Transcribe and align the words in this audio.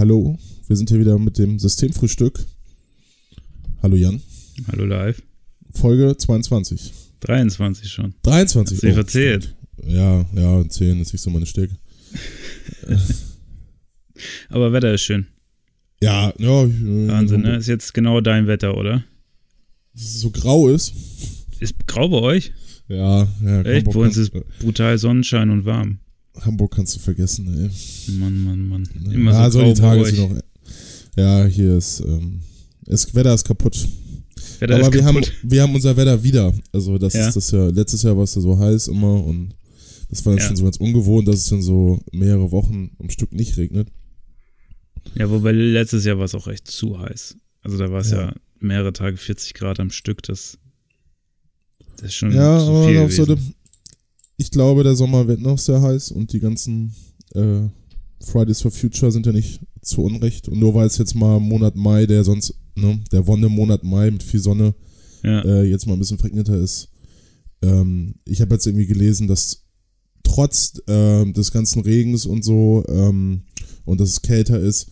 hallo. 0.00 0.38
Wir 0.66 0.76
sind 0.76 0.88
hier 0.88 0.98
wieder 0.98 1.18
mit 1.18 1.36
dem 1.36 1.58
Systemfrühstück. 1.58 2.40
Hallo 3.82 3.96
Jan. 3.96 4.22
Hallo 4.72 4.86
live. 4.86 5.22
Folge 5.74 6.16
22. 6.16 6.90
23 7.20 7.86
schon. 7.86 8.14
23. 8.22 8.76
Hast 8.76 8.82
du 8.82 8.86
dich 8.86 8.94
verzählt? 8.94 9.54
Ja, 9.86 10.24
ja, 10.34 10.66
10 10.66 11.02
ist 11.02 11.12
nicht 11.12 11.20
so 11.20 11.28
meine 11.28 11.44
Stärke. 11.44 11.76
Aber 14.48 14.72
Wetter 14.72 14.94
ist 14.94 15.02
schön. 15.02 15.26
Ja, 16.02 16.32
ja. 16.38 16.48
Wahnsinn, 16.48 17.42
ne? 17.42 17.56
Ist 17.56 17.68
jetzt 17.68 17.92
genau 17.92 18.22
dein 18.22 18.46
Wetter, 18.46 18.78
oder? 18.78 19.04
Dass 19.92 20.02
es 20.02 20.20
so 20.20 20.30
grau 20.30 20.70
ist. 20.70 20.94
Ist 21.58 21.74
grau 21.86 22.08
bei 22.08 22.20
euch? 22.20 22.52
Ja, 22.88 23.28
ja. 23.44 23.62
Echt? 23.64 23.84
Bei 23.84 24.00
uns 24.00 24.16
ist 24.16 24.32
brutal 24.60 24.96
Sonnenschein 24.96 25.50
und 25.50 25.66
warm. 25.66 25.98
Hamburg 26.44 26.72
kannst 26.74 26.94
du 26.96 27.00
vergessen, 27.00 27.46
ey. 27.48 28.14
Mann, 28.18 28.42
Mann, 28.44 28.68
Mann. 28.68 28.88
Immer 29.12 29.32
ja, 29.32 29.50
so 29.50 29.58
so 29.58 29.64
grau 29.64 29.72
die 29.74 29.80
Tage 29.80 30.04
sind 30.06 30.18
noch. 30.18 30.40
Ja, 31.16 31.44
hier 31.46 31.76
ist. 31.76 32.00
Ähm, 32.00 32.40
das 32.86 33.14
Wetter 33.14 33.34
ist 33.34 33.44
kaputt. 33.46 33.86
Wetter 34.58 34.74
Aber 34.76 34.88
ist 34.88 34.92
wir 34.94 35.04
haben, 35.04 35.16
kaputt. 35.16 35.32
wir 35.42 35.62
haben 35.62 35.74
unser 35.74 35.96
Wetter 35.96 36.22
wieder. 36.22 36.52
Also 36.72 36.98
das 36.98 37.14
Ja. 37.14 37.28
ist 37.28 37.34
das 37.36 37.50
ja, 37.50 37.68
letztes 37.68 38.02
Jahr 38.02 38.16
war 38.16 38.24
es 38.24 38.34
ja 38.34 38.40
so 38.40 38.58
heiß 38.58 38.88
immer 38.88 39.24
und 39.24 39.54
das 40.08 40.24
war 40.24 40.32
dann 40.32 40.40
Ja. 40.40 40.46
schon 40.48 40.56
so 40.56 40.64
ganz 40.64 40.76
ungewohnt, 40.78 41.28
dass 41.28 41.36
es 41.36 41.48
dann 41.48 41.62
so 41.62 42.00
mehrere 42.12 42.50
Wochen 42.50 42.90
am 42.98 43.10
Stück 43.10 43.32
nicht 43.32 43.56
regnet. 43.56 43.88
Ja, 45.14 45.30
wobei 45.30 45.52
letztes 45.52 46.04
Jahr 46.04 46.18
war 46.18 46.24
es 46.24 46.34
auch 46.34 46.46
echt 46.48 46.68
zu 46.68 46.98
heiß. 46.98 47.36
Also 47.62 47.78
da 47.78 47.90
war 47.90 48.00
es 48.00 48.10
ja. 48.10 48.22
Ja. 48.28 48.34
mehrere 48.58 48.92
Tage 48.92 49.16
40 49.16 49.54
Grad 49.54 49.80
am 49.80 49.90
Stück. 49.90 50.22
Das, 50.22 50.58
das 51.96 52.06
ist 52.08 52.14
schon 52.14 52.32
Ja, 52.32 52.58
zu 52.58 52.66
aber 52.66 53.04
auch 53.04 53.10
so, 53.10 53.24
gewesen. 53.26 53.54
Ich 54.40 54.50
glaube, 54.50 54.84
der 54.84 54.96
Sommer 54.96 55.28
wird 55.28 55.42
noch 55.42 55.58
sehr 55.58 55.82
heiß 55.82 56.12
und 56.12 56.32
die 56.32 56.40
ganzen 56.40 56.94
äh, 57.34 57.68
Fridays 58.22 58.62
for 58.62 58.70
Future 58.70 59.12
sind 59.12 59.26
ja 59.26 59.32
nicht 59.32 59.60
zu 59.82 60.02
Unrecht. 60.02 60.48
Und 60.48 60.58
nur 60.58 60.72
weil 60.72 60.86
es 60.86 60.96
jetzt 60.96 61.14
mal 61.14 61.38
Monat 61.38 61.76
Mai, 61.76 62.06
der 62.06 62.24
sonst, 62.24 62.54
ne, 62.74 62.98
der 63.12 63.26
Wonne-Monat 63.26 63.84
Mai 63.84 64.10
mit 64.10 64.22
viel 64.22 64.40
Sonne, 64.40 64.74
ja. 65.22 65.42
äh, 65.42 65.64
jetzt 65.64 65.86
mal 65.86 65.92
ein 65.92 65.98
bisschen 65.98 66.16
verregneter 66.16 66.56
ist. 66.56 66.88
Ähm, 67.60 68.14
ich 68.24 68.40
habe 68.40 68.54
jetzt 68.54 68.66
irgendwie 68.66 68.86
gelesen, 68.86 69.28
dass 69.28 69.66
trotz 70.22 70.80
ähm, 70.86 71.34
des 71.34 71.52
ganzen 71.52 71.82
Regens 71.82 72.24
und 72.24 72.42
so 72.42 72.82
ähm, 72.88 73.42
und 73.84 74.00
dass 74.00 74.08
es 74.08 74.22
kälter 74.22 74.58
ist, 74.58 74.88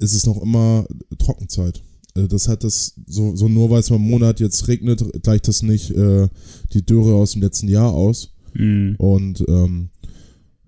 ist 0.00 0.12
es 0.12 0.26
noch 0.26 0.42
immer 0.42 0.86
Trockenzeit. 1.18 1.82
Also 2.14 2.28
das 2.28 2.46
hat 2.46 2.62
das, 2.62 2.92
so, 3.06 3.34
so 3.36 3.48
nur 3.48 3.70
weil 3.70 3.80
es 3.80 3.88
mal 3.88 3.96
im 3.96 4.02
Monat 4.02 4.38
jetzt 4.38 4.68
regnet, 4.68 5.02
gleicht 5.22 5.48
das 5.48 5.62
nicht 5.62 5.92
äh, 5.92 6.28
die 6.74 6.84
Dürre 6.84 7.14
aus 7.14 7.32
dem 7.32 7.40
letzten 7.40 7.68
Jahr 7.68 7.94
aus. 7.94 8.31
Hm. 8.54 8.94
Und 8.98 9.44
ähm, 9.48 9.88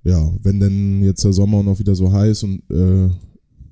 ja, 0.04 0.32
wenn 0.42 0.60
denn 0.60 1.02
jetzt 1.02 1.24
der 1.24 1.32
Sommer 1.32 1.62
noch 1.62 1.78
wieder 1.78 1.94
so 1.94 2.12
heiß 2.12 2.42
und 2.42 2.62
äh, 2.70 3.10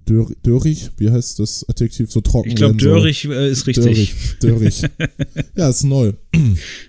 dürr, 0.08 0.30
dürrig, 0.44 0.91
wie 0.96 1.10
heißt 1.10 1.38
das 1.38 1.68
Adjektiv, 1.68 2.10
so 2.10 2.20
trocken 2.20 2.48
Ich 2.48 2.56
glaube, 2.56 2.80
soll. 2.80 2.90
dörrig 2.92 3.24
äh, 3.27 3.50
ist 3.50 3.66
richtig. 3.66 4.14
Dörrig, 4.40 4.80
dörrig. 4.80 4.83
ja, 5.56 5.68
ist 5.68 5.84
neu. 5.84 6.12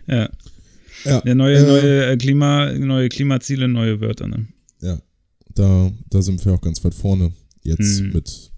Ja. 0.07 0.29
Ja, 1.05 1.21
ja 1.25 1.35
neue, 1.35 1.57
äh, 1.57 1.61
neue, 1.67 2.05
äh, 2.11 2.17
Klima, 2.17 2.71
neue 2.73 3.09
Klimaziele, 3.09 3.67
neue 3.67 3.99
Wörter. 3.99 4.27
Ne? 4.27 4.47
Ja, 4.81 5.01
da, 5.53 5.91
da 6.09 6.21
sind 6.21 6.43
wir 6.45 6.53
auch 6.53 6.61
ganz 6.61 6.83
weit 6.83 6.93
vorne. 6.93 7.33
Jetzt 7.63 7.99
Hm. 7.99 8.13
mit 8.13 8.51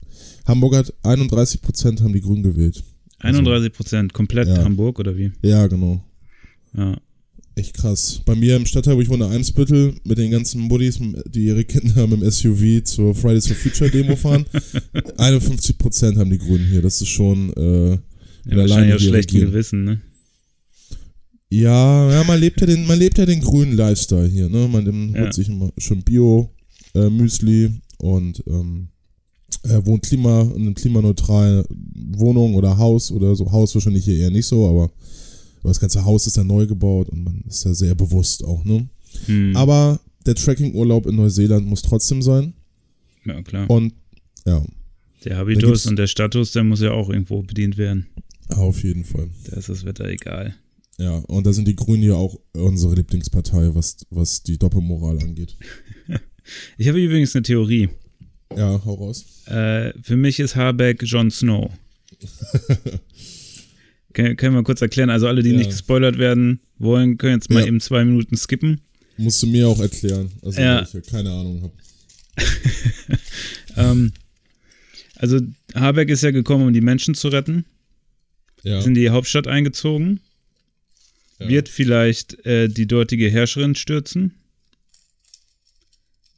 Hamburg 0.45 0.75
hat 0.75 0.93
31 1.03 1.61
Prozent 1.61 2.01
haben 2.01 2.13
die 2.13 2.21
Grünen 2.21 2.43
gewählt. 2.43 2.83
Also, 3.19 3.39
31 3.39 3.73
Prozent, 3.73 4.13
komplett 4.13 4.47
Ja. 4.47 4.63
Hamburg 4.63 4.99
oder 4.99 5.17
wie? 5.17 5.31
Ja, 5.41 5.65
genau. 5.65 6.03
Ja. 6.77 6.95
Echt 7.57 7.73
krass. 7.75 8.21
Bei 8.25 8.35
mir 8.35 8.57
im 8.57 8.65
Stadtteil, 8.65 8.97
wo 8.97 9.01
ich 9.01 9.07
wohne, 9.09 9.27
Eimsbüttel, 9.27 9.93
mit 10.03 10.17
den 10.17 10.29
ganzen 10.31 10.67
Buddies, 10.67 10.99
die 11.27 11.45
ihre 11.45 11.63
Kinder 11.63 12.05
mit 12.05 12.21
dem 12.21 12.29
SUV 12.29 12.83
zur 12.83 13.15
Fridays 13.15 13.47
for 13.47 13.55
Future 13.55 13.89
Demo 13.89 14.15
fahren. 14.17 14.45
51 15.17 15.77
Prozent 15.77 16.17
haben 16.17 16.29
die 16.31 16.37
Grünen 16.37 16.67
hier. 16.69 16.81
Das 16.81 17.01
ist 17.01 17.07
schon 17.07 17.53
äh, 17.53 17.91
ja 17.91 17.97
wahrscheinlich 18.57 19.01
schlechtem 19.03 19.35
regieren. 19.37 19.51
Gewissen, 19.51 19.83
ne? 19.85 20.01
Ja, 21.49 22.11
ja, 22.11 22.23
man 22.25 22.39
lebt 22.39 22.59
ja 22.59 22.67
den, 22.67 22.85
man 22.87 22.99
lebt 22.99 23.17
ja 23.17 23.25
den 23.25 23.39
grünen 23.39 23.73
Lifestyle 23.77 24.27
hier, 24.27 24.49
ne? 24.49 24.67
Man 24.67 24.83
nimmt- 24.83 25.15
Ja. 25.15 25.21
holt 25.23 25.33
sich 25.33 25.47
immer 25.47 25.71
schön 25.77 26.01
Bio, 26.03 26.49
äh, 26.93 27.09
Müsli 27.09 27.69
und 27.99 28.43
ähm, 28.47 28.89
er 29.63 29.85
wohnt 29.85 30.03
Klima 30.03 30.41
in 30.55 30.63
einer 30.63 30.73
klimaneutralen 30.73 31.63
Wohnung 32.17 32.55
oder 32.55 32.77
Haus 32.77 33.11
oder 33.11 33.35
so. 33.35 33.49
Haus 33.51 33.73
wahrscheinlich 33.75 34.03
hier 34.05 34.17
eher 34.17 34.31
nicht 34.31 34.45
so, 34.45 34.67
aber, 34.67 34.91
aber 35.65 35.71
das 35.71 35.79
ganze 35.79 36.05
Haus 36.05 36.27
ist 36.27 36.37
ja 36.37 36.43
neu 36.43 36.67
gebaut 36.67 37.09
und 37.09 37.23
man 37.23 37.43
ist 37.47 37.65
ja 37.65 37.73
sehr 37.73 37.95
bewusst 37.95 38.43
auch, 38.43 38.63
ne? 38.65 38.87
Hm. 39.25 39.55
Aber 39.55 39.99
der 40.27 40.35
Trekkingurlaub 40.35 41.07
in 41.07 41.15
Neuseeland 41.15 41.65
muss 41.65 41.81
trotzdem 41.81 42.21
sein. 42.21 42.53
ja, 43.25 43.41
klar. 43.41 43.67
Und 43.67 43.93
ja, 44.45 44.63
Der 45.23 45.37
Habitus 45.37 45.87
und 45.87 45.95
der 45.95 46.05
Status, 46.05 46.51
der 46.51 46.63
muss 46.63 46.81
ja 46.81 46.91
auch 46.91 47.09
irgendwo 47.09 47.41
bedient 47.41 47.77
werden. 47.77 48.05
auf 48.49 48.83
jeden 48.83 49.05
Fall. 49.05 49.27
Da 49.49 49.57
ist 49.57 49.69
das 49.69 49.85
Wetter 49.85 50.05
egal. 50.05 50.53
Ja, 50.99 51.15
und 51.17 51.47
da 51.47 51.51
sind 51.51 51.67
die 51.67 51.75
Grünen 51.75 52.03
ja 52.03 52.13
auch 52.13 52.39
unsere 52.53 52.93
Lieblingspartei, 52.93 53.73
was, 53.73 54.05
was 54.11 54.43
die 54.43 54.59
Doppelmoral 54.59 55.19
angeht. 55.19 55.57
Ich 56.77 56.87
habe 56.87 57.01
übrigens 57.03 57.35
eine 57.35 57.41
Theorie. 57.41 57.89
Ja, 58.55 58.79
hau 58.85 58.93
raus. 58.93 59.25
Äh, 59.47 59.93
für 60.03 60.15
mich 60.15 60.39
ist 60.39 60.55
Habeck 60.55 61.01
Jon 61.01 61.31
Snow. 61.31 61.71
Können, 64.15 64.35
können 64.37 64.55
wir 64.55 64.63
kurz 64.63 64.81
erklären? 64.81 65.11
Also 65.11 65.27
alle, 65.27 65.43
die 65.43 65.51
Ja. 65.51 65.57
nicht 65.57 65.69
gespoilert 65.69 66.17
werden 66.17 66.59
wollen, 66.79 67.17
können 67.17 67.35
jetzt 67.35 67.51
mal 67.51 67.59
Ja. 67.61 67.67
eben 67.67 67.79
zwei 67.81 68.03
Minuten 68.03 68.35
skippen. 68.37 68.81
Musst 69.17 69.43
du 69.43 69.47
mir 69.47 69.67
auch 69.67 69.79
erklären, 69.79 70.31
also 70.41 70.59
Ja. 70.59 70.81
ich 70.81 70.93
ja 70.93 71.01
keine 71.01 71.29
Ahnung 71.31 71.61
habe. 71.61 71.73
Ähm, 73.77 74.13
also 75.17 75.39
Habeck 75.73 76.07
ist 76.09 76.23
ja 76.23 76.31
gekommen, 76.31 76.65
um 76.67 76.73
die 76.73 76.79
Menschen 76.81 77.13
zu 77.13 77.27
retten. 77.27 77.65
Ja, 78.63 78.79
Ist 78.79 78.87
in 78.87 78.93
die 78.93 79.09
Hauptstadt 79.09 79.47
eingezogen. 79.47 80.21
ja. 81.39 81.49
Wird 81.49 81.67
vielleicht 81.67 82.45
äh, 82.45 82.69
die 82.69 82.87
dortige 82.87 83.29
Herrscherin 83.29 83.75
stürzen. 83.75 84.33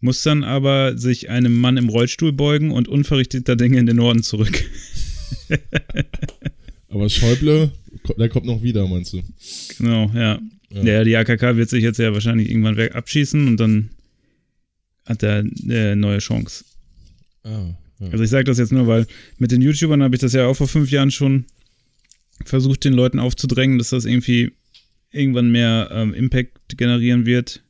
Muss 0.02 0.24
dann 0.24 0.44
aber 0.44 0.98
sich 0.98 1.30
einem 1.30 1.54
Mann 1.60 1.78
im 1.78 1.90
Rollstuhl 1.90 2.32
beugen 2.34 2.72
und 2.72 2.88
unverrichteter 2.88 3.56
Dinge 3.56 3.78
in 3.78 3.86
den 3.86 3.98
Norden 3.98 4.24
zurück. 4.24 4.64
Aber 6.90 7.10
Schäuble, 7.10 7.72
der 8.18 8.30
kommt 8.30 8.46
noch 8.46 8.64
wieder, 8.64 8.88
meinst 8.88 9.14
du? 9.14 9.22
Genau, 9.78 10.12
ja. 10.14 10.40
Ja. 10.70 10.84
Ja, 10.84 11.04
die 11.04 11.16
AKK 11.16 11.56
wird 11.56 11.70
sich 11.70 11.84
jetzt 11.84 11.98
ja 11.98 12.14
wahrscheinlich 12.14 12.50
irgendwann 12.50 12.78
weg 12.78 12.94
abschießen 12.94 13.48
und 13.48 13.58
dann 13.58 13.90
hat 15.06 15.24
er 15.24 15.40
eine 15.64 15.96
neue 15.96 16.20
Chance. 16.20 16.66
Ah, 17.44 17.74
ja. 18.00 18.08
Also 18.12 18.24
ich 18.24 18.30
sage 18.30 18.44
das 18.44 18.58
jetzt 18.58 18.74
nur, 18.74 18.88
weil 18.88 19.08
mit 19.38 19.52
den 19.52 19.62
YouTubern 19.62 20.04
habe 20.04 20.16
ich 20.16 20.22
das 20.22 20.34
ja 20.34 20.46
auch 20.46 20.56
vor 20.56 20.68
fünf 20.68 20.92
Jahren 20.92 21.12
schon 21.12 21.46
versucht, 22.46 22.84
den 22.84 22.94
Leuten 22.94 23.20
aufzudrängen, 23.20 23.78
dass 23.78 23.90
das 23.90 24.06
irgendwie 24.06 24.52
irgendwann 25.12 25.52
mehr 25.52 25.90
ähm, 25.92 26.14
Impact 26.14 26.78
generieren 26.78 27.26
wird. 27.26 27.64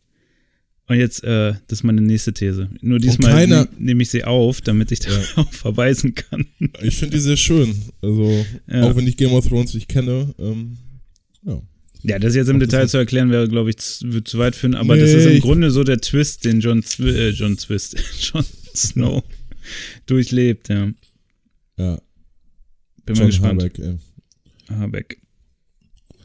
Und 0.90 0.98
jetzt, 0.98 1.24
äh, 1.24 1.53
das 1.68 1.80
ist 1.80 1.84
meine 1.84 2.02
nächste 2.02 2.34
These. 2.34 2.70
Nur 2.81 3.00
diesmal 3.00 3.46
ne- 3.46 3.68
nehme 3.78 4.03
ich 4.03 4.09
sie 4.09 4.24
auf, 4.24 4.62
damit 4.62 4.92
ich 4.94 5.00
darauf 5.00 5.48
verweisen 5.52 6.16
kann. 6.16 6.46
Ich 6.81 6.96
finde 6.98 7.18
die 7.18 7.22
sehr 7.22 7.36
schön. 7.38 7.75
Also, 8.02 8.46
Ja. 8.68 8.84
auch 8.84 8.96
wenn 8.96 9.06
ich 9.06 9.18
Game 9.18 9.34
of 9.34 9.46
Thrones 9.48 9.74
nicht 9.74 9.90
kenne, 9.90 10.34
ähm, 10.40 10.78
ja. 11.46 11.62
Ja, 12.03 12.20
das 12.20 12.36
jetzt 12.36 12.48
im 12.48 12.56
Ach, 12.56 12.59
Detail 12.62 12.84
das- 12.84 12.92
zu 12.92 12.98
erklären, 12.98 13.31
wäre, 13.31 13.50
glaube 13.50 13.70
ich, 13.72 13.78
zu, 13.78 14.22
zu 14.24 14.38
weit 14.38 14.56
führen, 14.56 14.75
aber 14.75 14.96
das 14.96 15.09
Nee, 15.12 15.18
ist 15.18 15.25
im 15.25 15.40
Grunde 15.42 15.72
so 15.72 15.84
der 15.84 16.00
Twist, 16.00 16.46
den 16.46 16.62
John, 16.62 16.81
Zwi 16.84 17.09
äh, 17.09 17.30
John 17.31 17.58
Twist, 17.58 17.98
John 18.22 18.46
Snow 18.74 19.24
durchlebt, 20.06 20.69
ja. 20.69 20.90
Ja, 21.78 22.00
Bin 23.06 23.16
mal 23.16 23.18
John 23.18 23.25
gespannt. 23.28 23.62
Habeck, 23.62 23.80
ey. 23.80 23.98
Habeck. 24.69 25.18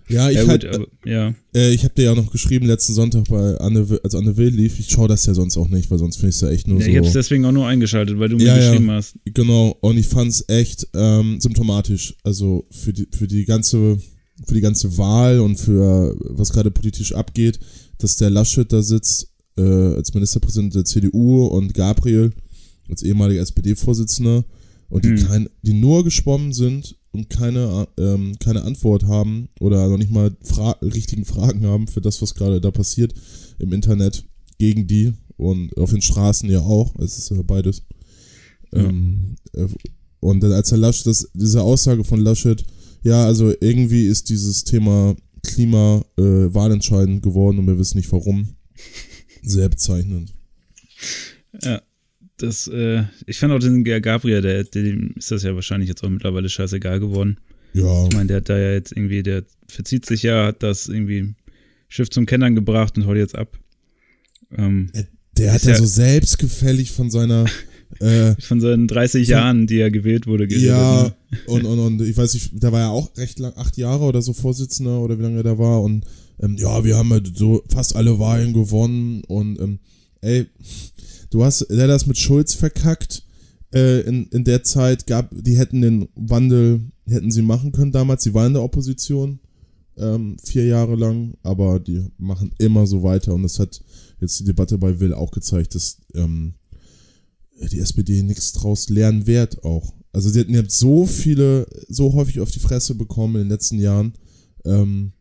Ja, 0.08 0.30
ich 0.30 0.36
Ja, 0.36 0.46
halt, 0.46 0.62
gut, 0.64 0.74
aber, 0.74 0.86
ja. 1.04 1.34
äh, 1.54 1.72
ich 1.72 1.84
habe 1.84 1.94
dir 1.94 2.04
ja 2.04 2.14
noch 2.14 2.30
geschrieben 2.30 2.66
letzten 2.66 2.92
Sonntag 2.94 3.24
bei 3.28 3.56
Anne, 3.58 3.86
als 4.02 4.14
Anne 4.14 4.36
Will 4.36 4.48
lief. 4.48 4.78
Ich 4.78 4.88
schaue 4.90 5.08
das 5.08 5.24
ja 5.26 5.34
sonst 5.34 5.56
auch 5.56 5.68
nicht, 5.68 5.90
weil 5.90 5.98
sonst 5.98 6.16
finde 6.16 6.30
ich 6.30 6.36
es 6.36 6.40
ja 6.42 6.50
echt 6.50 6.68
nur 6.68 6.78
ja 6.78 6.84
so. 6.84 6.90
ich 6.90 6.96
habe 6.96 7.06
es 7.06 7.12
deswegen 7.12 7.44
auch 7.44 7.52
nur 7.52 7.66
eingeschaltet, 7.66 8.18
weil 8.18 8.28
du 8.28 8.36
mir 8.36 8.44
Ja, 8.46 8.58
ja. 8.58 8.70
geschrieben 8.70 8.90
hast. 8.90 9.14
Genau, 9.24 9.76
und 9.80 9.96
ich 9.96 10.06
fand's 10.08 10.44
echt 10.48 10.86
ähm, 10.94 11.40
symptomatisch. 11.40 12.14
Also 12.24 12.66
für 12.70 12.92
die, 12.92 13.06
für 13.16 13.26
die 13.26 13.44
ganze, 13.44 13.98
für 14.46 14.54
die 14.54 14.60
ganze 14.60 14.96
Wahl 14.98 15.40
und 15.40 15.56
für 15.58 16.16
was 16.20 16.52
gerade 16.52 16.70
politisch 16.70 17.14
abgeht, 17.14 17.58
dass 17.98 18.16
der 18.16 18.30
Laschet 18.30 18.70
da 18.72 18.82
sitzt, 18.82 19.28
äh, 19.56 19.62
als 19.62 20.12
Ministerpräsident 20.14 20.74
der 20.74 20.84
CDU 20.84 21.44
und 21.46 21.74
Gabriel 21.74 22.32
als 22.88 23.02
ehemaliger 23.02 23.40
SPD-Vorsitzender 23.42 24.44
und 24.88 25.04
die, 25.04 25.10
Hm. 25.10 25.26
kein, 25.28 25.48
die 25.62 25.72
nur 25.74 26.04
geschwommen 26.04 26.52
sind 26.52 26.96
und 27.12 27.28
keine, 27.28 27.86
ähm, 27.98 28.36
keine 28.40 28.62
Antwort 28.62 29.04
haben 29.04 29.48
oder 29.60 29.86
noch 29.88 29.98
nicht 29.98 30.10
mal 30.10 30.34
fra 30.42 30.72
richtigen 30.82 31.24
Fragen 31.24 31.66
haben 31.66 31.86
für 31.86 32.00
das, 32.00 32.20
was 32.22 32.34
gerade 32.34 32.60
da 32.60 32.70
passiert 32.70 33.14
im 33.58 33.72
Internet 33.72 34.24
gegen 34.58 34.86
die 34.86 35.12
und 35.36 35.76
auf 35.76 35.90
den 35.90 36.02
Straßen 36.02 36.48
ja 36.50 36.60
auch. 36.60 36.94
Es 36.98 37.18
ist 37.18 37.30
ja 37.30 37.42
beides. 37.42 37.82
Ja. 38.72 38.84
Ähm, 38.84 39.36
äh, 39.52 39.66
und 40.20 40.40
dann 40.40 40.52
als 40.52 40.70
der 40.70 40.78
Laschet, 40.78 41.06
das, 41.06 41.28
diese 41.34 41.62
Aussage 41.62 42.04
von 42.04 42.20
Laschet, 42.20 42.64
ja, 43.02 43.24
also 43.26 43.52
irgendwie 43.60 44.06
ist 44.06 44.28
dieses 44.28 44.64
Thema 44.64 45.16
Klima 45.42 46.04
äh, 46.16 46.22
wahlentscheidend 46.22 47.22
geworden 47.22 47.58
und 47.58 47.66
wir 47.66 47.78
wissen 47.78 47.98
nicht 47.98 48.12
warum. 48.12 48.54
Sehr 49.42 49.68
bezeichnend. 49.68 50.32
Ja. 51.62 51.82
Das, 52.42 52.66
äh, 52.68 53.04
ich 53.26 53.38
fand 53.38 53.52
auch 53.52 53.58
den 53.58 53.84
Gabriel, 53.84 54.42
der, 54.42 54.64
dem 54.64 55.14
ist 55.16 55.30
das 55.30 55.42
ja 55.42 55.54
wahrscheinlich 55.54 55.88
jetzt 55.88 56.02
auch 56.02 56.08
mittlerweile 56.08 56.48
scheißegal 56.48 57.00
geworden. 57.00 57.38
Ja. 57.72 58.06
Ich 58.06 58.14
meine, 58.14 58.26
der 58.26 58.36
hat 58.38 58.48
da 58.48 58.58
ja 58.58 58.72
jetzt 58.72 58.92
irgendwie, 58.92 59.22
der 59.22 59.44
verzieht 59.68 60.04
sich 60.04 60.22
ja, 60.22 60.46
hat 60.46 60.62
das 60.62 60.88
irgendwie 60.88 61.34
Schiff 61.88 62.10
zum 62.10 62.26
Kennern 62.26 62.54
gebracht 62.54 62.96
und 62.96 63.06
haut 63.06 63.16
jetzt 63.16 63.36
ab. 63.36 63.58
Ähm, 64.56 64.90
Der 65.38 65.52
hat 65.52 65.62
ja 65.62 65.74
so 65.74 65.86
selbstgefällig 65.86 66.90
von 66.90 67.10
seiner 67.10 67.46
äh, 68.00 68.34
von 68.40 68.60
seinen 68.60 68.88
30 68.88 69.28
Jahren, 69.28 69.66
die 69.66 69.78
er 69.78 69.90
gewählt 69.90 70.26
wurde, 70.26 70.46
geredet. 70.46 70.68
Ja, 70.68 71.04
ne? 71.04 71.38
und, 71.46 71.64
und, 71.64 71.78
und 71.78 72.02
ich 72.02 72.16
weiß 72.16 72.34
nicht, 72.34 72.52
da 72.54 72.72
war 72.72 72.80
ja 72.80 72.88
auch 72.88 73.16
recht 73.16 73.38
lang, 73.38 73.52
acht 73.56 73.76
Jahre 73.76 74.04
oder 74.04 74.22
so 74.22 74.32
Vorsitzender 74.32 75.00
oder 75.00 75.18
wie 75.18 75.22
lange 75.22 75.38
er 75.38 75.42
da 75.42 75.58
war. 75.58 75.82
Und 75.82 76.04
ähm, 76.40 76.56
ja, 76.58 76.84
wir 76.84 76.96
haben 76.96 77.10
halt 77.10 77.36
so 77.36 77.62
fast 77.68 77.96
alle 77.96 78.18
Wahlen 78.18 78.52
gewonnen. 78.52 79.22
Und 79.24 79.60
ähm, 79.60 79.78
ey, 80.20 80.46
du 81.32 81.44
hast, 81.44 81.66
das 81.68 82.06
mit 82.06 82.18
Schulz 82.18 82.54
verkackt. 82.54 83.24
Äh, 83.74 84.00
in, 84.02 84.26
in 84.26 84.44
der 84.44 84.62
Zeit 84.64 85.06
gab, 85.06 85.30
die 85.32 85.56
hätten 85.56 85.80
den 85.80 86.08
Wandel, 86.14 86.80
hätten 87.06 87.30
sie 87.30 87.42
machen 87.42 87.72
können 87.72 87.92
damals. 87.92 88.22
Sie 88.22 88.34
waren 88.34 88.48
in 88.48 88.54
der 88.54 88.62
Opposition 88.62 89.40
ähm, 89.96 90.36
vier 90.42 90.66
Jahre 90.66 90.94
lang, 90.94 91.34
aber 91.42 91.80
die 91.80 92.04
machen 92.18 92.52
immer 92.58 92.86
so 92.86 93.02
weiter. 93.02 93.34
Und 93.34 93.42
das 93.44 93.58
hat 93.58 93.82
jetzt 94.20 94.40
die 94.40 94.44
Debatte 94.44 94.78
bei 94.78 95.00
Will 95.00 95.14
auch 95.14 95.30
gezeigt, 95.30 95.74
dass 95.74 95.98
ähm, 96.14 96.54
die 97.70 97.78
SPD 97.78 98.22
nichts 98.22 98.52
draus 98.52 98.88
lernen 98.90 99.26
wird 99.26 99.64
auch. 99.64 99.94
Also 100.12 100.28
sie 100.28 100.40
hatten 100.40 100.54
jetzt 100.54 100.78
so 100.78 101.06
viele, 101.06 101.66
so 101.88 102.12
häufig 102.12 102.40
auf 102.40 102.50
die 102.50 102.60
Fresse 102.60 102.94
bekommen 102.94 103.36
in 103.36 103.42
den 103.42 103.50
letzten 103.50 103.78
Jahren. 103.78 104.12
Ähm, 104.64 105.12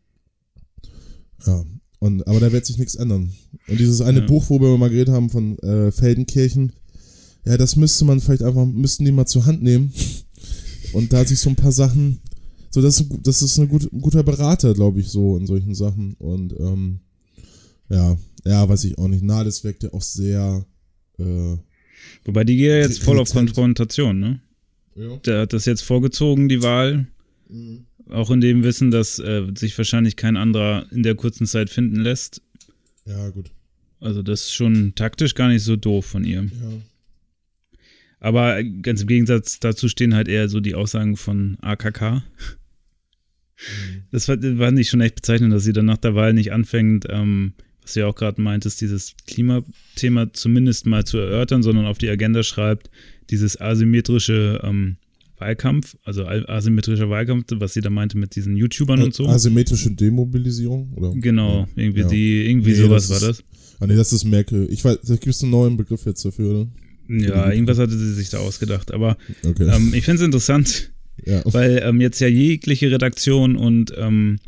ja, 1.46 1.64
und, 1.98 2.26
aber 2.26 2.40
da 2.40 2.52
wird 2.52 2.66
sich 2.66 2.78
nichts 2.78 2.96
ändern. 2.96 3.32
Und 3.68 3.78
dieses 3.78 4.00
eine 4.00 4.20
Ja. 4.20 4.26
Buch, 4.26 4.48
worüber 4.50 4.70
wir 4.72 4.78
mal 4.78 4.90
geredet 4.90 5.14
haben, 5.14 5.30
von 5.30 5.58
äh, 5.60 5.92
Feldenkirchen, 5.92 6.72
ja, 7.44 7.56
das 7.56 7.76
müsste 7.76 8.04
man 8.04 8.20
vielleicht 8.20 8.42
einfach, 8.42 8.66
müssten 8.66 9.04
die 9.04 9.12
mal 9.12 9.26
zur 9.26 9.46
Hand 9.46 9.62
nehmen. 9.62 9.92
Und 10.92 11.12
da 11.12 11.24
sich 11.24 11.38
so 11.38 11.48
ein 11.48 11.56
paar 11.56 11.72
Sachen, 11.72 12.20
so 12.70 12.82
das 12.82 13.00
ist 13.00 13.10
ein, 13.10 13.22
das 13.22 13.42
ist 13.42 13.58
eine 13.58 13.68
gut, 13.68 13.90
ein 13.92 14.00
guter 14.00 14.22
Berater, 14.22 14.74
glaube 14.74 15.00
ich, 15.00 15.08
so 15.08 15.36
in 15.36 15.46
solchen 15.46 15.74
Sachen. 15.74 16.14
Und 16.18 16.54
ähm, 16.58 17.00
ja, 17.88 18.16
ja, 18.44 18.68
weiß 18.68 18.84
ich 18.84 18.98
auch 18.98 19.08
nicht. 19.08 19.22
Wirkt 19.22 19.82
ja 19.82 19.92
auch 19.92 20.02
sehr 20.02 20.64
äh, 21.18 21.56
Wobei 22.24 22.44
die 22.44 22.56
gehen 22.56 22.70
ja 22.70 22.78
jetzt 22.78 23.02
voll 23.02 23.18
auf. 23.18 23.30
Konfrontation, 23.30 24.18
ne? 24.18 24.40
ja. 24.96 25.16
Der 25.18 25.40
hat 25.42 25.52
das 25.52 25.64
jetzt 25.64 25.82
vorgezogen, 25.82 26.48
die 26.48 26.62
Wahl. 26.62 27.06
Auch 28.10 28.30
in 28.30 28.40
dem 28.40 28.62
Wissen, 28.62 28.90
dass 28.90 29.18
äh, 29.18 29.46
sich 29.56 29.76
wahrscheinlich 29.76 30.16
kein 30.16 30.36
anderer 30.36 30.86
in 30.90 31.02
der 31.02 31.14
kurzen 31.14 31.46
Zeit 31.46 31.70
finden 31.70 31.96
lässt. 31.96 32.42
Ja, 33.06 33.30
gut. 33.30 33.50
Also 34.00 34.22
das 34.22 34.42
ist 34.42 34.54
schon 34.54 34.94
taktisch 34.94 35.34
gar 35.34 35.48
nicht 35.48 35.62
so 35.62 35.76
doof 35.76 36.06
von 36.06 36.24
ihr. 36.24 36.42
Ja. 36.42 36.72
Aber 38.20 38.62
ganz 38.62 39.02
im 39.02 39.08
Gegensatz 39.08 39.58
dazu 39.60 39.88
stehen 39.88 40.14
halt 40.14 40.28
eher 40.28 40.48
so 40.48 40.60
die 40.60 40.74
Aussagen 40.74 41.16
von 41.16 41.56
AKK. 41.60 42.22
Das 44.10 44.28
war, 44.28 44.36
war 44.40 44.70
nicht 44.70 44.90
schon 44.90 45.00
echt 45.00 45.16
bezeichnend, 45.16 45.52
dass 45.52 45.64
sie 45.64 45.72
dann 45.72 45.86
nach 45.86 45.96
der 45.98 46.14
Wahl 46.14 46.32
nicht 46.32 46.52
anfängt, 46.52 47.06
ähm, 47.08 47.54
was 47.80 47.94
du 47.94 48.00
ja 48.00 48.06
auch 48.06 48.14
gerade 48.14 48.40
meintest, 48.40 48.80
dieses 48.80 49.14
Klimathema 49.26 50.32
zumindest 50.32 50.86
mal 50.86 51.04
zu 51.04 51.18
erörtern, 51.18 51.62
sondern 51.62 51.86
auf 51.86 51.98
die 51.98 52.08
Agenda 52.08 52.42
schreibt, 52.42 52.90
dieses 53.30 53.60
asymmetrische 53.60 54.60
ähm, 54.62 54.96
Wahlkampf, 55.42 55.96
also 56.04 56.24
a- 56.24 56.44
asymmetrischer 56.48 57.10
Wahlkampf, 57.10 57.46
was 57.54 57.74
sie 57.74 57.80
da 57.80 57.90
meinte 57.90 58.16
mit 58.16 58.36
diesen 58.36 58.56
YouTubern 58.56 59.02
und 59.02 59.14
so. 59.14 59.26
Asymmetrische 59.26 59.90
Demobilisierung? 59.90 60.92
Oder? 60.94 61.12
genau, 61.16 61.66
irgendwie 61.76 62.00
Ja. 62.02 62.08
die, 62.08 62.46
irgendwie 62.48 62.70
Nee, 62.70 62.76
sowas 62.76 63.08
das 63.08 63.22
war 63.22 63.30
ist- 63.30 63.40
das. 63.40 63.78
Ah, 63.80 63.86
nee, 63.86 63.96
das 63.96 64.12
ist 64.12 64.24
Merkel. 64.24 64.68
Ich 64.70 64.84
weiß, 64.84 64.98
da 65.02 65.14
gibt 65.14 65.26
es 65.34 65.42
einen 65.42 65.50
neuen 65.50 65.76
Begriff 65.76 66.06
jetzt 66.06 66.24
dafür, 66.24 66.50
oder? 66.50 66.68
Ja, 67.08 67.50
irgendwas 67.50 67.78
hatte 67.78 67.98
sie 67.98 68.14
sich 68.14 68.30
da 68.30 68.38
ausgedacht. 68.38 68.92
Aber 68.92 69.16
Okay. 69.44 69.64
ähm, 69.74 69.92
ich 69.94 70.04
finde 70.04 70.22
es 70.22 70.26
interessant, 70.26 70.92
ja. 71.26 71.42
weil 71.44 71.82
ähm, 71.84 72.00
jetzt 72.00 72.20
ja 72.20 72.28
jegliche 72.28 72.90
Redaktion 72.92 73.56
und 73.56 73.92
ähm, 73.98 74.38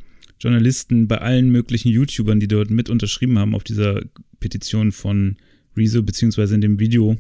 Journalisten 0.41 1.09
bei 1.09 1.19
allen 1.19 1.51
möglichen 1.51 1.89
YouTubern, 1.91 2.39
die 2.41 2.49
dort 2.49 2.71
mit 2.71 2.91
unterschrieben 2.91 3.39
haben 3.39 3.55
auf 3.55 3.65
dieser 3.65 4.03
Petition 4.41 4.93
von 4.93 5.37
Rezo, 5.77 6.03
beziehungsweise 6.03 6.55
in 6.55 6.61
dem 6.61 6.79
Video, 6.79 7.17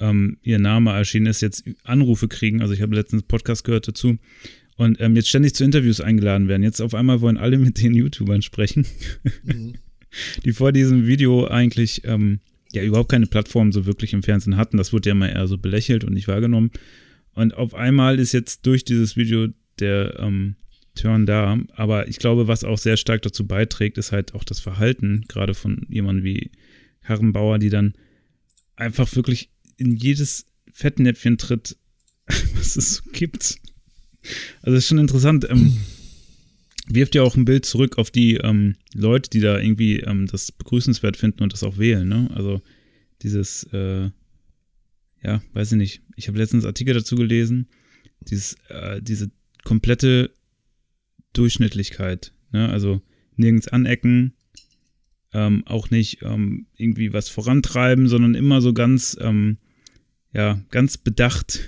ähm, 0.00 0.38
ihr 0.42 0.58
Name 0.58 0.92
erschienen 0.92 1.26
ist, 1.26 1.40
jetzt 1.40 1.64
Anrufe 1.84 2.28
kriegen. 2.28 2.60
Also 2.60 2.74
ich 2.74 2.82
habe 2.82 2.94
letztens 2.94 3.22
Podcast 3.22 3.64
gehört 3.64 3.88
dazu. 3.88 4.18
Und 4.76 5.00
ähm, 5.00 5.16
jetzt 5.16 5.28
ständig 5.28 5.54
zu 5.54 5.64
Interviews 5.64 6.00
eingeladen 6.00 6.48
werden. 6.48 6.62
Jetzt 6.62 6.80
auf 6.80 6.94
einmal 6.94 7.22
wollen 7.22 7.38
alle 7.38 7.56
mit 7.56 7.82
den 7.82 7.94
YouTubern 7.94 8.42
sprechen, 8.42 8.86
die 10.44 10.52
vor 10.52 10.70
diesem 10.70 11.06
Video 11.06 11.46
eigentlich 11.46 12.02
ähm, 12.04 12.40
ja 12.72 12.82
überhaupt 12.82 13.10
keine 13.10 13.26
Plattform 13.26 13.72
so 13.72 13.86
wirklich 13.86 14.12
im 14.12 14.22
Fernsehen 14.22 14.58
hatten. 14.58 14.76
Das 14.76 14.92
wurde 14.92 15.08
ja 15.08 15.14
mal 15.14 15.28
eher 15.28 15.46
so 15.46 15.56
belächelt 15.56 16.04
und 16.04 16.12
nicht 16.12 16.28
wahrgenommen. 16.28 16.70
Und 17.32 17.54
auf 17.54 17.74
einmal 17.74 18.18
ist 18.18 18.32
jetzt 18.32 18.66
durch 18.66 18.84
dieses 18.84 19.16
Video 19.16 19.48
der 19.78 20.18
ähm, 20.18 20.56
Turn 20.94 21.26
da. 21.26 21.58
Aber 21.74 22.08
ich 22.08 22.18
glaube, 22.18 22.48
was 22.48 22.64
auch 22.64 22.78
sehr 22.78 22.96
stark 22.96 23.22
dazu 23.22 23.46
beiträgt, 23.46 23.98
ist 23.98 24.12
halt 24.12 24.34
auch 24.34 24.44
das 24.44 24.60
Verhalten, 24.60 25.24
gerade 25.28 25.54
von 25.54 25.86
jemandem 25.88 26.24
wie 26.24 26.50
Karrenbauer, 27.02 27.58
die 27.58 27.70
dann 27.70 27.94
einfach 28.74 29.14
wirklich 29.14 29.50
in 29.76 29.96
jedes 29.96 30.46
Fettnäpfchen 30.72 31.38
tritt, 31.38 31.76
was 32.26 32.76
es 32.76 32.96
so 32.96 33.10
gibt. 33.12 33.56
Also 34.62 34.76
ist 34.76 34.86
schon 34.86 34.98
interessant. 34.98 35.46
Ähm, 35.48 35.76
wirft 36.88 37.14
ja 37.14 37.22
auch 37.22 37.36
ein 37.36 37.44
Bild 37.44 37.64
zurück 37.64 37.98
auf 37.98 38.10
die 38.10 38.36
ähm, 38.36 38.76
Leute, 38.94 39.30
die 39.30 39.40
da 39.40 39.58
irgendwie 39.58 40.00
ähm, 40.00 40.26
das 40.26 40.52
begrüßenswert 40.52 41.16
finden 41.16 41.42
und 41.42 41.52
das 41.52 41.62
auch 41.62 41.78
wählen. 41.78 42.08
Ne? 42.08 42.30
Also 42.34 42.62
dieses, 43.22 43.64
äh, 43.72 44.10
ja, 45.22 45.42
weiß 45.52 45.72
ich 45.72 45.78
nicht. 45.78 46.02
Ich 46.16 46.28
habe 46.28 46.38
letztens 46.38 46.64
Artikel 46.64 46.94
dazu 46.94 47.16
gelesen. 47.16 47.68
Dieses, 48.20 48.56
äh, 48.68 49.00
diese 49.02 49.30
komplette 49.64 50.32
Durchschnittlichkeit. 51.32 52.32
Ne? 52.52 52.68
Also 52.68 53.02
nirgends 53.36 53.68
anecken, 53.68 54.34
ähm, 55.32 55.64
auch 55.66 55.90
nicht 55.90 56.22
ähm, 56.22 56.66
irgendwie 56.76 57.12
was 57.12 57.28
vorantreiben, 57.28 58.08
sondern 58.08 58.34
immer 58.34 58.60
so 58.60 58.72
ganz, 58.72 59.16
ähm, 59.20 59.58
ja, 60.36 60.60
ganz 60.70 60.98
bedacht 60.98 61.60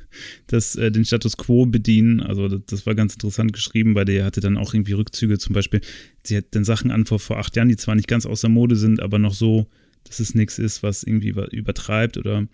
das, 0.46 0.76
äh, 0.76 0.90
den 0.90 1.04
Status 1.04 1.36
quo 1.36 1.66
bedienen. 1.66 2.20
Also 2.20 2.48
das, 2.48 2.60
das 2.66 2.86
war 2.86 2.94
ganz 2.94 3.14
interessant 3.14 3.52
geschrieben, 3.52 3.94
weil 3.94 4.06
der 4.06 4.24
hatte 4.24 4.40
dann 4.40 4.56
auch 4.56 4.72
irgendwie 4.72 4.94
Rückzüge, 4.94 5.38
zum 5.38 5.52
Beispiel, 5.52 5.82
sie 6.22 6.38
hat 6.38 6.46
dann 6.52 6.64
Sachen 6.64 6.90
an 6.90 7.04
vor, 7.04 7.18
vor 7.20 7.38
acht 7.38 7.54
Jahren, 7.54 7.68
die 7.68 7.76
zwar 7.76 7.94
nicht 7.94 8.08
ganz 8.08 8.24
außer 8.24 8.48
Mode 8.48 8.76
sind, 8.76 9.00
aber 9.00 9.18
noch 9.18 9.34
so, 9.34 9.66
dass 10.04 10.20
es 10.20 10.34
nichts 10.34 10.58
ist, 10.58 10.82
was 10.82 11.02
irgendwie 11.02 11.34
übertreibt 11.52 12.16
oder 12.16 12.48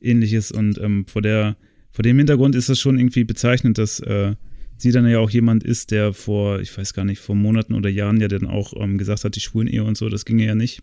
ähnliches. 0.00 0.52
Und 0.52 0.78
ähm, 0.78 1.06
vor 1.06 1.22
der, 1.22 1.56
vor 1.90 2.04
dem 2.04 2.18
Hintergrund 2.18 2.54
ist 2.54 2.68
das 2.68 2.78
schon 2.78 2.98
irgendwie 2.98 3.24
bezeichnend, 3.24 3.78
dass 3.78 3.98
äh, 4.00 4.36
sie 4.76 4.92
dann 4.92 5.08
ja 5.08 5.18
auch 5.18 5.30
jemand 5.30 5.64
ist, 5.64 5.90
der 5.90 6.12
vor, 6.12 6.60
ich 6.60 6.76
weiß 6.76 6.94
gar 6.94 7.04
nicht, 7.04 7.18
vor 7.18 7.34
Monaten 7.34 7.74
oder 7.74 7.88
Jahren 7.88 8.20
ja 8.20 8.28
dann 8.28 8.46
auch 8.46 8.74
ähm, 8.76 8.96
gesagt 8.96 9.24
hat, 9.24 9.34
die 9.34 9.40
Schwulen-Ehe 9.40 9.82
und 9.82 9.96
so, 9.96 10.08
das 10.08 10.24
ginge 10.24 10.46
ja 10.46 10.54
nicht. 10.54 10.82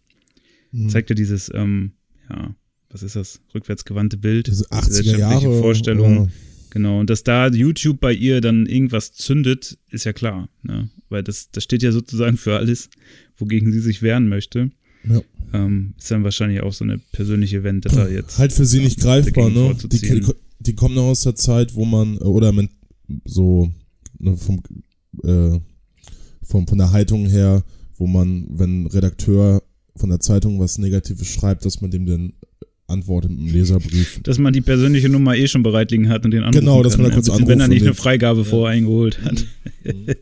Mhm. 0.71 0.89
Zeigt 0.89 1.09
ja 1.09 1.15
dieses, 1.15 1.49
ähm, 1.53 1.93
ja, 2.29 2.55
was 2.93 3.03
ist 3.03 3.15
das, 3.17 3.41
rückwärtsgewandte 3.53 4.15
Bild, 4.17 4.47
Diese 4.47 4.65
80er 4.69 4.85
gesellschaftliche 4.87 5.19
Jahre. 5.19 5.59
Vorstellung. 5.59 6.17
oder- 6.19 6.31
Genau, 6.69 6.99
und 7.01 7.09
dass 7.11 7.21
da 7.23 7.49
YouTube 7.49 7.99
bei 7.99 8.11
ihr 8.13 8.41
dann 8.41 8.65
irgendwas 8.65 9.11
zündet, 9.11 9.77
ist 9.91 10.05
ja 10.05 10.13
klar, 10.13 10.49
ne? 10.63 10.89
Weil 11.07 11.21
das, 11.21 11.51
das 11.51 11.63
steht 11.65 11.83
ja 11.83 11.91
sozusagen 11.91 12.35
für 12.35 12.57
alles, 12.57 12.89
wogegen 13.37 13.71
sie 13.71 13.79
sich 13.79 14.01
wehren 14.01 14.27
möchte. 14.27 14.71
Ja. 15.07 15.21
Ähm, 15.53 15.93
ist 15.99 16.09
dann 16.09 16.23
wahrscheinlich 16.23 16.63
auch 16.63 16.73
so 16.73 16.83
eine 16.83 16.97
persönliche 17.11 17.63
Vendetta 17.63 18.07
jetzt. 18.07 18.39
Halt 18.39 18.53
für 18.53 18.65
sie 18.65 18.79
nicht 18.79 18.99
greifbar, 18.99 19.51
ne? 19.51 19.75
Die, 19.85 20.23
die 20.61 20.73
kommen 20.73 20.95
noch 20.95 21.03
aus 21.09 21.21
der 21.21 21.35
Zeit, 21.35 21.75
wo 21.75 21.85
man, 21.85 22.15
äh, 22.17 22.21
oder 22.21 22.51
man, 22.51 22.69
so, 23.23 23.71
ne, 24.17 24.35
vom, 24.35 24.63
äh, 25.23 25.59
vom, 26.41 26.67
von 26.67 26.77
der 26.79 26.91
Haltung 26.91 27.27
her, 27.27 27.63
wo 27.97 28.07
man, 28.07 28.47
wenn 28.49 28.81
ein 28.83 28.87
Redakteur 28.87 29.61
von 29.95 30.09
der 30.09 30.21
Zeitung 30.21 30.59
was 30.59 30.79
Negatives 30.79 31.27
schreibt, 31.27 31.65
dass 31.65 31.81
man 31.81 31.91
dem 31.91 32.07
dann 32.07 32.33
antwortet 32.87 33.31
mit 33.31 33.39
einem 33.39 33.53
Leserbrief. 33.53 34.19
Dass 34.23 34.37
man 34.37 34.53
die 34.53 34.61
persönliche 34.61 35.09
Nummer 35.09 35.35
eh 35.35 35.47
schon 35.47 35.63
bereit 35.63 35.91
liegen 35.91 36.09
hat 36.09 36.25
und 36.25 36.31
den 36.31 36.43
anrufen 36.43 36.59
Genau, 36.59 36.83
dass 36.83 36.93
kann, 36.93 37.03
man 37.03 37.11
da 37.11 37.15
kurz 37.15 37.27
Beziehungsweise 37.27 37.51
Wenn 37.51 37.59
er 37.59 37.65
anruft 37.65 37.79
nicht 37.79 37.87
eine 37.87 37.95
Freigabe 37.95 38.45
vorher 38.45 38.77
eingeholt 38.77 39.21
hat. 39.23 39.45
Mhm. 39.83 40.15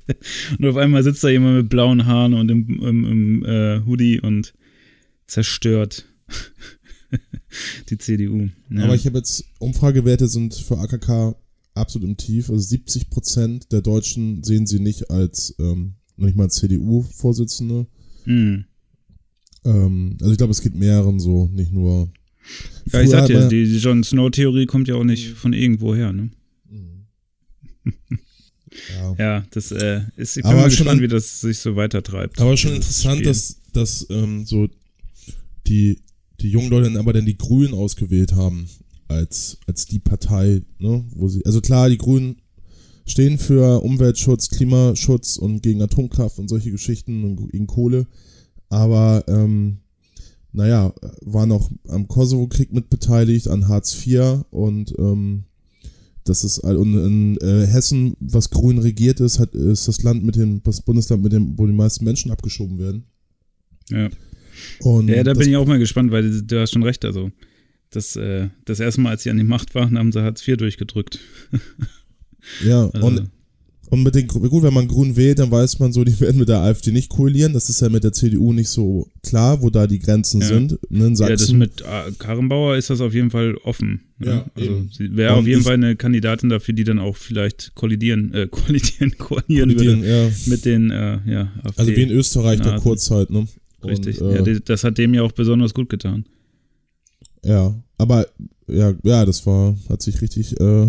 und 0.60 0.65
auf 0.65 0.77
einmal 0.77 1.03
sitzt 1.03 1.24
da 1.24 1.30
jemand 1.30 1.58
mit 1.58 1.70
blauen 1.70 2.06
Haaren 2.06 2.34
und 2.34 2.50
im, 2.50 2.84
im, 2.84 3.06
im 3.06 3.46
äh, 3.46 3.82
Hoodie 3.86 4.20
und 4.20 4.53
zerstört 5.27 6.06
die 7.89 7.98
CDU. 7.98 8.50
Ja. 8.70 8.84
Aber 8.84 8.96
ich 8.96 9.06
habe 9.06 9.18
jetzt, 9.18 9.46
Umfragewerte 9.60 10.27
sind 10.27 10.53
für 10.53 10.77
AKK 10.77 11.36
absolut 11.74 12.08
im 12.08 12.18
Tief. 12.18 12.50
Also 12.50 12.62
70 12.62 13.10
Prozent 13.10 13.72
der 13.72 13.82
Deutschen 13.82 14.44
sehen 14.44 14.65
sie 14.65 14.80
nicht 14.80 15.10
als, 15.10 15.56
ähm, 15.60 15.96
noch 16.18 16.25
nicht 16.27 16.38
mal 16.38 16.46
als 16.46 16.56
CDU-Vorsitzende. 16.56 17.88
Hm. 18.25 18.65
Ähm, 19.63 20.18
also 20.20 20.32
ich 20.32 20.38
glaube, 20.38 20.51
es 20.51 20.62
geht 20.62 20.75
mehreren 20.75 21.20
so, 21.20 21.50
nicht 21.53 21.72
nur. 21.72 22.12
Ja, 22.91 23.01
ich 23.01 23.10
sag 23.10 23.27
dir, 23.27 23.48
die, 23.48 23.63
Jon 23.77 24.03
Snow-Theorie 24.03 24.65
kommt 24.65 24.88
ja 24.88 24.95
auch 24.95 25.03
nicht 25.03 25.29
von 25.29 25.53
irgendwo 25.53 25.95
her, 25.95 26.12
ne? 26.13 26.29
Ja. 28.95 29.15
Ja, 29.19 29.43
das 29.51 29.71
äh, 29.71 30.01
ist, 30.15 30.38
ich 30.38 30.43
bin 30.43 30.51
Aber 30.51 30.62
mal 30.62 30.71
schon 30.71 30.86
gespannt, 30.86 31.00
an- 31.00 31.01
wie 31.03 31.07
das 31.10 31.41
sich 31.41 31.60
so 31.60 31.75
weitertreibt. 31.75 32.39
Aber 32.39 32.55
schon 32.55 32.74
interessant, 32.74 33.15
Spiel. 33.17 33.25
dass, 33.27 33.57
dass 33.74 34.07
ähm, 34.10 34.45
so 34.45 34.69
die, 35.67 36.00
die 36.39 36.50
jungen 36.50 36.69
Leute 36.69 36.86
dann 36.86 36.95
aber 36.98 37.12
dann 37.12 37.25
die 37.25 37.38
Grünen 37.38 37.74
ausgewählt 37.74 38.31
haben 38.33 38.69
als, 39.10 39.57
als 39.67 39.88
die 39.88 40.00
Partei, 40.00 40.62
ne, 40.79 41.03
wo 41.13 41.27
sie, 41.27 41.45
also 41.45 41.60
klar, 41.60 41.89
die 41.89 41.98
Grünen 41.98 42.38
stehen 43.05 43.38
für 43.38 43.83
Umweltschutz, 43.83 44.50
Klimaschutz 44.50 45.36
und 45.36 45.62
gegen 45.62 45.81
Atomkraft 45.81 46.39
und 46.39 46.48
solche 46.48 46.71
Geschichten 46.71 47.25
und 47.25 47.51
gegen 47.51 47.67
Kohle, 47.67 48.07
aber 48.69 49.25
ähm, 49.27 49.79
naja, 50.53 50.93
waren 51.22 51.51
auch 51.51 51.70
am 51.88 52.08
Kosovo-Krieg 52.08 52.74
mitbeteiligt, 52.74 53.48
an 53.48 53.67
Hartz 53.67 54.05
IV 54.05 54.43
und 54.51 54.93
ähm, 54.98 55.43
das 56.24 56.43
ist 56.43 56.60
und 56.60 56.93
in 56.93 57.38
äh, 57.38 57.65
Hessen, 57.65 58.15
was 58.20 58.50
grün 58.51 58.77
regiert 58.77 59.20
ist, 59.20 59.39
hat, 59.39 59.55
ist 59.55 59.88
das 59.88 60.03
Land 60.03 60.24
mit 60.24 60.36
dem, 60.36 60.62
das 60.63 60.81
Bundesland 60.81 61.24
mit 61.24 61.34
dem, 61.34 61.58
wo 61.58 61.65
die 61.65 61.74
meisten 61.74 62.05
Menschen 62.05 62.31
abgeschoben 62.31 62.77
werden. 62.77 63.05
Ja. 63.89 64.10
Und 64.81 65.08
Ja, 65.08 65.24
da 65.24 65.34
bin 65.34 65.50
ich 65.50 65.55
auch 65.55 65.65
mal 65.65 65.79
gespannt, 65.79 66.12
weil 66.12 66.41
du 66.41 66.62
hast 66.62 66.74
schon 66.74 66.84
recht. 66.84 67.03
Also, 67.05 67.31
das, 67.89 68.15
äh, 68.15 68.50
das 68.65 68.79
erste 68.79 69.01
Mal, 69.01 69.12
als 69.12 69.24
sie 69.24 69.31
an 69.31 69.38
die 69.38 69.43
Macht 69.43 69.74
waren, 69.74 69.98
haben 69.98 70.12
sie 70.12 70.22
Hartz 70.22 70.48
IV 70.48 70.58
durchgedrückt. 70.58 71.20
ja, 72.63 72.86
Also, 72.93 73.08
und, 73.08 73.31
und 73.91 74.03
mit 74.03 74.15
den, 74.15 74.25
gut, 74.29 74.63
wenn 74.63 74.74
man 74.74 74.88
grün 74.88 75.17
wählt, 75.17 75.39
dann 75.39 75.51
weiß 75.51 75.79
man 75.79 75.91
so, 75.91 76.05
die 76.05 76.17
werden 76.21 76.39
mit 76.39 76.48
der 76.48 76.62
AfD 76.62 76.91
nicht 76.91 77.10
koalieren. 77.10 77.51
Das 77.51 77.67
ist 77.67 77.81
ja 77.81 77.89
mit 77.89 78.05
der 78.05 78.13
CDU 78.13 78.53
nicht 78.53 78.69
so 78.69 79.10
klar, 79.21 79.62
wo 79.62 79.69
da 79.69 79.86
die 79.86 80.00
Grenzen 80.00 80.39
Ja. 80.39 80.48
sind. 80.48 80.79
Ne, 80.89 81.07
in 81.07 81.15
ja, 81.15 81.27
das 81.27 81.41
Sachsen. 81.41 81.57
mit 81.57 81.81
äh, 81.81 82.12
Karrenbauer 82.17 82.77
ist 82.77 82.89
das 82.89 83.01
auf 83.01 83.13
jeden 83.13 83.31
Fall 83.31 83.55
offen. 83.65 84.00
Ne? 84.17 84.27
Ja, 84.27 84.45
also, 84.55 84.86
sie 84.98 85.13
wäre 85.17 85.33
auf 85.33 85.45
jeden 85.45 85.63
Fall 85.63 85.74
eine 85.74 85.98
Kandidatin 85.98 86.48
dafür, 86.48 86.74
die 86.74 86.86
dann 86.86 87.00
auch 87.00 87.17
vielleicht 87.17 87.75
kollidieren, 87.75 88.33
äh, 88.33 88.48
kollidieren, 88.51 89.17
koalieren 89.17 89.69
Kollidieren, 89.75 90.03
würde 90.03 90.25
ja. 90.25 90.31
mit 90.45 90.63
den, 90.63 90.89
äh, 90.89 91.19
ja, 91.29 91.51
AfD. 91.62 91.81
Also 91.81 91.91
wie 91.91 92.03
in 92.03 92.12
Österreich 92.12 92.62
der. 92.62 92.79
Kurzzeit, 92.79 93.29
ne? 93.29 93.45
Richtig. 93.83 94.21
Und, 94.21 94.48
äh, 94.48 94.53
ja, 94.53 94.60
das 94.63 94.86
hat 94.86 94.98
dem 95.00 95.13
ja 95.13 95.21
auch 95.24 95.33
besonders 95.33 95.74
gut 95.74 95.89
getan. 95.89 96.24
Ja, 97.43 97.75
aber 97.98 98.25
ja, 98.69 98.93
ja, 99.03 99.25
das 99.25 99.45
war, 99.45 99.75
hat 99.89 100.01
sich 100.01 100.21
richtig, 100.21 100.57
äh, 100.62 100.88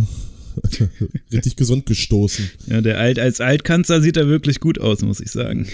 richtig 1.33 1.57
gesund 1.57 1.87
gestoßen. 1.87 2.51
Ja, 2.67 2.81
der 2.81 2.99
Alt, 2.99 3.19
als 3.19 3.41
Altkanzler 3.41 4.01
sieht 4.01 4.17
er 4.17 4.29
wirklich 4.29 4.61
gut 4.61 4.79
aus, 4.81 5.03
muss 5.03 5.21
ich 5.21 5.31
sagen. 5.31 5.67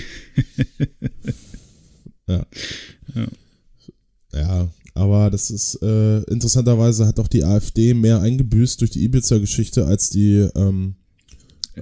Ja, 4.32 4.68
aber 4.94 5.30
das 5.30 5.50
ist, 5.50 5.76
äh, 5.82 6.18
interessanterweise 6.24 7.06
hat 7.06 7.18
auch 7.18 7.28
die 7.28 7.44
AfD 7.44 7.94
mehr 7.94 8.20
eingebüßt 8.20 8.80
durch 8.80 8.90
die 8.90 9.04
Ibiza-Geschichte 9.04 9.86
als 9.86 10.10
die, 10.10 10.46
ähm, 10.54 10.96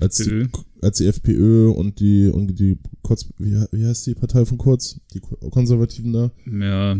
als 0.00 0.16
die, 0.16 0.22
FPÖ. 0.24 0.46
als 0.82 0.98
die 0.98 1.06
FPÖ 1.06 1.68
und 1.70 1.98
die, 2.00 2.28
und 2.28 2.58
die 2.58 2.78
Kurz, 3.02 3.26
wie, 3.38 3.56
wie 3.72 3.84
heißt 3.86 4.06
die 4.06 4.14
Partei 4.14 4.44
von 4.44 4.58
Kurz? 4.58 5.00
Die 5.14 5.20
Konservativen 5.20 6.12
da? 6.12 6.30
Ja, 6.46 6.96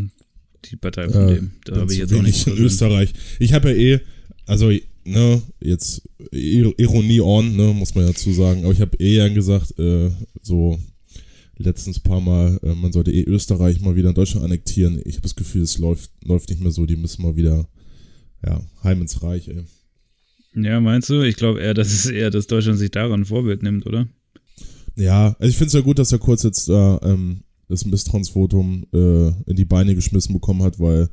die 0.65 0.77
Partei 0.77 1.09
von 1.11 1.29
Äh, 1.29 1.35
dem. 1.35 1.51
Da 1.65 1.77
habe 1.77 1.93
ich 1.93 1.99
jetzt 1.99 2.13
auch 2.15 2.23
nicht 2.23 2.47
in. 2.47 2.57
Österreich. 2.59 3.13
Ich 3.39 3.53
habe 3.53 3.71
ja 3.71 3.77
eh, 3.97 4.01
also, 4.47 4.71
ne, 5.07 5.43
jetzt 5.61 6.03
Ir- 6.33 6.75
Ironie 6.79 7.21
on, 7.21 7.57
ne, 7.57 7.73
muss 7.73 7.95
man 7.95 8.05
ja 8.05 8.13
dazu 8.13 8.33
sagen, 8.33 8.65
aber 8.65 8.73
ich 8.73 8.81
habe 8.81 8.97
eh 8.99 9.17
ja 9.17 9.29
gesagt, 9.29 9.79
äh, 9.79 10.11
so 10.43 10.79
letztens 11.59 12.01
paar 12.01 12.21
Mal, 12.21 12.59
äh, 12.63 12.75
man 12.75 12.93
sollte 12.93 13.13
eh 13.13 13.25
Österreich 13.25 13.81
mal 13.81 13.97
wieder 13.97 14.11
in 14.11 14.15
Deutschland 14.15 14.45
annektieren. 14.45 15.01
Ich 15.05 15.15
habe 15.15 15.23
das 15.23 15.37
Gefühl, 15.37 15.63
es 15.63 15.79
läuft, 15.79 16.11
läuft 16.25 16.51
nicht 16.51 16.61
mehr 16.61 16.73
so, 16.73 16.85
die 16.87 16.97
müssen 16.97 17.23
mal 17.23 17.37
wieder, 17.37 17.67
ja, 18.45 18.61
heim 18.85 19.01
ins 19.01 19.23
Reich, 19.23 19.49
ey. 19.49 19.65
Ja, 20.55 20.81
meinst 20.81 21.09
du? 21.11 21.23
Ich 21.23 21.37
glaube 21.37 21.61
eher, 21.61 21.75
dass 21.75 21.93
es 21.93 22.07
eher, 22.07 22.31
dass 22.31 22.47
Deutschland 22.47 22.79
sich 22.79 22.91
daran 22.91 23.25
Vorbild 23.27 23.63
nimmt, 23.63 23.87
oder? 23.87 24.09
Ja, 24.97 25.37
also 25.39 25.51
ich 25.51 25.57
finde 25.57 25.69
es 25.69 25.73
ja 25.75 25.81
gut, 25.81 25.99
dass 25.99 26.13
er 26.13 26.19
kurz 26.19 26.43
jetzt 26.43 26.69
da 26.69 26.99
ähm, 27.03 27.43
das 27.69 27.85
Misstrauensvotum 27.85 28.87
äh, 28.93 29.29
in 29.51 29.57
die 29.57 29.67
Beine 29.67 29.95
geschmissen 29.95 30.33
bekommen 30.33 30.63
hat, 30.63 30.81
weil 30.81 31.09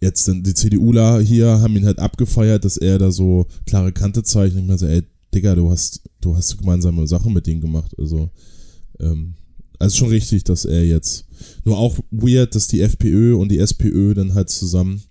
jetzt 0.00 0.28
dann 0.28 0.42
die 0.42 0.54
CDUler 0.54 1.20
hier 1.20 1.60
haben 1.60 1.76
ihn 1.76 1.86
halt 1.86 1.98
abgefeiert, 1.98 2.64
dass 2.64 2.76
er 2.76 2.98
da 2.98 3.10
so 3.10 3.46
klare 3.66 3.92
Kante 3.92 4.22
zeigt. 4.22 4.54
Und 4.54 4.60
ich 4.60 4.66
meine 4.66 4.78
so, 4.78 4.86
ey, 4.86 5.02
Digga, 5.34 5.54
du 5.54 5.70
hast, 5.70 6.02
du 6.20 6.36
hast 6.36 6.58
gemeinsame 6.58 7.06
Sachen 7.06 7.32
mit 7.32 7.46
denen 7.46 7.60
gemacht. 7.60 7.92
Also, 7.98 8.30
ähm, 9.00 9.34
also 9.78 9.96
schon 9.96 10.08
richtig, 10.08 10.44
dass 10.44 10.64
er 10.64 10.84
jetzt. 10.84 11.26
Nur 11.64 11.78
auch 11.78 11.98
weird, 12.10 12.54
dass 12.54 12.66
die 12.66 12.80
FPÖ 12.80 13.34
und 13.36 13.50
die 13.50 13.58
SPÖ 13.58 14.14
dann 14.14 14.34
halt 14.34 14.50
zusammen. 14.50 15.02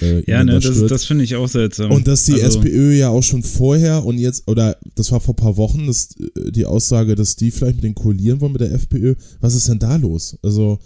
Äh, 0.00 0.28
Ja, 0.30 0.42
ne, 0.42 0.58
da 0.58 0.68
das, 0.68 0.86
das 0.86 1.04
finde 1.04 1.24
ich 1.24 1.36
auch 1.36 1.48
seltsam. 1.48 1.90
Und 1.90 2.06
dass 2.08 2.24
die 2.24 2.42
Also, 2.42 2.60
SPÖ 2.60 2.94
ja 2.94 3.10
auch 3.10 3.22
schon 3.22 3.42
vorher 3.42 4.04
und 4.04 4.18
jetzt, 4.18 4.48
oder 4.48 4.76
das 4.94 5.12
war 5.12 5.20
vor 5.20 5.34
ein 5.34 5.42
paar 5.42 5.56
Wochen, 5.56 5.86
dass, 5.86 6.16
äh, 6.36 6.50
die 6.52 6.66
Aussage, 6.66 7.14
dass 7.14 7.36
die 7.36 7.50
vielleicht 7.50 7.76
mit 7.76 7.84
den 7.84 7.94
koalieren 7.94 8.40
wollen 8.40 8.52
mit 8.52 8.60
der 8.60 8.72
FPÖ. 8.72 9.14
Was 9.40 9.54
ist 9.54 9.68
denn 9.68 9.78
da 9.78 9.96
los? 9.96 10.38
Also, 10.42 10.78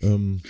ähm, 0.00 0.40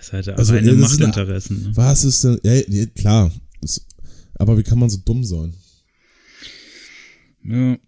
Das 0.00 0.12
halt 0.12 0.28
Also, 0.30 0.54
reine 0.54 0.66
ja, 0.68 0.72
eine- 0.72 0.80
Machtinteressen. 0.80 1.62
Ne? 1.62 1.70
was 1.74 2.04
ist 2.04 2.24
denn, 2.24 2.38
ja, 2.42 2.54
ja 2.54 2.86
klar, 2.86 3.30
das, 3.60 3.86
aber 4.34 4.56
wie 4.58 4.62
kann 4.62 4.78
man 4.78 4.88
so 4.90 4.98
dumm 5.04 5.24
sein? 5.24 5.54
Ja. 7.44 7.78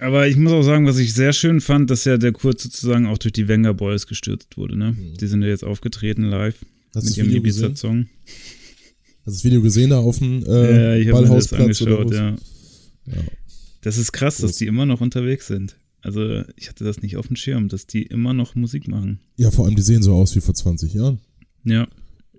Aber 0.00 0.26
ich 0.26 0.36
muss 0.36 0.52
auch 0.52 0.62
sagen, 0.62 0.86
was 0.86 0.98
ich 0.98 1.14
sehr 1.14 1.32
schön 1.32 1.60
fand, 1.60 1.88
dass 1.90 2.04
ja 2.04 2.18
der 2.18 2.32
Kurz 2.32 2.62
sozusagen 2.64 3.06
auch 3.06 3.18
durch 3.18 3.32
die 3.32 3.46
Wenger 3.48 3.74
Boys 3.74 4.06
gestürzt 4.06 4.56
wurde. 4.56 4.76
Ne? 4.76 4.92
Mhm. 4.92 5.16
Die 5.18 5.26
sind 5.26 5.42
ja 5.42 5.48
jetzt 5.48 5.64
aufgetreten 5.64 6.24
live 6.24 6.56
Hast 6.94 7.04
mit 7.04 7.10
das 7.12 7.16
ihrem? 7.18 7.30
Ibiza-Song. 7.30 8.06
Hast 8.26 9.26
du 9.26 9.30
das 9.30 9.44
Video 9.44 9.62
gesehen 9.62 9.90
da 9.90 9.98
auf 9.98 10.18
dem 10.18 10.44
äh, 10.44 10.46
ja, 10.46 10.96
ich 10.96 11.08
habe 11.08 11.22
mir 11.28 11.34
das 11.34 11.48
Ballhausplatz 11.48 11.60
angeschaut, 11.60 12.12
ja. 12.12 12.30
Ja. 13.06 13.22
Das 13.82 13.96
ist 13.98 14.12
krass, 14.12 14.36
dass 14.38 14.50
Groß. 14.52 14.58
die 14.58 14.66
immer 14.66 14.86
noch 14.86 15.00
unterwegs 15.00 15.46
sind. 15.46 15.76
Also 16.04 16.42
ich 16.56 16.68
hatte 16.68 16.84
das 16.84 17.00
nicht 17.02 17.16
auf 17.16 17.26
dem 17.28 17.36
Schirm, 17.36 17.68
dass 17.68 17.86
die 17.86 18.02
immer 18.02 18.32
noch 18.34 18.54
Musik 18.54 18.88
machen. 18.88 19.20
Ja, 19.36 19.50
vor 19.50 19.64
allem, 19.64 19.74
die 19.74 19.82
sehen 19.82 20.02
so 20.02 20.14
aus 20.14 20.36
wie 20.36 20.40
vor 20.40 20.54
20 20.54 20.92
Jahren. 20.94 21.18
Ja. 21.64 21.88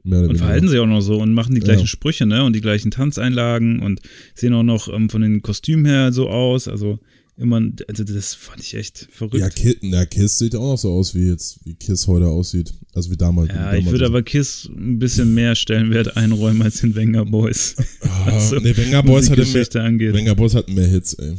Und 0.03 0.37
verhalten 0.37 0.67
sich 0.67 0.77
auch 0.79 0.85
noch 0.85 1.01
so 1.01 1.19
und 1.19 1.33
machen 1.33 1.55
die 1.55 1.61
Ja. 1.61 1.65
gleichen 1.65 1.87
Sprüche, 1.87 2.27
ne? 2.27 2.43
Und 2.43 2.53
die 2.53 2.61
gleichen 2.61 2.91
Tanzeinlagen 2.91 3.79
und 3.79 4.01
sehen 4.35 4.53
auch 4.53 4.61
noch 4.61 4.87
ähm, 4.87 5.09
von 5.09 5.21
den 5.23 5.41
Kostümen 5.41 5.83
her 5.85 6.13
so 6.13 6.29
aus. 6.29 6.67
Also 6.67 6.99
immer, 7.37 7.59
also 7.87 8.03
das 8.03 8.35
fand 8.35 8.61
ich 8.61 8.75
echt 8.75 9.07
verrückt. 9.11 9.37
Ja, 9.39 9.49
Kiss, 9.49 9.77
ja, 9.81 10.05
Kiss 10.05 10.37
sieht 10.37 10.55
auch 10.55 10.73
noch 10.73 10.77
so 10.77 10.91
aus, 10.91 11.15
wie 11.15 11.27
jetzt, 11.27 11.59
wie 11.65 11.73
Kiss 11.73 12.05
heute 12.05 12.27
aussieht. 12.27 12.71
Also 12.93 13.09
wie 13.09 13.17
damals. 13.17 13.49
Ja, 13.49 13.55
wie 13.55 13.77
ich 13.79 13.83
damals 13.85 13.91
würde 13.91 14.05
aber 14.05 14.21
Kiss 14.21 14.69
ein 14.77 14.99
bisschen 14.99 15.33
mehr 15.33 15.55
Stellenwert 15.55 16.15
einräumen 16.15 16.61
als 16.61 16.81
den 16.81 16.93
Wenger 16.93 17.25
Boys. 17.25 17.75
Ah, 18.01 18.27
was 18.27 18.49
so 18.51 18.57
nee, 18.57 18.77
Wenger 18.77 19.01
Boys, 19.01 19.29
hatte 19.31 19.43
mehr, 19.43 19.83
angeht. 19.83 20.13
Wenger 20.13 20.35
Boys 20.35 20.53
hatten 20.53 20.73
mehr 20.75 20.87
Hits, 20.87 21.15
ey. 21.15 21.33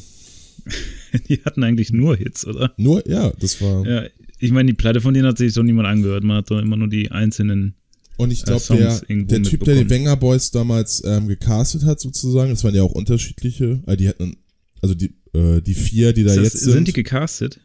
Die 1.29 1.41
hatten 1.45 1.63
eigentlich 1.63 1.93
nur 1.93 2.17
Hits, 2.17 2.47
oder? 2.47 2.73
Nur, 2.77 3.07
ja, 3.09 3.33
das 3.39 3.61
war. 3.61 3.87
Ja, 3.87 4.05
ich 4.39 4.51
meine, 4.51 4.71
die 4.71 4.77
Platte 4.77 5.01
von 5.01 5.15
denen 5.15 5.27
hat 5.27 5.39
sich 5.39 5.55
doch 5.55 5.63
niemand 5.63 5.89
angehört. 5.89 6.25
Man 6.25 6.39
hat 6.39 6.51
doch 6.51 6.61
immer 6.61 6.77
nur 6.77 6.89
die 6.89 7.11
einzelnen. 7.11 7.75
Und 8.17 8.31
ich 8.31 8.43
äh, 8.43 8.47
glaube, 8.47 8.61
Songs 8.61 9.03
der, 9.09 9.23
der 9.23 9.43
Typ, 9.43 9.65
der 9.65 9.77
die. 9.77 9.91
Wenger 9.91 10.17
Boys 10.17 10.51
damals 10.51 11.03
ähm, 11.05 11.29
gecastet 11.29 11.85
hat, 11.85 12.01
sozusagen, 12.01 12.51
das 12.51 12.65
waren 12.65 12.75
ja 12.75 12.83
auch 12.83 12.93
unterschiedliche, 12.93 13.83
äh, 13.87 13.97
die 13.97 14.09
hatten, 14.09 14.37
also 14.81 14.95
die, 14.95 15.15
äh, 15.35 15.61
die 15.61 15.75
vier, 15.75 16.13
die 16.13 16.25
da 16.25 16.35
das, 16.35 16.45
jetzt 16.45 16.61
sind. 16.61 16.73
sind, 16.73 16.89
die 16.89 16.93
gecastet? 16.93 17.61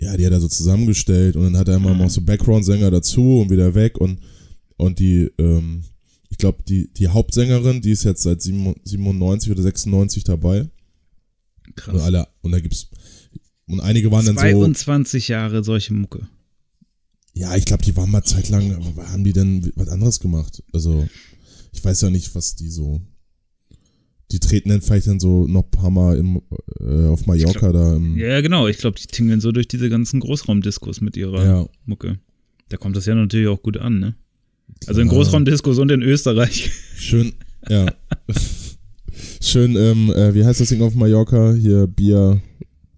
ja, 0.00 0.16
die 0.16 0.24
hat 0.24 0.32
er 0.32 0.40
so 0.40 0.48
zusammengestellt 0.48 1.36
und 1.36 1.44
dann 1.44 1.56
hat 1.58 1.68
er 1.68 1.76
immer 1.76 1.94
noch 1.94 2.08
so 2.08 2.22
Background-Sänger 2.22 2.90
dazu 2.90 3.40
und 3.40 3.50
wieder 3.50 3.74
weg 3.74 3.98
und, 3.98 4.18
und 4.76 4.98
die, 4.98 5.30
ähm, 5.38 5.82
ich 6.30 6.38
glaube, 6.38 6.62
die, 6.66 6.90
die 6.92 7.08
Hauptsängerin, 7.08 7.82
die 7.82 7.90
ist 7.90 8.04
jetzt 8.04 8.22
seit 8.22 8.40
97 8.40 9.52
oder 9.52 9.62
96 9.62 10.24
dabei. 10.24 10.70
Und 11.70 11.76
Krass. 11.76 12.02
alle, 12.02 12.28
und 12.42 12.52
da 12.52 12.60
gibt's, 12.60 12.88
und 13.66 13.80
einige 13.80 14.10
waren 14.10 14.26
dann 14.26 14.34
so, 14.36 14.40
22 14.40 15.28
Jahre 15.28 15.62
solche 15.64 15.94
Mucke. 15.94 16.28
Ja, 17.34 17.56
ich 17.56 17.64
glaube, 17.64 17.84
die 17.84 17.96
waren 17.96 18.10
mal 18.10 18.24
zeitlang, 18.24 18.74
aber 18.74 19.08
haben 19.12 19.24
die 19.24 19.32
denn 19.32 19.72
was 19.76 19.88
anderes 19.88 20.20
gemacht? 20.20 20.62
Also, 20.72 21.08
ich 21.72 21.84
weiß 21.84 22.00
ja 22.02 22.10
nicht, 22.10 22.34
was 22.34 22.56
die 22.56 22.68
so. 22.68 23.00
Die 24.32 24.38
treten 24.40 24.68
dann 24.68 24.80
vielleicht 24.80 25.06
dann 25.08 25.18
so 25.20 25.46
noch 25.46 25.64
ein 25.64 25.70
paar 25.70 25.90
Mal 25.90 26.16
im, 26.18 26.40
äh, 26.80 27.06
auf 27.06 27.26
Mallorca 27.26 27.72
da 27.72 27.96
im. 27.96 28.16
Ja, 28.16 28.40
genau. 28.40 28.68
Ich 28.68 28.78
glaube, 28.78 28.98
die 29.00 29.06
tingeln 29.06 29.40
so 29.40 29.50
durch 29.52 29.66
diese 29.68 29.88
ganzen 29.88 30.20
Großraumdiskos 30.20 31.00
mit 31.00 31.16
ihrer 31.16 31.44
Ja. 31.44 31.68
Mucke. 31.84 32.18
Da 32.68 32.76
kommt 32.76 32.96
das 32.96 33.06
ja 33.06 33.14
natürlich 33.14 33.48
auch 33.48 33.62
gut 33.62 33.76
an, 33.76 33.98
ne? 33.98 34.14
Also 34.86 35.00
in 35.00 35.08
Klar. 35.08 35.22
Großraumdiskos 35.22 35.78
und 35.78 35.90
in 35.90 36.02
Österreich. 36.02 36.70
Schön, 36.96 37.32
ja. 37.68 37.92
Schön, 39.40 39.76
ähm, 39.76 40.12
äh, 40.12 40.34
wie 40.34 40.44
heißt 40.44 40.60
das 40.60 40.68
Ding 40.68 40.82
auf 40.82 40.94
Mallorca? 40.94 41.54
Hier 41.54 41.86
Bier, 41.86 42.40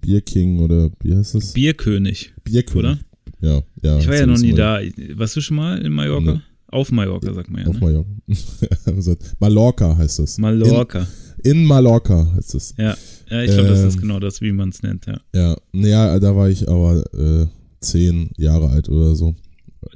Bier 0.00 0.20
King 0.20 0.60
oder 0.60 0.90
wie 1.02 1.14
heißt 1.14 1.34
das? 1.34 1.52
Bierkönig, 1.52 2.32
Bierkönig. 2.44 2.76
oder? 2.84 2.98
Ja, 3.40 3.62
ja. 3.82 3.98
Ich 3.98 4.06
war 4.08 4.16
ja 4.16 4.26
noch 4.26 4.38
nie 4.38 4.52
da. 4.54 4.80
Warst 5.14 5.36
du 5.36 5.40
schon 5.40 5.56
mal 5.56 5.78
in 5.84 5.92
Mallorca? 5.92 6.34
Nee. 6.34 6.40
Auf 6.68 6.90
Mallorca, 6.90 7.34
sagt 7.34 7.50
man 7.50 7.62
ja. 7.62 7.66
Auf 7.68 7.74
Ne? 7.74 7.80
Mallorca. 7.80 8.10
Mallorca 9.40 9.96
heißt 9.96 10.18
das. 10.20 10.38
Mallorca. 10.38 11.06
In, 11.44 11.50
in 11.60 11.64
Mallorca 11.66 12.32
heißt 12.34 12.54
das. 12.54 12.74
Ja, 12.78 12.96
ja 13.30 13.42
ich 13.42 13.50
glaube, 13.52 13.68
das 13.68 13.80
ist 13.82 13.94
Ähm, 13.96 14.00
genau 14.00 14.20
das, 14.20 14.40
wie 14.40 14.52
man 14.52 14.70
es 14.70 14.82
nennt, 14.82 15.04
ja. 15.06 15.20
Ja, 15.34 15.56
ja, 15.74 16.18
da 16.18 16.34
war 16.34 16.48
ich 16.48 16.66
aber 16.68 17.02
äh, 17.14 17.46
zehn 17.80 18.30
Jahre 18.38 18.70
alt 18.70 18.88
oder 18.88 19.14
so. 19.16 19.34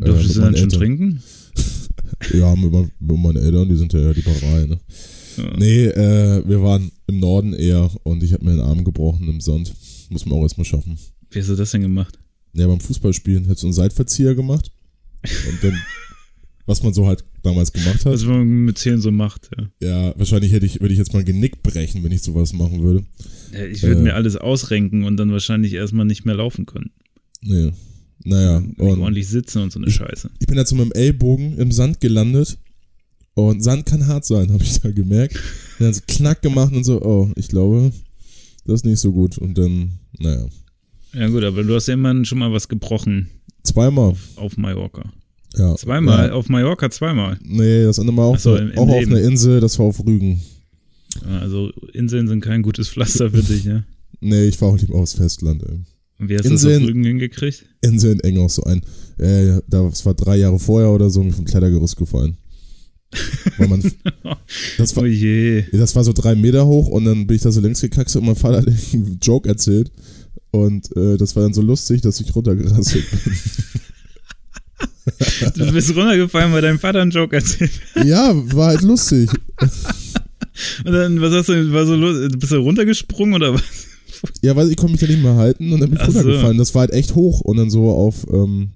Äh, 0.00 0.04
Durftest 0.04 0.28
mit 0.28 0.36
du 0.36 0.40
dann 0.40 0.54
schon 0.56 0.64
Eltern. 0.64 0.78
trinken? 0.78 1.22
Ja, 2.32 2.54
mit, 2.56 2.72
mein, 2.72 2.90
mit 2.98 3.18
meinen 3.18 3.36
Eltern, 3.36 3.68
die 3.68 3.76
sind 3.76 3.92
ja 3.92 4.12
die 4.12 4.22
Barei, 4.22 4.66
ne? 4.66 4.78
Ja. 5.36 5.56
Nee, 5.56 5.84
äh, 5.86 6.42
wir 6.46 6.62
waren 6.62 6.90
im 7.06 7.18
Norden 7.20 7.52
eher 7.52 7.90
und 8.02 8.22
ich 8.22 8.32
habe 8.32 8.44
mir 8.44 8.52
den 8.52 8.60
Arm 8.60 8.84
gebrochen 8.84 9.28
im 9.28 9.40
Sand. 9.40 9.72
Muss 10.10 10.24
man 10.26 10.38
auch 10.38 10.42
erstmal 10.42 10.64
schaffen. 10.64 10.98
Wie 11.30 11.40
hast 11.40 11.48
du 11.48 11.56
das 11.56 11.70
denn 11.72 11.82
gemacht? 11.82 12.18
Ja, 12.52 12.66
beim 12.66 12.80
Fußballspielen 12.80 13.44
hätte 13.46 13.60
so 13.60 13.66
einen 13.66 13.74
Seitverzieher 13.74 14.34
gemacht. 14.34 14.70
Und 15.22 15.62
dann, 15.64 15.78
was 16.66 16.82
man 16.82 16.94
so 16.94 17.06
halt 17.06 17.24
damals 17.42 17.72
gemacht 17.72 18.04
hat. 18.04 18.12
Was 18.12 18.24
man 18.24 18.46
mit 18.64 18.78
Zähnen 18.78 19.00
so 19.00 19.10
macht, 19.10 19.50
ja. 19.56 19.68
Ja, 19.88 20.18
wahrscheinlich 20.18 20.52
hätte 20.52 20.66
ich, 20.66 20.80
würde 20.80 20.92
ich 20.92 20.98
jetzt 20.98 21.12
mal 21.12 21.20
ein 21.20 21.24
Genick 21.24 21.62
brechen, 21.62 22.02
wenn 22.02 22.12
ich 22.12 22.22
sowas 22.22 22.52
machen 22.52 22.82
würde. 22.82 23.04
Ja, 23.52 23.64
Ich 23.66 23.82
würde 23.82 24.00
Äh. 24.00 24.04
mir 24.04 24.14
alles 24.14 24.36
ausrenken 24.36 25.04
und 25.04 25.16
dann 25.16 25.30
wahrscheinlich 25.32 25.72
erstmal 25.74 26.06
nicht 26.06 26.24
mehr 26.24 26.34
laufen 26.34 26.66
können. 26.66 26.90
Nee. 27.42 27.72
Naja, 28.24 28.56
und 28.78 28.80
ordentlich 29.00 29.28
sitzen 29.28 29.62
und 29.62 29.72
so 29.72 29.78
eine 29.78 29.90
Scheiße. 29.90 30.30
ich 30.40 30.46
bin 30.46 30.56
jetzt 30.56 30.70
so 30.70 30.76
mit 30.76 30.86
dem 30.86 30.92
Ellbogen 30.92 31.58
im 31.58 31.70
Sand 31.70 32.00
gelandet. 32.00 32.58
Und 33.36 33.62
Sand 33.62 33.84
kann 33.86 34.06
hart 34.06 34.24
sein, 34.24 34.50
habe 34.52 34.64
ich 34.64 34.80
da 34.80 34.90
gemerkt. 34.90 35.38
Dann 35.78 35.88
hat 35.88 35.94
es 35.94 36.06
knack 36.06 36.40
gemacht 36.42 36.72
und 36.74 36.84
so, 36.84 37.00
oh, 37.02 37.30
ich 37.36 37.48
glaube, 37.48 37.92
das 38.64 38.76
ist 38.80 38.84
nicht 38.86 38.98
so 38.98 39.12
gut. 39.12 39.36
Und 39.38 39.56
dann, 39.58 39.90
naja, 40.18 40.46
Ja 41.12 41.28
gut, 41.28 41.44
aber 41.44 41.62
du 41.62 41.74
hast 41.74 41.86
ja 41.86 41.94
immerhin 41.94 42.24
schon 42.24 42.38
mal 42.38 42.50
was 42.52 42.66
gebrochen 42.68 43.28
zweimal. 43.62 44.14
auf 44.36 44.56
Mallorca. 44.56 45.04
Ja. 45.56 45.74
Zweimal, 45.76 46.28
Ja. 46.28 46.32
auf 46.32 46.48
Mallorca 46.48 46.90
zweimal. 46.90 47.38
Nee, 47.44 47.84
das 47.84 47.98
andere 47.98 48.14
Mal 48.16 48.22
auch, 48.24 48.38
so, 48.38 48.56
im- 48.56 48.70
im 48.70 48.78
auch 48.78 48.88
auf 48.88 49.00
Leben. 49.00 49.12
einer 49.12 49.22
Insel, 49.22 49.60
das 49.60 49.78
war 49.78 49.86
auf 49.86 50.00
Rügen. 50.04 50.40
Ja, 51.24 51.38
Also 51.40 51.70
Inseln 51.92 52.28
sind 52.28 52.40
kein 52.40 52.62
gutes 52.62 52.88
Pflaster 52.88 53.30
für 53.30 53.42
dich, 53.42 53.64
ja. 53.64 53.82
Nee, 54.20 54.44
ich 54.48 54.60
war 54.60 54.68
auch 54.70 54.78
lieber 54.78 54.94
aufs 54.94 55.14
Festland. 55.14 55.62
Ey. 55.62 55.80
Und 56.18 56.28
wie 56.30 56.34
hast 56.36 56.44
du 56.46 56.50
das 56.50 56.62
Inseln- 56.64 56.82
auf 56.84 56.88
Rügen 56.88 57.04
hingekriegt? 57.04 57.66
Inseln 57.82 58.20
eng 58.20 58.38
auch 58.38 58.48
so 58.50 58.62
ein. 58.64 58.82
Äh, 59.18 59.60
das 59.68 60.04
war 60.06 60.14
drei 60.14 60.36
Jahre 60.36 60.58
vorher 60.58 60.90
oder 60.90 61.10
so, 61.10 61.22
mir 61.22 61.32
vom 61.32 61.44
Klettergerüst 61.44 61.96
gefallen. 61.96 62.36
Weil 63.58 63.68
das 64.78 64.96
war, 64.96 65.04
Oh 65.04 65.06
je. 65.06 65.64
das 65.72 65.94
war 65.94 66.04
so 66.04 66.12
drei 66.12 66.34
Meter 66.34 66.66
hoch 66.66 66.88
und 66.88 67.04
dann 67.04 67.26
bin 67.26 67.36
ich 67.36 67.42
da 67.42 67.50
so 67.52 67.60
längs 67.60 67.80
gekackst 67.80 68.16
und 68.16 68.26
mein 68.26 68.36
Vater 68.36 68.58
hat 68.58 68.66
einen 68.92 69.18
Joke 69.22 69.48
erzählt. 69.48 69.90
Und 70.50 70.94
äh, 70.96 71.16
das 71.16 71.36
war 71.36 71.42
dann 71.42 71.52
so 71.54 71.62
lustig, 71.62 72.00
dass 72.02 72.20
ich 72.20 72.34
runtergerasselt 72.34 73.04
bin. 73.10 73.32
Du 75.54 75.72
bist 75.72 75.94
runtergefallen, 75.94 76.52
weil 76.52 76.62
dein 76.62 76.78
Vater 76.78 77.00
einen 77.02 77.10
Joke 77.10 77.36
erzählt. 77.36 77.70
ja, 78.04 78.32
war 78.54 78.68
halt 78.68 78.82
lustig. 78.82 79.30
Und 80.84 80.92
dann, 80.92 81.20
was 81.20 81.32
hast 81.32 81.48
du, 81.48 81.72
war 81.72 81.86
so 81.86 81.94
los? 81.94 82.28
Bist 82.36 82.52
du 82.52 82.56
runtergesprungen 82.56 83.34
oder 83.34 83.54
was? 83.54 83.62
Ja, 84.42 84.56
weil 84.56 84.70
ich 84.70 84.76
konnte 84.76 84.92
mich 84.92 85.02
ja 85.02 85.08
nicht 85.08 85.22
mehr 85.22 85.36
halten 85.36 85.72
und 85.72 85.80
dann 85.80 85.90
bin 85.90 85.98
ich 86.00 86.04
Ach 86.04 86.10
so. 86.10 86.18
runtergefallen. 86.20 86.58
Das 86.58 86.74
war 86.74 86.80
halt 86.80 86.92
echt 86.92 87.14
hoch 87.14 87.40
und 87.42 87.56
dann 87.58 87.70
so 87.70 87.90
auf, 87.90 88.26
ähm, 88.32 88.70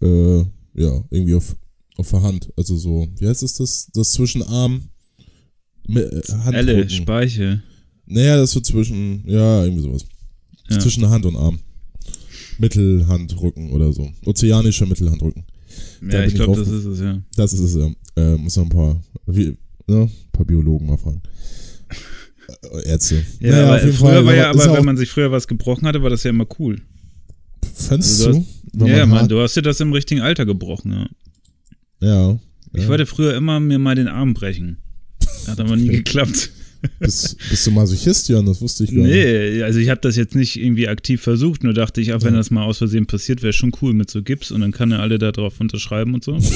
äh, 0.00 0.38
ja, 0.80 1.04
irgendwie 1.10 1.34
auf, 1.34 1.54
auf 1.98 2.10
der 2.10 2.22
Hand. 2.22 2.50
Also 2.56 2.76
so, 2.76 3.08
wie 3.18 3.26
heißt 3.28 3.42
es 3.42 3.54
das? 3.54 3.90
Das 3.92 4.12
zwischen 4.12 4.42
Arm, 4.42 4.88
mit, 5.86 6.04
äh, 6.04 6.22
Elle, 6.30 6.44
Handrücken. 6.44 6.90
Speiche. 6.90 7.62
Naja, 8.06 8.36
das 8.36 8.52
so 8.52 8.60
zwischen, 8.60 9.22
ja, 9.26 9.64
irgendwie 9.64 9.82
sowas. 9.82 10.06
Ja. 10.70 10.78
Zwischen 10.78 11.08
Hand 11.10 11.26
und 11.26 11.36
Arm. 11.36 11.58
Mittelhandrücken 12.58 13.70
oder 13.72 13.92
so. 13.92 14.10
Ozeanischer 14.24 14.86
Mittelhandrücken. 14.86 15.44
Da 16.00 16.06
Ja, 16.14 16.20
bin 16.20 16.28
ich 16.28 16.34
glaube, 16.34 16.56
das 16.58 16.68
ist 16.68 16.84
es, 16.84 17.00
ja. 17.00 17.22
Das 17.36 17.52
ist 17.52 17.60
es 17.60 17.74
ja. 17.74 17.90
Äh, 18.16 18.36
muss 18.36 18.56
noch 18.56 18.64
ein 18.64 18.68
paar, 18.70 19.00
wie, 19.26 19.56
ne, 19.86 20.02
ein 20.02 20.10
paar 20.32 20.44
Biologen 20.44 20.86
mal 20.86 20.96
fragen. 20.96 21.22
Äh, 22.72 22.88
Ärzte. 22.88 23.24
Ja, 23.40 23.50
Naja, 23.50 23.66
aber 23.68 23.78
früher 23.80 23.92
Fall, 23.92 24.24
war 24.26 24.34
ja, 24.34 24.50
aber 24.50 24.76
wenn 24.76 24.84
man 24.84 24.96
sich 24.96 25.08
früher 25.10 25.30
was 25.30 25.46
gebrochen 25.46 25.86
hatte, 25.86 26.02
war 26.02 26.10
das 26.10 26.24
ja 26.24 26.30
immer 26.30 26.46
cool. 26.58 26.80
Fandst 27.74 28.20
Also 28.26 28.32
du? 28.40 28.46
Wenn 28.72 28.88
ja, 28.88 29.06
man 29.06 29.28
du 29.28 29.40
hast 29.40 29.54
dir 29.56 29.62
das 29.62 29.80
im 29.80 29.92
richtigen 29.92 30.20
Alter 30.20 30.44
gebrochen, 30.46 30.92
ja. 30.92 31.08
Ja. 32.00 32.38
Ich 32.74 32.82
ja. 32.82 32.88
wollte 32.88 33.06
früher 33.06 33.34
immer 33.34 33.60
mir 33.60 33.78
mal 33.78 33.94
den 33.94 34.08
Arm 34.08 34.34
brechen. 34.34 34.78
Hat 35.46 35.60
aber 35.60 35.76
nie 35.76 35.88
geklappt. 35.88 36.50
Bist, 37.00 37.36
bist 37.50 37.66
du 37.66 37.70
Masochist, 37.72 38.28
Jan? 38.28 38.46
Das 38.46 38.60
wusste 38.60 38.84
ich 38.84 38.90
gar 38.94 39.02
nicht. 39.02 39.10
Nee, 39.10 39.62
also 39.62 39.80
ich 39.80 39.88
habe 39.88 40.00
das 40.00 40.14
jetzt 40.16 40.34
nicht 40.36 40.56
irgendwie 40.60 40.88
aktiv 40.88 41.20
versucht, 41.20 41.64
nur 41.64 41.74
dachte 41.74 42.00
ich, 42.00 42.12
auch 42.12 42.22
wenn 42.22 42.34
das 42.34 42.50
mal 42.50 42.64
aus 42.64 42.78
Versehen 42.78 43.06
passiert, 43.06 43.42
wäre 43.42 43.52
schon 43.52 43.72
cool 43.82 43.94
mit 43.94 44.10
so 44.10 44.22
Gips 44.22 44.52
und 44.52 44.60
dann 44.60 44.70
kann 44.70 44.92
er 44.92 45.00
alle 45.00 45.18
da 45.18 45.32
drauf 45.32 45.60
unterschreiben 45.60 46.14
und 46.14 46.24
so. 46.24 46.38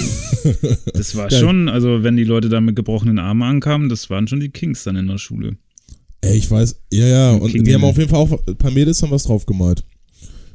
Das 0.95 1.17
war 1.17 1.29
Geil. 1.29 1.41
schon, 1.41 1.69
also 1.69 2.03
wenn 2.03 2.17
die 2.17 2.25
Leute 2.25 2.49
da 2.49 2.61
mit 2.61 2.77
gebrochenen 2.77 3.19
Armen 3.19 3.43
ankamen, 3.43 3.89
das 3.89 4.11
waren 4.11 4.29
schon 4.29 4.41
die 4.41 4.51
Kings 4.51 4.85
dann 4.85 4.97
in 4.97 5.09
der 5.09 5.19
Schule. 5.19 5.57
Ey, 6.21 6.37
ich 6.37 6.51
weiß. 6.51 6.81
Ja, 6.93 7.07
ja. 7.07 7.31
Und 7.33 7.51
King 7.51 7.65
die 7.65 7.75
haben 7.75 7.85
auf 7.85 7.99
jeden 7.99 8.09
Fall 8.09 8.21
auch, 8.21 8.47
ein 8.47 8.57
paar 8.57 8.71
Mädels 8.71 9.03
haben 9.03 9.11
was 9.11 9.25
drauf 9.25 9.45
gemalt. 9.45 9.83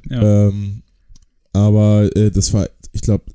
Ja. 0.09 0.47
Ähm, 0.47 0.83
aber 1.51 2.09
äh, 2.15 2.31
das 2.31 2.53
war, 2.53 2.69
ich 2.93 3.01
glaube, 3.01 3.25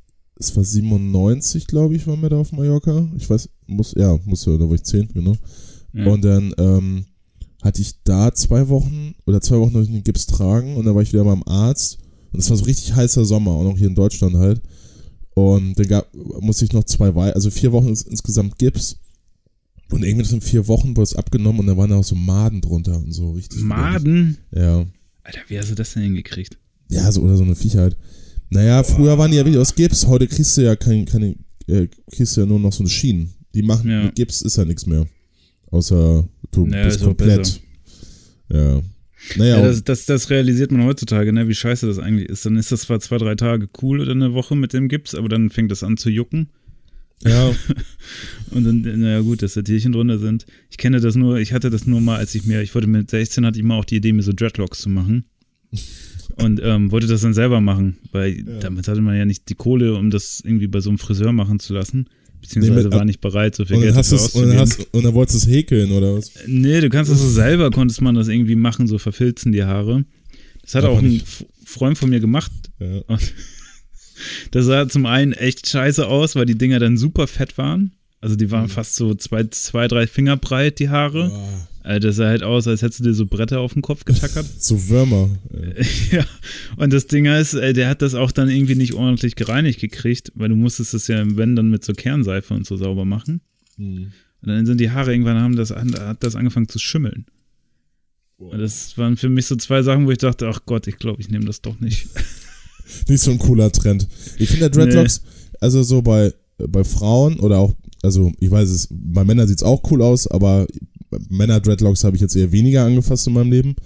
es 0.43 0.57
war 0.57 0.65
97, 0.65 1.67
glaube 1.67 1.95
ich, 1.97 2.07
waren 2.07 2.21
wir 2.23 2.29
da 2.31 2.37
auf 2.39 2.53
Mallorca. 2.53 3.09
Ich 3.17 3.29
weiß, 3.29 3.49
muss, 3.67 3.95
ja, 3.97 4.19
muss 4.25 4.45
ja, 4.45 4.57
da 4.57 4.67
war 4.69 4.75
ich 4.75 4.83
10, 4.85 5.09
genau. 5.15 5.37
ja. 5.95 6.07
Und 6.07 6.23
dann 6.25 6.55
ähm, 6.59 7.05
hatte 7.63 7.81
ich 7.81 8.03
da 8.05 8.33
zwei 8.35 8.69
Wochen 8.69 9.15
oder 9.27 9.41
zwei 9.41 9.59
Wochen 9.59 9.73
noch 9.73 9.85
den 9.87 10.03
Gips 10.05 10.27
tragen 10.27 10.77
und 10.77 10.85
dann 10.85 10.95
war 10.95 11.03
ich 11.03 11.13
wieder 11.13 11.25
beim 11.25 11.43
Arzt. 11.45 11.99
Und 12.33 12.41
es 12.41 12.49
war 12.51 12.57
so 12.57 12.65
richtig 12.65 12.95
heißer 12.95 13.25
Sommer, 13.25 13.53
auch 13.53 13.65
noch 13.65 13.77
hier 13.79 13.89
in 13.89 13.95
Deutschland 13.95 14.37
halt. 14.37 14.61
Und 15.35 15.79
dann 15.79 15.87
gab, 15.87 16.09
musste 16.41 16.65
ich 16.65 16.73
noch 16.73 16.85
zwei, 16.85 17.15
Wei- 17.15 17.33
also 17.35 17.51
vier 17.51 17.73
Wochen 17.73 17.89
ins, 17.89 18.03
insgesamt 18.03 18.59
Gips. 18.59 18.97
Und 19.91 20.03
irgendwie 20.05 20.25
sind 20.27 20.43
vier 20.43 20.67
Wochen 20.69 20.91
wurde 20.97 21.03
es 21.05 21.15
abgenommen 21.15 21.61
und 21.61 21.67
dann 21.67 21.77
waren 21.77 21.91
da 21.91 21.97
auch 21.97 22.05
so 22.05 22.15
Maden 22.15 22.61
drunter 22.63 22.97
und 22.97 23.13
so 23.13 23.33
richtig. 23.33 23.61
Maden? 23.61 24.39
Ja. 24.51 24.87
Alter, 25.23 25.41
wie 25.49 25.59
hast 25.59 25.71
du 25.71 25.75
das 25.75 25.93
denn 25.93 26.03
hingekriegt? 26.05 26.57
Ja, 26.89 27.11
so 27.13 27.21
oder 27.23 27.37
so 27.37 27.45
eine 27.45 27.55
Viecher 27.55 27.81
halt. 27.83 27.97
Naja, 28.53 28.83
früher 28.83 29.17
waren 29.17 29.31
die 29.31 29.39
ja 29.39 29.47
wieder 29.47 29.61
aus 29.63 29.75
Gips, 29.75 30.07
heute 30.07 30.27
kriegst 30.27 30.57
du 30.59 30.63
ja 30.63 30.77
kein, 30.77 31.07
keine, 31.07 31.35
äh, 31.69 31.89
kriegst 32.15 32.37
du 32.37 32.43
ja 32.43 32.47
nur 32.47 32.61
noch 32.61 32.73
so 32.73 32.83
eine 32.83 32.91
Schienen. 32.91 33.33
Die 33.55 33.63
machen, 33.63 33.91
Ja. 33.91 34.05
mit 34.05 34.15
Gips 34.15 34.43
ist 34.43 34.57
ja 34.59 34.65
nichts 34.67 34.85
mehr. 34.87 35.07
Außer 35.71 36.29
du 36.51 36.67
Ja, 36.67 36.85
bist 36.85 36.99
besser. 36.99 37.05
komplett. 37.07 37.61
Ja. 38.51 38.83
Naja, 39.37 39.57
Ja, 39.59 39.63
das, 39.63 39.83
das, 39.85 40.05
das 40.05 40.29
realisiert 40.29 40.71
man 40.71 40.85
heutzutage, 40.85 41.33
ne, 41.33 41.49
wie 41.49 41.55
scheiße 41.55 41.87
das 41.87 41.99
eigentlich 41.99 42.29
ist. 42.29 42.45
Dann 42.45 42.57
ist 42.57 42.71
das 42.73 42.83
zwar 42.83 43.01
zwei, 43.01 43.17
drei 43.19 43.37
Tage 43.37 43.69
cool 43.81 44.01
oder 44.01 44.11
eine 44.13 44.35
Woche 44.35 44.55
mit 44.55 44.73
dem 44.75 44.89
Gips, 44.89 45.15
aber 45.15 45.29
dann 45.31 45.49
fängt 45.49 45.71
das 45.71 45.83
an 45.83 45.97
zu 45.97 46.11
jucken. 46.11 46.49
ja, 47.25 47.55
Und 48.51 48.65
dann, 48.65 48.83
naja 49.01 49.21
gut, 49.21 49.41
dass 49.41 49.55
da 49.55 49.63
Tierchen 49.63 49.93
drunter 49.93 50.19
sind. 50.19 50.45
Ich 50.71 50.77
kenne 50.77 51.01
das 51.01 51.15
nur, 51.15 51.39
ich 51.39 51.55
hatte 51.55 51.71
das 51.71 51.87
nur 51.87 52.03
mal, 52.03 52.19
als 52.19 52.35
ich 52.35 52.45
mir, 52.45 52.61
ich 52.61 52.75
wollte 52.75 52.89
mit 52.89 53.09
16 53.09 53.47
hatte 53.47 53.59
ich 53.59 53.65
mal 53.65 53.79
auch 53.79 53.87
die 53.87 53.97
Idee, 53.97 54.13
mir 54.13 54.23
so 54.23 54.33
Dreadlocks 54.35 54.81
zu 54.83 54.91
machen. 54.91 55.25
Und 56.37 56.61
ähm, 56.63 56.91
wollte 56.91 57.07
das 57.07 57.21
dann 57.23 57.35
selber 57.35 57.61
machen, 57.61 57.99
weil 58.13 58.43
damit 58.61 58.89
hatte 58.89 59.01
man 59.01 59.17
ja 59.17 59.25
nicht 59.25 59.49
die 59.49 59.55
Kohle, 59.55 59.95
um 59.95 60.11
das 60.11 60.41
irgendwie 60.45 60.67
bei 60.67 60.81
so 60.81 60.91
einem 60.91 60.99
Friseur 60.99 61.33
machen 61.33 61.59
zu 61.59 61.75
lassen. 61.75 62.07
Beziehungsweise 62.41 62.89
Nee, 62.89 62.95
war 62.95 63.05
nicht 63.05 63.21
bereit, 63.21 63.55
so 63.55 63.65
viel 63.65 63.79
Geld 63.81 63.95
dafür 63.97 64.19
du's, 64.19 64.29
und, 64.35 64.49
dann 64.49 64.59
auszugeben. 64.59 64.87
hast, 64.87 64.95
und 64.95 65.05
dann 65.05 65.15
wolltest 65.15 65.47
du 65.47 65.49
es 65.51 65.55
häkeln, 65.55 65.93
oder 65.93 66.17
was? 66.17 66.33
Nee, 66.47 66.81
du 66.81 66.89
kannst 66.89 67.11
das 67.11 67.21
so 67.21 67.29
selber, 67.29 67.71
konntest 67.71 68.01
man 68.01 68.15
das 68.17 68.27
irgendwie 68.29 68.57
machen, 68.57 68.87
so 68.89 68.99
verfilzen 68.99 69.53
die 69.53 69.63
Haare. 69.65 70.05
Das 70.63 70.75
hat 70.75 70.85
Darf 70.85 70.91
auch 70.93 70.99
ein 70.99 71.09
nicht. 71.09 71.27
Freund 71.65 71.97
von 71.99 72.11
mir 72.11 72.21
gemacht. 72.21 72.51
Ja. 72.81 73.03
Das 74.53 74.67
sah 74.67 74.89
zum 74.89 75.07
einen 75.07 75.33
echt 75.33 75.69
scheiße 75.69 76.07
aus, 76.07 76.37
weil 76.37 76.47
die 76.47 76.57
Dinger 76.57 76.79
dann 76.79 76.97
super 76.97 77.27
fett 77.27 77.59
waren. 77.59 77.93
Also 78.21 78.37
die 78.37 78.47
Mhm. 78.47 78.51
waren 78.53 78.69
fast 78.69 78.95
so 78.95 79.15
zwei, 79.15 79.45
zwei, 79.45 79.89
drei 79.89 80.07
Finger 80.07 80.37
breit, 80.37 80.79
die 80.79 80.91
Haare. 80.91 81.29
Boah, 81.29 81.69
das 81.83 82.17
sah 82.17 82.27
halt 82.27 82.43
aus, 82.43 82.69
als 82.69 82.83
hättest 82.83 83.01
du 83.01 83.05
dir 83.05 83.15
so 83.15 83.27
Bretter 83.27 83.61
auf 83.61 83.73
den 83.73 83.83
Kopf 83.83 84.05
getackert. 84.05 84.47
so 84.59 84.89
Würmer. 84.89 85.31
ey. 85.53 85.85
ja. 86.13 86.25
Und 86.77 86.93
das 86.93 87.07
Ding 87.07 87.27
ist, 87.27 87.55
äh, 87.55 87.73
der 87.73 87.89
hat 87.89 88.03
das 88.03 88.15
auch 88.15 88.31
dann 88.31 88.49
irgendwie 88.49 88.75
nicht 88.75 88.95
ordentlich 88.95 89.35
gereinigt 89.35 89.81
gekriegt, 89.81 90.33
weil 90.35 90.49
du 90.49 90.57
musstest 90.57 90.95
es 90.95 91.09
ja, 91.09 91.23
wenn, 91.37 91.57
dann 91.57 91.71
mit 91.71 91.85
so 91.85 91.93
Kernseife 91.93 92.55
und 92.55 92.67
so 92.67 92.77
sauber 92.77 93.05
machen. 93.05 93.41
Hm. 93.77 94.13
Und 94.43 94.49
dann 94.49 94.67
sind 94.67 94.81
die 94.81 94.91
Haare 94.91 95.13
irgendwann 95.13 95.41
haben 95.41 95.57
das, 95.57 95.71
hat 95.71 96.23
das 96.23 96.37
angefangen 96.37 96.69
zu 96.69 96.79
schimmeln. 96.79 97.27
Und 98.39 98.59
das 98.59 98.99
waren 98.99 99.17
für 99.17 99.29
mich 99.29 99.47
so 99.47 99.57
zwei 99.57 99.83
Sachen, 99.83 100.07
wo 100.07 100.11
ich 100.11 100.19
dachte, 100.19 100.49
ach 100.49 100.61
Gott, 100.67 100.87
ich 100.89 100.99
glaube, 100.99 101.21
ich 101.21 101.29
nehme 101.29 101.45
das 101.45 101.61
doch 101.63 101.79
nicht. 101.81 102.09
Nicht 103.09 103.23
so 103.23 103.31
ein 103.31 103.39
cooler 103.39 103.71
Trend. 103.71 104.09
Ich 104.39 104.51
finde 104.51 104.69
Dreadlocks, 104.69 105.23
also 105.61 105.83
so 105.83 106.03
bei, 106.03 106.35
bei 106.59 106.85
Frauen 106.85 107.39
oder 107.39 107.59
auch, 107.59 107.73
also 108.03 108.33
ich 108.39 108.51
weiß 108.51 108.69
es, 108.69 108.89
bei 108.91 109.25
Männern 109.25 109.47
sieht 109.47 109.59
es 109.59 109.63
auch 109.63 109.83
cool 109.91 110.03
aus, 110.03 110.27
aber 110.27 110.67
Männer-Dreadlocks 111.29 112.05
habe 112.05 112.17
ich 112.17 112.23
jetzt 112.23 112.37
eher 112.37 112.53
weniger 112.53 112.85
angefasst 112.85 113.27
in 113.27 113.33
meinem 113.35 113.51
Leben. 113.51 113.77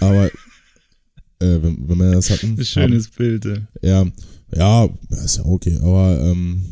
Aber 0.00 0.26
äh, 0.26 0.30
wenn, 1.62 1.88
wenn 1.88 1.98
Männer 1.98 2.12
das 2.14 2.30
hatten. 2.30 2.56
Ein 2.58 2.64
schönes 2.64 3.08
Bild. 3.10 3.44
Ja. 3.44 3.56
Ja, 3.82 4.06
ja, 4.54 4.88
ja, 5.10 5.24
ist 5.24 5.36
ja 5.38 5.44
okay. 5.44 5.78
Aber 5.82 6.20
ähm, 6.24 6.62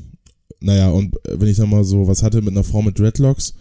naja, 0.61 0.89
und 0.91 1.15
äh, 1.27 1.39
wenn 1.41 1.49
ich 1.49 1.57
dann 1.59 1.71
mal 1.71 1.85
so 1.85 2.07
was 2.09 2.23
hatte 2.23 2.41
mit 2.43 2.53
einer 2.53 2.65
Frau 2.65 2.83
mit 2.83 2.99
Dreadlocks, 2.99 3.55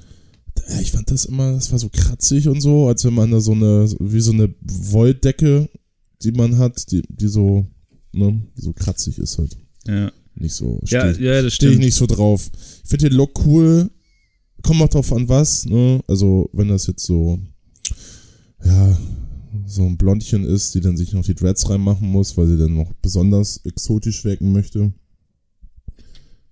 ja, 0.69 0.79
ich 0.79 0.91
fand 0.91 1.11
das 1.11 1.25
immer, 1.25 1.51
das 1.53 1.71
war 1.71 1.79
so 1.79 1.89
kratzig 1.89 2.47
und 2.47 2.61
so, 2.61 2.87
als 2.87 3.03
wenn 3.03 3.13
man 3.13 3.29
da 3.29 3.41
so 3.41 3.51
eine, 3.51 3.89
wie 3.99 4.21
so 4.21 4.31
eine 4.31 4.53
Wolldecke, 4.61 5.69
die 6.23 6.31
man 6.31 6.57
hat, 6.57 6.91
die, 6.91 7.03
die 7.09 7.27
so, 7.27 7.67
ne, 8.13 8.41
so 8.55 8.71
kratzig 8.71 9.17
ist 9.19 9.37
halt. 9.37 9.57
Ja. 9.85 10.11
Nicht 10.37 10.53
so. 10.53 10.79
Ja, 10.87 11.11
steh- 11.13 11.23
ja, 11.23 11.41
das 11.41 11.53
Stehe 11.53 11.71
ich 11.71 11.75
stimmt. 11.75 11.85
nicht 11.85 11.95
so 11.95 12.05
drauf. 12.07 12.49
Ich 12.83 12.89
finde 12.89 13.09
den 13.09 13.17
Look 13.17 13.45
cool. 13.45 13.89
Kommt 14.65 14.81
auch 14.81 14.89
drauf 14.89 15.13
an, 15.13 15.29
was, 15.29 15.65
ne? 15.65 16.01
Also, 16.07 16.49
wenn 16.53 16.69
das 16.69 16.87
jetzt 16.87 17.05
so, 17.05 17.39
ja, 18.63 18.97
so 19.67 19.85
ein 19.85 19.95
Blondchen 19.95 20.43
ist, 20.43 20.73
die 20.73 20.81
dann 20.81 20.97
sich 20.97 21.13
noch 21.13 21.23
die 21.23 21.35
Dreads 21.35 21.69
reinmachen 21.69 22.07
muss, 22.07 22.35
weil 22.35 22.47
sie 22.47 22.57
dann 22.57 22.73
noch 22.73 22.91
besonders 23.01 23.57
exotisch 23.63 24.23
wirken 24.25 24.51
möchte. 24.51 24.91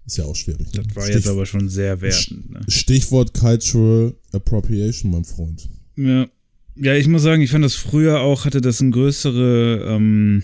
Ist 0.06 0.18
ja 0.18 0.26
auch 0.26 0.36
schwierig. 0.36 0.72
ne? 0.74 0.84
Das 0.86 0.96
war 0.96 1.04
Stich- 1.04 1.16
jetzt 1.16 1.28
aber 1.28 1.46
schon 1.48 1.70
sehr 1.70 2.02
wertend. 2.02 2.52
Ne? 2.52 2.62
Stichwort 2.68 3.34
Cultural 3.34 4.14
Appropriation, 4.32 5.12
mein 5.12 5.24
Freund. 5.26 5.70
Ja. 5.96 6.28
ja, 6.76 6.96
ich 6.96 7.08
muss 7.08 7.24
sagen, 7.24 7.42
ich 7.42 7.50
fand 7.52 7.64
das 7.66 7.76
früher 7.76 8.20
auch, 8.20 8.46
hatte 8.46 8.62
das 8.62 8.80
eine 8.82 8.92
größere 8.92 9.86
ähm, 9.88 10.44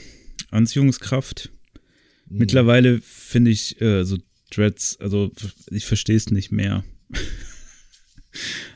Anziehungskraft. 0.50 1.52
Mhm. 2.30 2.38
Mittlerweile 2.40 3.00
finde 3.04 3.52
ich, 3.52 3.80
äh, 3.82 4.06
so 4.06 4.18
Dreads, 4.50 4.98
also 5.00 5.32
ich 5.70 5.86
verstehe 5.86 6.16
es 6.18 6.32
nicht 6.32 6.52
mehr. 6.52 6.84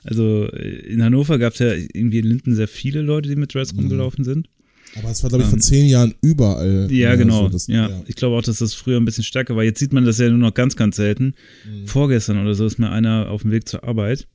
Also 0.04 0.46
in 0.48 1.04
Hannover 1.04 1.38
gab 1.40 1.54
es 1.54 1.60
ja 1.60 1.72
irgendwie 1.74 2.20
in 2.20 2.26
Linden 2.28 2.56
sehr 2.56 2.68
viele 2.68 3.02
Leute, 3.02 3.30
die 3.30 3.36
mit 3.36 3.54
Dreads 3.54 3.74
Mhm. 3.74 3.80
rumgelaufen 3.80 4.24
sind. 4.24 4.50
Aber 4.96 5.10
es 5.10 5.24
war, 5.24 5.30
glaube 5.30 5.44
ich, 5.44 5.48
Ähm, 5.48 5.54
vor 5.58 5.60
zehn 5.60 5.88
Jahren 5.88 6.14
überall. 6.22 6.88
Ja, 6.92 7.16
genau. 7.16 7.44
so 7.44 7.50
das- 7.50 7.68
ja. 7.68 8.04
ich 8.08 8.16
glaube 8.16 8.36
auch, 8.36 8.44
dass 8.44 8.60
das 8.60 8.74
früher 8.76 8.98
ein 9.00 9.06
bisschen 9.06 9.24
stärker 9.24 9.56
war. 9.56 9.64
Jetzt 9.64 9.80
sieht 9.80 9.92
man 9.94 10.06
das 10.06 10.20
ja 10.20 10.30
nur 10.30 10.38
noch 10.38 10.54
ganz, 10.54 10.76
ganz 10.76 10.98
selten. 10.98 11.34
Mhm. 11.68 11.88
Vorgestern 11.88 12.38
oder 12.40 12.54
so 12.54 12.66
ist 12.66 12.78
mir 12.78 12.92
einer 12.92 13.30
auf 13.32 13.42
dem 13.42 13.52
Weg 13.52 13.68
zur 13.68 13.84
Arbeit, 13.84 14.28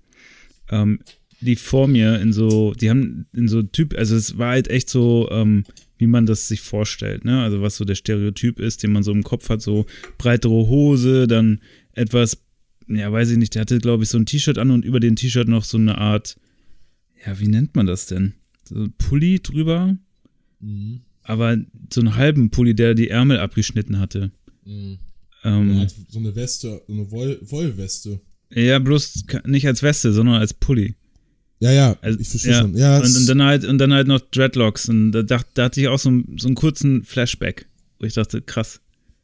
ähm, 0.71 0.99
die 1.41 1.55
vor 1.55 1.87
mir 1.87 2.21
in 2.21 2.33
so, 2.33 2.75
die 2.75 2.91
haben 2.91 3.27
in 3.33 3.47
so 3.47 3.63
Typ, 3.63 3.97
also 3.97 4.17
es 4.17 4.37
war 4.39 4.51
halt 4.51 4.69
echt 4.69 4.91
so, 4.91 5.29
ähm, 5.31 5.63
wie 5.97 6.09
man 6.09 6.27
das 6.27 6.49
sich 6.49 6.61
vorstellt, 6.61 7.25
ne? 7.25 7.41
Also 7.43 7.63
was 7.63 7.77
so 7.77 7.85
der 7.85 7.95
Stereotyp 7.95 8.59
ist, 8.59 8.83
den 8.83 8.93
man 8.93 9.05
so 9.05 9.13
im 9.13 9.23
Kopf 9.23 9.49
hat, 9.49 9.63
so 9.63 9.87
breitere 10.17 10.51
Hose, 10.69 11.29
dann 11.29 11.61
etwas, 11.93 12.39
ja, 12.89 13.11
weiß 13.13 13.31
ich 13.31 13.39
nicht, 13.39 13.55
der 13.55 13.63
hatte, 13.63 13.79
glaube 13.79 14.03
ich, 14.05 14.09
so 14.11 14.19
ein 14.19 14.27
T-Shirt 14.27 14.59
an 14.59 14.71
und 14.71 14.85
über 14.85 15.01
den 15.01 15.17
T-Shirt 15.17 15.49
noch 15.49 15.65
so 15.65 15.79
eine 15.79 15.99
Art, 15.99 16.37
ja, 17.27 17.39
wie 17.41 17.49
nennt 17.49 17.75
man 17.77 17.87
das 17.87 18.07
denn? 18.07 18.35
So 18.65 18.77
ein 18.77 18.93
Pulli 18.99 19.41
drüber, 19.41 19.97
Mhm. 20.61 21.01
aber 21.23 21.57
so 21.93 22.01
einen 22.01 22.17
halben 22.17 22.51
Pulli, 22.51 22.75
der 22.75 22.95
die 22.95 23.09
Ärmel 23.09 23.39
abgeschnitten 23.39 23.99
hatte. 23.99 24.31
Mhm. 24.65 24.99
Ähm, 25.45 25.79
hat 25.81 25.95
so 26.09 26.19
eine 26.19 26.35
Weste, 26.35 26.83
so 26.87 26.93
eine 26.93 27.11
Woll 27.11 27.39
Wollweste. 27.43 28.21
ja, 28.53 28.79
bloß 28.79 29.25
nicht 29.47 29.67
als 29.67 29.83
Weste, 29.83 30.13
sondern 30.13 30.37
als 30.37 30.53
Pulli. 30.55 30.95
Ja, 31.61 31.73
ja, 31.73 31.97
Also, 32.03 32.19
ich 32.21 32.29
verstehe 32.29 32.53
ja, 32.53 32.61
schon. 32.61 32.77
Ja, 32.77 32.99
und, 32.99 33.17
und, 33.17 33.29
dann 33.29 33.43
halt, 33.43 33.65
und 33.65 33.79
dann 33.79 33.93
halt 33.93 34.07
noch 34.07 34.21
Dreadlocks. 34.21 34.89
Und 34.89 35.11
da, 35.13 35.23
da 35.23 35.65
hatte 35.65 35.81
ich 35.81 35.89
auch 35.89 35.99
so, 35.99 36.09
einen- 36.09 36.39
so 36.39 36.47
einen 36.47 36.55
kurzen 36.55 37.03
Flashback, 37.05 37.67
wo 37.99 38.07
ich 38.07 38.15
dachte, 38.15 38.43
krass, 38.43 38.81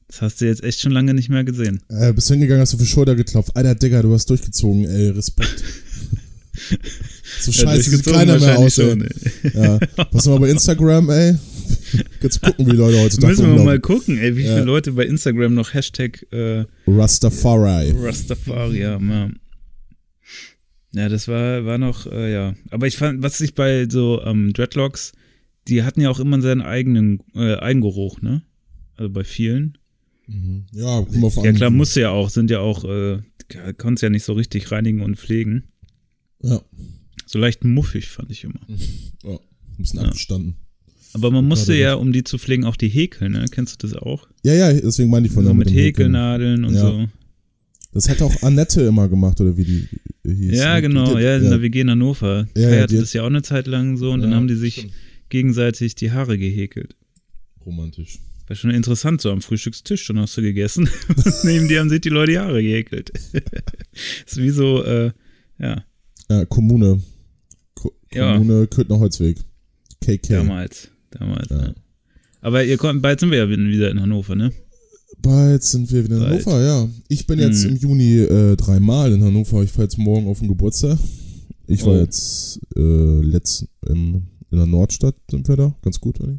das 0.09 0.21
hast 0.23 0.41
du 0.41 0.47
jetzt 0.47 0.63
echt 0.63 0.81
schon 0.81 0.93
lange 0.93 1.15
nicht 1.15 1.29
mehr 1.29 1.45
gesehen. 1.45 1.81
äh, 1.89 2.13
bist 2.13 2.29
hingegangen, 2.29 2.61
hast 2.61 2.73
du 2.73 2.77
auf 2.77 2.83
die 2.83 2.89
Schulter 2.89 3.15
geklopft. 3.15 3.57
Alter, 3.57 3.75
Digga, 3.75 4.03
du 4.03 4.13
hast 4.13 4.29
durchgezogen, 4.31 4.85
ey, 4.85 5.09
Respekt. 5.11 5.63
so 7.41 7.51
scheiße 7.53 7.91
sieht 7.91 8.07
durchgezogen 8.07 8.13
keiner 8.29 8.39
mehr 8.39 8.59
aus, 8.59 8.79
wahrscheinlich 8.79 9.11
ey. 9.43 9.51
schon, 9.53 9.61
ey. 9.63 9.79
Ja. 9.97 10.05
Pass 10.05 10.27
mal 10.27 10.39
bei 10.39 10.51
Instagram, 10.51 11.11
ey. 11.11 11.35
Jetzt 12.23 12.43
gucken, 12.43 12.67
wie 12.67 12.77
Leute 12.77 13.01
heutzutage 13.01 13.29
Müssen 13.33 13.43
wir 13.43 13.49
rumlaufen. 13.49 13.67
mal 13.67 13.81
gucken, 13.81 14.19
ey, 14.19 14.37
wie 14.37 14.43
Ja. 14.45 14.55
viele 14.55 14.65
Leute 14.67 14.93
bei 14.93 15.05
Instagram 15.07 15.55
noch 15.55 15.75
Hashtag 15.75 16.25
äh, 16.33 16.65
Rastafari. 16.87 17.95
Rastafari. 17.99 18.81
Ja. 18.81 18.99
ja, 20.93 21.09
das 21.09 21.27
war, 21.29 21.65
war 21.65 21.79
noch, 21.79 22.07
äh, 22.07 22.33
ja. 22.33 22.55
Aber 22.71 22.87
ich 22.87 22.97
fand, 22.97 23.23
was 23.23 23.41
ich 23.41 23.55
bei 23.55 23.87
so 23.89 24.23
ähm, 24.25 24.53
Dreadlocks, 24.53 25.13
die 25.69 25.83
hatten 25.83 26.01
ja 26.01 26.11
auch 26.11 26.21
immer 26.21 26.41
seinen 26.41 26.63
eigenen 26.63 27.21
äh, 27.35 27.57
Eigengeruch, 27.57 28.21
ne? 28.21 28.43
Also 28.97 29.11
bei 29.11 29.25
vielen. 29.25 29.79
Mhm. 30.27 30.65
Ja, 30.73 31.01
mal 31.13 31.25
auf 31.25 31.37
Ja 31.37 31.51
an. 31.51 31.57
klar, 31.57 31.71
musste 31.71 32.01
ja 32.01 32.11
auch, 32.11 32.31
sind 32.31 32.51
ja 32.51 32.61
auch, 32.61 32.85
äh, 32.85 33.19
konntest 33.77 34.03
ja 34.03 34.11
nicht 34.11 34.25
so 34.25 34.33
richtig 34.33 34.71
reinigen 34.73 35.01
und 35.03 35.17
pflegen. 35.17 35.65
Ja, 36.43 36.61
So 37.27 37.39
leicht 37.39 37.65
muffig 37.65 38.09
fand 38.09 38.31
ich 38.31 38.45
immer. 38.45 38.61
ja, 39.23 39.31
ein 39.33 39.39
bisschen 39.79 40.01
Ja. 40.01 40.07
abgestanden. 40.07 40.57
Aber 41.15 41.31
man 41.31 41.47
musste 41.47 41.75
ja, 41.77 41.95
um 41.95 42.13
die 42.13 42.25
zu 42.25 42.39
pflegen, 42.39 42.65
auch 42.65 42.77
die 42.77 42.89
häkeln, 42.89 43.33
ne? 43.33 43.45
Kennst 43.51 43.83
du 43.83 43.87
das 43.87 43.97
auch? 43.97 44.27
Ja, 44.43 44.53
ja, 44.55 44.73
deswegen 44.73 45.11
meine 45.11 45.27
ich 45.27 45.33
von 45.33 45.45
so 45.45 45.51
der 45.51 45.55
mit 45.55 45.69
Häkeln. 45.69 45.85
Häkelnadeln 46.15 46.65
und 46.65 46.75
Ja. 46.75 46.81
so. 46.81 47.09
Das 47.93 48.09
hat 48.09 48.21
auch 48.23 48.43
Annette 48.43 48.83
immer 48.83 49.09
gemacht, 49.09 49.41
oder 49.41 49.57
wie 49.57 49.65
die 49.65 49.89
hieß. 50.27 50.57
Ja, 50.59 50.81
genau, 50.81 51.17
ja, 51.17 51.37
in 51.37 51.45
der 51.45 51.63
WG 51.63 51.83
in 51.83 51.91
Hannover. 51.91 52.49
Ja, 52.57 52.63
ja, 52.63 52.69
Feierte 52.69 52.95
die- 52.95 53.01
das 53.01 53.13
ja 53.13 53.23
auch 53.23 53.27
eine 53.29 53.43
Zeit 53.43 53.69
lang 53.69 53.97
so 53.97 54.11
und 54.11 54.23
dann 54.23 54.31
Ja, 54.31 54.37
haben 54.37 54.49
die 54.49 54.57
sich 54.57 54.75
stimmt. 54.75 54.93
gegenseitig 55.29 55.95
die 55.95 56.11
Haare 56.11 56.37
gehäkelt. 56.37 56.97
Romantisch. 57.65 58.19
War 58.47 58.57
schon 58.57 58.71
interessant, 58.71 59.21
so 59.23 59.31
am 59.31 59.41
Frühstückstisch 59.41 60.03
schon 60.05 60.19
hast 60.19 60.37
du 60.37 60.43
gegessen. 60.43 60.89
und 61.09 61.35
neben 61.45 61.69
dir 61.69 61.81
haben 61.81 61.89
sich 61.89 62.03
die 62.03 62.11
Leute 62.11 62.33
die 62.33 62.39
Haare 62.39 62.63
gehäkelt. 62.63 63.11
ist 64.27 64.37
wie 64.37 64.51
so, 64.51 64.83
äh, 64.85 65.13
ja, 65.59 65.85
Ja, 66.29 66.45
Kommune. 66.45 67.01
Ko 67.75 67.93
Ja. 68.13 68.37
Kommune 68.37 68.67
Köthner-Holzweg. 68.67 69.39
KK. 70.03 70.29
damals. 70.29 70.89
Damals, 71.11 71.49
Ja. 71.51 71.67
ja. 71.69 71.75
Aber 72.43 72.63
ihr 72.65 72.77
kommt, 72.77 73.01
bald 73.01 73.21
sind 73.21 73.31
wir 73.31 73.39
ja 73.39 73.49
wieder 73.49 73.91
in 73.91 74.01
Hannover, 74.01 74.35
ne? 74.37 74.53
Bald 75.23 75.63
sind 75.63 75.91
wir 75.91 76.05
wieder 76.05 76.17
in 76.17 76.23
Bald. 76.23 76.45
Hannover, 76.47 76.63
ja. 76.63 76.89
Ich 77.09 77.27
bin 77.27 77.39
jetzt 77.39 77.65
Mhm. 77.65 77.71
im 77.71 77.77
Juni 77.77 78.19
äh, 78.19 78.57
dreimal 78.57 79.11
in 79.13 79.25
Hannover. 79.25 79.63
Ich 79.63 79.71
fahre 79.71 79.85
jetzt 79.85 79.97
morgen 79.97 80.27
auf 80.27 80.41
den 80.41 80.49
Geburtstag. 80.49 80.99
Ich 81.67 81.83
war 81.87 81.95
Oh. 81.95 82.01
jetzt 82.01 82.61
äh, 82.77 83.21
letzt 83.23 83.67
im, 83.89 84.27
in 84.51 84.59
der 84.59 84.67
Nordstadt 84.67 85.15
sind 85.31 85.49
wir 85.49 85.57
da. 85.57 85.75
Ganz 85.81 85.99
gut, 85.99 86.21
oder? 86.21 86.37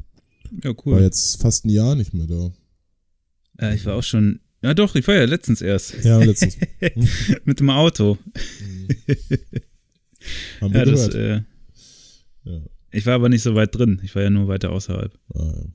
Ja, 0.63 0.69
War 0.75 0.85
cool. 0.85 1.01
jetzt 1.01 1.41
fast 1.41 1.65
ein 1.65 1.69
Jahr 1.69 1.95
nicht 1.95 2.13
mehr 2.13 2.27
da. 2.27 2.51
Ja, 3.61 3.73
ich 3.73 3.85
war 3.85 3.95
auch 3.95 4.03
schon, 4.03 4.39
ja 4.63 4.73
doch, 4.73 4.95
ich 4.95 5.07
war 5.07 5.15
ja 5.15 5.25
letztens 5.25 5.61
erst. 5.61 6.03
Ja, 6.03 6.17
letztens. 6.23 6.57
Mit 7.45 7.59
dem 7.59 7.69
Auto. 7.69 8.17
Haben 10.61 10.73
wir 10.73 10.79
Ja, 10.79 10.85
das, 10.85 11.07
äh, 11.09 11.41
ja. 12.45 12.61
ich 12.91 13.05
war 13.05 13.13
aber 13.15 13.29
nicht 13.29 13.43
so 13.43 13.55
weit 13.55 13.75
drin. 13.75 14.01
Ich 14.03 14.15
war 14.15 14.23
ja 14.23 14.29
nur 14.29 14.47
weiter 14.47 14.71
außerhalb. 14.71 15.17
Ah, 15.33 15.65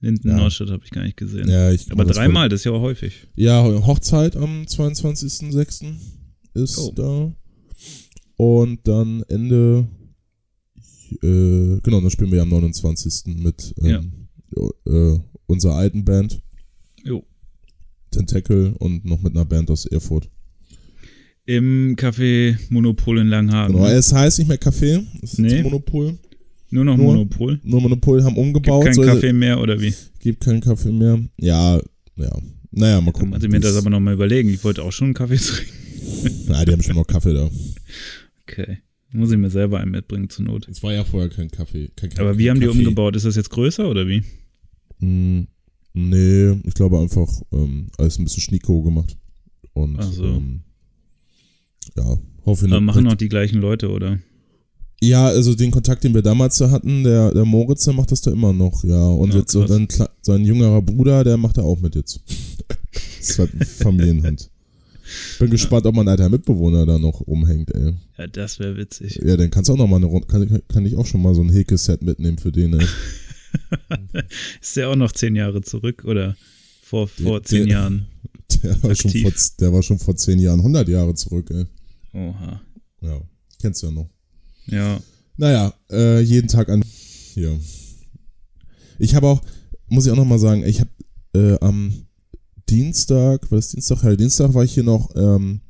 Linden, 0.00 0.28
Ja. 0.28 0.36
Nordstadt 0.36 0.70
habe 0.70 0.84
ich 0.84 0.90
gar 0.90 1.02
nicht 1.02 1.16
gesehen. 1.16 1.48
ja. 1.48 1.68
ja, 1.68 1.72
ich 1.72 1.90
aber 1.90 2.04
das 2.04 2.16
war- 2.16 2.24
dreimal, 2.24 2.48
das 2.48 2.60
ist 2.60 2.64
ja 2.64 2.72
auch 2.72 2.82
häufig. 2.82 3.26
Ja, 3.34 3.62
Hochzeit 3.64 4.36
am 4.36 4.62
22.06. 4.64 5.94
ist 6.54 6.78
Oh. 6.78 6.92
da. 6.94 7.34
Und 8.36 8.86
dann 8.86 9.22
Ende, 9.28 9.88
äh, 11.22 11.80
genau, 11.82 12.00
dann 12.00 12.10
spielen 12.10 12.30
wir 12.32 12.42
am 12.42 12.50
29. 12.50 13.36
mit 13.42 13.74
ähm, 13.82 14.25
äh, 14.54 15.18
unserer 15.46 15.74
alten 15.76 16.04
Band. 16.04 16.40
Jo. 17.04 17.24
Tentacle 18.10 18.74
und 18.78 19.04
noch 19.04 19.20
mit 19.22 19.34
einer 19.34 19.44
Band 19.44 19.70
aus 19.70 19.86
Erfurt. 19.86 20.28
Im 21.44 21.94
Café 21.96 22.56
Monopol 22.70 23.18
in 23.20 23.28
Langhagen. 23.28 23.74
Genau, 23.74 23.86
es 23.86 24.12
heißt 24.12 24.38
nicht 24.38 24.48
mehr 24.48 24.58
Café, 24.60 25.04
es 25.22 25.34
ist 25.34 25.38
Nee. 25.38 25.62
Monopol. 25.62 26.18
Nur 26.70 26.84
noch 26.84 26.96
Nur- 26.96 27.14
Monopol. 27.14 27.60
Nur 27.62 27.80
Monopol 27.80 28.24
haben 28.24 28.34
Gibt 28.34 28.38
umgebaut. 28.46 28.84
keinen 28.84 28.94
so- 28.94 29.02
Kaffee 29.02 29.32
mehr 29.32 29.60
oder 29.60 29.80
wie? 29.80 29.94
Gibt 30.18 30.42
keinen 30.44 30.60
Kaffee 30.60 30.90
mehr. 30.90 31.20
Ja, 31.38 31.76
ja. 32.16 32.36
Naja, 32.72 33.00
mal 33.00 33.12
gucken. 33.12 33.30
Kann 33.30 33.40
man 33.40 33.50
mir 33.50 33.60
das 33.60 33.76
aber 33.76 33.90
nochmal 33.90 34.14
überlegen. 34.14 34.48
Ich 34.48 34.64
wollte 34.64 34.82
auch 34.82 34.90
schon 34.92 35.06
einen 35.08 35.14
Kaffee 35.14 35.36
trinken. 35.36 36.44
Na, 36.48 36.64
die 36.64 36.72
haben 36.72 36.82
schon 36.82 36.96
noch 36.96 37.06
Kaffee 37.06 37.32
da. 37.32 37.48
Okay. 38.42 38.78
Muss 39.16 39.30
ich 39.32 39.38
mir 39.38 39.50
selber 39.50 39.80
einen 39.80 39.90
mitbringen 39.90 40.28
zur 40.30 40.44
Not. 40.44 40.68
Es 40.68 40.82
war 40.82 40.92
ja 40.92 41.04
vorher 41.04 41.28
kein 41.30 41.50
Kaffee. 41.50 41.88
Kein 41.96 42.10
Kaffee 42.10 42.22
Aber 42.22 42.38
wie 42.38 42.50
haben 42.50 42.60
die 42.60 42.66
Kaffee. 42.66 42.78
umgebaut? 42.80 43.16
Ist 43.16 43.24
das 43.26 43.36
jetzt 43.36 43.50
größer 43.50 43.88
oder 43.88 44.06
wie? 44.06 44.22
Mm, 45.04 45.46
Nee, 45.98 46.50
ich 46.64 46.74
glaube 46.74 46.98
einfach 46.98 47.26
ähm, 47.52 47.88
alles 47.96 48.18
ein 48.18 48.24
bisschen 48.24 48.42
Schnieko 48.42 48.82
gemacht. 48.82 49.16
Und 49.72 49.96
Ach 49.98 50.12
so. 50.12 50.24
ähm, 50.24 50.60
ja, 51.96 52.18
hoffe 52.44 52.66
Aber 52.66 52.80
machen 52.82 53.02
nicht. 53.04 53.10
noch 53.12 53.16
die 53.16 53.30
gleichen 53.30 53.60
Leute, 53.60 53.90
oder? 53.90 54.18
Ja, 55.02 55.26
also 55.26 55.54
den 55.54 55.70
Kontakt, 55.70 56.04
den 56.04 56.14
wir 56.14 56.20
damals 56.22 56.60
hatten, 56.60 57.02
der, 57.04 57.32
der 57.32 57.44
Moritz, 57.46 57.84
der 57.84 57.94
macht 57.94 58.12
das 58.12 58.20
da 58.20 58.30
immer 58.30 58.52
noch, 58.52 58.84
ja. 58.84 59.06
Und 59.08 59.32
Ja, 59.32 59.40
jetzt 59.40 59.52
so 59.52 59.60
krass. 59.64 59.70
kle- 59.70 60.10
sein 60.22 60.44
jüngerer 60.44 60.82
Bruder, 60.82 61.24
der 61.24 61.36
macht 61.38 61.56
da 61.58 61.62
auch 61.62 61.80
mit 61.80 61.94
jetzt. 61.94 62.20
das 62.92 63.30
ist 63.30 63.38
halt 63.38 63.50
Familienhand. 63.64 64.50
Bin 65.38 65.50
gespannt, 65.50 65.86
ob 65.86 65.94
mein 65.94 66.08
alter 66.08 66.28
Mitbewohner 66.28 66.84
da 66.86 66.98
noch 66.98 67.20
rumhängt, 67.26 67.70
ey. 67.74 67.94
Ja, 68.18 68.26
das 68.26 68.58
wäre 68.58 68.76
witzig. 68.76 69.20
Ja, 69.24 69.36
dann 69.36 69.50
kannst 69.50 69.68
du 69.68 69.74
auch 69.74 69.78
noch 69.78 69.86
mal 69.88 69.96
eine 69.96 70.06
Runde, 70.06 70.26
kann, 70.26 70.60
kann 70.68 70.86
ich 70.86 70.96
auch 70.96 71.06
schon 71.06 71.22
mal 71.22 71.34
so 71.34 71.42
ein 71.42 71.50
Heke-Set 71.50 72.02
mitnehmen 72.02 72.38
für 72.38 72.52
den, 72.52 72.74
ey. 72.80 72.86
Ist 74.60 74.76
der 74.76 74.88
auch 74.90 74.96
noch 74.96 75.12
zehn 75.12 75.36
Jahre 75.36 75.62
zurück 75.62 76.04
oder 76.04 76.36
vor, 76.82 77.08
vor 77.08 77.40
Der- 77.40 77.44
zehn 77.44 77.66
der- 77.66 77.76
Jahren? 77.78 78.06
Der 78.62 78.82
war, 78.82 78.94
schon 78.94 79.10
vor, 79.10 79.32
der 79.60 79.72
war 79.72 79.82
schon 79.82 79.98
vor 79.98 80.16
zehn 80.16 80.38
Jahren, 80.38 80.60
100 80.60 80.88
Jahre 80.88 81.14
zurück, 81.14 81.50
ey. 81.50 81.64
Oha. 82.12 82.60
Ja, 83.00 83.20
kennst 83.60 83.82
du 83.82 83.86
ja 83.88 83.92
noch. 83.92 84.08
Ja. 84.66 85.00
Naja, 85.36 85.74
äh, 85.90 86.20
jeden 86.20 86.48
Tag 86.48 86.68
an. 86.70 86.82
Hier. 87.34 87.58
Ich 88.98 89.14
habe 89.14 89.26
auch, 89.26 89.42
muss 89.88 90.06
ich 90.06 90.12
auch 90.12 90.16
noch 90.16 90.24
mal 90.24 90.38
sagen, 90.38 90.64
ich 90.64 90.80
habe 90.80 90.90
äh, 91.34 91.58
am 91.60 92.05
Dienstag, 92.68 93.50
was 93.50 93.66
ist 93.66 93.72
Dienstag? 93.74 94.02
Ja, 94.02 94.16
Dienstag 94.16 94.54
war 94.54 94.64
ich 94.64 94.74
hier 94.74 94.82
noch, 94.82 95.10
ähm, 95.14 95.60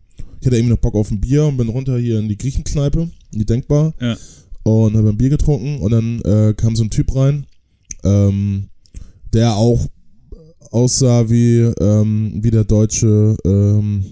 ich 0.41 0.47
hatte 0.47 0.57
irgendwie 0.57 0.73
noch 0.73 0.81
Bock 0.81 0.95
auf 0.95 1.11
ein 1.11 1.21
Bier 1.21 1.45
und 1.45 1.57
bin 1.57 1.69
runter 1.69 1.99
hier 1.99 2.19
in 2.19 2.29
die 2.29 2.39
Griechenkneipe, 2.39 3.11
in 3.33 3.39
die 3.39 3.47
Denkbar. 3.47 3.95
Ja. 4.01 4.17
Und 4.63 4.97
habe 4.97 5.11
ein 5.11 5.17
Bier 5.17 5.31
getrunken 5.31 5.79
und 5.79 5.93
dann 5.93 6.21
äh, 6.23 6.55
kam 6.55 6.75
so 6.75 6.83
ein 6.83 6.91
Typ 6.91 7.15
rein, 7.15 7.47
ähm, 8.03 8.69
der 9.33 9.55
auch 9.55 9.87
aussah 10.71 11.29
wie, 11.31 11.59
ähm, 11.81 12.33
wie 12.43 12.51
der 12.51 12.65
deutsche 12.65 13.37
ähm, 13.45 14.05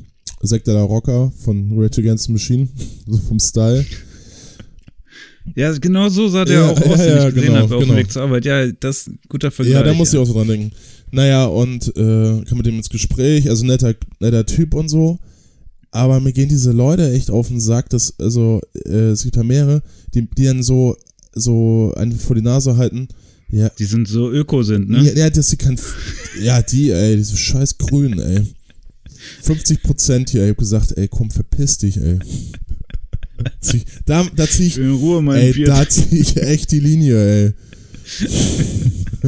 Sektor 0.43 0.75
der 0.75 0.85
Rocker 0.85 1.33
von 1.45 1.73
Rage 1.77 2.01
Against 2.01 2.27
the 2.27 2.33
Machine, 2.33 2.69
so 3.07 3.19
vom 3.19 3.41
Style. 3.41 3.85
Ja, 5.55 5.73
genau 5.73 6.09
so 6.09 6.29
sah 6.29 6.45
der 6.45 6.61
Ja, 6.61 6.71
auch 6.71 6.81
aus, 6.81 6.99
ja, 6.99 7.05
den 7.05 7.17
ja, 7.17 7.29
ich 7.29 7.35
gesehen 7.35 7.49
genau, 7.49 7.63
habe 7.63 7.77
auf 7.77 7.83
genau. 7.83 7.95
dem 7.95 7.99
Weg 7.99 8.13
zur 8.13 8.23
Arbeit. 8.23 8.45
Ja, 8.45 8.67
das 8.73 8.99
ist 8.99 9.09
ein 9.09 9.19
guter 9.29 9.51
Vergleich. 9.51 9.75
Ja, 9.75 9.83
da 9.83 9.93
musste 9.93 10.17
ich 10.17 10.23
auch 10.23 10.27
so 10.27 10.33
dran 10.33 10.49
denken. 10.49 10.73
Naja, 11.15 11.45
und 11.47 11.89
äh, 11.97 12.43
kam 12.45 12.59
mit 12.59 12.67
dem 12.67 12.77
ins 12.77 12.91
Gespräch, 12.91 13.49
also 13.49 13.65
netter, 13.65 13.95
netter 14.19 14.45
Typ 14.45 14.75
und 14.75 14.89
so. 14.89 15.21
Aber 15.93 16.19
mir 16.19 16.33
gehen 16.33 16.49
diese 16.49 16.73
Leute 16.73 17.13
echt 17.13 17.31
auf 17.31 17.47
den 17.49 17.61
Sack, 17.61 17.89
dass, 17.91 18.19
also, 18.19 18.61
äh, 18.85 19.11
es 19.11 19.23
gibt 19.23 19.37
da 19.37 19.45
mehrere, 19.45 19.81
die, 20.13 20.29
die 20.29 20.45
dann 20.45 20.65
so, 20.65 20.97
so 21.33 21.95
einen 21.97 22.19
vor 22.19 22.35
die 22.35 22.43
Nase 22.43 22.77
halten. 22.77 23.07
Ja, 23.49 23.69
Die 23.79 23.85
sind 23.85 24.09
so 24.09 24.29
öko 24.33 24.65
sind, 24.65 24.91
ne? 24.91 25.05
ja, 25.05 25.13
ja, 25.13 25.31
dass 25.31 25.51
sie 25.51 25.57
kein, 25.57 25.79
ja, 26.43 26.61
die, 26.63 26.91
ey, 26.91 27.17
diese 27.17 27.37
scheiß 27.37 27.79
Grünen, 27.79 28.19
ey. 28.19 28.43
50 29.43 29.83
Prozent 29.85 30.31
hier. 30.31 30.43
Ich 30.43 30.49
habe 30.49 30.59
gesagt, 30.59 30.97
ey, 30.97 31.07
komm, 31.07 31.31
verpiss 31.31 31.79
dich, 31.79 31.97
ey. 31.99 32.19
Da, 34.07 34.27
da 34.35 34.49
zieh 34.49 34.67
ich, 34.67 34.79
In 34.79 34.95
Ruhe 34.95 35.23
mein 35.23 35.41
ey, 35.41 35.53
Bier 35.53 35.67
da 35.67 35.89
zieh 35.89 36.19
ich 36.19 36.37
echt 36.37 36.73
die 36.73 36.81
Linie, 36.81 37.45
ey. 37.47 37.53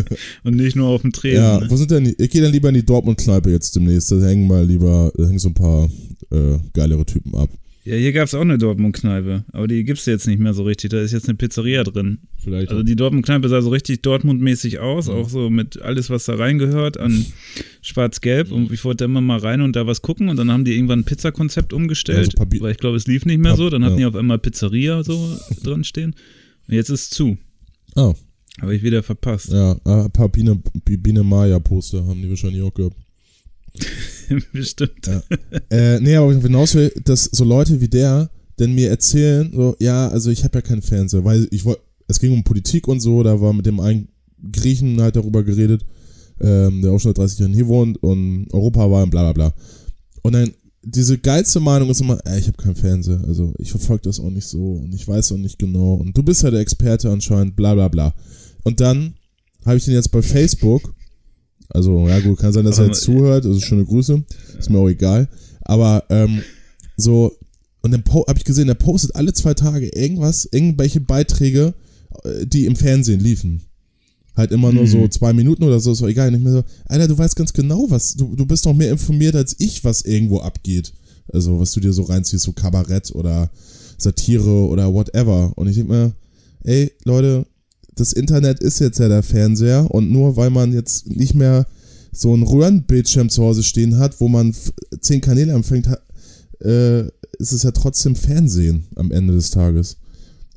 und 0.44 0.56
nicht 0.56 0.76
nur 0.76 0.88
auf 0.88 1.02
dem 1.02 1.12
Tresen. 1.12 1.42
Ja, 1.42 1.60
ne? 1.60 1.66
wo 1.70 1.76
sind 1.76 1.90
denn 1.90 2.04
die? 2.04 2.14
Ich 2.18 2.30
gehe 2.30 2.42
dann 2.42 2.52
lieber 2.52 2.68
in 2.68 2.74
die 2.74 2.84
Dortmund-Kneipe 2.86 3.50
jetzt 3.50 3.74
demnächst. 3.76 4.10
Da 4.12 4.16
hängen 4.20 4.46
mal 4.46 4.64
lieber, 4.64 5.12
da 5.16 5.26
hängen 5.26 5.38
so 5.38 5.48
ein 5.48 5.54
paar 5.54 5.88
äh, 6.30 6.58
geilere 6.72 7.04
Typen 7.06 7.34
ab. 7.34 7.50
ja, 7.84 7.94
hier 7.96 8.12
gab 8.12 8.26
es 8.26 8.34
auch 8.34 8.40
eine 8.40 8.58
Dortmund-Kneipe, 8.58 9.44
aber 9.52 9.68
die 9.68 9.84
gibt's 9.84 10.06
jetzt 10.06 10.26
nicht 10.26 10.40
mehr 10.40 10.54
so 10.54 10.64
richtig. 10.64 10.90
Da 10.90 11.00
ist 11.00 11.12
jetzt 11.12 11.28
eine 11.28 11.36
Pizzeria 11.36 11.84
drin. 11.84 12.18
Vielleicht. 12.42 12.70
Also 12.70 12.82
die 12.82 12.96
Dortmund-Kneipe 12.96 13.48
sah 13.48 13.60
so 13.62 13.70
richtig 13.70 14.02
Dortmund-mäßig 14.02 14.78
aus, 14.80 15.06
Mhm. 15.08 15.14
auch 15.14 15.28
so 15.28 15.50
mit 15.50 15.80
alles, 15.82 16.10
was 16.10 16.24
da 16.26 16.34
reingehört 16.34 16.98
an 16.98 17.24
Schwarz-Gelb. 17.82 18.50
Und 18.52 18.72
ich 18.72 18.84
wollte 18.84 19.04
immer 19.04 19.20
mal 19.20 19.38
rein 19.38 19.60
und 19.60 19.76
da 19.76 19.86
was 19.86 20.02
gucken 20.02 20.28
und 20.28 20.36
dann 20.36 20.50
haben 20.50 20.64
die 20.64 20.74
irgendwann 20.74 21.00
ein 21.00 21.04
Pizzakonzept 21.04 21.72
umgestellt, 21.72 22.34
Ja, 22.38 22.44
so 22.50 22.60
weil 22.62 22.72
ich 22.72 22.78
glaube, 22.78 22.96
es 22.96 23.06
lief 23.06 23.24
nicht 23.24 23.38
mehr 23.38 23.52
Pap- 23.52 23.58
so. 23.58 23.70
Dann 23.70 23.84
hatten 23.84 23.94
ja. 23.94 23.98
die 24.00 24.06
auf 24.06 24.16
einmal 24.16 24.38
Pizzeria 24.38 25.02
so 25.04 25.36
dran 25.62 25.84
stehen. 25.84 26.14
Und 26.68 26.74
jetzt 26.74 26.90
ist 26.90 27.02
es 27.02 27.10
zu. 27.10 27.36
ah, 27.94 28.14
Habe 28.60 28.74
ich 28.74 28.82
wieder 28.82 29.02
verpasst. 29.02 29.52
ja, 29.52 29.72
äh, 29.84 30.04
ein 30.04 30.10
paar 30.10 30.28
Biene, 30.28 30.60
Biene 30.84 31.22
Maya-Poster 31.22 32.06
haben 32.06 32.22
die 32.22 32.30
wahrscheinlich 32.30 32.62
auch 32.62 32.72
gehabt. 32.72 32.96
Bestimmt. 34.52 35.06
Ja. 35.06 35.22
äh, 35.70 36.00
nee, 36.00 36.16
aber 36.16 36.32
ich 36.32 36.42
hinaus 36.42 36.74
will, 36.74 36.92
dass 37.04 37.24
so 37.24 37.44
Leute 37.44 37.80
wie 37.80 37.88
der 37.88 38.30
denn 38.58 38.74
mir 38.74 38.88
erzählen, 38.88 39.50
so, 39.54 39.76
ja, 39.78 40.08
also 40.08 40.30
ich 40.30 40.42
habe 40.44 40.58
ja 40.58 40.62
keinen 40.62 40.80
Fernseher, 40.80 41.24
weil 41.24 41.46
ich 41.50 41.64
wollte, 41.64 41.82
es 42.08 42.20
ging 42.20 42.32
um 42.32 42.44
Politik 42.44 42.88
und 42.88 43.00
so, 43.00 43.22
da 43.22 43.40
war 43.40 43.52
mit 43.52 43.66
dem 43.66 43.80
einen 43.80 44.08
Griechen 44.52 45.00
halt 45.00 45.16
darüber 45.16 45.42
geredet, 45.42 45.84
ähm, 46.40 46.80
der 46.80 46.92
auch 46.92 46.98
schon 46.98 47.10
seit 47.10 47.18
30 47.18 47.38
Jahren 47.40 47.52
hier 47.52 47.66
wohnt 47.66 48.02
und 48.02 48.48
Europa 48.52 48.90
war 48.90 49.02
und 49.02 49.10
bla 49.10 49.30
bla 49.30 49.32
bla. 49.32 49.54
Und 50.22 50.32
dann 50.32 50.50
diese 50.82 51.18
geilste 51.18 51.58
Meinung 51.58 51.90
ist 51.90 52.00
immer, 52.00 52.18
ey, 52.24 52.38
ich 52.38 52.46
habe 52.46 52.62
keinen 52.62 52.76
Fernseher, 52.76 53.22
also 53.26 53.52
ich 53.58 53.70
verfolge 53.70 54.02
das 54.02 54.20
auch 54.20 54.30
nicht 54.30 54.46
so 54.46 54.74
und 54.74 54.94
ich 54.94 55.06
weiß 55.06 55.32
auch 55.32 55.36
nicht 55.36 55.58
genau 55.58 55.94
und 55.94 56.16
du 56.16 56.22
bist 56.22 56.42
ja 56.42 56.50
der 56.50 56.60
Experte 56.60 57.10
anscheinend, 57.10 57.56
bla 57.56 57.74
bla 57.74 57.88
bla. 57.88 58.14
Und 58.66 58.80
dann 58.80 59.14
habe 59.64 59.76
ich 59.76 59.84
den 59.84 59.94
jetzt 59.94 60.10
bei 60.10 60.22
Facebook, 60.22 60.92
also 61.68 62.08
ja 62.08 62.18
gut, 62.18 62.40
kann 62.40 62.52
sein, 62.52 62.64
dass 62.64 62.80
er 62.80 62.86
jetzt 62.86 63.02
zuhört, 63.02 63.46
also 63.46 63.60
schöne 63.60 63.84
Grüße, 63.84 64.24
ist 64.58 64.70
mir 64.70 64.78
auch 64.78 64.88
egal, 64.88 65.28
aber 65.60 66.02
ähm, 66.10 66.42
so, 66.96 67.32
und 67.82 67.92
dann 67.92 68.02
habe 68.12 68.38
ich 68.38 68.44
gesehen, 68.44 68.66
der 68.66 68.74
postet 68.74 69.14
alle 69.14 69.32
zwei 69.32 69.54
Tage 69.54 69.86
irgendwas, 69.90 70.48
irgendwelche 70.50 71.00
Beiträge, 71.00 71.74
äh, 72.24 72.44
die 72.44 72.66
im 72.66 72.74
Fernsehen 72.74 73.20
liefen. 73.20 73.62
Halt 74.36 74.50
immer 74.50 74.72
nur 74.72 74.82
Mhm. 74.82 74.88
so 74.88 75.08
zwei 75.08 75.32
Minuten 75.32 75.62
oder 75.62 75.78
so, 75.78 75.92
ist 75.92 76.02
doch 76.02 76.08
egal. 76.08 76.32
Nicht 76.32 76.42
mehr 76.42 76.52
so, 76.52 76.64
Alter, 76.86 77.06
du 77.06 77.16
weißt 77.16 77.36
ganz 77.36 77.52
genau, 77.52 77.86
was, 77.88 78.16
du, 78.16 78.34
du 78.34 78.46
bist 78.46 78.66
doch 78.66 78.74
mehr 78.74 78.90
informiert 78.90 79.36
als 79.36 79.54
ich, 79.60 79.84
was 79.84 80.02
irgendwo 80.02 80.40
abgeht. 80.40 80.92
Also, 81.32 81.60
was 81.60 81.70
du 81.70 81.78
dir 81.78 81.92
so 81.92 82.02
reinziehst, 82.02 82.42
so 82.42 82.50
Kabarett 82.52 83.12
oder 83.14 83.48
Satire 83.96 84.66
oder 84.66 84.92
whatever. 84.92 85.52
Und 85.54 85.68
ich 85.68 85.76
denke 85.76 85.92
mir, 85.92 86.14
ey, 86.64 86.90
Leute, 87.04 87.46
das 87.96 88.12
Internet 88.12 88.60
ist 88.60 88.78
jetzt 88.78 88.98
ja 88.98 89.08
der 89.08 89.22
Fernseher 89.22 89.90
und 89.90 90.10
nur 90.10 90.36
weil 90.36 90.50
man 90.50 90.72
jetzt 90.72 91.08
nicht 91.08 91.34
mehr 91.34 91.66
so 92.12 92.32
einen 92.32 92.44
Röhrenbildschirm 92.44 93.28
zu 93.28 93.42
Hause 93.42 93.62
stehen 93.62 93.98
hat, 93.98 94.20
wo 94.20 94.28
man 94.28 94.54
zehn 95.00 95.20
Kanäle 95.20 95.52
empfängt, 95.52 95.88
äh, 96.60 97.06
ist 97.38 97.52
es 97.52 97.62
ja 97.62 97.72
trotzdem 97.72 98.16
Fernsehen 98.16 98.86
am 98.94 99.10
Ende 99.10 99.34
des 99.34 99.50
Tages. 99.50 99.98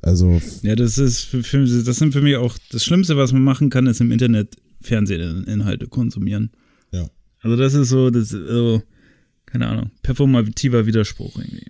Also, 0.01 0.41
Ja, 0.61 0.75
das 0.75 0.97
ist 0.97 1.21
für, 1.21 1.43
für, 1.43 1.65
das 1.65 1.97
sind 1.97 2.13
für 2.13 2.21
mich 2.21 2.37
auch 2.37 2.57
das 2.71 2.85
Schlimmste, 2.85 3.17
was 3.17 3.33
man 3.33 3.43
machen 3.43 3.69
kann, 3.69 3.87
ist 3.87 3.99
im 3.99 4.11
Internet 4.11 4.55
Fernsehinhalte 4.81 5.87
konsumieren. 5.87 6.51
Ja. 6.91 7.09
Also 7.41 7.57
das 7.57 7.73
ist 7.73 7.89
so, 7.89 8.09
das 8.09 8.31
ist 8.31 8.47
so, 8.47 8.81
keine 9.45 9.67
Ahnung, 9.67 9.91
performativer 10.01 10.85
Widerspruch 10.85 11.37
irgendwie. 11.37 11.65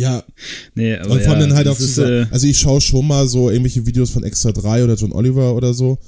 Ja, 0.00 0.24
Nee, 0.74 0.96
aber 0.96 1.12
und 1.12 1.18
allem 1.20 1.40
ja, 1.40 1.46
dann 1.46 1.54
halt 1.54 1.68
auch 1.68 1.78
ist, 1.78 1.98
äh, 1.98 2.26
also 2.30 2.46
ich 2.46 2.58
schaue 2.58 2.80
schon 2.80 3.06
mal 3.06 3.26
so 3.28 3.50
irgendwelche 3.50 3.84
Videos 3.86 4.10
von 4.10 4.22
Extra 4.24 4.52
3 4.52 4.84
oder 4.84 4.94
John 4.94 5.12
Oliver 5.12 5.54
oder 5.54 5.74
so, 5.74 5.98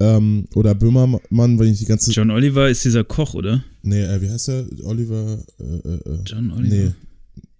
ähm, 0.00 0.46
oder 0.54 0.74
Böhmermann, 0.74 1.58
wenn 1.58 1.68
ich 1.72 1.78
die 1.78 1.84
ganze, 1.84 2.10
John 2.12 2.30
Oliver 2.30 2.68
ist 2.68 2.84
dieser 2.84 3.04
Koch, 3.04 3.34
oder? 3.34 3.62
nee, 3.82 4.02
äh, 4.02 4.20
wie 4.20 4.28
heißt 4.30 4.48
der, 4.48 4.64
Oliver, 4.84 5.38
äh, 5.60 5.64
äh, 5.64 5.94
äh, 5.94 6.18
John 6.26 6.50
Oliver. 6.52 6.74
nee, 6.86 6.90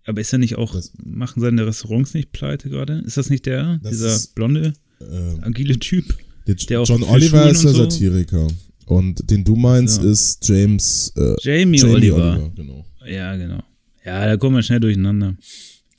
Aber 0.04 0.20
ist 0.20 0.32
er 0.32 0.38
nicht 0.38 0.56
auch, 0.56 0.74
Das- 0.74 0.92
machen 1.04 1.40
seine 1.40 1.66
Restaurants 1.66 2.14
nicht 2.14 2.32
pleite 2.32 2.68
gerade? 2.70 3.02
Ist 3.06 3.16
das 3.16 3.30
nicht 3.30 3.46
der, 3.46 3.78
Das 3.82 3.92
dieser 3.92 4.14
ist- 4.16 4.34
blonde, 4.34 4.72
äh, 5.00 5.04
agile 5.42 5.78
Typ? 5.78 6.16
der 6.46 6.56
der 6.56 6.80
auch 6.80 6.88
John 6.88 7.02
Oliver 7.04 7.48
ist 7.50 7.62
der 7.62 7.72
so- 7.72 7.88
Satiriker 7.88 8.48
und 8.86 9.30
den 9.30 9.44
du 9.44 9.54
meinst 9.54 10.02
So. 10.02 10.08
ist 10.08 10.48
James, 10.48 11.12
äh, 11.16 11.36
Jamie, 11.40 11.78
Jamie 11.78 11.94
Oliver. 11.94 12.32
Oliver, 12.32 12.50
genau. 12.56 12.84
Ja, 13.08 13.36
genau. 13.36 13.62
Ja, 14.04 14.26
da 14.26 14.36
kommen 14.36 14.56
wir 14.56 14.62
schnell 14.64 14.80
durcheinander. 14.80 15.36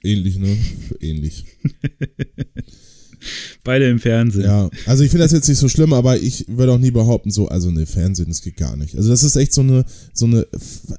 Ähnlich, 0.04 0.38
ne? 0.38 0.58
Ähnlich. 1.00 1.46
Beide 3.64 3.90
im 3.90 4.00
Fernsehen. 4.00 4.44
Ja, 4.44 4.70
also 4.86 5.04
ich 5.04 5.10
finde 5.10 5.24
das 5.24 5.32
jetzt 5.32 5.48
nicht 5.48 5.58
so 5.58 5.70
schlimm, 5.70 5.94
aber 5.94 6.20
ich 6.20 6.46
würde 6.50 6.74
auch 6.74 6.78
nie 6.78 6.92
behaupten, 6.92 7.32
so, 7.32 7.48
also 7.48 7.72
ne, 7.72 7.86
Fernsehen, 7.86 8.28
das 8.28 8.42
geht 8.42 8.58
gar 8.58 8.76
nicht. 8.76 8.98
Also 8.98 9.10
das 9.10 9.24
ist 9.24 9.38
echt 9.38 9.54
so 9.54 9.62
eine, 9.62 9.86
so 10.14 10.26
eine 10.26 10.46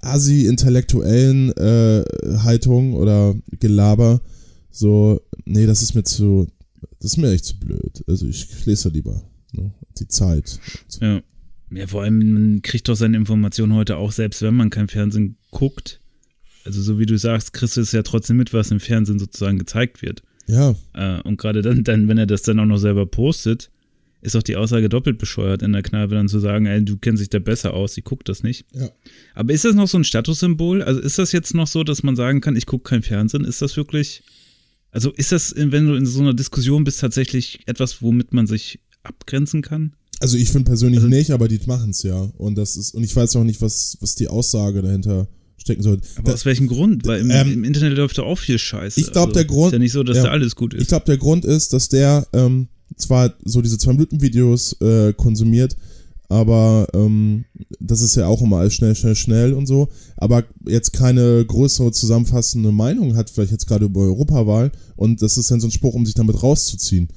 assi-intellektuellen 0.00 1.52
äh, 1.52 2.04
Haltung 2.38 2.94
oder 2.94 3.34
Gelaber. 3.60 4.22
So, 4.70 5.20
nee, 5.44 5.66
das 5.66 5.82
ist 5.82 5.94
mir 5.94 6.04
zu, 6.04 6.48
das 7.00 7.12
ist 7.12 7.16
mir 7.18 7.30
echt 7.30 7.44
zu 7.44 7.58
blöd. 7.58 8.02
Also 8.06 8.26
ich 8.26 8.64
lese 8.64 8.88
da 8.88 8.94
lieber 8.94 9.22
ne, 9.52 9.74
die 9.98 10.08
Zeit. 10.08 10.58
Ja. 11.00 11.20
Ja, 11.70 11.88
vor 11.88 12.02
allem, 12.02 12.32
man 12.32 12.62
kriegt 12.62 12.88
doch 12.88 12.94
seine 12.94 13.16
Informationen 13.16 13.74
heute 13.74 13.96
auch, 13.96 14.12
selbst 14.12 14.42
wenn 14.42 14.54
man 14.54 14.70
kein 14.70 14.86
Fernsehen 14.86 15.38
guckt. 15.50 16.00
Also, 16.64 16.81
so 16.83 16.98
wie 16.98 17.07
du 17.07 17.16
sagst, 17.18 17.53
kriegst 17.53 17.77
du 17.77 17.81
es 17.83 17.92
ja 17.92 18.03
trotzdem 18.03 18.37
mit, 18.37 18.53
was 18.53 18.70
im 18.70 18.81
Fernsehen 18.81 19.18
sozusagen 19.18 19.59
gezeigt 19.59 20.03
wird. 20.03 20.22
Ja, 20.46 20.74
Äh, 20.94 21.20
und 21.22 21.37
gerade 21.38 21.62
dann, 21.62 21.85
dann, 21.85 22.09
wenn 22.09 22.18
er 22.18 22.27
das 22.27 22.42
dann 22.42 22.59
auch 22.61 22.66
noch 22.66 22.79
selber 22.79 23.07
postet, 23.07 23.70
ist 24.22 24.37
auch 24.37 24.42
die 24.42 24.57
Aussage 24.57 24.88
doppelt 24.88 25.18
bescheuert 25.18 25.62
in 25.62 25.72
der 25.72 25.83
Kneipe 25.83 26.14
dann 26.14 26.29
zu 26.29 26.38
sagen, 26.38 26.64
ey, 26.66 26.83
du 26.83 26.96
kennst 26.96 27.20
dich 27.20 27.29
da 27.29 27.38
besser 27.38 27.74
aus, 27.74 27.96
ich 27.98 28.05
guck 28.05 28.24
das 28.24 28.42
nicht. 28.42 28.64
ja. 28.74 28.88
Aber 29.35 29.53
ist 29.53 29.64
das 29.66 29.74
noch 29.74 29.88
so 29.88 29.98
ein 29.98 30.05
Statussymbol? 30.05 30.83
Also 30.83 31.00
ist 31.00 31.18
das 31.18 31.33
jetzt 31.33 31.55
noch 31.55 31.66
so, 31.66 31.85
dass 31.85 32.03
man 32.03 32.16
sagen 32.16 32.40
kann, 32.40 32.57
ich 32.57 32.64
gucke 32.66 32.85
kein 32.88 33.03
Fernsehen? 33.03 33.44
Ist 33.44 33.61
das 33.61 33.77
wirklich, 33.77 34.22
also 34.90 35.11
ist 35.12 35.33
das, 35.33 35.55
wenn 35.57 35.87
du 35.87 35.94
in 35.94 36.07
so 36.07 36.20
einer 36.20 36.33
Diskussion 36.35 36.85
bist, 36.85 37.00
tatsächlich 37.00 37.61
etwas, 37.66 38.00
womit 38.00 38.33
man 38.33 38.46
sich 38.46 38.81
abgrenzen 39.03 39.61
kann? 39.61 39.92
Also 40.20 40.38
ich 40.38 40.48
finde 40.50 40.68
persönlich 40.70 41.00
Also- 41.00 41.09
nicht, 41.09 41.31
aber 41.31 41.48
die 41.48 41.61
machen 41.66 41.90
es 41.90 42.03
ja. 42.03 42.31
Und 42.38 42.55
das 42.57 42.77
ist, 42.79 42.94
und 42.94 43.03
ich 43.05 43.14
weiß 43.14 43.37
auch 43.37 43.44
nicht, 43.44 43.61
was, 43.61 43.98
was 44.00 44.14
die 44.14 44.29
Aussage 44.29 44.81
dahinter 44.81 45.29
stecken 45.56 45.82
soll. 45.82 46.00
Aber 46.16 46.28
Da- 46.28 46.34
aus 46.34 46.44
welchem 46.44 46.66
Grund? 46.66 47.06
Weil 47.06 47.20
im, 47.20 47.30
Ähm, 47.30 47.52
im 47.52 47.64
Internet 47.64 47.96
läuft 47.96 48.18
doch 48.18 48.26
auch 48.26 48.38
viel 48.38 48.58
Scheiße. 48.58 49.00
ich 49.00 49.12
glaub, 49.12 49.32
der 49.32 49.44
Grund- 49.44 49.68
Ist 49.68 49.72
ja 49.72 49.78
nicht 49.78 49.92
so, 49.92 50.02
dass 50.02 50.18
ja. 50.18 50.24
da 50.24 50.30
alles 50.30 50.56
gut 50.56 50.74
Ich 50.74 50.80
ist. 50.82 50.88
glaube, 50.88 51.06
der 51.06 51.16
Grund 51.16 51.44
ist, 51.44 51.72
dass 51.72 51.88
der 51.88 52.26
ähm, 52.32 52.68
zwar 52.96 53.32
so 53.44 53.62
diese 53.62 53.76
2-Minuten-Videos 53.76 54.76
äh, 54.80 55.12
konsumiert, 55.14 55.76
aber 56.28 56.86
ähm, 56.94 57.44
das 57.80 58.00
ist 58.00 58.14
ja 58.16 58.26
auch 58.26 58.40
immer 58.42 58.58
alles 58.58 58.74
schnell, 58.74 58.94
schnell, 58.94 59.14
schnell 59.16 59.52
und 59.52 59.66
so, 59.66 59.88
aber 60.16 60.44
jetzt 60.66 60.92
keine 60.92 61.44
größere 61.44 61.92
zusammenfassende 61.92 62.72
Meinung 62.72 63.16
hat, 63.16 63.30
vielleicht 63.30 63.52
jetzt 63.52 63.66
gerade 63.66 63.84
über 63.86 64.00
Europawahl 64.00 64.72
und 64.96 65.22
das 65.22 65.36
ist 65.38 65.50
dann 65.50 65.60
so 65.60 65.68
ein 65.68 65.70
Spruch, 65.70 65.94
um 65.94 66.06
sich 66.06 66.14
damit 66.14 66.42
rauszuziehen. 66.42 67.08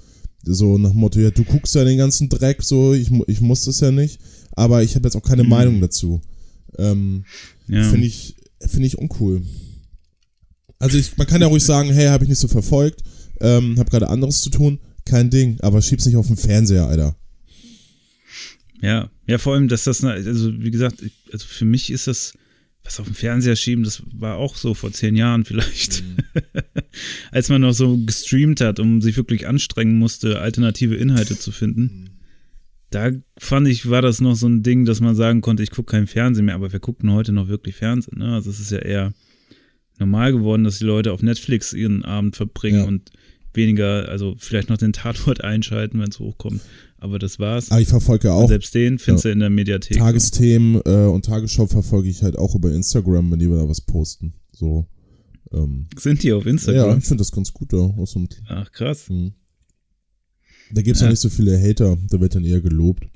So 0.44 0.78
nach 0.78 0.92
dem 0.92 1.00
Motto, 1.00 1.20
ja, 1.20 1.32
du 1.32 1.44
guckst 1.44 1.76
ja 1.76 1.84
den 1.84 1.98
ganzen 1.98 2.30
Dreck 2.30 2.64
so, 2.64 2.94
ich, 2.94 3.10
ich 3.28 3.42
muss 3.42 3.66
das 3.66 3.80
ja 3.82 3.92
nicht, 3.92 4.20
aber 4.54 4.84
ich 4.84 4.96
habe 4.96 5.08
jetzt 5.08 5.16
auch 5.16 5.24
keine 5.24 5.44
Mhm. 5.44 5.50
Meinung 5.50 5.82
dazu. 5.82 6.22
Ähm, 6.78 7.26
ja. 7.68 7.84
Finde 7.90 8.08
ich, 8.08 8.36
finde 8.60 8.88
ich 8.88 8.98
uncool. 8.98 9.42
Also 10.80 10.98
ich, 10.98 11.18
man 11.18 11.28
kann 11.28 11.42
ja 11.42 11.48
ruhig 11.48 11.64
sagen, 11.64 11.92
hey, 11.92 12.08
habe 12.08 12.24
ich 12.24 12.30
nicht 12.30 12.40
so 12.40 12.48
verfolgt, 12.48 13.04
ähm, 13.42 13.78
habe 13.80 13.90
gerade 13.90 14.10
anderes 14.10 14.42
zu 14.42 14.50
tun, 14.50 14.80
kein 15.06 15.30
Ding, 15.30 15.60
aber 15.62 15.82
schieb's 15.82 16.06
nicht 16.06 16.18
auf 16.18 16.28
den 16.28 16.38
Fernseher, 16.38 16.88
Alter. 16.88 17.16
ja. 18.82 19.10
Ja, 19.28 19.38
vor 19.38 19.54
allem, 19.54 19.68
dass 19.68 19.84
das, 19.84 20.04
also 20.04 20.54
wie 20.62 20.72
gesagt, 20.72 21.04
also 21.34 21.46
für 21.46 21.66
mich 21.66 21.92
ist 21.92 22.08
das, 22.08 22.34
was 22.84 23.00
auf 23.02 23.08
dem 23.08 23.16
Fernseher 23.16 23.58
schieben, 23.58 23.84
das 23.84 24.02
war 24.14 24.38
auch 24.38 24.56
so 24.56 24.74
vor 24.74 24.94
zehn 24.94 25.18
Jahren 25.18 25.44
vielleicht. 25.44 26.02
Als 27.32 27.50
man 27.50 27.62
noch 27.62 27.74
so 27.74 27.98
gestreamt 27.98 28.62
hat, 28.62 28.80
um 28.80 29.02
sich 29.02 29.18
wirklich 29.18 29.46
anstrengen 29.46 30.00
musste, 30.00 30.40
alternative 30.40 30.96
Inhalte 30.96 31.38
zu 31.38 31.52
finden. 31.52 32.10
Da 32.90 33.12
fand 33.38 33.68
ich, 33.68 33.90
war 33.90 34.02
das 34.02 34.22
noch 34.22 34.36
so 34.36 34.48
ein 34.48 34.64
Ding, 34.64 34.86
dass 34.86 35.02
man 35.02 35.16
sagen 35.16 35.42
konnte, 35.42 35.62
ich 35.64 35.72
gucke 35.72 35.92
kein 35.92 36.08
Fernsehen 36.08 36.46
mehr, 36.46 36.56
aber 36.56 36.72
wir 36.72 36.80
gucken 36.80 37.12
heute 37.12 37.34
noch 37.34 37.48
wirklich 37.50 37.76
Fernsehen. 37.76 38.20
Ne? 38.20 38.34
Also 38.34 38.50
es 38.50 38.60
ist 38.60 38.72
ja 38.72 38.80
eher 38.80 39.14
normal 40.00 40.32
geworden, 40.32 40.64
dass 40.64 40.80
die 40.80 40.86
Leute 40.86 41.12
auf 41.12 41.22
Netflix 41.22 41.74
ihren 41.74 42.06
Abend 42.06 42.36
verbringen 42.36 42.80
Ja. 42.80 42.86
und 42.86 43.12
weniger, 43.54 44.08
also 44.08 44.36
vielleicht 44.38 44.70
noch 44.70 44.78
den 44.78 44.94
Tatort 44.94 45.44
einschalten, 45.44 46.00
wenn 46.00 46.10
es 46.10 46.20
hochkommt. 46.20 46.62
Aber 47.00 47.20
das 47.20 47.40
war's. 47.40 47.72
Aber 47.72 47.82
ich 47.82 47.88
verfolge 47.90 48.30
Und 48.30 48.36
auch 48.36 48.48
selbst 48.48 48.74
den 48.74 49.00
findest 49.00 49.26
du 49.26 49.30
in 49.32 49.40
der 49.40 49.50
Mediathek. 49.50 49.98
Tagesthemen 49.98 50.82
äh, 50.86 51.06
und 51.08 51.26
Tagesschau 51.26 51.68
verfolge 51.68 52.10
ich 52.10 52.24
halt 52.24 52.38
auch 52.38 52.56
über 52.56 52.72
Instagram, 52.72 53.32
wenn 53.32 53.40
die 53.40 53.48
da 53.48 53.68
was 53.68 53.82
posten. 53.82 54.34
So. 54.54 54.88
Ähm, 55.52 55.88
Sind 55.98 56.24
die 56.24 56.34
auf 56.34 56.46
ja, 56.46 56.52
Instagram? 56.52 56.98
ich 57.00 57.06
finde 57.06 57.22
das 57.22 57.32
ganz 57.32 57.52
gut 57.54 57.72
da. 57.74 57.94
So 58.06 58.20
mit, 58.20 58.42
Ach, 58.48 58.72
krass. 58.72 59.10
hm. 59.10 59.34
Da 60.74 60.82
gibt's 60.82 61.00
Ja. 61.00 61.06
noch 61.08 61.12
nicht 61.12 61.20
so 61.22 61.30
viele 61.30 61.58
Hater, 61.62 61.98
da 62.10 62.20
wird 62.20 62.36
dann 62.36 62.44
eher 62.46 62.62
gelobt. 62.62 63.06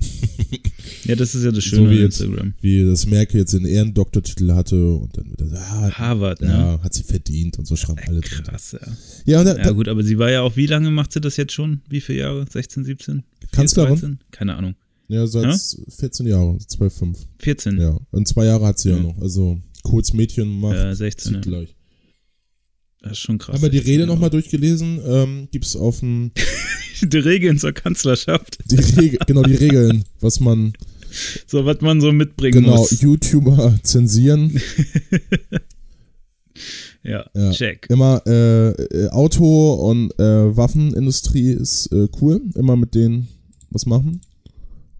Ja, 1.04 1.16
das 1.16 1.34
ist 1.34 1.42
ja 1.44 1.50
das 1.50 1.64
Schöne 1.64 1.86
so 1.86 1.90
wie 1.90 1.96
jetzt, 1.98 2.20
Instagram. 2.20 2.54
wie 2.60 2.84
das 2.84 3.06
Merkel 3.06 3.40
jetzt 3.40 3.52
den 3.54 3.64
Ehrendoktortitel 3.64 4.52
hatte 4.52 4.94
und 4.94 5.16
dann 5.16 5.30
wird 5.30 5.40
er 5.40 5.60
ah, 5.60 5.90
Harvard, 5.92 6.40
ne? 6.40 6.46
ja, 6.48 6.80
hat 6.80 6.94
sie 6.94 7.02
verdient 7.02 7.58
und 7.58 7.66
so 7.66 7.74
schreiben 7.74 7.98
alle 8.06 8.20
drunter. 8.20 8.52
Krass, 8.52 8.72
ja. 8.72 8.78
Ja, 9.24 9.42
da, 9.42 9.56
Ja 9.56 9.70
gut, 9.72 9.88
aber 9.88 10.04
sie 10.04 10.18
war 10.18 10.30
ja 10.30 10.42
auch, 10.42 10.56
wie 10.56 10.66
lange 10.66 10.92
macht 10.92 11.12
sie 11.12 11.20
das 11.20 11.36
jetzt 11.36 11.52
schon? 11.54 11.80
Wie 11.88 12.00
viele 12.00 12.18
Jahre? 12.20 12.46
16, 12.48 12.84
17? 12.84 13.22
Kanzlerin? 13.50 13.90
13? 13.94 14.18
Keine 14.30 14.54
Ahnung. 14.54 14.74
ja, 15.08 15.26
seit 15.26 15.44
Ja? 15.44 15.56
14 15.98 16.26
Jahren, 16.26 16.60
12, 16.60 16.94
5. 16.94 17.18
14? 17.40 17.80
Ja, 17.80 17.98
und 18.12 18.28
zwei 18.28 18.44
Jahre 18.44 18.66
hat 18.66 18.78
sie 18.78 18.90
ja 18.90 18.96
Ja. 18.96 19.02
noch. 19.02 19.18
Also 19.20 19.60
kurz 19.82 20.12
Mädchen 20.12 20.60
macht, 20.60 20.76
Äh, 20.76 20.94
16, 20.94 21.24
zieht 21.24 21.34
ja. 21.34 21.40
gleich. 21.50 21.74
Das 23.00 23.12
ist 23.12 23.18
schon 23.18 23.38
krass. 23.38 23.54
Haben 23.56 23.62
wir 23.62 23.70
die 23.70 23.78
16 23.78 23.92
Rede 23.94 24.06
nochmal 24.06 24.30
durchgelesen? 24.30 25.00
Ähm, 25.04 25.48
gibt's 25.50 25.74
auf 25.74 25.98
dem, 25.98 26.30
Die 27.08 27.18
Regeln 27.18 27.58
zur 27.58 27.72
Kanzlerschaft. 27.72 28.58
die 28.70 28.76
Regel, 28.76 29.18
genau 29.26 29.42
die 29.42 29.54
Regeln, 29.54 30.04
was 30.20 30.40
man, 30.40 30.72
So, 31.46 31.64
was 31.66 31.80
man 31.80 32.00
so 32.00 32.12
mitbringen 32.12 32.62
genau, 32.64 32.76
muss. 32.76 33.00
YouTuber 33.00 33.78
zensieren. 33.82 34.60
Ja, 37.04 37.24
Ja. 37.34 37.50
check. 37.50 37.86
Immer 37.90 38.22
äh, 38.26 38.68
äh, 38.70 39.08
Auto- 39.08 39.74
und 39.90 40.12
äh, 40.20 40.56
Waffenindustrie 40.56 41.50
ist 41.50 41.86
äh, 41.90 42.06
cool. 42.20 42.40
Immer 42.54 42.76
mit 42.76 42.94
denen 42.94 43.26
was 43.70 43.86
machen. 43.86 44.20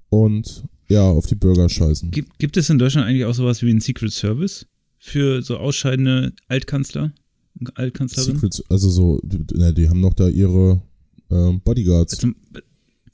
Und 0.08 0.64
ja, 0.88 1.02
auf 1.08 1.26
die 1.26 1.36
Bürger 1.36 1.68
scheißen. 1.68 2.10
Gibt, 2.10 2.38
gibt 2.38 2.56
es 2.56 2.68
in 2.70 2.78
Deutschland 2.78 3.06
eigentlich 3.06 3.24
auch 3.24 3.34
sowas 3.34 3.62
wie 3.62 3.70
einen 3.70 3.80
Secret 3.80 4.10
Service 4.12 4.66
für 4.98 5.42
so 5.42 5.58
ausscheidende 5.58 6.32
Altkanzler 6.48 7.12
und 7.60 7.76
Altkanzlerinnen? 7.78 8.36
Secrets, 8.40 8.62
also 8.68 8.90
so, 8.90 9.20
die, 9.22 9.38
ne, 9.56 9.72
die 9.72 9.88
haben 9.88 10.00
noch 10.00 10.14
da 10.14 10.28
ihre 10.28 10.82
ähm, 11.32 11.60
Bodyguards. 11.64 12.16
Zum, 12.18 12.36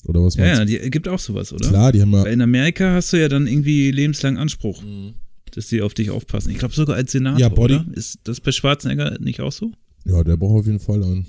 Oder 0.06 0.22
was 0.24 0.34
ja, 0.36 0.44
meinst 0.44 0.58
ja, 0.72 0.78
du? 0.78 0.84
die 0.84 0.90
gibt 0.90 1.08
auch 1.08 1.18
sowas, 1.18 1.52
oder? 1.52 1.68
Klar, 1.68 1.92
die 1.92 2.00
haben 2.02 2.12
ja. 2.12 2.24
Weil 2.24 2.32
in 2.32 2.40
Amerika 2.40 2.92
hast 2.94 3.12
du 3.12 3.16
ja 3.20 3.28
dann 3.28 3.46
irgendwie 3.46 3.90
lebenslang 3.90 4.36
Anspruch, 4.38 4.82
dass 5.54 5.68
die 5.68 5.82
auf 5.82 5.94
dich 5.94 6.10
aufpassen. 6.10 6.50
Ich 6.50 6.58
glaube 6.58 6.74
sogar 6.74 6.96
als 6.96 7.12
Senator, 7.12 7.40
Ja, 7.40 7.48
Body- 7.48 7.74
oder? 7.76 7.86
Ist 7.94 8.18
das 8.24 8.40
bei 8.40 8.52
Schwarzenegger 8.52 9.16
nicht 9.20 9.40
auch 9.40 9.52
so? 9.52 9.72
Ja, 10.04 10.22
der 10.24 10.36
braucht 10.36 10.60
auf 10.60 10.66
jeden 10.66 10.80
Fall 10.80 11.02
einen. 11.02 11.26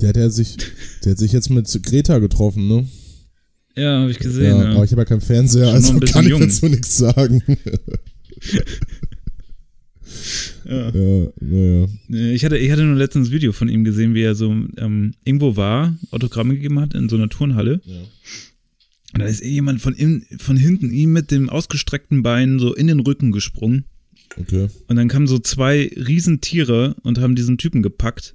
Der 0.00 0.10
hat 0.10 0.16
ja 0.16 0.28
sich, 0.30 0.56
der 1.04 1.12
hat 1.12 1.18
sich 1.18 1.32
jetzt 1.32 1.48
mit 1.50 1.82
Greta 1.84 2.18
getroffen, 2.18 2.68
ne? 2.68 2.86
Ja, 3.76 4.00
habe 4.00 4.10
ich 4.10 4.18
gesehen. 4.18 4.56
ja, 4.56 4.62
Ja, 4.64 4.70
aber 4.74 4.84
ich 4.84 4.90
habe 4.92 5.02
ja 5.02 5.06
keinen 5.06 5.20
Fernseher, 5.20 5.68
also 5.68 5.98
kann 6.00 6.24
ich 6.24 6.30
jung. 6.30 6.40
dazu 6.40 6.66
nichts 6.66 6.96
sagen. 6.96 7.42
Ja. 10.64 10.90
ja, 10.90 11.28
naja. 11.40 11.88
Nee, 12.08 12.32
Ich 12.32 12.44
hatte, 12.44 12.58
ich 12.58 12.70
hatte 12.70 12.84
nur 12.84 12.96
letztens 12.96 13.28
ein 13.28 13.32
Video 13.32 13.52
von 13.52 13.68
ihm 13.68 13.84
gesehen, 13.84 14.14
wie 14.14 14.22
er 14.22 14.34
so 14.34 14.50
ähm, 14.50 15.14
irgendwo 15.24 15.56
war, 15.56 15.96
Autogramme 16.10 16.54
gegeben 16.54 16.80
hat 16.80 16.94
in 16.94 17.08
so 17.08 17.16
einer 17.16 17.28
Turnhalle. 17.28 17.80
Ja. 17.84 17.94
Und 19.14 19.20
da 19.20 19.26
ist 19.26 19.42
jemand 19.42 19.80
von, 19.80 19.94
in, 19.94 20.24
von 20.38 20.56
hinten 20.56 20.90
ihm 20.92 21.12
mit 21.12 21.30
dem 21.30 21.48
ausgestreckten 21.48 22.22
Bein 22.22 22.58
so 22.58 22.74
in 22.74 22.86
den 22.88 23.00
Rücken 23.00 23.32
gesprungen. 23.32 23.84
Okay. 24.38 24.68
Und 24.88 24.96
dann 24.96 25.08
kamen 25.08 25.26
so 25.26 25.38
zwei 25.38 25.90
Riesentiere 25.96 26.96
und 27.02 27.18
haben 27.20 27.34
diesen 27.36 27.56
Typen 27.58 27.82
gepackt. 27.82 28.34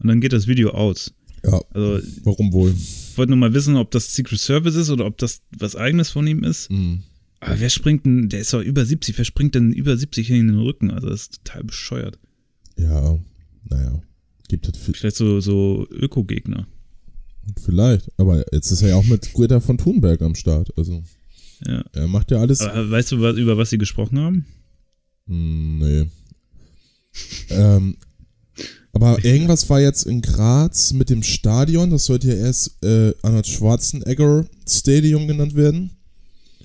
Und 0.00 0.08
dann 0.08 0.20
geht 0.20 0.32
das 0.32 0.46
Video 0.46 0.70
aus. 0.70 1.14
Ja, 1.44 1.60
Also 1.70 2.00
warum 2.24 2.52
wohl? 2.52 2.74
ich 2.76 3.16
wollte 3.16 3.30
nur 3.30 3.38
mal 3.38 3.54
wissen, 3.54 3.76
ob 3.76 3.90
das 3.92 4.14
Secret 4.14 4.40
Service 4.40 4.74
ist 4.74 4.90
oder 4.90 5.06
ob 5.06 5.16
das 5.18 5.40
was 5.56 5.76
eigenes 5.76 6.10
von 6.10 6.26
ihm 6.26 6.42
ist. 6.44 6.68
Hm. 6.68 7.02
Aber 7.40 7.60
wer 7.60 7.70
springt 7.70 8.04
denn, 8.04 8.28
der 8.28 8.40
ist 8.40 8.52
doch 8.52 8.62
über 8.62 8.84
70, 8.84 9.16
wer 9.16 9.24
springt 9.24 9.54
denn 9.54 9.72
über 9.72 9.96
70 9.96 10.30
in 10.30 10.48
den 10.48 10.58
Rücken? 10.58 10.90
Also 10.90 11.08
das 11.08 11.22
ist 11.22 11.44
total 11.44 11.64
bescheuert. 11.64 12.18
Ja, 12.76 13.18
naja. 13.68 14.02
Gibt 14.48 14.66
es 14.68 14.76
Vielleicht 14.78 15.16
so, 15.16 15.40
so 15.40 15.86
Öko-Gegner. 15.90 16.66
vielleicht. 17.62 18.10
Aber 18.18 18.44
jetzt 18.52 18.70
ist 18.70 18.82
er 18.82 18.90
ja 18.90 18.96
auch 18.96 19.04
mit 19.04 19.32
Greta 19.34 19.60
von 19.60 19.78
Thunberg 19.78 20.20
am 20.22 20.34
Start. 20.34 20.72
Also, 20.76 21.02
Ja. 21.66 21.84
er 21.92 22.08
macht 22.08 22.30
ja 22.30 22.38
alles. 22.38 22.60
Aber 22.60 22.90
weißt 22.90 23.12
du, 23.12 23.20
was, 23.20 23.36
über 23.36 23.56
was 23.58 23.70
sie 23.70 23.78
gesprochen 23.78 24.18
haben? 24.18 24.46
Hm, 25.26 25.78
nee. 25.78 26.06
ähm, 27.50 27.96
aber 28.92 29.22
irgendwas 29.24 29.68
war 29.68 29.80
jetzt 29.80 30.06
in 30.06 30.22
Graz 30.22 30.92
mit 30.92 31.10
dem 31.10 31.22
Stadion. 31.22 31.90
Das 31.90 32.06
sollte 32.06 32.28
ja 32.28 32.34
erst 32.34 32.82
äh, 32.82 33.12
Arnold 33.22 33.46
Schwarzenegger 33.46 34.46
Stadium 34.66 35.28
genannt 35.28 35.54
werden. 35.54 35.90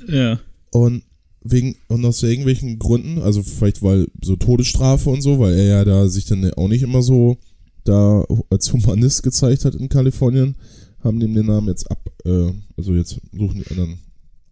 Ja. 0.08 0.40
Und 0.74 1.04
wegen 1.46 1.76
und 1.90 2.06
aus 2.06 2.24
irgendwelchen 2.24 2.80
Gründen, 2.80 3.20
also 3.20 3.44
vielleicht 3.44 3.82
weil 3.84 4.08
so 4.24 4.36
Todesstrafe 4.36 5.10
und 5.10 5.22
so, 5.22 5.40
weil 5.40 5.54
er 5.56 5.64
ja 5.66 5.86
da 5.86 6.08
sich 6.08 6.26
dann 6.26 6.50
auch 6.54 6.68
nicht 6.70 6.84
immer 6.84 7.02
so 7.02 7.38
da 7.84 8.26
als 8.50 8.72
Humanist 8.72 9.24
gezeigt 9.24 9.66
hat 9.66 9.76
in 9.76 9.90
Kalifornien, 9.90 10.56
haben 11.04 11.20
die 11.20 11.26
ihm 11.26 11.34
den 11.34 11.48
Namen 11.48 11.68
jetzt 11.68 11.92
ab, 11.92 12.10
äh, 12.24 12.52
also 12.78 12.96
jetzt 12.96 13.20
suchen 13.34 13.62
die 13.62 13.68
anderen 13.72 14.00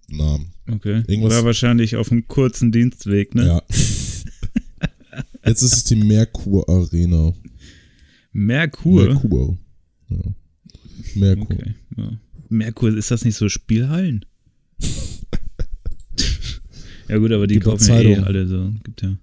Namen. 0.09 0.47
Okay. 0.69 1.03
Irgendwas- 1.07 1.33
War 1.35 1.45
wahrscheinlich 1.45 1.95
auf 1.95 2.11
einem 2.11 2.27
kurzen 2.27 2.73
Dienstweg, 2.73 3.33
ne? 3.35 3.45
Ja. 3.45 3.61
jetzt 5.45 5.61
ist 5.61 5.73
es 5.73 5.83
die 5.85 5.95
Merkur 5.95 6.67
Arena. 6.67 7.33
Merkur. 8.33 9.05
Merkur. 9.05 9.57
Ja. 10.09 10.17
Merkur. 11.15 11.43
Okay. 11.51 11.73
Ja. 11.95 12.11
Merkur, 12.49 12.97
ist 12.97 13.11
das 13.11 13.23
nicht 13.23 13.35
so 13.37 13.47
Spielhallen? 13.47 14.25
ja 17.11 17.17
gut, 17.17 17.31
aber 17.31 17.47
die 17.47 17.55
Gibt 17.55 17.65
kaufen 17.65 17.87
ja 17.89 18.01
eh 18.01 18.17
alle 18.17 18.47
so. 18.47 18.71
Gibt 18.83 19.01
ja. 19.01 19.15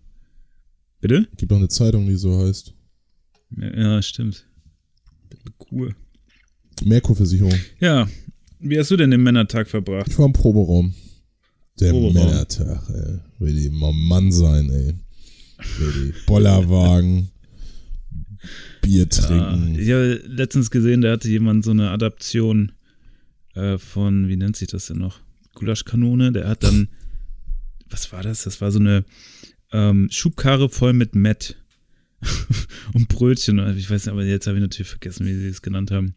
Bitte? 1.01 1.27
Gibt 1.37 1.53
auch 1.53 1.57
eine 1.57 1.69
Zeitung, 1.69 2.07
die 2.07 2.17
so 2.17 2.39
heißt. 2.47 2.75
Ja, 3.57 3.77
ja, 3.95 4.03
stimmt. 4.03 4.47
Cool. 5.71 5.95
Merkur-Versicherung. 6.85 7.55
Ja. 7.81 8.09
Wie 8.61 8.79
hast 8.79 8.91
du 8.91 8.97
denn 8.97 9.11
den 9.11 9.23
Männertag 9.23 9.69
verbracht? 9.69 10.09
Ich 10.09 10.19
war 10.19 10.27
im 10.27 10.33
Proberaum. 10.33 10.95
Der 11.81 11.91
Proberaum. 11.93 12.15
Männertag, 12.15 12.83
ey. 12.91 13.19
Will 13.39 13.55
die 13.55 13.71
mal 13.71 13.93
Mann 13.93 14.33
sein, 14.33 14.69
ey. 14.71 14.95
Will 15.79 15.93
die 16.13 16.15
Bollerwagen, 16.27 17.31
Bier 18.83 19.05
Ah, 19.05 19.07
trinken. 19.07 19.79
ich 19.79 19.91
habe 19.91 20.21
letztens 20.27 20.71
gesehen, 20.71 21.01
da 21.03 21.13
hatte 21.13 21.29
jemand 21.29 21.65
so 21.65 21.71
eine 21.73 21.91
Adaption 21.91 22.73
äh, 23.55 23.79
von, 23.79 24.29
wie 24.29 24.37
nennt 24.37 24.57
sich 24.57 24.69
das 24.69 24.87
denn 24.87 24.99
noch? 24.99 25.21
Gulaschkanone. 25.55 26.33
Der 26.33 26.49
hat 26.49 26.63
dann, 26.65 26.89
was 27.91 28.13
war 28.13 28.23
das? 28.23 28.45
Das 28.45 28.61
war 28.61 28.71
so 28.73 28.79
eine 28.79 29.05
ähm, 29.73 30.09
Schubkarre 30.11 30.69
voll 30.69 30.93
mit 30.93 31.15
Met 31.15 31.57
und 32.95 33.09
Brötchen. 33.09 33.59
Ich 33.77 33.91
weiß 33.91 34.07
nicht, 34.07 34.13
aber 34.13 34.25
jetzt 34.25 34.47
habe 34.47 34.57
ich 34.59 34.63
natürlich 34.63 34.89
vergessen, 34.89 35.27
wie 35.27 35.35
sie 35.35 35.49
es 35.49 35.63
genannt 35.63 35.91
haben. 35.91 36.15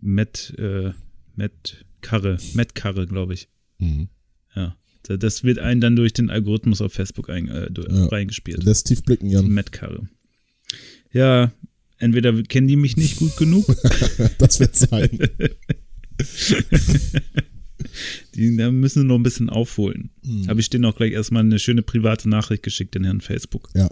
Met, 0.00 0.54
äh, 0.58 0.92
Met-Karre, 1.36 2.38
Met-Karre, 2.54 3.06
glaube 3.06 3.34
ich. 3.34 3.48
Mhm. 3.78 4.08
Ja. 4.54 4.76
Da- 5.04 5.16
Das 5.16 5.44
wird 5.44 5.58
einen 5.58 5.80
dann 5.80 5.96
durch 5.96 6.12
den 6.12 6.30
Algorithmus 6.30 6.80
auf 6.80 6.92
Facebook 6.92 7.30
ein, 7.30 7.48
äh, 7.48 7.68
Ja. 7.76 8.06
reingespielt. 8.06 8.62
Lässt 8.64 8.86
tief 8.86 9.02
blicken, 9.02 9.28
Jan. 9.28 9.48
Met-Karre. 9.48 10.08
Ja, 11.12 11.52
entweder 11.98 12.42
kennen 12.42 12.66
die 12.68 12.76
mich 12.76 12.96
nicht 12.96 13.16
gut 13.16 13.36
genug, 13.36 13.66
Das 14.38 14.58
wird 14.60 14.74
sein. 14.76 15.10
die 18.34 18.56
da 18.56 18.70
müssen 18.70 19.02
wir 19.02 19.08
noch 19.08 19.16
ein 19.16 19.22
bisschen 19.22 19.50
aufholen. 19.50 20.10
Mhm. 20.22 20.48
Habe 20.48 20.60
ich 20.60 20.70
denen 20.70 20.84
auch 20.84 20.96
gleich 20.96 21.12
erstmal 21.12 21.42
eine 21.42 21.58
schöne 21.58 21.82
private 21.82 22.28
Nachricht 22.28 22.62
geschickt, 22.62 22.94
den 22.94 23.04
Herrn 23.04 23.20
Facebook, 23.20 23.70
Ja. 23.74 23.88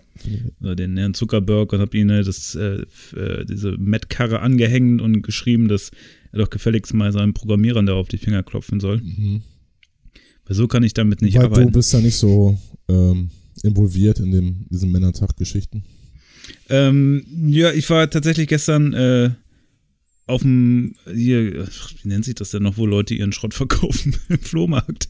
oder 0.61 0.77
den 0.77 0.97
Herrn 0.97 1.15
Zuckerberg 1.15 1.73
und 1.73 1.81
habe 1.81 1.97
ihnen 1.97 2.25
das, 2.25 2.55
äh, 2.55 2.83
äh, 3.17 3.45
diese 3.45 3.73
Met-Karre 3.79 4.41
angehängt 4.41 5.01
und 5.01 5.23
geschrieben, 5.23 5.69
dass 5.69 5.91
er 6.33 6.39
doch 6.41 6.51
gefälligst 6.51 6.95
mal 6.95 7.13
seinen 7.13 7.35
Programmierern 7.35 7.87
da 7.87 7.95
auf 7.95 8.09
die 8.09 8.19
Finger 8.19 8.43
klopfen 8.43 8.81
soll. 8.81 8.99
Mhm. 8.99 9.43
Weil 10.47 10.57
so 10.57 10.67
kann 10.67 10.83
ich 10.83 10.95
damit 10.95 11.23
nicht 11.23 11.37
Weil 11.37 11.45
arbeiten. 11.47 11.67
du 11.69 11.79
bist 11.79 11.93
da 11.95 12.01
nicht 12.01 12.17
so 12.17 12.59
ähm, 12.89 13.31
involviert 13.63 14.19
in 14.19 14.31
dem, 14.33 14.67
diesen 14.71 14.91
Männertag-Geschichten. 14.91 15.85
Ähm, 16.69 17.25
ja, 17.47 17.73
ich 17.73 17.89
war 17.91 18.09
tatsächlich 18.11 18.49
gestern 18.49 18.93
äh, 18.93 19.31
auf 20.33 20.43
dem, 20.43 20.95
hier, 21.13 21.67
wie 22.03 22.09
nennt 22.09 22.25
sich 22.25 22.35
das 22.35 22.51
denn 22.51 22.63
noch, 22.63 22.77
wo 22.79 22.87
Leute 22.87 23.15
ihren 23.15 23.33
Schrott 23.33 23.55
verkaufen? 23.55 24.17
Im 24.29 24.39
Flohmarkt. 24.39 25.09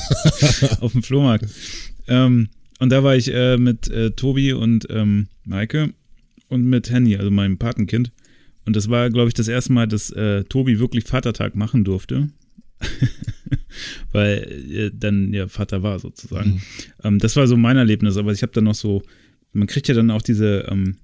auf 0.80 0.92
dem 0.92 1.02
Flohmarkt. 1.02 1.46
Ähm, 2.06 2.48
und 2.78 2.90
da 2.90 3.02
war 3.02 3.16
ich 3.16 3.32
äh, 3.32 3.56
mit 3.56 3.88
äh, 3.88 4.10
Tobi 4.10 4.52
und 4.52 4.86
ähm, 4.90 5.28
Maike 5.44 5.94
und 6.48 6.64
mit 6.64 6.90
Henny, 6.90 7.16
also 7.16 7.30
meinem 7.30 7.58
Patenkind. 7.58 8.12
Und 8.66 8.76
das 8.76 8.88
war, 8.90 9.10
glaube 9.10 9.28
ich, 9.28 9.34
das 9.34 9.48
erste 9.48 9.72
Mal, 9.72 9.88
dass 9.88 10.10
äh, 10.10 10.44
Tobi 10.44 10.78
wirklich 10.78 11.04
Vatertag 11.04 11.54
machen 11.54 11.84
durfte. 11.84 12.28
Weil 14.12 14.42
äh, 14.70 14.90
dann 14.92 15.32
ja 15.32 15.48
Vater 15.48 15.82
war 15.82 15.98
sozusagen. 15.98 16.50
Mhm. 16.50 16.60
Ähm, 17.02 17.18
das 17.18 17.36
war 17.36 17.46
so 17.46 17.56
mein 17.56 17.76
Erlebnis, 17.76 18.16
aber 18.16 18.32
ich 18.32 18.42
habe 18.42 18.52
dann 18.52 18.64
noch 18.64 18.74
so, 18.74 19.02
man 19.52 19.66
kriegt 19.66 19.88
ja 19.88 19.94
dann 19.94 20.10
auch 20.10 20.22
diese 20.22 20.66
ähm, 20.70 20.96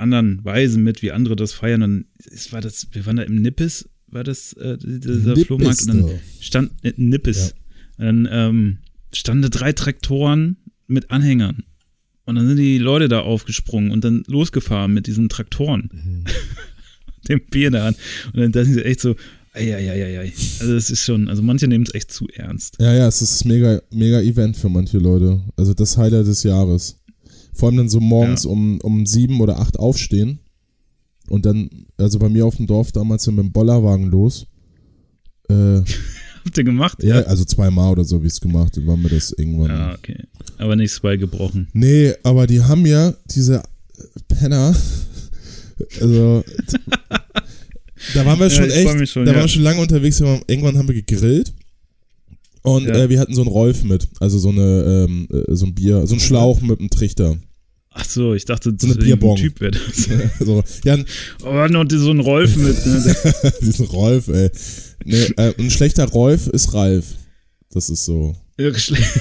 anderen 0.00 0.44
Weisen 0.44 0.82
mit, 0.82 1.02
wie 1.02 1.12
andere 1.12 1.36
das 1.36 1.52
feiern. 1.52 1.82
Und 1.82 2.04
es 2.24 2.52
war 2.52 2.60
das, 2.60 2.88
wir 2.92 3.06
waren 3.06 3.16
da 3.16 3.22
im 3.22 3.36
Nippes, 3.36 3.88
war 4.08 4.24
das 4.24 4.52
äh, 4.54 4.76
dieser 4.78 5.30
Nippes 5.30 5.46
Flohmarkt 5.46 5.82
und 5.82 5.88
dann 5.88 6.06
da. 6.06 6.12
stand 6.40 6.72
äh, 6.82 6.92
Nippes. 6.96 7.54
Und 7.98 8.04
dann 8.04 8.28
ähm, 8.30 8.78
standen 9.12 9.50
drei 9.50 9.72
Traktoren 9.72 10.56
mit 10.86 11.10
Anhängern. 11.10 11.64
Und 12.24 12.36
dann 12.36 12.46
sind 12.46 12.58
die 12.58 12.78
Leute 12.78 13.08
da 13.08 13.20
aufgesprungen 13.20 13.90
und 13.90 14.04
dann 14.04 14.24
losgefahren 14.26 14.92
mit 14.92 15.06
diesen 15.06 15.28
Traktoren. 15.28 15.90
Mhm. 15.92 16.24
Dem 17.28 17.40
Bier 17.50 17.70
da 17.70 17.88
an. 17.88 17.96
Und 18.32 18.54
dann 18.54 18.66
ich 18.66 18.74
so 18.74 18.80
echt 18.80 19.00
so, 19.00 19.16
Eieieiei. 19.52 20.32
Also 20.60 20.74
es 20.74 20.90
ist 20.90 21.04
schon, 21.04 21.28
also 21.28 21.42
manche 21.42 21.66
nehmen 21.66 21.84
es 21.84 21.94
echt 21.94 22.12
zu 22.12 22.28
ernst. 22.28 22.76
Ja, 22.78 22.94
ja, 22.94 23.08
es 23.08 23.20
ist 23.20 23.44
mega, 23.44 23.80
mega 23.90 24.20
Event 24.20 24.56
für 24.56 24.68
manche 24.68 24.98
Leute. 24.98 25.40
Also 25.56 25.74
das 25.74 25.96
Highlight 25.96 26.26
des 26.26 26.44
Jahres. 26.44 26.99
Vor 27.60 27.68
allem 27.68 27.76
dann 27.76 27.88
so 27.90 28.00
morgens 28.00 28.44
Ja. 28.44 28.50
um, 28.50 28.80
um 28.80 29.04
sieben 29.06 29.40
oder 29.40 29.58
acht 29.60 29.78
aufstehen. 29.78 30.38
Und 31.28 31.44
dann, 31.46 31.68
also 31.98 32.18
bei 32.18 32.28
mir 32.28 32.44
auf 32.46 32.56
dem 32.56 32.66
Dorf 32.66 32.90
damals 32.90 33.26
wir 33.26 33.32
mit 33.34 33.44
dem 33.44 33.52
Bollerwagen 33.52 34.06
los. 34.06 34.46
Äh, 35.48 35.82
Habt 36.44 36.56
ihr 36.56 36.64
gemacht? 36.64 37.02
ja, 37.02 37.16
also 37.24 37.44
zweimal 37.44 37.92
oder 37.92 38.02
so 38.04 38.16
habe 38.16 38.26
ich 38.26 38.32
es 38.32 38.40
gemacht. 38.40 38.76
Dann 38.76 38.86
war 38.86 38.96
mir 38.96 39.10
das 39.10 39.30
irgendwann. 39.32 39.68
Ja, 39.70 39.94
okay. 39.94 40.24
Aber 40.56 40.74
nichts 40.74 40.98
bei 41.00 41.16
gebrochen. 41.18 41.68
Nee, 41.74 42.14
aber 42.22 42.46
die 42.46 42.62
haben 42.62 42.86
ja 42.86 43.12
diese 43.30 43.62
Penner. 44.26 44.74
Also, 46.00 46.42
da 48.14 48.24
waren 48.26 48.38
wir 48.38 48.46
Ja, 48.46 48.50
schon 48.50 48.70
echt, 48.70 49.08
schon, 49.10 49.24
da 49.26 49.32
ja. 49.32 49.36
waren 49.36 49.44
wir 49.44 49.48
schon 49.48 49.62
lange 49.62 49.80
unterwegs. 49.80 50.18
Wir 50.20 50.26
waren, 50.28 50.42
irgendwann 50.46 50.78
haben 50.78 50.88
wir 50.88 50.94
gegrillt 50.94 51.52
und 52.62 52.84
Ja. 52.86 52.94
äh, 53.04 53.08
wir 53.10 53.20
hatten 53.20 53.34
so 53.34 53.42
einen 53.42 53.50
Rolf 53.50 53.84
mit, 53.84 54.08
also 54.18 54.38
so 54.38 54.48
eine, 54.48 55.06
ähm, 55.08 55.28
äh, 55.30 55.54
so 55.54 55.66
ein 55.66 55.74
Bier, 55.74 56.06
so 56.06 56.14
ein 56.14 56.20
Schlauch 56.20 56.60
mit 56.62 56.80
einem 56.80 56.90
Trichter. 56.90 57.36
Ach 57.92 58.04
so, 58.04 58.34
ich 58.34 58.44
dachte, 58.44 58.72
So 58.78 58.86
eine 58.86 58.94
Bierbong. 58.96 59.36
Typ 59.36 59.60
wäre 59.60 59.72
das. 59.72 60.08
so, 60.46 60.62
ja, 60.84 60.96
Aber 61.42 61.62
hat 61.64 61.70
noch 61.72 61.84
so 61.90 62.10
einen 62.10 62.20
Rolf 62.20 62.56
mit. 62.56 62.86
Ne? 62.86 63.16
diesen 63.62 63.86
Rolf, 63.86 64.28
ey. 64.28 64.50
Nee, 65.04 65.24
äh, 65.36 65.54
ein 65.58 65.70
schlechter 65.70 66.06
Rolf 66.08 66.46
ist 66.48 66.72
Ralf. 66.72 67.06
Das 67.72 67.88
ist 67.90 68.04
so. 68.04 68.36
Schlecht. 68.74 69.20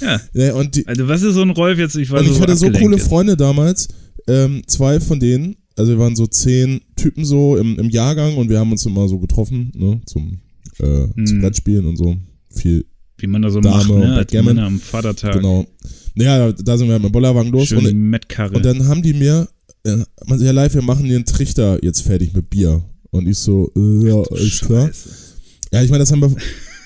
ja, 0.00 0.20
Nee, 0.32 0.50
und 0.50 0.76
die, 0.76 0.86
also 0.86 1.08
was 1.08 1.22
ist 1.22 1.34
so 1.34 1.42
ein 1.42 1.50
Rolf 1.50 1.78
jetzt? 1.78 1.96
Ich 1.96 2.10
weiß 2.10 2.20
und 2.26 2.32
ich 2.34 2.40
hatte 2.40 2.56
so 2.56 2.70
coole 2.70 2.96
jetzt. 2.96 3.08
Freunde 3.08 3.36
damals. 3.36 3.88
Ähm, 4.28 4.62
zwei 4.66 4.98
von 5.00 5.20
denen, 5.20 5.56
also 5.76 5.92
wir 5.92 5.98
waren 5.98 6.16
so 6.16 6.26
zehn 6.26 6.80
Typen 6.96 7.24
so 7.24 7.56
im, 7.56 7.78
im 7.78 7.90
Jahrgang 7.90 8.36
und 8.36 8.48
wir 8.48 8.58
haben 8.58 8.72
uns 8.72 8.86
immer 8.86 9.06
so 9.08 9.18
getroffen, 9.18 9.70
ne, 9.74 10.00
zum, 10.06 10.40
äh, 10.78 11.06
zum 11.24 11.36
Mhm. 11.38 11.40
Brettspielen 11.42 11.86
und 11.86 11.96
so. 11.96 12.16
Viel, 12.50 12.86
Wie 13.18 13.26
man 13.26 13.42
da 13.42 13.50
so 13.50 13.60
Dame 13.60 13.76
macht, 13.76 13.90
und 13.90 13.98
ne? 14.00 14.14
Als. 14.16 14.32
Männer 14.32 14.64
am 14.66 14.80
Vatertag. 14.80 15.34
genau. 15.34 15.66
Naja, 16.16 16.50
da, 16.50 16.78
sind 16.78 16.88
wir 16.88 16.94
mit 16.94 17.04
dem 17.04 17.12
Bollerwagen 17.12 17.52
los 17.52 17.68
Schön 17.68 17.86
und, 17.86 17.94
Mettkarre. 17.94 18.54
und 18.56 18.64
dann 18.64 18.88
haben 18.88 19.02
die 19.02 19.12
mir, 19.12 19.48
äh, 19.84 19.98
man 20.24 20.40
ja 20.40 20.50
live, 20.50 20.74
wir 20.74 20.82
machen 20.82 21.04
einen 21.04 21.26
Trichter 21.26 21.82
jetzt 21.84 22.00
fertig 22.00 22.32
mit 22.32 22.48
Bier. 22.48 22.82
Und 23.10 23.28
ich 23.28 23.38
so, 23.38 23.70
äh, 23.76 24.08
ja, 24.08 24.22
ist 24.34 24.62
klar. 24.62 24.90
Ja, 25.72 25.82
ich 25.82 25.90
meine, 25.90 26.00
das 26.00 26.12
haben 26.12 26.22
wir, 26.22 26.34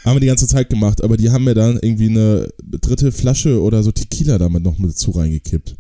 haben 0.05 0.17
wir 0.17 0.21
die 0.21 0.27
ganze 0.27 0.49
Zeit 0.49 0.69
gemacht, 0.69 1.03
aber 1.03 1.17
die 1.17 1.31
haben 1.31 1.45
mir 1.45 1.55
dann 1.55 1.79
irgendwie 1.81 2.09
eine 2.09 2.49
dritte 2.61 3.13
Flasche 3.13 3.63
oder 3.63 3.85
so 3.85 3.93
Tequila 3.93 4.37
damit 4.37 4.65
noch 4.65 4.79
mit 4.79 4.99
zu 4.99 5.13
reingekippt. 5.13 5.77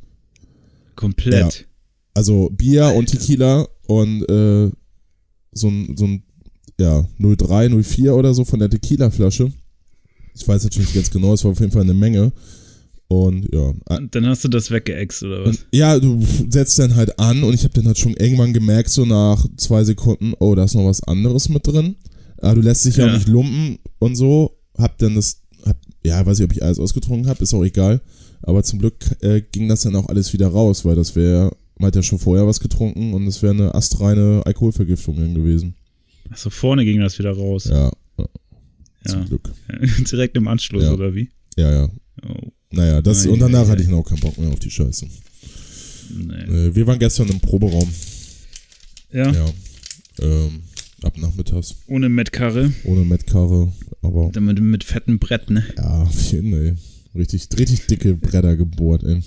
Komplett. 0.94 1.66
Also 2.14 2.50
Bier 2.50 2.92
und 2.94 3.06
Tequila 3.06 3.66
und 3.86 4.22
äh, 4.28 4.70
so 5.52 5.68
ein, 5.68 5.96
so 5.96 6.04
ein, 6.04 6.22
ja, 6.78 7.04
03, 7.18 7.82
04 7.82 8.14
oder 8.14 8.32
so 8.32 8.44
von 8.44 8.60
der 8.60 8.70
Tequila-Flasche. 8.70 9.50
Ich 10.36 10.46
weiß 10.46 10.62
natürlich 10.62 10.88
nicht 10.88 10.94
ganz 10.94 11.10
genau, 11.10 11.34
es 11.34 11.42
war 11.42 11.50
auf 11.50 11.60
jeden 11.60 11.72
Fall 11.72 11.82
eine 11.82 11.94
Menge. 11.94 12.32
Und 13.12 13.52
ja, 13.52 13.70
äh, 13.88 13.96
Und 13.96 14.14
dann 14.14 14.24
hast 14.26 14.44
du 14.44 14.48
das 14.48 14.70
weggeext 14.70 15.24
oder 15.24 15.44
was? 15.44 15.66
ja, 15.72 15.98
du 15.98 16.24
setzt 16.48 16.78
dann 16.78 16.94
halt 16.94 17.18
an 17.18 17.42
und 17.42 17.54
ich 17.54 17.64
habe 17.64 17.74
dann 17.74 17.86
halt 17.86 17.98
schon 17.98 18.14
irgendwann 18.14 18.52
gemerkt, 18.52 18.88
so 18.90 19.04
nach 19.04 19.44
zwei 19.56 19.82
Sekunden, 19.82 20.32
oh, 20.38 20.54
da 20.54 20.62
ist 20.62 20.74
noch 20.76 20.84
was 20.86 21.02
anderes 21.02 21.48
mit 21.48 21.66
drin. 21.66 21.96
Aber 22.38 22.54
du 22.54 22.60
lässt 22.60 22.84
dich 22.84 22.96
ja, 22.96 23.06
Ja. 23.06 23.12
auch 23.12 23.16
nicht 23.16 23.26
lumpen 23.28 23.78
und 23.98 24.14
so. 24.14 24.56
Hab 24.78 24.96
dann 24.98 25.16
das, 25.16 25.42
hab, 25.66 25.76
ja, 26.04 26.24
weiß 26.24 26.38
ich, 26.38 26.44
ob 26.44 26.52
ich 26.52 26.62
alles 26.62 26.78
ausgetrunken 26.78 27.26
habe, 27.28 27.42
ist 27.42 27.52
auch 27.52 27.64
egal. 27.64 28.00
Aber 28.42 28.62
zum 28.62 28.78
Glück 28.78 28.94
äh, 29.22 29.42
ging 29.42 29.68
das 29.68 29.82
dann 29.82 29.96
auch 29.96 30.08
alles 30.08 30.32
wieder 30.32 30.46
raus, 30.46 30.84
weil 30.84 30.94
das 30.94 31.16
wäre, 31.16 31.50
man 31.78 31.88
hat 31.88 31.96
ja 31.96 32.04
schon 32.04 32.20
vorher 32.20 32.46
was 32.46 32.60
getrunken 32.60 33.12
und 33.12 33.26
es 33.26 33.42
wäre 33.42 33.54
eine 33.54 33.74
astreine 33.74 34.42
Alkoholvergiftung 34.46 35.16
dann 35.16 35.34
gewesen. 35.34 35.74
Achso, 36.30 36.48
vorne 36.48 36.84
ging 36.84 37.00
das 37.00 37.18
wieder 37.18 37.32
raus. 37.32 37.64
Ja, 37.64 37.90
ja, 38.18 38.24
Ja. 38.24 38.26
zum 39.04 39.24
Glück. 39.26 39.50
Direkt 40.12 40.36
im 40.36 40.46
Anschluss, 40.46 40.84
Ja. 40.84 40.92
oder 40.92 41.12
wie? 41.12 41.28
Ja, 41.56 41.72
ja. 41.72 41.88
Oh, 42.22 42.52
Naja, 42.72 43.02
das, 43.02 43.26
Ei, 43.26 43.30
und 43.30 43.40
danach 43.40 43.68
hatte 43.68 43.82
ich 43.82 43.88
noch 43.88 44.02
keinen 44.04 44.20
Bock 44.20 44.38
mehr 44.38 44.48
auf 44.50 44.60
die 44.60 44.70
Scheiße. 44.70 45.06
nee. 46.10 46.34
Äh, 46.34 46.74
wir 46.74 46.86
waren 46.86 46.98
gestern 46.98 47.28
im 47.28 47.40
Proberaum. 47.40 47.88
Ja, 49.12 49.30
Ja. 49.30 49.46
Ähm, 50.20 50.62
ab 51.02 51.16
nachmittags. 51.18 51.76
ohne 51.88 52.08
Mettkarre. 52.08 52.72
Ohne 52.84 53.04
Metkarre, 53.04 53.72
aber 54.02 54.30
Damit 54.32 54.60
mit 54.60 54.84
fetten 54.84 55.18
Brett, 55.18 55.50
ne? 55.50 55.64
ja, 55.76 56.02
auf 56.02 56.32
jeden 56.32 56.52
Fall, 56.52 56.66
ey. 56.66 56.74
Richtig, 57.18 57.48
richtig 57.58 57.86
dicke 57.86 58.14
Bretter 58.14 58.56
gebohrt, 58.56 59.02
ey. 59.02 59.20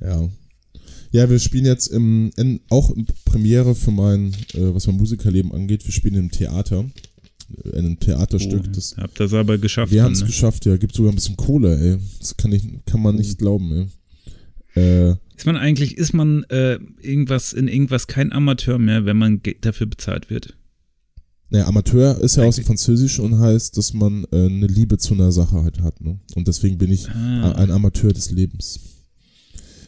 Ja. 0.00 0.28
Ja, 1.12 1.28
wir 1.28 1.40
spielen 1.40 1.66
jetzt 1.66 1.88
im, 1.88 2.30
in, 2.36 2.60
auch 2.70 2.90
in 2.90 3.04
Premiere 3.24 3.74
für 3.74 3.90
mein, 3.90 4.32
äh, 4.54 4.72
was 4.72 4.86
mein 4.86 4.96
Musikerleben 4.96 5.52
angeht, 5.52 5.84
wir 5.84 5.92
spielen 5.92 6.14
im 6.14 6.30
Theater. 6.30 6.84
In 7.64 7.72
einem 7.74 8.00
Theaterstück. 8.00 8.62
Oh, 8.66 8.70
das, 8.72 8.96
habt 8.96 9.18
das 9.20 9.32
aber 9.34 9.58
geschafft. 9.58 9.92
wir 9.92 10.02
haben 10.02 10.12
es 10.12 10.20
ne? 10.20 10.26
geschafft, 10.26 10.66
ja. 10.66 10.76
Gibt 10.76 10.94
sogar 10.94 11.12
ein 11.12 11.16
bisschen 11.16 11.36
Kohle, 11.36 11.78
ey. 11.78 11.98
Das 12.18 12.36
kann, 12.36 12.52
ich, 12.52 12.62
kann 12.86 13.02
man 13.02 13.16
nicht 13.16 13.38
glauben, 13.38 13.72
ey. 13.72 14.80
Äh, 14.82 15.16
Ist 15.36 15.46
man 15.46 15.56
eigentlich, 15.56 15.96
ist 15.98 16.12
man 16.14 16.44
äh, 16.44 16.78
irgendwas 17.02 17.52
in 17.52 17.66
irgendwas 17.68 18.06
kein 18.06 18.32
Amateur 18.32 18.78
mehr, 18.78 19.04
wenn 19.04 19.16
man 19.16 19.40
dafür 19.62 19.86
bezahlt 19.88 20.30
wird? 20.30 20.56
naja, 21.52 21.66
Amateur 21.66 22.20
ist 22.20 22.36
ja 22.36 22.44
aus 22.44 22.54
dem 22.54 22.60
Eigentlich- 22.60 22.66
Französisch 22.66 23.18
und 23.18 23.40
heißt, 23.40 23.76
dass 23.76 23.92
man 23.92 24.24
äh, 24.30 24.46
eine 24.46 24.68
Liebe 24.68 24.98
zu 24.98 25.14
einer 25.14 25.32
Sache 25.32 25.64
halt 25.64 25.80
hat, 25.82 26.00
ne? 26.00 26.20
Und 26.36 26.46
deswegen 26.46 26.78
bin 26.78 26.92
ich 26.92 27.08
Ah. 27.10 27.52
ein 27.56 27.72
Amateur 27.72 28.12
des 28.12 28.30
Lebens. 28.30 28.78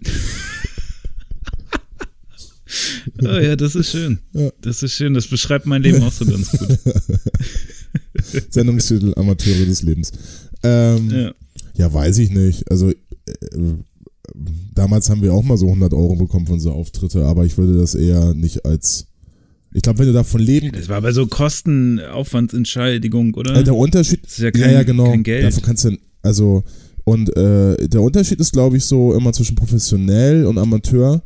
Oh 3.23 3.39
ja, 3.39 3.57
das 3.57 3.75
ist 3.75 3.91
schön. 3.91 4.19
Ja. 4.33 4.51
Das 4.61 4.83
ist 4.83 4.95
schön. 4.95 5.15
Das 5.15 5.27
beschreibt 5.27 5.67
mein 5.67 5.83
Leben 5.83 6.03
auch 6.03 6.13
so 6.13 6.25
ganz 6.25 6.51
gut. 6.51 6.79
Sendungstitel 8.51 9.13
Amateure 9.17 9.67
des 9.67 9.83
Lebens. 9.83 10.13
Ähm, 10.63 11.11
ja. 11.11 11.33
Ja. 11.77 11.93
weiß 11.93 12.19
ich 12.19 12.31
nicht. 12.31 12.71
Also 12.71 12.91
äh, 12.91 12.95
damals 14.75 15.11
haben 15.11 15.23
wir 15.23 15.35
auch 15.35 15.43
mal 15.43 15.57
so 15.57 15.67
100 15.67 15.93
Euro 15.93 16.17
bekommen 16.17 16.47
von 16.47 16.61
so 16.61 16.73
Auftritte, 16.73 17.25
aber 17.25 17.45
ich 17.45 17.59
würde 17.59 17.79
das 17.79 17.95
eher 17.95 18.35
nicht 18.35 18.65
als. 18.65 19.07
Ich 19.75 19.83
glaube, 19.83 20.01
wenn 20.01 20.07
du 20.07 20.13
davon 20.13 20.43
leben. 20.43 20.71
Das 20.73 20.89
war 20.89 21.01
bei 21.01 21.13
so 21.13 21.27
Kostenaufwandsentschädigung, 21.27 23.35
oder? 23.35 23.57
Äh, 23.57 23.65
der 23.65 23.75
Unterschied. 23.75 24.25
das 24.25 24.33
ist 24.33 24.39
ja 24.39 24.45
ja, 24.47 24.51
kein, 24.51 24.73
ja, 24.73 24.83
genau. 24.83 25.11
kein 25.11 25.23
Geld. 25.23 25.45
Dafür 25.45 25.63
kannst 25.63 25.85
du. 25.85 25.97
Also. 26.23 26.65
Und 27.05 27.37
äh, 27.37 27.89
der 27.89 28.01
Unterschied 28.01 28.39
ist, 28.39 28.53
glaube 28.53 28.77
ich, 28.77 28.85
so 28.85 29.13
immer 29.13 29.33
zwischen 29.33 29.57
professionell 29.57 30.47
und 30.47 30.57
Amateur, 30.57 31.21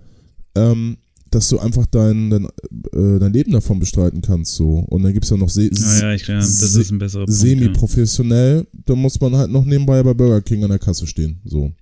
ähm, 0.55 0.97
dass 1.37 1.49
du 1.51 1.59
einfach 1.59 1.87
dein, 1.87 2.31
dein, 2.31 2.45
äh, 2.47 3.19
dein 3.19 3.33
Leben 3.33 3.53
davon 3.53 3.79
bestreiten 3.79 4.23
kannst. 4.23 4.55
so 4.55 4.79
Und 4.89 5.03
dann 5.03 5.13
gibt 5.13 5.25
es 5.25 5.31
ja 5.31 5.37
noch 5.37 5.51
Se 5.51 5.65
ja, 5.73 6.13
ja, 6.15 6.41
se- 6.41 6.83
ja. 7.13 7.27
semi-professionell, 7.27 8.67
da 8.87 8.95
muss 8.95 9.21
man 9.21 9.37
halt 9.37 9.51
noch 9.51 9.65
nebenbei 9.65 10.03
bei 10.03 10.15
Burger 10.15 10.41
King 10.41 10.65
an 10.65 10.71
der 10.71 10.79
Kasse 10.79 11.07
stehen. 11.07 11.41
So. 11.45 11.73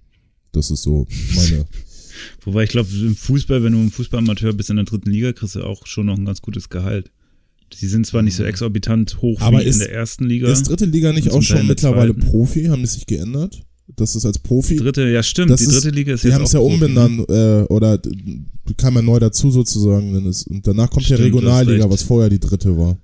Das 0.52 0.70
ist 0.70 0.82
so 0.82 1.07
meine. 1.36 1.66
Wobei 2.44 2.64
ich 2.64 2.70
glaube, 2.70 2.88
im 3.00 3.16
Fußball, 3.16 3.62
wenn 3.64 3.72
du 3.72 3.78
ein 3.80 3.90
Fußballamateur 3.90 4.52
bist 4.52 4.70
in 4.70 4.76
der 4.76 4.84
dritten 4.84 5.11
Liga, 5.11 5.32
kriegst 5.32 5.57
du 5.57 5.62
auch 5.62 5.86
schon 5.86 6.07
noch 6.07 6.16
ein 6.16 6.24
ganz 6.24 6.42
gutes 6.42 6.68
Gehalt. 6.68 7.11
Die 7.80 7.86
sind 7.86 8.07
zwar 8.07 8.22
nicht 8.22 8.36
so 8.36 8.44
exorbitant 8.44 9.20
hoch 9.20 9.40
Aber 9.40 9.61
wie 9.61 9.64
ist- 9.64 9.76
in 9.76 9.80
der 9.80 9.92
ersten 9.92 10.24
Liga. 10.24 10.48
Ist 10.50 10.68
dritte 10.68 10.84
Liga 10.84 11.12
nicht 11.12 11.28
auch 11.30 11.34
Teil 11.34 11.42
schon 11.42 11.57
der 11.59 11.64
mittlerweile. 11.66 12.14
Profi? 12.14 12.64
Haben 12.66 12.82
die 12.82 12.88
sich 12.88 13.07
geändert? 13.07 13.62
Das 13.97 14.16
ist 14.16 14.24
als 14.24 14.39
Profi. 14.39 14.76
dritte, 14.76 15.09
ja 15.09 15.22
stimmt, 15.22 15.51
Das 15.51 15.61
die 15.61 15.66
ist- 15.66 15.74
dritte 15.74 15.91
Liga 15.95 16.14
ist 16.14 16.24
die 16.24 16.28
jetzt 16.28 16.37
haben 16.37 16.45
es 16.45 16.53
ja 16.53 16.61
umbenannt 16.61 17.28
äh, 17.28 17.62
oder 17.64 18.01
kam 18.78 18.95
ja 18.95 19.03
neu 19.03 19.18
dazu 19.18 19.51
sozusagen. 19.51 20.26
Ist, 20.26 20.47
und 20.49 20.66
danach 20.66 20.91
kommt 20.91 21.07
ja 21.09 21.16
Stimmt, 21.16 21.35
hast 21.35 21.43
Regionalliga, 21.45 21.91
was 21.91 22.03
vorher 22.03 22.30
die 22.30 22.41
dritte 22.41 22.76
war. 22.76 22.97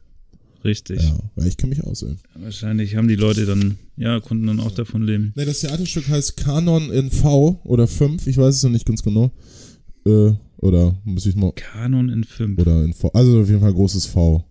Richtig. 0.64 1.02
Ja, 1.02 1.18
ja 1.36 1.46
ich 1.46 1.56
kenne 1.56 1.74
mich 1.74 1.84
aus, 1.84 2.02
ey. 2.02 2.16
Wahrscheinlich 2.40 2.96
haben 2.96 3.08
die 3.08 3.14
Leute 3.16 3.46
dann, 3.46 3.76
ja, 3.96 4.20
konnten 4.20 4.46
dann 4.46 4.60
auch 4.60 4.72
davon 4.72 5.02
leben. 5.02 5.32
Ne, 5.36 5.44
das 5.46 5.60
Theaterstück 5.60 6.08
heißt 6.08 6.36
Kanon 6.36 6.90
in 6.90 7.10
V 7.10 7.60
oder 7.64 7.86
5, 7.86 8.26
ich 8.26 8.36
weiß 8.36 8.56
es 8.56 8.62
noch 8.62 8.70
nicht 8.70 8.86
ganz 8.86 9.02
genau. 9.02 9.30
Äh, 10.06 10.32
oder 10.58 10.98
muss 11.04 11.26
ich 11.26 11.34
mal. 11.36 11.52
Kanon 11.52 12.08
in 12.10 12.24
5. 12.24 12.58
Oder 12.58 12.84
in 12.84 12.92
V. 12.94 13.08
Also 13.12 13.40
auf 13.40 13.48
jeden 13.48 13.60
Fall 13.60 13.72
großes 13.72 14.06
V. 14.06 14.44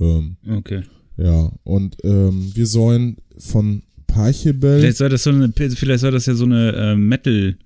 Ähm, 0.00 0.36
Okay. 0.48 0.82
Ja, 1.16 1.50
und 1.64 1.96
ähm, 2.04 2.52
wir 2.54 2.66
sollen 2.66 3.16
von 3.38 3.82
Parchebel. 4.18 4.80
Vielleicht 4.80 4.98
soll 4.98 5.08
das 5.08 5.22
so 5.22 5.30
eine, 5.30 5.52
vielleicht 5.52 6.00
soll 6.00 6.10
das 6.12 6.26
ja 6.26 6.34
so 6.34 6.44
eine 6.44 6.72
äh, 6.72 6.96
Metal 6.96 7.56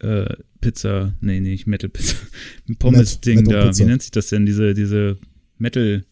äh, 0.00 0.34
Pizza, 0.60 1.14
nee, 1.20 1.40
nee, 1.40 1.50
nicht 1.50 1.66
Metal 1.66 1.88
Pizza, 1.90 2.16
ein 2.68 2.76
Pommes-Ding 2.76 3.44
Metal 3.44 3.70
da. 3.72 3.78
Wie 3.78 3.84
nennt 3.84 4.02
sich 4.02 4.10
das 4.10 4.28
denn? 4.28 4.46
Diese, 4.46 4.74
diese 4.74 5.16
Metal, 5.58 6.04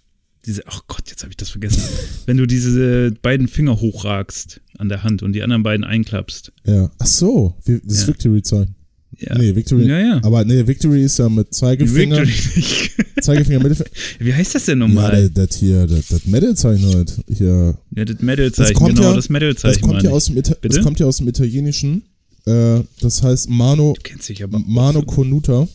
diese, 0.47 0.67
ach 0.67 0.83
Gott, 0.87 1.09
jetzt 1.11 1.23
habe 1.23 1.31
ich 1.31 1.37
das 1.37 1.51
vergessen. 1.51 1.83
Wenn 2.27 2.37
du 2.37 2.47
diese 2.47 3.13
beiden 3.23 3.49
Finger 3.49 3.81
hochragst 3.81 4.61
an 4.79 4.89
der 4.89 5.03
Hand 5.03 5.23
und 5.23 5.33
die 5.33 5.43
anderen 5.43 5.63
beiden 5.63 5.85
einklappst. 5.85 6.53
Ja. 6.67 6.91
Ach 6.99 7.07
so, 7.07 7.55
wie- 7.65 7.81
das 7.85 7.95
ist 7.95 8.01
Ja. 8.03 8.09
Victory-Zeichen. 8.09 8.75
Ja. 9.19 9.37
Nee, 9.39 9.55
Victory. 9.55 9.87
Ja, 9.89 9.99
ja. 10.01 10.21
Aber 10.23 10.45
nee, 10.45 10.67
Victory 10.67 11.03
ist 11.05 11.19
ja 11.19 11.29
mit 11.29 11.53
Zeigefinger. 11.55 12.19
Victory 12.23 12.57
nicht. 12.57 12.91
Zeigefinger, 13.23 13.59
Mittelfinger. 13.61 13.91
Wie 14.19 14.35
heißt 14.35 14.55
das 14.55 14.65
denn 14.67 14.81
Ja, 14.81 14.87
nochmal? 14.89 15.31
das, 15.31 15.49
das 15.49 15.57
hier, 15.57 15.87
das, 15.87 16.09
das 16.09 16.27
Metal-Zeichen 16.27 16.87
halt. 16.95 17.17
Hier. 17.29 17.77
Ja, 17.97 18.05
das 18.05 18.21
Metal-Zeichen, 18.21 18.73
Das 18.73 18.79
kommt 18.79 18.97
genau, 18.97 19.09
ja- 19.11 19.15
das 19.15 19.25
Das 19.25 19.31
Metal-Zeichen 19.31 19.81
kommt, 19.83 19.95
meine 19.95 20.05
ja 20.09 20.11
aus 20.11 20.25
dem 20.27 20.37
Ita 20.37 20.55
Bitte? 20.61 20.77
das 20.77 20.85
kommt 20.85 21.01
ja 21.01 21.07
aus 21.07 21.17
dem 21.19 21.29
Italienischen. 21.29 22.03
Äh, 22.47 22.81
das 23.01 23.23
heißt 23.23 23.49
Mano, 23.49 23.95
Du 23.97 24.03
kennst 24.03 24.29
dich 24.29 24.43
aber 24.45 24.59
auch 24.59 24.63
Mano. 24.67 25.03
Conuta. 25.03 25.67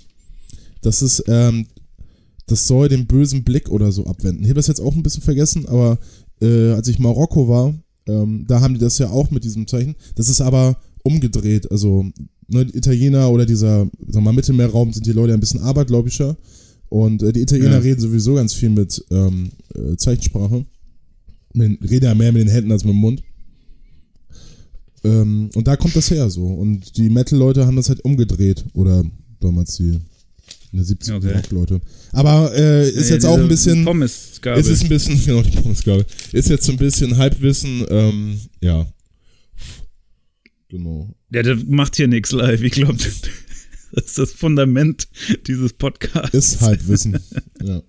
Das 0.81 1.01
ist 1.01 1.23
ähm, 1.27 1.65
das 2.47 2.67
soll 2.67 2.89
den 2.89 3.05
bösen 3.07 3.43
Blick 3.43 3.69
oder 3.69 3.91
so 3.91 4.05
abwenden. 4.05 4.43
Ich 4.43 4.49
habe 4.49 4.55
das 4.59 4.67
jetzt 4.67 4.81
auch 4.81 4.95
ein 4.95 5.03
bisschen 5.03 5.21
vergessen, 5.23 5.67
aber 5.67 5.97
äh, 6.41 6.71
als 6.71 6.87
ich 6.87 6.97
Marokko 6.99 7.47
war, 7.47 7.73
ähm, 8.07 8.45
da 8.47 8.61
haben 8.61 8.73
die 8.73 8.79
das 8.79 8.97
ja 8.97 9.09
auch 9.09 9.29
mit 9.31 9.43
diesem 9.43 9.67
Zeichen. 9.67 9.95
Das 10.15 10.29
ist 10.29 10.41
aber 10.41 10.77
umgedreht. 11.03 11.69
Also 11.71 12.05
ne, 12.49 12.61
Italiener 12.73 13.29
oder 13.31 13.45
dieser, 13.45 13.87
sag 14.07 14.23
mal, 14.23 14.33
Mittelmeerraum 14.33 14.91
sind 14.93 15.05
die 15.05 15.11
Leute 15.13 15.33
ein 15.33 15.39
bisschen 15.39 15.61
abergläubischer. 15.61 16.37
Und 16.89 17.21
äh, 17.23 17.31
die 17.31 17.41
Italiener 17.41 17.73
Ja. 17.73 17.77
reden 17.79 18.01
sowieso 18.01 18.33
ganz 18.35 18.53
viel 18.53 18.69
mit 18.69 19.03
ähm, 19.11 19.51
äh, 19.75 19.95
Zeichensprache. 19.95 20.65
Mit, 21.53 21.79
reden 21.89 22.05
ja 22.05 22.15
mehr 22.15 22.31
mit 22.31 22.41
den 22.43 22.49
Händen 22.49 22.71
als 22.71 22.83
mit 22.83 22.93
dem 22.93 22.99
Mund. 22.99 23.23
Ähm, 25.03 25.49
und 25.55 25.67
da 25.67 25.75
kommt 25.77 25.95
das 25.95 26.11
her 26.11 26.29
so. 26.29 26.45
Und 26.45 26.97
die 26.97 27.09
Metal-Leute 27.09 27.65
haben 27.65 27.75
das 27.75 27.89
halt 27.89 28.03
umgedreht. 28.03 28.65
Oder 28.73 29.03
damals 29.39 29.75
die 29.77 29.99
in 30.71 30.77
der 30.77 30.85
70er 30.85 31.15
Okay. 31.17 31.31
Rock-Leute. 31.33 31.81
Aber 32.11 32.51
äh, 32.55 32.89
ist 32.89 33.07
Nee, 33.07 33.15
jetzt 33.15 33.25
auch 33.25 33.37
ein 33.37 33.47
bisschen. 33.47 33.85
Pommesgabel. 33.85 34.59
Es 34.61 34.67
ist 34.67 34.83
ein 34.83 34.89
bisschen, 34.89 35.19
genau, 35.25 35.41
die 35.41 35.51
Pommesgabel. 35.57 36.05
Ist 36.31 36.49
jetzt 36.49 36.65
so 36.65 36.71
ein 36.71 36.77
bisschen 36.77 37.17
Halbwissen, 37.17 37.85
ähm, 37.89 38.39
ja. 38.61 38.85
Genau. 40.69 41.09
Ja, 41.33 41.43
der 41.43 41.55
macht 41.67 41.95
hier 41.95 42.07
nichts 42.07 42.31
live. 42.31 42.61
Ich 42.61 42.73
glaube, 42.73 42.97
das 43.91 44.05
ist 44.05 44.17
das 44.17 44.31
Fundament 44.31 45.07
dieses 45.47 45.73
Podcasts. 45.73 46.33
Ist 46.33 46.61
Halbwissen. 46.61 47.19
ja. 47.63 47.81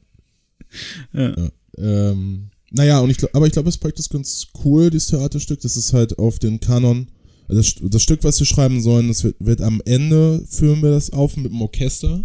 Ja. 1.12 1.34
ja. 1.36 1.50
Ähm, 1.78 2.50
naja, 2.70 3.00
und 3.00 3.10
ich 3.10 3.18
glaub, 3.18 3.34
aber 3.34 3.46
ich 3.46 3.52
glaube, 3.52 3.66
das 3.66 3.78
Projekt 3.78 3.98
ist 3.98 4.10
ganz 4.10 4.46
cool, 4.64 4.90
dieses 4.90 5.08
Theaterstück. 5.08 5.60
Das 5.60 5.76
ist 5.76 5.92
halt 5.92 6.18
auf 6.18 6.38
den 6.38 6.60
Kanon. 6.60 7.08
also 7.48 7.60
Das, 7.60 7.74
das 7.90 8.02
Stück, 8.02 8.24
was 8.24 8.38
wir 8.38 8.46
schreiben 8.46 8.80
sollen, 8.80 9.08
das 9.08 9.24
wird, 9.24 9.36
wird 9.40 9.60
am 9.60 9.82
Ende 9.84 10.44
führen 10.48 10.82
wir 10.82 10.90
das 10.90 11.10
auf 11.10 11.36
mit 11.36 11.52
dem 11.52 11.60
Orchester. 11.60 12.24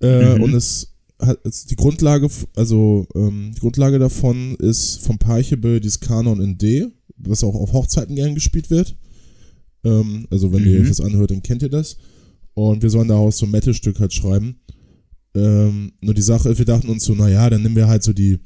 Äh, 0.00 0.36
Mhm. 0.36 0.42
Und 0.42 0.54
es 0.54 0.92
hat 1.18 1.38
es, 1.44 1.64
die 1.64 1.76
Grundlage, 1.76 2.28
also 2.56 3.06
ähm, 3.14 3.52
die 3.54 3.60
Grundlage 3.60 3.98
davon 3.98 4.56
ist 4.56 4.96
vom 4.98 5.18
Peichebel 5.18 5.80
dieses 5.80 6.00
Kanon 6.00 6.40
in 6.42 6.58
D, 6.58 6.88
was 7.16 7.42
auch 7.44 7.54
auf 7.54 7.72
Hochzeiten 7.72 8.16
gern 8.16 8.34
gespielt 8.34 8.68
wird. 8.68 8.96
Ähm, 9.86 10.26
also 10.30 10.52
wenn 10.52 10.64
ihr 10.66 10.76
Mhm. 10.78 10.82
euch 10.82 10.88
das 10.88 11.00
anhört, 11.00 11.30
dann 11.30 11.42
kennt 11.42 11.62
ihr 11.62 11.68
das. 11.68 11.96
Und 12.54 12.82
wir 12.82 12.90
sollen 12.90 13.08
daraus 13.08 13.38
so 13.38 13.46
ein 13.46 13.52
Metal-Stück 13.52 14.00
halt 14.00 14.12
schreiben. 14.12 14.56
Ähm, 15.34 15.92
nur 16.00 16.14
die 16.14 16.22
Sache 16.22 16.48
ist, 16.48 16.58
wir 16.58 16.64
dachten 16.64 16.88
uns 16.88 17.04
so, 17.04 17.14
naja, 17.14 17.48
dann 17.50 17.62
nehmen 17.62 17.76
wir 17.76 17.88
halt 17.88 18.02
so 18.02 18.12
die 18.12 18.38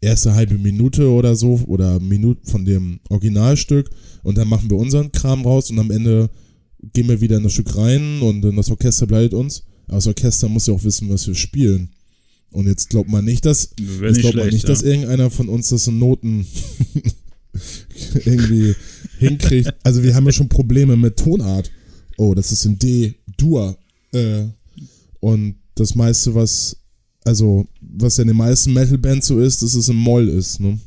erste 0.00 0.34
halbe 0.34 0.56
Minute 0.58 1.10
oder 1.10 1.36
so 1.36 1.60
oder 1.66 2.00
Minute 2.00 2.40
von 2.50 2.64
dem 2.64 3.00
Originalstück 3.10 3.90
und 4.22 4.38
dann 4.38 4.48
machen 4.48 4.70
wir 4.70 4.76
unseren 4.78 5.10
Kram 5.12 5.42
raus 5.42 5.70
und 5.70 5.78
am 5.78 5.90
Ende 5.90 6.30
gehen 6.94 7.08
wir 7.08 7.20
wieder 7.20 7.36
in 7.36 7.42
das 7.42 7.52
Stück 7.52 7.76
rein 7.76 8.20
und 8.22 8.40
dann 8.42 8.56
das 8.56 8.70
Orchester 8.70 9.06
bleibt 9.06 9.34
uns. 9.34 9.64
Aber 9.86 9.96
das 9.96 10.06
Orchester 10.06 10.48
muss 10.48 10.66
ja 10.66 10.74
auch 10.74 10.84
wissen, 10.84 11.08
was 11.10 11.26
wir 11.26 11.34
spielen. 11.34 11.90
Und 12.50 12.66
jetzt 12.66 12.88
glaubt 12.88 13.10
man 13.10 13.24
nicht, 13.24 13.44
dass 13.44 13.70
jetzt 13.78 14.00
nicht 14.00 14.20
glaubt 14.20 14.36
man 14.36 14.44
schlecht, 14.44 14.52
nicht, 14.52 14.68
dass 14.68 14.82
ja. 14.82 14.88
irgendeiner 14.88 15.30
von 15.30 15.48
uns 15.50 15.68
das 15.68 15.86
in 15.88 15.98
Noten 15.98 16.46
irgendwie 18.24 18.74
hinkriegt. 19.18 19.74
Also 19.82 20.02
wir 20.02 20.14
haben 20.14 20.26
ja 20.26 20.32
schon 20.32 20.48
Probleme 20.48 20.96
mit 20.96 21.16
Tonart. 21.16 21.70
Oh, 22.16 22.34
das 22.34 22.52
ist 22.52 22.64
in 22.64 22.78
D, 22.78 23.14
Dur. 23.36 23.76
Äh, 24.12 24.44
und 25.20 25.56
das 25.74 25.94
meiste, 25.94 26.34
was, 26.34 26.76
also, 27.24 27.66
was 27.80 28.16
ja 28.16 28.22
in 28.22 28.28
den 28.28 28.36
meisten 28.36 28.72
Metal-Bands 28.72 29.26
so 29.28 29.40
ist, 29.40 29.62
dass 29.62 29.74
es 29.74 29.88
im 29.88 29.96
Moll 29.96 30.28
ist, 30.28 30.60
ne? 30.60 30.78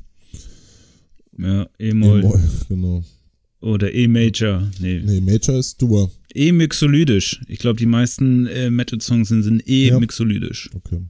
Ja, 1.38 1.68
E-Moll. 1.80 2.40
genau. 2.70 3.04
Oder 3.62 3.94
E-Major. 3.94 4.70
Nee. 4.80 5.02
Nee, 5.04 5.22
Major 5.22 5.58
ist 5.58 5.82
Dur. 5.82 6.12
E-Mixolydisch. 6.34 7.42
Ich 7.48 7.60
glaube, 7.60 7.78
die 7.78 7.86
meisten 7.86 8.48
äh, 8.48 8.70
Metal-Songs 8.70 9.30
sind, 9.30 9.44
sind 9.44 9.64
E-Mixolydisch. 9.66 10.70
Okay. 10.74 11.02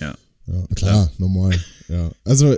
Ja. 0.00 0.14
Ja, 0.46 0.66
klar, 0.74 1.12
normal. 1.18 1.58
Ja. 1.88 2.10
Also, 2.24 2.56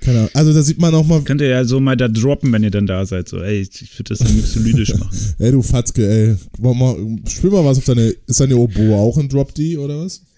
keine 0.00 0.18
Ahnung. 0.18 0.30
Also 0.34 0.52
da 0.52 0.62
sieht 0.62 0.78
man 0.78 0.94
auch 0.94 1.06
mal, 1.06 1.22
Könnt 1.22 1.40
ihr 1.40 1.48
ja 1.48 1.64
so 1.64 1.80
mal 1.80 1.96
da 1.96 2.08
droppen, 2.08 2.52
wenn 2.52 2.64
ihr 2.64 2.70
dann 2.70 2.86
da 2.86 3.06
seid. 3.06 3.28
So, 3.28 3.40
ey, 3.40 3.60
ich 3.60 3.98
würde 3.98 4.10
das 4.10 4.18
dann 4.18 4.34
mixolydisch 4.34 4.94
machen. 4.98 5.16
ey 5.38 5.52
du 5.52 5.62
Fatzke, 5.62 6.08
ey, 6.08 6.36
wir 6.58 6.74
mal, 6.74 6.96
spiel 7.28 7.50
mal 7.50 7.64
was 7.64 7.78
auf 7.78 7.84
deine, 7.84 8.14
ist 8.26 8.40
deine 8.40 8.56
Oboe 8.56 8.96
auch 8.96 9.18
in 9.18 9.28
Drop 9.28 9.54
D 9.54 9.76
oder 9.78 10.04
was? 10.04 10.22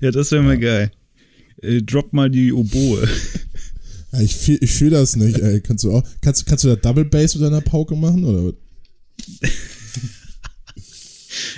Ja, 0.00 0.10
das 0.10 0.30
wäre 0.30 0.42
mal 0.42 0.58
geil. 0.58 0.90
Äh, 1.60 1.82
drop 1.82 2.12
mal 2.12 2.30
die 2.30 2.52
Oboe. 2.52 3.08
Ja, 4.14 4.20
ich 4.20 4.36
fühl, 4.36 4.58
ich 4.60 4.70
fühl 4.72 4.90
das 4.90 5.16
nicht, 5.16 5.38
ey. 5.38 5.62
Kannst 5.62 5.84
du 5.84 5.92
auch, 5.92 6.02
kannst, 6.20 6.44
kannst 6.44 6.64
du 6.64 6.68
da 6.68 6.76
Double 6.76 7.06
Bass 7.06 7.34
mit 7.34 7.44
deiner 7.44 7.62
Pauke 7.62 7.96
machen 7.96 8.24
oder 8.24 8.52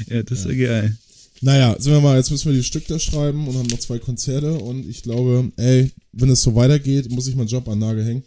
ja, 0.09 0.23
das 0.23 0.45
wäre 0.45 0.57
geil. 0.57 0.97
Naja, 1.41 1.77
sind 1.79 1.93
wir 1.93 2.01
mal, 2.01 2.17
jetzt 2.17 2.31
müssen 2.31 2.51
wir 2.51 2.57
die 2.57 2.65
Stück 2.65 2.87
da 2.87 2.99
schreiben 2.99 3.47
und 3.49 3.57
haben 3.57 3.67
noch 3.67 3.79
zwei 3.81 3.99
Konzerte 3.99 4.55
und 4.55 4.89
ich 4.89 5.03
glaube, 5.03 5.51
ey, 5.57 5.91
wenn 6.13 6.31
es 6.31 6.43
so 6.43 6.55
weitergeht, 6.55 7.11
muss 7.11 7.27
ich 7.27 7.35
meinen 7.37 7.49
Job 7.49 7.69
an 7.69 7.79
Nagel 7.81 8.05
hängen. 8.05 8.23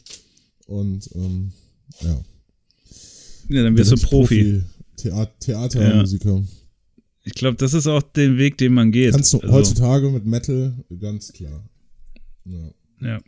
Und, 0.67 1.09
ähm, 1.15 1.51
ja. 2.01 2.21
Ja, 3.49 3.63
dann 3.63 3.77
wirst 3.77 3.91
du 3.91 3.95
ich 3.95 4.03
Profi. 4.03 4.61
Theater, 4.97 5.31
Theatermusiker. 5.39 6.43
Ich 7.23 7.33
glaube, 7.33 7.57
das 7.57 7.73
ist 7.73 7.87
auch 7.87 8.01
den 8.03 8.37
Weg, 8.37 8.57
den 8.57 8.73
man 8.73 8.91
geht. 8.91 9.11
Kannst 9.13 9.33
du 9.33 9.39
Also, 9.39 9.53
heutzutage 9.53 10.09
mit 10.11 10.25
Metal, 10.25 10.73
ganz 10.99 11.31
klar. 11.33 11.63
Ja. 12.45 12.71
Ja. 13.01 13.21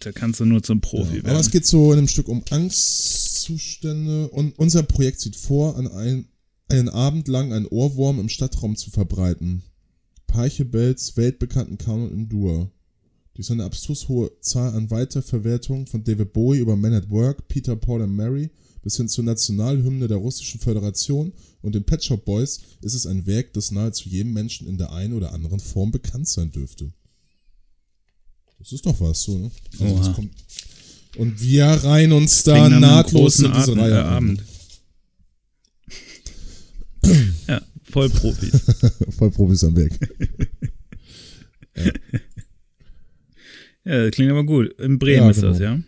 Da 0.00 0.12
kannst 0.12 0.40
du 0.40 0.44
nur 0.44 0.62
zum 0.62 0.80
Profi 0.80 1.14
Ja, 1.16 1.20
aber 1.20 1.28
werden. 1.30 1.40
es 1.40 1.50
geht 1.50 1.66
so 1.66 1.92
in 1.92 1.98
einem 1.98 2.08
Stück 2.08 2.28
um 2.28 2.42
Angstzustände 2.48 4.28
und 4.28 4.58
unser 4.58 4.82
Projekt 4.82 5.20
sieht 5.20 5.36
vor, 5.36 5.76
an 5.76 5.88
ein, 5.88 6.26
einen 6.68 6.88
Abend 6.88 7.28
lang 7.28 7.52
einen 7.52 7.66
Ohrwurm 7.66 8.18
im 8.18 8.28
Stadtraum 8.28 8.76
zu 8.76 8.90
verbreiten. 8.90 9.62
Peichebells 10.26 11.16
weltbekannten 11.16 11.78
Kanon 11.78 12.12
in 12.12 12.28
Dur. 12.28 12.70
Durch 13.34 13.46
seine 13.48 13.64
abstrus 13.64 14.08
hohe 14.08 14.30
Zahl 14.40 14.74
an 14.74 14.90
Weiterverwertungen 14.90 15.86
von 15.86 16.04
David 16.04 16.32
Bowie 16.32 16.58
über 16.58 16.76
Men 16.76 16.94
at 16.94 17.10
Work, 17.10 17.48
Peter, 17.48 17.76
Paul 17.76 18.02
and 18.02 18.16
Mary 18.16 18.50
bis 18.86 18.98
hin 18.98 19.08
zur 19.08 19.24
Nationalhymne 19.24 20.06
der 20.06 20.18
Russischen 20.18 20.60
Föderation 20.60 21.32
und 21.60 21.74
den 21.74 21.82
Pet 21.82 22.04
Shop 22.04 22.24
Boys 22.24 22.60
ist 22.82 22.94
es 22.94 23.04
ein 23.04 23.26
Werk, 23.26 23.52
das 23.52 23.72
nahezu 23.72 24.08
jedem 24.08 24.32
Menschen 24.32 24.68
in 24.68 24.78
der 24.78 24.92
einen 24.92 25.14
oder 25.14 25.32
anderen 25.32 25.58
Form 25.58 25.90
bekannt 25.90 26.28
sein 26.28 26.52
dürfte. 26.52 26.92
Das 28.60 28.70
ist 28.70 28.86
doch 28.86 29.00
was, 29.00 29.24
so, 29.24 29.38
ne? 29.38 29.50
Also 29.72 29.96
das 29.96 30.06
Oha. 30.06 30.12
kommt, 30.14 30.30
und 31.18 31.40
wir 31.40 31.66
reihen 31.66 32.12
uns 32.12 32.44
da 32.44 32.68
nahtlos 32.68 33.40
in 33.40 33.52
diese 33.52 33.76
Reihe 33.76 33.94
äh, 33.94 33.98
ein. 34.02 34.06
Abend. 34.06 34.42
Ja, 37.48 37.62
voll 37.84 38.08
Profis. 38.10 38.52
Voll 39.16 39.30
Profis 39.30 39.64
am 39.64 39.76
Weg. 39.76 39.92
Ja, 43.84 44.04
das 44.04 44.10
klingt 44.12 44.30
aber 44.30 44.44
gut. 44.44 44.72
In 44.80 44.98
Bremen 44.98 45.24
Ja, 45.24 45.30
ist 45.30 45.42
das, 45.42 45.58
genau. 45.58 45.74
ja? 45.76 45.82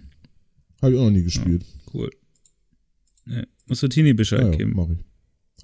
Habe 0.82 0.92
ich 0.92 0.98
auch 0.98 1.04
noch 1.04 1.10
nie 1.10 1.22
gespielt. 1.24 1.64
Cool. 1.92 2.10
Ja, 3.26 3.42
musst 3.66 3.82
du 3.82 3.88
Tini 3.88 4.12
Bescheid 4.14 4.40
Ja, 4.40 4.50
ja, 4.50 4.56
geben. 4.56 4.72
mach 4.76 4.88
ich. 4.90 4.98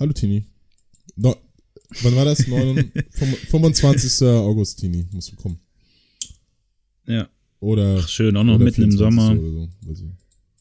Hallo 0.01 0.13
Tini. 0.13 0.45
No, 1.17 1.37
wann 2.03 2.17
war 2.17 2.25
das? 2.25 2.47
9, 2.49 2.91
25. 3.13 4.27
August, 4.27 4.81
Tini, 4.81 5.07
musst 5.13 5.31
du 5.31 5.37
kommen. 5.37 5.59
Ja. 7.07 7.29
Oder, 7.61 7.99
Ach, 8.01 8.09
schön, 8.09 8.37
auch 8.37 8.43
noch 8.45 8.59
mitten 8.59 8.83
im 8.83 8.91
24. 8.91 8.99
Sommer, 8.99 9.37
so. 9.95 10.11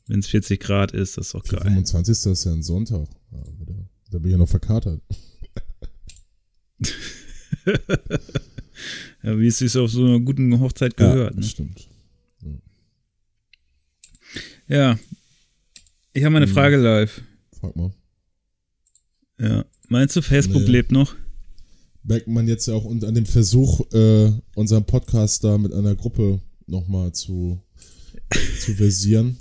Wenn 0.07 0.19
es 0.19 0.27
40 0.27 0.59
Grad 0.59 0.91
ist, 0.91 1.17
das 1.17 1.27
ist 1.27 1.33
doch 1.33 1.43
geil. 1.43 1.61
25. 1.63 2.31
ist 2.31 2.45
ja 2.45 2.51
ein 2.51 2.61
Sonntag. 2.61 3.07
Ja, 3.31 3.39
aber 3.39 3.89
da, 4.13 4.19
bin 4.19 4.27
ich 4.27 4.31
ja 4.33 4.37
noch 4.37 4.49
verkatert. 4.49 5.01
Ja, 9.23 9.39
wie 9.39 9.47
es 9.47 9.59
sich 9.59 9.77
auf 9.77 9.89
so 9.89 10.03
einer 10.03 10.19
guten 10.19 10.59
Hochzeit 10.59 10.97
gehört. 10.97 11.33
ja, 11.33 11.39
ne? 11.39 11.45
stimmt. 11.45 11.87
Ja. 14.67 14.99
Ich 16.11 16.23
habe 16.25 16.35
eine 16.35 16.45
Mhm. 16.47 16.51
Frage 16.51 16.75
live. 16.77 17.21
Frag 17.57 17.73
mal. 17.75 17.93
Ja. 19.39 19.63
Meinst 19.87 20.15
du, 20.17 20.21
Facebook 20.21 20.63
Nee. 20.63 20.71
lebt 20.71 20.91
noch? 20.91 21.15
Merkt 22.03 22.27
man 22.27 22.47
jetzt 22.49 22.65
ja 22.67 22.73
auch 22.73 22.83
und 22.83 23.05
an 23.05 23.15
dem 23.15 23.25
Versuch, 23.25 23.79
äh, 23.93 24.31
unseren 24.55 24.85
Podcast 24.85 25.43
da 25.45 25.57
mit 25.57 25.71
einer 25.73 25.95
Gruppe 25.95 26.41
nochmal 26.67 27.13
zu, 27.13 27.61
zu 28.59 28.73
versieren. 28.73 29.37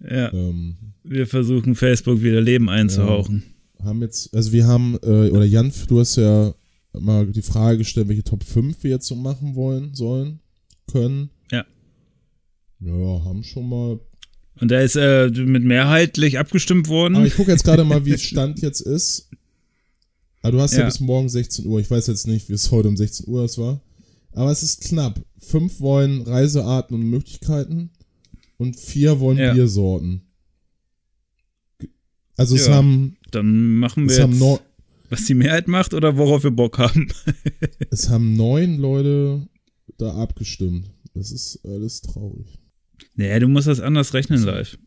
Ja. 0.00 0.32
Ähm, 0.32 0.76
Wir 1.08 1.26
versuchen 1.26 1.74
Facebook 1.74 2.22
wieder 2.22 2.40
Leben 2.40 2.68
einzuhauchen. 2.68 3.42
haben 3.82 4.02
jetzt, 4.02 4.34
also 4.34 4.52
wir 4.52 4.66
haben, 4.66 4.98
äh, 5.02 5.30
oder 5.30 5.44
Jan, 5.44 5.72
du 5.88 6.00
hast 6.00 6.16
ja 6.16 6.54
mal 6.92 7.26
die 7.26 7.42
Frage 7.42 7.78
gestellt, 7.78 8.08
welche 8.08 8.24
Top 8.24 8.44
5 8.44 8.82
wir 8.82 8.90
jetzt 8.90 9.06
so 9.06 9.14
machen 9.14 9.54
wollen, 9.54 9.94
sollen, 9.94 10.40
können. 10.90 11.30
Ja. 11.50 11.64
Ja, 12.80 13.24
haben 13.24 13.42
schon 13.42 13.68
mal. 13.68 14.00
Und 14.60 14.70
da 14.70 14.80
ist 14.80 14.96
äh, 14.96 15.28
mit 15.30 15.64
mehrheitlich 15.64 16.38
abgestimmt 16.38 16.88
worden. 16.88 17.16
Aber 17.16 17.26
ich 17.26 17.36
gucke 17.36 17.50
jetzt 17.52 17.64
gerade 17.64 17.84
mal, 17.84 18.04
wie 18.04 18.12
es 18.12 18.22
Stand 18.24 18.60
jetzt 18.60 18.80
ist. 18.80 19.30
Aber 20.42 20.52
du 20.52 20.60
hast 20.60 20.72
ja. 20.72 20.80
Ja. 20.80 20.84
bis 20.86 21.00
morgen 21.00 21.28
16 21.28 21.66
Uhr. 21.66 21.80
Ich 21.80 21.90
weiß 21.90 22.06
jetzt 22.08 22.26
nicht, 22.26 22.48
wie 22.48 22.54
es 22.54 22.70
heute 22.70 22.88
um 22.88 22.96
16 22.96 23.26
Uhr 23.28 23.44
es 23.44 23.56
war. 23.58 23.80
Aber 24.32 24.50
es 24.50 24.62
ist 24.62 24.82
knapp. 24.82 25.20
Fünf 25.38 25.80
wollen 25.80 26.22
Reisearten 26.22 26.94
und 26.94 27.08
Möglichkeiten 27.08 27.90
und 28.56 28.76
vier 28.78 29.20
wollen 29.20 29.38
Ja. 29.38 29.52
Biersorten. 29.54 30.22
Also 32.38 32.54
es 32.56 32.66
Ja. 32.68 32.74
haben 32.76 33.16
Dann 33.30 33.74
machen 33.76 34.04
wir 34.04 34.10
Es 34.12 34.16
jetzt. 34.18 34.38
neun, 34.40 34.58
Was 35.10 35.26
die 35.26 35.34
Mehrheit 35.34 35.68
macht 35.68 35.92
oder 35.92 36.16
worauf 36.16 36.44
wir 36.44 36.50
Bock 36.50 36.78
haben? 36.78 37.08
es 37.90 38.08
haben 38.08 38.34
neun 38.36 38.78
Leute 38.78 39.46
da 39.98 40.14
abgestimmt. 40.14 40.90
Das 41.14 41.30
ist 41.32 41.60
alles 41.64 42.00
traurig. 42.00 42.58
Nee, 43.14 43.38
du 43.40 43.48
musst 43.48 43.66
das 43.68 43.80
anders 43.80 44.14
rechnen 44.14 44.42
live. 44.42 44.78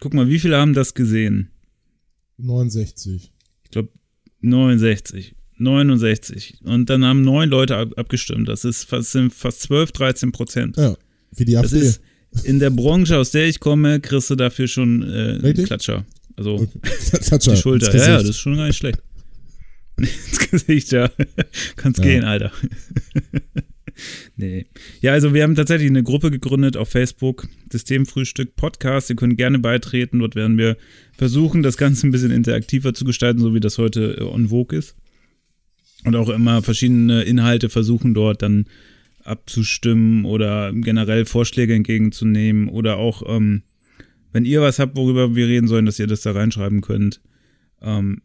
Guck 0.00 0.14
mal, 0.14 0.28
wie 0.28 0.38
viele 0.38 0.56
haben 0.56 0.74
das 0.74 0.94
gesehen? 0.94 1.50
69. 2.38 3.32
Ich 3.64 3.70
glaube 3.70 3.90
69. 4.40 5.34
69. 5.58 6.60
Und 6.64 6.90
dann 6.90 7.04
haben 7.04 7.22
neun 7.22 7.48
Leute 7.48 7.76
ab 7.76 7.92
abgestimmt. 7.96 8.48
Das 8.48 8.64
ist 8.64 8.84
fast, 8.84 9.12
sind 9.12 9.32
fast 9.32 9.62
12, 9.62 9.92
13 9.92 10.32
Prozent. 10.32 10.76
Ja, 10.76 10.96
wie 11.32 11.44
die 11.44 11.56
AfD. 11.56 11.78
Das 11.78 11.86
ist 11.88 12.00
in 12.44 12.58
der 12.58 12.70
Branche, 12.70 13.16
aus 13.16 13.30
der 13.30 13.46
ich 13.46 13.60
komme, 13.60 14.00
kriegst 14.00 14.28
du 14.30 14.34
dafür 14.34 14.68
schon 14.68 15.02
äh, 15.02 15.38
einen 15.42 15.64
Klatscher. 15.64 16.04
Also 16.36 16.54
okay. 16.54 16.80
Klatscher, 17.22 17.52
die 17.54 17.60
Schulter. 17.60 17.96
Ja, 17.96 18.08
ja, 18.08 18.18
das 18.18 18.30
ist 18.30 18.38
schon 18.38 18.56
gar 18.56 18.66
nicht 18.66 18.76
schlecht. 18.76 19.00
ins 19.98 20.50
Gesicht, 20.50 20.92
ja. 20.92 21.10
Kannst 21.76 21.98
ja. 22.00 22.04
gehen, 22.04 22.24
Alter. 22.24 22.52
nee. 24.36 24.66
Ja, 25.00 25.12
also 25.12 25.32
wir 25.32 25.42
haben 25.42 25.54
tatsächlich 25.54 25.88
eine 25.88 26.02
Gruppe 26.02 26.30
gegründet 26.30 26.76
auf 26.76 26.90
Facebook, 26.90 27.48
Systemfrühstück 27.72 28.56
Podcast. 28.56 29.08
Ihr 29.08 29.16
könnt 29.16 29.38
gerne 29.38 29.58
beitreten. 29.58 30.18
Dort 30.18 30.34
werden 30.34 30.58
wir 30.58 30.76
versuchen, 31.16 31.62
das 31.62 31.78
Ganze 31.78 32.06
ein 32.06 32.10
bisschen 32.10 32.30
interaktiver 32.30 32.92
zu 32.92 33.04
gestalten, 33.04 33.40
so 33.40 33.54
wie 33.54 33.60
das 33.60 33.78
heute 33.78 34.30
on 34.30 34.48
vogue 34.48 34.78
ist. 34.78 34.94
Und 36.04 36.14
auch 36.14 36.28
immer 36.28 36.62
verschiedene 36.62 37.22
Inhalte 37.22 37.68
versuchen 37.68 38.14
dort 38.14 38.42
dann 38.42 38.66
abzustimmen 39.24 40.24
oder 40.24 40.72
generell 40.72 41.24
Vorschläge 41.24 41.74
entgegenzunehmen 41.74 42.68
oder 42.68 42.98
auch, 42.98 43.22
ähm, 43.26 43.62
wenn 44.32 44.44
ihr 44.44 44.60
was 44.60 44.78
habt, 44.78 44.96
worüber 44.96 45.34
wir 45.34 45.46
reden 45.46 45.68
sollen, 45.68 45.86
dass 45.86 45.98
ihr 45.98 46.06
das 46.06 46.22
da 46.22 46.32
reinschreiben 46.32 46.80
könnt. 46.80 47.20
Ähm, 47.80 48.22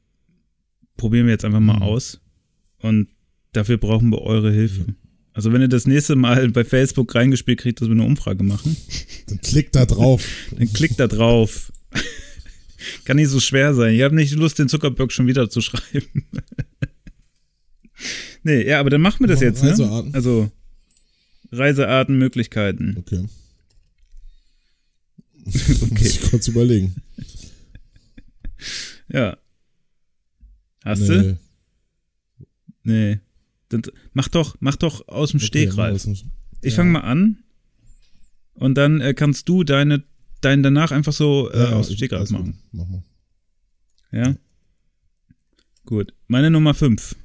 probieren 0.97 1.25
wir 1.25 1.33
jetzt 1.33 1.45
einfach 1.45 1.59
mal 1.59 1.77
mhm. 1.77 1.83
aus. 1.83 2.21
Und 2.79 3.09
dafür 3.53 3.77
brauchen 3.77 4.09
wir 4.09 4.21
eure 4.21 4.51
Hilfe. 4.51 4.95
Also 5.33 5.53
wenn 5.53 5.61
ihr 5.61 5.69
das 5.69 5.87
nächste 5.87 6.15
Mal 6.15 6.49
bei 6.49 6.63
Facebook 6.63 7.13
reingespielt 7.15 7.59
kriegt, 7.59 7.81
dass 7.81 7.87
wir 7.87 7.93
eine 7.93 8.03
Umfrage 8.03 8.43
machen. 8.43 8.75
Dann 9.27 9.39
klickt 9.41 9.75
da 9.75 9.85
drauf. 9.85 10.27
Dann 10.57 10.71
klickt 10.73 10.99
da 10.99 11.07
drauf. 11.07 11.71
Kann 13.05 13.17
nicht 13.17 13.29
so 13.29 13.39
schwer 13.39 13.73
sein. 13.73 13.95
Ich 13.95 14.01
habe 14.01 14.15
nicht 14.15 14.33
Lust, 14.33 14.59
den 14.59 14.67
Zuckerberg 14.67 15.11
schon 15.11 15.27
wieder 15.27 15.49
zu 15.49 15.61
schreiben. 15.61 16.25
nee, 18.43 18.67
ja, 18.67 18.79
aber 18.79 18.89
dann 18.89 19.01
machen 19.01 19.19
wir 19.19 19.27
das 19.27 19.39
jetzt, 19.39 19.63
ne? 19.63 20.09
Also 20.13 20.51
Reisearten, 21.51 22.17
Möglichkeiten. 22.17 22.95
Okay. 22.97 23.25
okay. 25.81 25.87
Muss 25.91 26.01
ich 26.01 26.21
kurz 26.29 26.47
überlegen. 26.47 26.95
Ja. 29.09 29.37
Hast 30.83 31.01
nee. 31.01 31.07
du? 31.07 31.39
Nee. 32.83 33.19
Dann 33.69 33.81
mach 34.13 34.27
doch, 34.27 34.57
mach 34.59 34.75
doch 34.75 35.07
aus 35.07 35.31
dem 35.31 35.37
okay, 35.37 35.45
Stegreif. 35.47 36.03
Dem, 36.03 36.13
ich 36.13 36.25
ja. 36.63 36.71
fange 36.71 36.91
mal 36.91 37.01
an 37.01 37.43
und 38.53 38.75
dann 38.75 39.01
äh, 39.01 39.13
kannst 39.13 39.47
du 39.49 39.63
deine, 39.63 40.03
dein 40.41 40.63
danach 40.63 40.91
einfach 40.91 41.13
so 41.13 41.49
äh, 41.51 41.59
ja, 41.59 41.69
aus 41.71 41.87
dem 41.87 41.97
Stegreif 41.97 42.29
machen. 42.29 42.59
Mach 42.71 42.87
mal. 42.87 43.03
Ja? 44.11 44.35
Gut. 45.85 46.13
Meine 46.27 46.51
Nummer 46.51 46.73
5. 46.73 47.15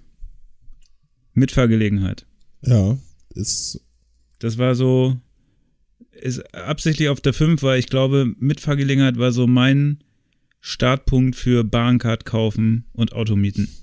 Mitfahrgelegenheit. 1.35 2.27
Ja, 2.63 2.99
ist. 3.35 3.81
Das 4.39 4.59
war 4.59 4.75
so. 4.75 5.21
Ist 6.21 6.55
absichtlich 6.55 7.09
auf 7.09 7.21
der 7.21 7.33
5, 7.33 7.63
weil 7.63 7.79
ich 7.79 7.89
glaube, 7.89 8.33
Mitfahrgelegenheit 8.39 9.19
war 9.19 9.33
so 9.33 9.47
mein 9.47 10.03
Startpunkt 10.61 11.37
für 11.37 11.63
Bahncard 11.63 12.25
kaufen 12.25 12.87
und 12.93 13.13
Automieten. 13.13 13.69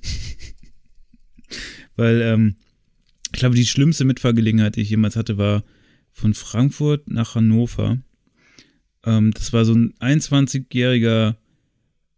Weil, 1.95 2.21
ähm, 2.21 2.55
ich 3.31 3.39
glaube, 3.39 3.55
die 3.55 3.65
schlimmste 3.65 4.03
Mitfahrgelegenheit, 4.03 4.75
die 4.75 4.81
ich 4.81 4.89
jemals 4.89 5.15
hatte, 5.15 5.37
war 5.37 5.63
von 6.11 6.33
Frankfurt 6.33 7.09
nach 7.09 7.35
Hannover. 7.35 7.99
Ähm, 9.05 9.31
das 9.31 9.53
war 9.53 9.65
so 9.65 9.73
ein 9.73 9.93
21-jähriger 9.99 11.35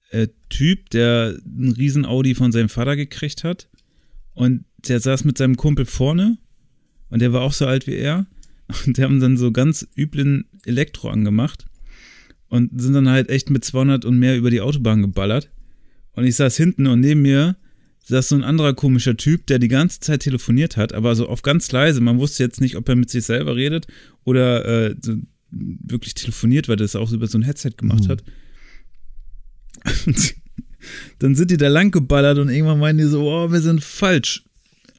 äh, 0.09 0.27
Typ, 0.49 0.89
der 0.89 1.37
einen 1.45 1.73
riesen 1.73 2.05
Audi 2.05 2.35
von 2.35 2.51
seinem 2.51 2.69
Vater 2.69 2.95
gekriegt 2.95 3.43
hat. 3.43 3.69
Und 4.33 4.65
der 4.77 4.99
saß 4.99 5.23
mit 5.23 5.37
seinem 5.37 5.57
Kumpel 5.57 5.85
vorne 5.85 6.37
und 7.09 7.21
der 7.21 7.33
war 7.33 7.41
auch 7.41 7.53
so 7.53 7.65
alt 7.65 7.87
wie 7.87 7.95
er. 7.95 8.25
Und 8.85 8.97
die 8.97 9.03
haben 9.03 9.19
dann 9.19 9.37
so 9.37 9.51
ganz 9.51 9.87
üblen 9.95 10.45
Elektro 10.65 11.09
angemacht 11.09 11.65
und 12.49 12.79
sind 12.79 12.93
dann 12.93 13.09
halt 13.09 13.29
echt 13.29 13.49
mit 13.49 13.63
200 13.63 14.05
und 14.05 14.17
mehr 14.17 14.37
über 14.37 14.49
die 14.49 14.61
Autobahn 14.61 15.01
geballert. 15.01 15.51
Und 16.13 16.25
ich 16.25 16.35
saß 16.35 16.55
hinten 16.57 16.87
und 16.87 16.99
neben 16.99 17.21
mir 17.21 17.57
saß 18.05 18.29
so 18.29 18.35
ein 18.35 18.43
anderer 18.43 18.73
komischer 18.73 19.17
Typ, 19.17 19.47
der 19.47 19.59
die 19.59 19.67
ganze 19.67 19.99
Zeit 19.99 20.21
telefoniert 20.21 20.77
hat, 20.77 20.93
aber 20.93 21.15
so 21.15 21.27
auf 21.27 21.41
ganz 21.41 21.71
leise. 21.71 22.01
Man 22.01 22.19
wusste 22.19 22.43
jetzt 22.43 22.61
nicht, 22.61 22.75
ob 22.75 22.87
er 22.87 22.95
mit 22.95 23.09
sich 23.09 23.25
selber 23.25 23.55
redet 23.55 23.87
oder 24.23 24.89
äh, 24.89 24.95
so 25.01 25.15
wirklich 25.51 26.13
telefoniert, 26.13 26.67
weil 26.67 26.75
das 26.75 26.95
auch 26.95 27.11
über 27.11 27.27
so 27.27 27.37
ein 27.37 27.43
Headset 27.43 27.71
gemacht 27.77 28.05
mhm. 28.05 28.09
hat. 28.09 28.23
Und 30.05 30.35
dann 31.19 31.35
sind 31.35 31.51
die 31.51 31.57
da 31.57 31.67
lang 31.67 31.91
geballert 31.91 32.37
und 32.37 32.49
irgendwann 32.49 32.79
meinen 32.79 32.99
die 32.99 33.05
so, 33.05 33.23
oh, 33.23 33.51
wir 33.51 33.61
sind 33.61 33.83
falsch. 33.83 34.45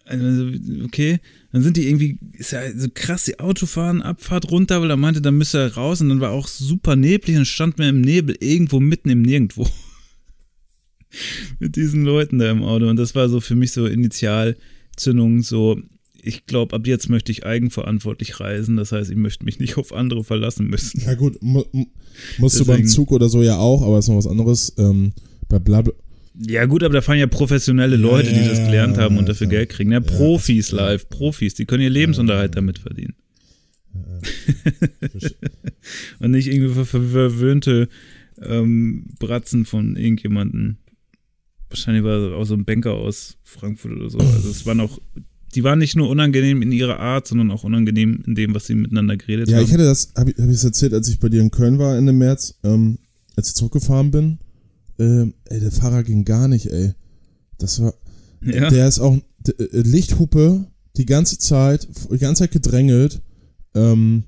Also, 0.05 0.51
okay, 0.85 1.21
dann 1.53 1.63
sind 1.63 1.77
die 1.77 1.87
irgendwie, 1.87 2.19
ist 2.33 2.53
ja 2.53 2.61
so 2.77 2.89
krass, 2.93 3.25
die 3.25 3.39
Autofahren, 3.39 4.03
Abfahrt 4.03 4.51
runter, 4.51 4.81
weil 4.81 4.91
er 4.91 4.97
meinte, 4.97 5.23
da 5.23 5.31
müsste 5.31 5.59
er 5.59 5.75
raus 5.75 6.01
und 6.01 6.09
dann 6.09 6.21
war 6.21 6.33
auch 6.33 6.49
super 6.49 6.97
neblig 6.97 7.37
und 7.37 7.47
stand 7.47 7.79
mir 7.79 7.89
im 7.89 8.01
Nebel 8.01 8.37
irgendwo 8.41 8.81
mitten 8.81 9.11
im 9.11 9.23
Nirgendwo. 9.23 9.67
Mit 11.59 11.77
diesen 11.77 12.05
Leuten 12.05 12.39
da 12.39 12.51
im 12.51 12.63
Auto. 12.63 12.89
Und 12.89 12.97
das 12.97 13.15
war 13.15 13.29
so 13.29 13.41
für 13.41 13.55
mich 13.55 13.73
so 13.73 13.87
Initialzündung, 13.87 15.43
so, 15.43 15.81
ich 16.21 16.47
glaube, 16.47 16.75
ab 16.75 16.87
jetzt 16.87 17.09
möchte 17.09 17.31
ich 17.31 17.47
eigenverantwortlich 17.47 18.41
reisen. 18.41 18.77
Das 18.77 18.93
heißt, 18.93 19.11
ich 19.11 19.17
möchte 19.17 19.45
mich 19.45 19.59
nicht 19.61 19.79
auf 19.79 19.93
andere 19.93 20.25
verlassen 20.25 20.67
müssen. 20.67 21.01
Ja, 21.07 21.15
gut, 21.15 21.41
mu 21.41 21.65
musst 22.39 22.59
Deswegen, 22.59 22.77
du 22.77 22.83
beim 22.83 22.87
Zug 22.87 23.13
oder 23.13 23.29
so 23.29 23.43
ja 23.43 23.59
auch, 23.59 23.83
aber 23.83 23.99
ist 23.99 24.09
noch 24.09 24.17
was 24.17 24.27
anderes. 24.27 24.75
Ähm, 24.79 25.13
bei 25.49 25.59
Blabla 25.59 25.93
ja, 26.39 26.67
gut, 26.67 26.83
aber 26.83 26.95
da 26.95 27.01
fahren 27.01 27.19
ja 27.19 27.27
professionelle 27.27 27.97
Leute, 27.97 28.33
die 28.33 28.47
das 28.47 28.59
gelernt 28.59 28.99
haben 28.99 29.17
und 29.17 29.29
dafür 29.29 29.47
Geld 29.47 29.71
kriegen. 29.71 29.93
Ja, 29.93 30.01
Profis 30.01 30.71
live, 30.71 31.09
Profis, 31.09 31.55
die 31.55 31.65
können 31.65 31.83
ihr 31.83 31.91
Lebensunterhalt 31.91 32.57
damit 32.57 32.79
verdienen. 32.79 33.15
und 36.19 36.33
nicht 36.33 36.49
irgendwie 36.49 36.85
verwöhnte 36.85 37.89
ähm, 38.43 39.07
Bratzen 39.19 39.65
von 39.65 39.97
irgendjemanden. 39.97 40.79
Wahrscheinlich 41.71 42.05
war 42.05 42.19
es 42.19 42.33
auch 42.35 42.45
so 42.45 42.55
ein 42.55 42.65
Banker 42.65 42.93
aus 42.93 43.39
Frankfurt 43.43 43.93
oder 43.93 44.11
so. 44.11 44.19
Also 44.19 44.51
es 44.51 44.67
waren 44.67 44.81
auch, 44.81 45.01
die 45.55 45.65
waren 45.65 45.79
nicht 45.79 45.97
nur 45.97 46.11
unangenehm 46.11 46.61
in 46.61 46.73
ihrer 46.73 47.01
Art, 47.01 47.27
sondern 47.27 47.51
auch 47.51 47.65
unangenehm 47.65 48.23
in 48.27 48.35
dem, 48.35 48.55
was 48.55 48.67
sie 48.67 48.75
miteinander 48.75 49.17
geredet 49.17 49.49
ja, 49.49 49.57
haben. 49.57 49.63
Ja, 49.63 49.67
ich 49.67 49.73
hatte 49.73 49.85
das, 49.85 50.13
habe 50.17 50.31
ich 50.31 50.39
es 50.39 50.65
erzählt, 50.65 50.93
als 50.93 51.09
ich 51.09 51.19
bei 51.19 51.31
dir 51.31 51.41
in 51.41 51.51
Köln 51.51 51.79
war 51.79 51.97
Ende 51.97 52.13
März, 52.13 52.59
ähm, 52.63 52.99
als 53.37 53.49
ich 53.49 53.55
zurückgefahren 53.55 54.11
bin 54.11 54.39
ähm, 54.99 55.35
ey, 55.45 55.61
der 55.61 55.73
Fahrer 55.73 56.03
ging 56.03 56.25
gar 56.25 56.49
nicht, 56.49 56.67
ey. 56.67 56.93
Das 57.59 57.81
war. 57.81 57.95
Ja. 58.43 58.71
Der 58.71 58.87
ist 58.87 59.01
auch 59.01 59.17
äh, 59.49 59.53
Lichthupe 59.71 60.67
die 60.97 61.07
ganze 61.07 61.39
Zeit, 61.39 61.89
die 62.11 62.19
ganze 62.19 62.45
Zeit 62.45 62.53
gedrängelt. 62.53 63.21
Ähm, 63.75 64.25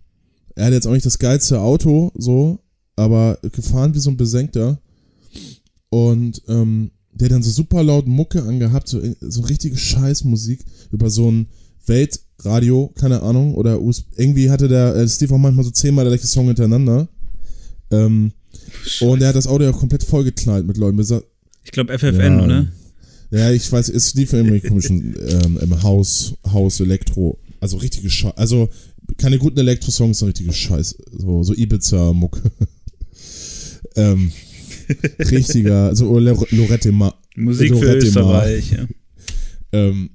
er 0.54 0.66
hat 0.66 0.72
jetzt 0.72 0.86
auch 0.86 0.92
nicht 0.92 1.06
das 1.06 1.18
geilste 1.18 1.60
Auto, 1.60 2.12
so, 2.16 2.58
aber 2.96 3.38
gefahren 3.52 3.94
wie 3.94 4.00
so 4.00 4.10
ein 4.10 4.16
Besenkter. 4.16 4.80
Und 5.90 6.42
ähm, 6.48 6.90
der 7.12 7.26
hat 7.26 7.32
dann 7.32 7.42
so 7.42 7.50
super 7.50 7.82
laut 7.82 8.06
Mucke 8.06 8.42
angehabt, 8.42 8.88
so, 8.88 9.00
so 9.20 9.42
richtige 9.42 9.76
Scheißmusik 9.76 10.64
über 10.90 11.10
so 11.10 11.30
ein 11.30 11.48
Weltradio, 11.86 12.92
keine 12.94 13.22
Ahnung, 13.22 13.54
oder 13.54 13.80
US 13.80 14.04
irgendwie 14.16 14.50
hatte 14.50 14.68
der 14.68 14.94
äh, 14.94 15.08
Steve 15.08 15.34
auch 15.34 15.38
manchmal 15.38 15.64
so 15.64 15.70
zehnmal 15.70 16.04
der 16.04 16.12
gleiche 16.12 16.26
Song 16.26 16.46
hintereinander. 16.46 17.08
Ähm, 17.90 18.32
und 19.00 19.22
er 19.22 19.28
hat 19.28 19.36
das 19.36 19.46
Auto 19.46 19.64
ja 19.64 19.72
komplett 19.72 20.02
vollgeknallt 20.02 20.66
mit 20.66 20.76
Leuten. 20.76 21.00
Ich 21.64 21.72
glaube 21.72 21.96
FFN, 21.98 22.38
ja, 22.38 22.44
oder? 22.44 22.68
Ja, 23.30 23.50
ich 23.50 23.70
weiß, 23.70 23.90
es 23.90 24.14
lief 24.14 24.32
irgendwie 24.32 24.60
komischen 24.60 25.14
ähm, 25.26 25.58
im 25.60 25.82
Haus, 25.82 26.34
Haus 26.50 26.80
Elektro. 26.80 27.38
Also 27.60 27.76
richtige 27.76 28.08
Scheiße. 28.08 28.38
Also 28.38 28.68
keine 29.16 29.38
guten 29.38 29.58
Elektro-Songs, 29.58 30.18
sondern 30.18 30.32
richtige 30.32 30.52
Scheiße. 30.52 30.96
So, 31.12 31.42
so 31.42 31.54
Ibiza-Mucke. 31.54 32.40
ähm, 33.96 34.32
richtiger, 35.18 35.94
so 35.94 36.18
Lorette 36.18 36.92
Ma. 36.92 37.14
Musik 37.36 37.70
Lorette 37.70 38.00
für 38.00 38.06
Österreich, 38.06 38.72
Ma. 38.72 38.78
ja. 38.78 38.86
Ähm, 39.72 40.10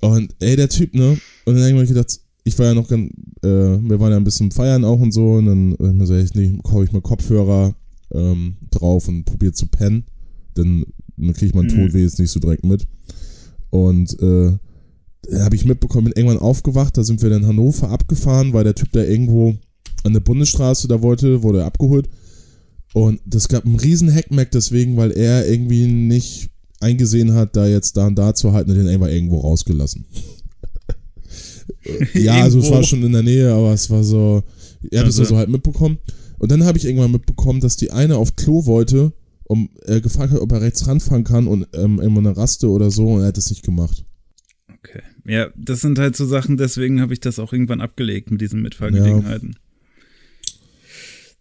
und 0.00 0.34
ey, 0.40 0.56
der 0.56 0.68
Typ, 0.68 0.94
ne? 0.94 1.18
Und 1.44 1.54
dann 1.54 1.72
habe 1.72 1.82
ich 1.82 1.88
gedacht, 1.88 2.18
ich 2.50 2.58
war 2.58 2.66
ja 2.66 2.74
noch 2.74 2.88
ganz, 2.88 3.12
äh, 3.42 3.48
wir 3.48 4.00
waren 4.00 4.10
ja 4.10 4.16
ein 4.16 4.24
bisschen 4.24 4.50
feiern 4.50 4.84
auch 4.84 4.98
und 4.98 5.12
so, 5.12 5.34
und 5.34 5.46
dann 5.46 5.72
habe 5.78 5.88
ich 5.88 5.94
mir 5.94 6.06
gesagt, 6.06 6.34
nee, 6.34 6.58
kaufe 6.64 6.84
ich 6.84 6.92
mal 6.92 7.00
Kopfhörer 7.00 7.74
ähm, 8.12 8.56
drauf 8.72 9.06
und 9.06 9.24
probiere 9.24 9.52
zu 9.52 9.66
pennen, 9.66 10.04
denn 10.56 10.84
dann 11.16 11.32
kriegt 11.32 11.54
man 11.54 11.66
mhm. 11.66 11.70
Todweh 11.70 12.02
jetzt 12.02 12.18
nicht 12.18 12.32
so 12.32 12.40
direkt 12.40 12.64
mit. 12.64 12.88
Und 13.70 14.20
äh, 14.20 14.58
habe 15.38 15.54
ich 15.54 15.64
mitbekommen, 15.64 16.06
bin 16.06 16.14
irgendwann 16.16 16.44
aufgewacht, 16.44 16.98
da 16.98 17.04
sind 17.04 17.22
wir 17.22 17.30
dann 17.30 17.42
in 17.42 17.48
Hannover 17.48 17.90
abgefahren, 17.90 18.52
weil 18.52 18.64
der 18.64 18.74
Typ 18.74 18.90
da 18.90 19.04
irgendwo 19.04 19.54
an 20.02 20.12
der 20.12 20.20
Bundesstraße 20.20 20.88
da 20.88 21.02
wollte, 21.02 21.44
wurde 21.44 21.60
er 21.60 21.66
abgeholt. 21.66 22.08
Und 22.94 23.20
das 23.24 23.46
gab 23.46 23.64
einen 23.64 23.76
riesen 23.76 24.12
Hackmack 24.12 24.50
deswegen, 24.50 24.96
weil 24.96 25.12
er 25.12 25.48
irgendwie 25.48 25.86
nicht 25.86 26.50
eingesehen 26.80 27.34
hat, 27.34 27.54
da 27.54 27.68
jetzt 27.68 27.96
da 27.96 28.08
und 28.08 28.16
da 28.16 28.34
zu 28.34 28.52
halten, 28.52 28.72
hat 28.72 28.78
den 28.78 28.88
einfach 28.88 29.06
irgendwo 29.06 29.38
rausgelassen. 29.38 30.04
Ja, 32.14 32.42
also 32.42 32.58
es 32.58 32.70
war 32.70 32.82
schon 32.82 33.02
in 33.02 33.12
der 33.12 33.22
Nähe, 33.22 33.52
aber 33.52 33.72
es 33.72 33.90
war 33.90 34.04
so, 34.04 34.42
er 34.90 35.00
hat 35.00 35.08
es 35.08 35.18
also. 35.18 35.30
so 35.30 35.36
halt 35.36 35.48
mitbekommen. 35.48 35.98
Und 36.38 36.50
dann 36.50 36.64
habe 36.64 36.78
ich 36.78 36.86
irgendwann 36.86 37.12
mitbekommen, 37.12 37.60
dass 37.60 37.76
die 37.76 37.90
eine 37.90 38.16
auf 38.16 38.36
Klo 38.36 38.64
wollte, 38.64 39.12
um 39.44 39.68
äh, 39.84 40.00
gefragt 40.00 40.32
hat, 40.32 40.40
ob 40.40 40.52
er 40.52 40.62
rechts 40.62 40.86
ranfahren 40.86 41.24
kann 41.24 41.46
und 41.46 41.66
ähm, 41.74 41.98
irgendwo 42.00 42.20
eine 42.20 42.36
Raste 42.36 42.68
oder 42.68 42.90
so 42.90 43.08
und 43.08 43.20
er 43.20 43.28
hat 43.28 43.38
es 43.38 43.50
nicht 43.50 43.64
gemacht. 43.64 44.04
Okay. 44.68 45.02
Ja, 45.26 45.50
das 45.56 45.80
sind 45.80 45.98
halt 45.98 46.16
so 46.16 46.24
Sachen, 46.24 46.56
deswegen 46.56 47.00
habe 47.00 47.12
ich 47.12 47.20
das 47.20 47.38
auch 47.38 47.52
irgendwann 47.52 47.80
abgelegt 47.80 48.30
mit 48.30 48.40
diesen 48.40 48.62
Mitfahrgelegenheiten. 48.62 49.50
Ja. 49.50 49.60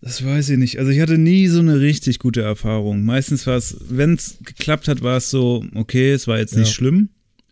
Das 0.02 0.24
weiß 0.24 0.50
ich 0.50 0.58
nicht. 0.58 0.80
Also 0.80 0.92
ich 0.92 1.02
hatte 1.02 1.18
nie 1.18 1.48
so 1.48 1.60
eine 1.60 1.80
richtig 1.80 2.20
gute 2.20 2.42
Erfahrung. 2.42 3.04
Meistens 3.04 3.46
war 3.48 3.58
es, 3.58 3.78
wenn 3.90 4.14
es 4.14 4.38
geklappt 4.44 4.88
hat, 4.88 5.02
war 5.02 5.18
es 5.18 5.30
so, 5.30 5.64
okay, 5.76 6.12
es 6.12 6.26
war 6.26 6.40
jetzt 6.40 6.56
nicht 6.56 6.68
ja. 6.68 6.74
schlimm, 6.74 7.10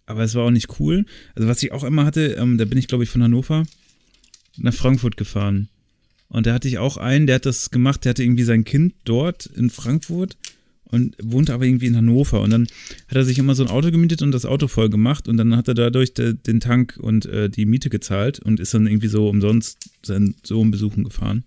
aber 0.08 0.24
es 0.24 0.34
war 0.34 0.46
auch 0.46 0.52
nicht 0.52 0.80
cool. 0.80 1.06
Also 1.36 1.48
was 1.48 1.62
ich 1.62 1.72
auch 1.72 1.84
immer 1.84 2.06
hatte, 2.06 2.34
ähm, 2.34 2.58
da 2.58 2.66
bin 2.66 2.80
ich 2.80 2.88
glaube 2.88 3.04
ich 3.04 3.10
von 3.12 3.22
Hannover 3.22 3.64
nach 4.58 4.74
Frankfurt 4.74 5.18
gefahren. 5.18 5.70
Und 6.30 6.48
da 6.48 6.54
hatte 6.54 6.68
ich 6.68 6.80
auch 6.80 6.98
einen, 6.98 7.28
der 7.28 7.36
hat 7.36 7.46
das 7.46 7.70
gemacht, 7.70 8.04
der 8.04 8.10
hatte 8.10 8.24
irgendwie 8.24 8.44
sein 8.44 8.64
Kind 8.64 8.96
dort 9.06 9.46
in 9.46 9.70
Frankfurt 9.70 10.36
und 10.86 11.16
wohnte 11.22 11.54
aber 11.54 11.66
irgendwie 11.66 11.86
in 11.86 11.96
Hannover. 11.96 12.42
Und 12.42 12.50
dann 12.50 12.68
hat 13.08 13.16
er 13.16 13.24
sich 13.24 13.38
immer 13.38 13.56
so 13.56 13.64
ein 13.64 13.70
Auto 13.70 13.92
gemietet 13.92 14.24
und 14.24 14.32
das 14.32 14.46
Auto 14.46 14.68
voll 14.68 14.90
gemacht 14.90 15.28
und 15.28 15.38
dann 15.38 15.56
hat 15.56 15.68
er 15.68 15.76
dadurch 15.76 16.14
de, 16.16 16.34
den 16.34 16.60
Tank 16.60 16.98
und 17.00 17.28
äh, 17.28 17.50
die 17.50 17.66
Miete 17.66 17.90
gezahlt 17.90 18.40
und 18.40 18.60
ist 18.60 18.74
dann 18.74 18.88
irgendwie 18.88 19.08
so 19.08 19.30
umsonst 19.30 19.90
seinen 20.04 20.36
Sohn 20.44 20.72
besuchen 20.72 21.04
gefahren 21.04 21.44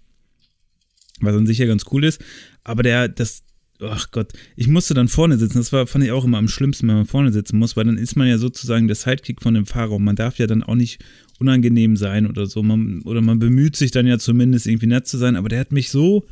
was 1.20 1.34
an 1.34 1.46
sich 1.46 1.58
ja 1.58 1.66
ganz 1.66 1.84
cool 1.92 2.04
ist. 2.04 2.20
Aber 2.64 2.82
der, 2.82 3.08
das, 3.08 3.42
ach 3.82 4.10
Gott, 4.10 4.32
ich 4.56 4.68
musste 4.68 4.94
dann 4.94 5.08
vorne 5.08 5.38
sitzen. 5.38 5.58
Das 5.58 5.72
war, 5.72 5.86
fand 5.86 6.04
ich 6.04 6.12
auch 6.12 6.24
immer 6.24 6.38
am 6.38 6.48
schlimmsten, 6.48 6.88
wenn 6.88 6.96
man 6.96 7.06
vorne 7.06 7.32
sitzen 7.32 7.58
muss, 7.58 7.76
weil 7.76 7.84
dann 7.84 7.98
ist 7.98 8.16
man 8.16 8.28
ja 8.28 8.38
sozusagen 8.38 8.86
der 8.86 8.96
Sidekick 8.96 9.42
von 9.42 9.54
dem 9.54 9.66
Fahrer 9.66 9.92
und 9.92 10.04
man 10.04 10.16
darf 10.16 10.38
ja 10.38 10.46
dann 10.46 10.62
auch 10.62 10.74
nicht 10.74 11.02
unangenehm 11.38 11.96
sein 11.96 12.26
oder 12.26 12.46
so. 12.46 12.62
Man, 12.62 13.02
oder 13.02 13.20
man 13.20 13.38
bemüht 13.38 13.76
sich 13.76 13.90
dann 13.90 14.06
ja 14.06 14.18
zumindest 14.18 14.66
irgendwie 14.66 14.86
nett 14.86 15.06
zu 15.06 15.18
sein, 15.18 15.36
aber 15.36 15.48
der 15.48 15.60
hat 15.60 15.72
mich 15.72 15.90
so 15.90 16.26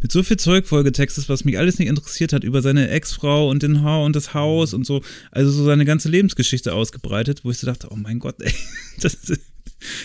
mit 0.00 0.12
so 0.12 0.22
viel 0.22 0.36
Zeug 0.36 0.66
vollgetextet, 0.66 1.28
was 1.28 1.44
mich 1.44 1.58
alles 1.58 1.78
nicht 1.78 1.88
interessiert 1.88 2.32
hat, 2.32 2.44
über 2.44 2.62
seine 2.62 2.88
Ex-Frau 2.88 3.50
und 3.50 3.62
den 3.62 3.82
ha 3.82 3.98
und 3.98 4.14
das 4.14 4.32
Haus 4.32 4.72
und 4.72 4.86
so, 4.86 5.02
also 5.32 5.50
so 5.50 5.64
seine 5.64 5.84
ganze 5.84 6.08
Lebensgeschichte 6.08 6.72
ausgebreitet, 6.72 7.44
wo 7.44 7.50
ich 7.50 7.58
so 7.58 7.66
dachte, 7.66 7.88
oh 7.90 7.96
mein 7.96 8.20
Gott, 8.20 8.36
ey, 8.40 8.52
das, 9.00 9.16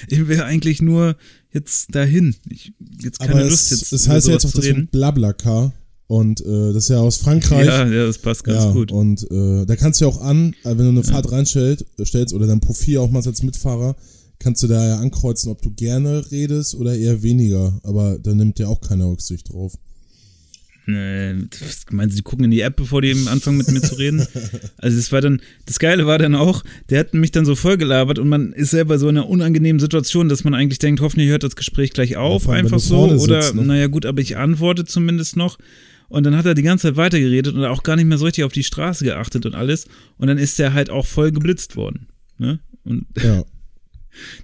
ich 0.08 0.28
will 0.28 0.42
eigentlich 0.42 0.82
nur 0.82 1.16
jetzt 1.52 1.94
dahin. 1.94 2.36
Ich 2.50 2.74
jetzt 3.02 3.20
keine 3.20 3.34
Aber 3.34 3.44
Lust 3.44 3.72
jetzt. 3.72 3.92
Das 3.92 4.08
heißt 4.08 4.28
ja 4.28 4.34
jetzt 4.34 4.46
auch 4.46 4.52
das 4.52 4.68
Blablacar. 4.92 5.74
Und 6.08 6.42
äh, 6.42 6.74
das 6.74 6.84
ist 6.84 6.90
ja 6.90 7.00
aus 7.00 7.18
Frankreich. 7.18 7.66
Ja, 7.66 7.88
ja, 7.88 8.06
das 8.06 8.18
passt 8.18 8.44
ganz 8.44 8.66
ja, 8.66 8.72
gut. 8.72 8.92
Und 8.92 9.30
äh, 9.32 9.66
da 9.66 9.76
kannst 9.76 10.02
du 10.02 10.06
ja 10.06 10.12
auch 10.12 10.22
an, 10.22 10.54
äh, 10.64 10.70
wenn 10.70 10.78
du 10.78 10.90
eine 10.90 11.02
ja. 11.02 11.12
Fahrt 11.12 11.32
reinstellst 11.32 11.86
stellst 12.04 12.34
oder 12.34 12.46
dein 12.46 12.60
Profil 12.60 12.98
auch 13.00 13.10
mal 13.10 13.26
als 13.26 13.42
Mitfahrer, 13.42 13.96
kannst 14.40 14.62
du 14.64 14.68
da 14.68 14.86
ja 14.86 14.98
ankreuzen, 14.98 15.52
ob 15.52 15.62
du 15.62 15.72
gerne 15.72 16.30
redest 16.32 16.76
oder 16.76 16.96
eher 16.96 17.24
weniger. 17.24 17.80
Aber 17.84 18.20
da 18.20 18.34
nimmt 18.34 18.60
ja 18.60 18.68
auch 18.68 18.82
keiner 18.82 19.08
Rücksicht 19.08 19.52
drauf. 19.52 19.74
Äh, 20.86 21.36
meinen 21.92 22.10
Sie, 22.10 22.18
die 22.18 22.24
gucken 22.24 22.44
in 22.44 22.52
die 22.52 22.60
App, 22.60 22.76
bevor 22.76 23.02
die 23.02 23.16
anfangen 23.28 23.58
mit 23.58 23.72
mir 23.72 23.82
zu 23.82 23.96
reden? 23.96 24.28
Also 24.78 24.98
das 24.98 25.14
war 25.14 25.22
dann, 25.22 25.42
das 25.66 25.80
Geile 25.80 26.06
war 26.06 26.18
dann 26.18 26.36
auch, 26.36 26.64
der 26.90 27.00
hat 27.00 27.14
mich 27.14 27.32
dann 27.32 27.46
so 27.46 27.56
vollgelabert 27.56 28.20
und 28.20 28.28
man 28.28 28.52
ist 28.52 28.72
selber 28.72 29.00
so 29.00 29.08
in 29.08 29.18
einer 29.18 29.30
unangenehmen 29.30 29.80
Situation, 29.80 30.28
dass 30.28 30.44
man 30.44 30.54
eigentlich 30.54 30.80
denkt, 30.80 31.00
hoffentlich 31.00 31.30
hört 31.30 31.44
das 31.44 31.56
Gespräch 31.56 31.92
gleich 31.94 32.18
auf, 32.18 32.48
ja, 32.48 32.54
einfach 32.54 32.80
so. 32.80 33.06
Oder, 33.06 33.42
sitzt, 33.42 33.56
ne? 33.56 33.64
naja 33.64 33.88
gut, 33.88 34.06
aber 34.06 34.20
ich 34.20 34.36
antworte 34.36 34.84
zumindest 34.84 35.38
noch. 35.38 35.58
Und 36.14 36.26
dann 36.26 36.38
hat 36.38 36.46
er 36.46 36.54
die 36.54 36.62
ganze 36.62 36.90
Zeit 36.90 36.96
weitergeredet 36.96 37.56
und 37.56 37.66
auch 37.66 37.82
gar 37.82 37.96
nicht 37.96 38.06
mehr 38.06 38.20
so 38.20 38.26
richtig 38.26 38.44
auf 38.44 38.52
die 38.52 38.64
Straße 38.64 39.04
geachtet 39.04 39.48
und 39.48 39.56
alles. 39.56 39.88
Und 40.18 40.28
dann 40.28 40.38
ist 40.38 40.60
er 40.60 40.72
halt 40.72 40.92
auch 40.92 41.08
voll 41.08 41.32
geblitzt 41.32 41.76
worden. 41.76 42.06
Ne? 42.38 42.60
Und 42.84 43.08
ja. 43.20 43.44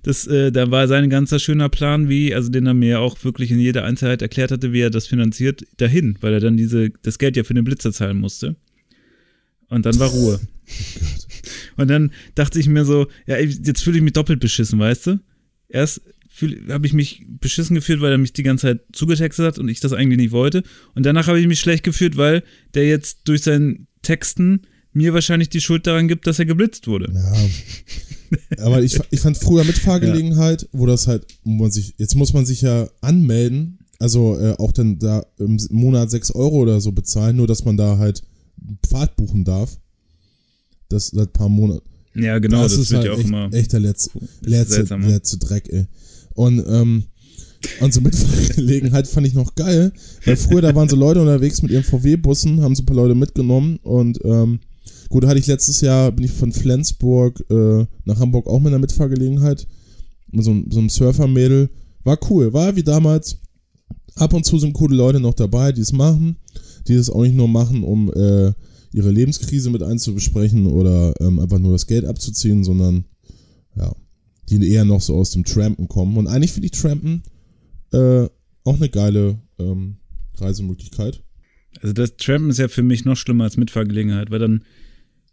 Das, 0.01 0.25
äh, 0.25 0.51
da 0.51 0.71
war 0.71 0.87
sein 0.87 1.11
ganzer 1.11 1.37
schöner 1.37 1.69
Plan, 1.69 2.09
wie, 2.09 2.33
also 2.33 2.49
den 2.49 2.65
er 2.65 2.73
mir 2.73 3.01
auch 3.01 3.23
wirklich 3.23 3.51
in 3.51 3.59
jeder 3.59 3.83
Einzelheit 3.83 4.23
erklärt 4.23 4.49
hatte, 4.49 4.73
wie 4.73 4.79
er 4.79 4.89
das 4.89 5.05
finanziert, 5.05 5.63
dahin, 5.77 6.17
weil 6.21 6.33
er 6.33 6.39
dann 6.39 6.57
diese, 6.57 6.89
das 7.03 7.19
Geld 7.19 7.37
ja 7.37 7.43
für 7.43 7.53
den 7.53 7.65
Blitzer 7.65 7.93
zahlen 7.93 8.17
musste. 8.17 8.55
Und 9.67 9.85
dann 9.85 9.99
war 9.99 10.09
Ruhe. 10.09 10.39
Und 11.77 11.87
dann 11.87 12.11
dachte 12.33 12.59
ich 12.59 12.67
mir 12.67 12.83
so, 12.83 13.09
ja, 13.27 13.37
jetzt 13.37 13.83
fühle 13.83 13.97
ich 13.97 14.03
mich 14.03 14.13
doppelt 14.13 14.39
beschissen, 14.39 14.79
weißt 14.79 15.05
du? 15.05 15.19
Erst 15.67 16.01
habe 16.69 16.87
ich 16.87 16.93
mich 16.93 17.25
beschissen 17.39 17.75
gefühlt, 17.75 18.01
weil 18.01 18.11
er 18.11 18.17
mich 18.17 18.33
die 18.33 18.43
ganze 18.43 18.67
Zeit 18.67 18.81
zugetextet 18.93 19.45
hat 19.45 19.59
und 19.59 19.69
ich 19.69 19.79
das 19.79 19.93
eigentlich 19.93 20.17
nicht 20.17 20.31
wollte. 20.31 20.63
Und 20.95 21.05
danach 21.05 21.27
habe 21.27 21.39
ich 21.39 21.47
mich 21.47 21.59
schlecht 21.59 21.83
gefühlt, 21.83 22.17
weil 22.17 22.43
der 22.73 22.87
jetzt 22.87 23.19
durch 23.25 23.41
seinen 23.43 23.87
Texten 24.01 24.61
mir 24.93 25.13
wahrscheinlich 25.13 25.49
die 25.49 25.61
Schuld 25.61 25.87
daran 25.87 26.07
gibt, 26.07 26.27
dass 26.27 26.39
er 26.39 26.45
geblitzt 26.45 26.87
wurde. 26.87 27.11
Ja. 27.13 28.63
Aber 28.63 28.81
ich, 28.81 28.99
ich 29.11 29.19
fand 29.19 29.37
früher 29.37 29.63
Mitfahrgelegenheit, 29.63 30.63
ja. 30.63 30.67
wo 30.71 30.85
das 30.85 31.07
halt, 31.07 31.25
wo 31.43 31.51
man 31.51 31.71
sich, 31.71 31.95
jetzt 31.97 32.15
muss 32.15 32.33
man 32.33 32.45
sich 32.45 32.61
ja 32.61 32.89
anmelden, 33.01 33.79
also 33.99 34.39
äh, 34.39 34.55
auch 34.57 34.71
dann 34.71 34.99
da 34.99 35.25
im 35.37 35.59
Monat 35.71 36.11
6 36.11 36.31
Euro 36.31 36.57
oder 36.57 36.79
so 36.79 36.91
bezahlen, 36.91 37.35
nur 37.35 37.47
dass 37.47 37.65
man 37.65 37.75
da 37.77 37.97
halt 37.97 38.23
Fahrt 38.89 39.15
buchen 39.15 39.43
darf. 39.43 39.77
Das 40.89 41.07
seit 41.07 41.29
ein 41.29 41.33
paar 41.33 41.49
Monaten. 41.49 41.87
Ja, 42.15 42.39
genau, 42.39 42.63
das, 42.63 42.73
das 42.73 42.81
ist 42.81 42.93
halt 42.93 43.05
ja 43.05 43.13
auch 43.13 43.19
echt, 43.19 43.27
immer. 43.27 43.53
Echt 43.53 43.73
der 43.73 43.79
letzte, 43.79 44.11
letzte, 44.41 44.95
letzte 44.95 45.37
Dreck, 45.37 45.69
ey. 45.69 45.85
Und, 46.39 46.63
ähm, 46.69 47.03
und 47.81 47.93
so 47.93 47.99
Mitfahrgelegenheit 47.99 49.07
fand 49.13 49.27
ich 49.27 49.33
noch 49.33 49.55
geil, 49.55 49.91
weil 50.23 50.37
früher 50.37 50.61
da 50.61 50.73
waren 50.73 50.87
so 50.87 50.95
Leute 50.95 51.19
unterwegs 51.19 51.61
mit 51.61 51.69
ihren 51.69 51.83
VW-Bussen, 51.83 52.61
haben 52.61 52.75
so 52.75 52.83
ein 52.83 52.85
paar 52.85 52.95
Leute 52.95 53.13
mitgenommen 53.13 53.77
und 53.83 54.19
ähm, 54.23 54.59
Gut, 55.09 55.25
hatte 55.25 55.39
ich 55.39 55.47
letztes 55.47 55.81
Jahr, 55.81 56.11
bin 56.11 56.25
ich 56.25 56.31
von 56.31 56.51
Flensburg 56.51 57.43
äh, 57.49 57.85
nach 58.05 58.19
Hamburg 58.19 58.45
auch 58.45 58.59
mit 58.59 58.67
einer 58.67 58.77
Mitfahrgelegenheit. 58.77 59.65
Mit 60.31 60.45
so, 60.45 60.55
so 60.69 60.77
einem 60.77 60.89
Surfer-Mädel. 60.89 61.71
War 62.03 62.19
cool, 62.29 62.53
war 62.53 62.75
wie 62.75 62.83
damals. 62.83 63.37
Ab 64.13 64.33
und 64.33 64.45
zu 64.45 64.59
sind 64.59 64.73
coole 64.73 64.95
Leute 64.95 65.19
noch 65.19 65.33
dabei, 65.33 65.71
die 65.71 65.81
es 65.81 65.91
machen. 65.91 66.37
Die 66.87 66.93
es 66.93 67.09
auch 67.09 67.23
nicht 67.23 67.35
nur 67.35 67.47
machen, 67.47 67.83
um 67.83 68.13
äh, 68.13 68.53
ihre 68.93 69.09
Lebenskrise 69.09 69.71
mit 69.71 69.81
einzubesprechen 69.81 70.67
oder 70.67 71.15
ähm, 71.19 71.39
einfach 71.39 71.57
nur 71.57 71.71
das 71.71 71.87
Geld 71.87 72.05
abzuziehen, 72.05 72.63
sondern 72.63 73.05
ja, 73.75 73.91
die 74.49 74.71
eher 74.71 74.85
noch 74.85 75.01
so 75.01 75.15
aus 75.15 75.31
dem 75.31 75.45
Trampen 75.45 75.87
kommen. 75.87 76.17
Und 76.17 76.27
eigentlich 76.27 76.51
finde 76.51 76.67
ich 76.67 76.71
Trampen 76.71 77.23
äh, 77.91 78.27
auch 78.63 78.75
eine 78.75 78.89
geile 78.89 79.39
ähm, 79.59 79.97
Reisemöglichkeit. 80.37 81.21
Also 81.81 81.93
das 81.93 82.17
Trampen 82.17 82.49
ist 82.49 82.59
ja 82.59 82.67
für 82.67 82.83
mich 82.83 83.05
noch 83.05 83.15
schlimmer 83.15 83.45
als 83.45 83.57
Mitfahrgelegenheit, 83.57 84.31
weil 84.31 84.39
dann 84.39 84.63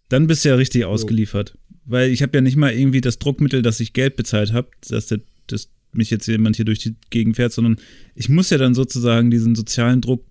dann 0.09 0.27
bist 0.27 0.45
du 0.45 0.51
ja 0.51 0.55
richtig 0.55 0.85
ausgeliefert. 0.85 1.59
Weil 1.85 2.11
ich 2.11 2.23
habe 2.23 2.37
ja 2.37 2.41
nicht 2.41 2.57
mal 2.57 2.73
irgendwie 2.73 3.01
das 3.01 3.19
Druckmittel, 3.19 3.63
dass 3.63 3.81
ich 3.81 3.93
Geld 3.93 4.17
bezahlt 4.17 4.53
habe, 4.53 4.69
dass, 4.89 5.07
der, 5.07 5.21
dass 5.47 5.71
mich 5.93 6.11
jetzt 6.11 6.27
jemand 6.27 6.57
hier 6.57 6.65
durch 6.65 6.81
die 6.81 6.97
Gegend 7.11 7.37
fährt, 7.37 7.53
sondern 7.53 7.77
ich 8.15 8.29
muss 8.29 8.51
ja 8.51 8.59
dann 8.59 8.75
sozusagen 8.75 9.31
diesen 9.31 9.55
sozialen 9.55 10.01
Druck 10.01 10.25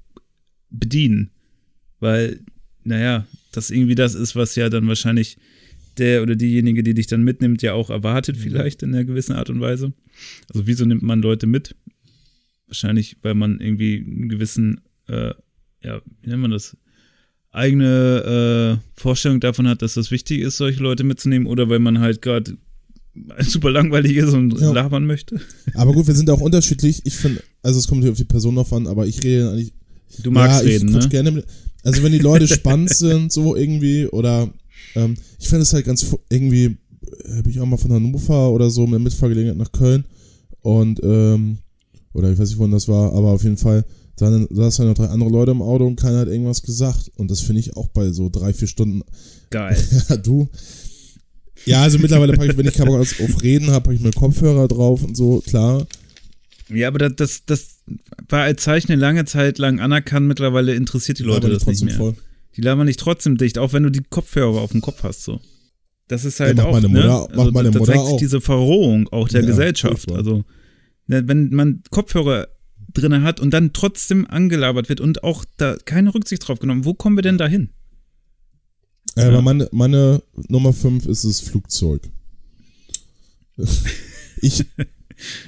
bedienen. 0.70 1.32
Weil, 2.00 2.42
naja, 2.84 3.26
das 3.52 3.72
irgendwie 3.72 3.96
das 3.96 4.16
ist, 4.16 4.36
was 4.36 4.56
ja 4.56 4.70
dann 4.70 4.88
wahrscheinlich 4.88 5.38
der 6.00 6.22
oder 6.22 6.36
diejenige, 6.36 6.84
die 6.84 6.94
dich 6.94 7.08
dann 7.08 7.24
mitnimmt, 7.24 7.62
ja 7.62 7.74
auch 7.74 7.90
erwartet, 7.90 8.38
mhm. 8.38 8.42
vielleicht 8.42 8.84
in 8.84 8.94
einer 8.94 9.06
gewissen 9.06 9.34
Art 9.34 9.50
und 9.50 9.62
Weise. 9.62 9.94
Also, 10.50 10.68
wieso 10.68 10.86
nimmt 10.86 11.04
man 11.04 11.22
Leute 11.22 11.48
mit? 11.48 11.76
Wahrscheinlich, 12.68 13.18
weil 13.22 13.36
man 13.36 13.60
irgendwie 13.60 13.98
einen 13.98 14.30
gewissen, 14.30 14.82
äh, 15.08 15.34
ja, 15.84 16.02
wie 16.22 16.30
nennt 16.30 16.42
man 16.42 16.52
das? 16.52 16.78
eigene 17.56 18.80
äh, 18.80 19.00
Vorstellung 19.00 19.40
davon 19.40 19.68
hat, 19.68 19.82
dass 19.82 19.94
das 19.94 20.12
wichtig 20.12 20.42
ist, 20.42 20.58
solche 20.58 20.84
Leute 20.84 21.04
mitzunehmen, 21.04 21.48
oder 21.48 21.70
weil 21.70 21.80
man 21.80 22.00
halt 22.00 22.22
gerade 22.22 22.58
super 23.40 23.72
langweilig 23.72 24.18
ist 24.18 24.34
und 24.34 24.60
ja. 24.60 24.72
labern 24.72 25.06
möchte. 25.06 25.40
Aber 25.74 25.94
gut, 25.94 26.08
wir 26.08 26.16
sind 26.16 26.30
auch 26.30 26.42
unterschiedlich. 26.42 27.02
Ich 27.06 27.16
finde, 27.16 27.42
also 27.64 27.80
es 27.80 27.88
kommt 27.88 28.04
hier 28.04 28.12
auf 28.12 28.18
die 28.18 28.26
Person 28.26 28.56
drauf 28.56 28.74
an, 28.74 28.88
aber 28.88 29.08
ich 29.08 29.24
rede 29.24 29.50
eigentlich. 29.50 29.74
Du 30.22 30.32
magst 30.32 30.62
ja, 30.62 30.68
reden, 30.68 30.92
ne? 30.92 31.08
Gerne 31.10 31.32
mit, 31.32 31.46
also 31.84 32.04
wenn 32.04 32.12
die 32.12 32.20
Leute 32.20 32.48
spannend 32.48 32.90
sind, 32.94 33.32
so 33.32 33.56
irgendwie, 33.56 34.08
oder 34.08 34.50
ähm, 34.96 35.16
ich 35.40 35.48
finde 35.48 35.64
es 35.64 35.74
halt 35.74 35.86
ganz 35.86 36.16
irgendwie, 36.30 36.78
habe 37.38 37.50
ich 37.50 37.60
auch 37.60 37.66
mal 37.66 37.78
von 37.78 37.92
Hannover 37.92 38.52
oder 38.52 38.70
so 38.70 38.88
mit 38.88 39.02
Mitfahrgelegenheit 39.02 39.58
nach 39.58 39.72
Köln 39.72 40.06
und 40.62 41.00
ähm, 41.04 41.60
oder 42.14 42.32
ich 42.32 42.40
weiß 42.40 42.50
nicht, 42.50 42.60
wann 42.60 42.72
das 42.72 42.88
war, 42.88 43.14
aber 43.14 43.30
auf 43.32 43.44
jeden 43.44 43.58
Fall 43.58 43.84
dann 44.18 44.48
saßen 44.50 44.86
ja 44.86 44.90
noch 44.90 44.98
drei 44.98 45.08
andere 45.08 45.30
Leute 45.30 45.52
im 45.52 45.62
Auto 45.62 45.86
und 45.86 46.00
keiner 46.00 46.20
hat 46.20 46.28
irgendwas 46.28 46.62
gesagt. 46.62 47.12
Und 47.18 47.30
das 47.30 47.42
finde 47.42 47.60
ich 47.60 47.76
auch 47.76 47.90
bei 47.90 48.12
so 48.12 48.30
drei, 48.30 48.54
vier 48.54 48.68
Stunden. 48.68 49.02
Geil. 49.50 49.78
ja, 50.10 50.18
du. 50.18 50.48
Ja, 51.66 51.82
also 51.82 52.00
mittlerweile 52.00 52.34
packe 52.34 52.52
ich, 52.52 52.58
wenn 52.58 52.68
ich 52.68 52.78
Bock 52.78 53.02
auf 53.02 53.44
Reden 53.44 53.72
habe, 53.72 53.84
packe 53.84 53.96
ich 53.96 54.02
mir 54.02 54.12
Kopfhörer 54.12 54.68
drauf 54.68 55.04
und 55.04 55.18
so, 55.18 55.42
klar. 55.42 55.86
Ja, 56.70 56.88
aber 56.88 57.00
das, 57.00 57.16
das, 57.16 57.46
das 57.46 57.78
war 58.30 58.44
als 58.44 58.64
Zeichen 58.64 58.92
eine 58.92 59.02
lange 59.02 59.26
Zeit 59.26 59.58
lang 59.58 59.80
anerkannt. 59.80 60.28
Mittlerweile 60.28 60.74
interessiert 60.76 61.20
die 61.20 61.24
Leute 61.24 61.50
das 61.50 61.66
nicht 61.66 61.84
mehr. 61.84 61.96
Voll. 61.96 62.16
Die 62.56 62.62
labern 62.62 62.86
nicht 62.86 63.00
trotzdem 63.00 63.38
dicht, 63.38 63.58
auch 63.58 63.74
wenn 63.74 63.84
du 63.84 63.90
die 63.90 64.04
Kopfhörer 64.10 64.62
auf 64.62 64.72
dem 64.72 64.82
Kopf 64.82 65.04
hast, 65.04 65.24
so. 65.24 65.42
Das 66.08 66.24
ist 66.24 66.40
halt 66.40 66.58
ja, 66.58 66.66
auch, 66.66 66.74
meine 66.74 66.88
ne? 66.88 67.02
Mutter, 67.02 67.28
ne? 67.30 67.40
also, 67.40 67.52
meine 67.52 67.72
da, 67.72 67.80
da 67.80 67.86
zeigt 67.86 68.06
sich 68.06 68.18
diese 68.18 68.40
Verrohung 68.40 69.10
auch 69.10 69.28
der 69.28 69.42
ja, 69.42 69.48
Gesellschaft. 69.48 70.12
Also, 70.12 70.44
ne, 71.08 71.28
wenn 71.28 71.50
man 71.50 71.82
Kopfhörer 71.90 72.48
drin 72.94 73.24
hat 73.24 73.40
und 73.40 73.52
dann 73.52 73.74
trotzdem 73.74 74.26
angelabert 74.28 74.88
wird 74.88 75.02
und 75.02 75.24
auch 75.24 75.44
da 75.58 75.76
keine 75.84 76.14
Rücksicht 76.14 76.48
drauf 76.48 76.60
genommen. 76.60 76.86
Wo 76.86 76.94
kommen 76.94 77.18
wir 77.18 77.24
denn 77.24 77.38
da 77.38 77.48
hin? 77.48 77.72
Äh, 79.16 79.24
aber 79.24 79.42
meine, 79.42 79.68
meine 79.72 80.22
Nummer 80.48 80.72
5 80.72 81.06
ist 81.08 81.26
das 81.26 81.42
Flugzeug. 81.42 82.04
ich, 84.42 84.66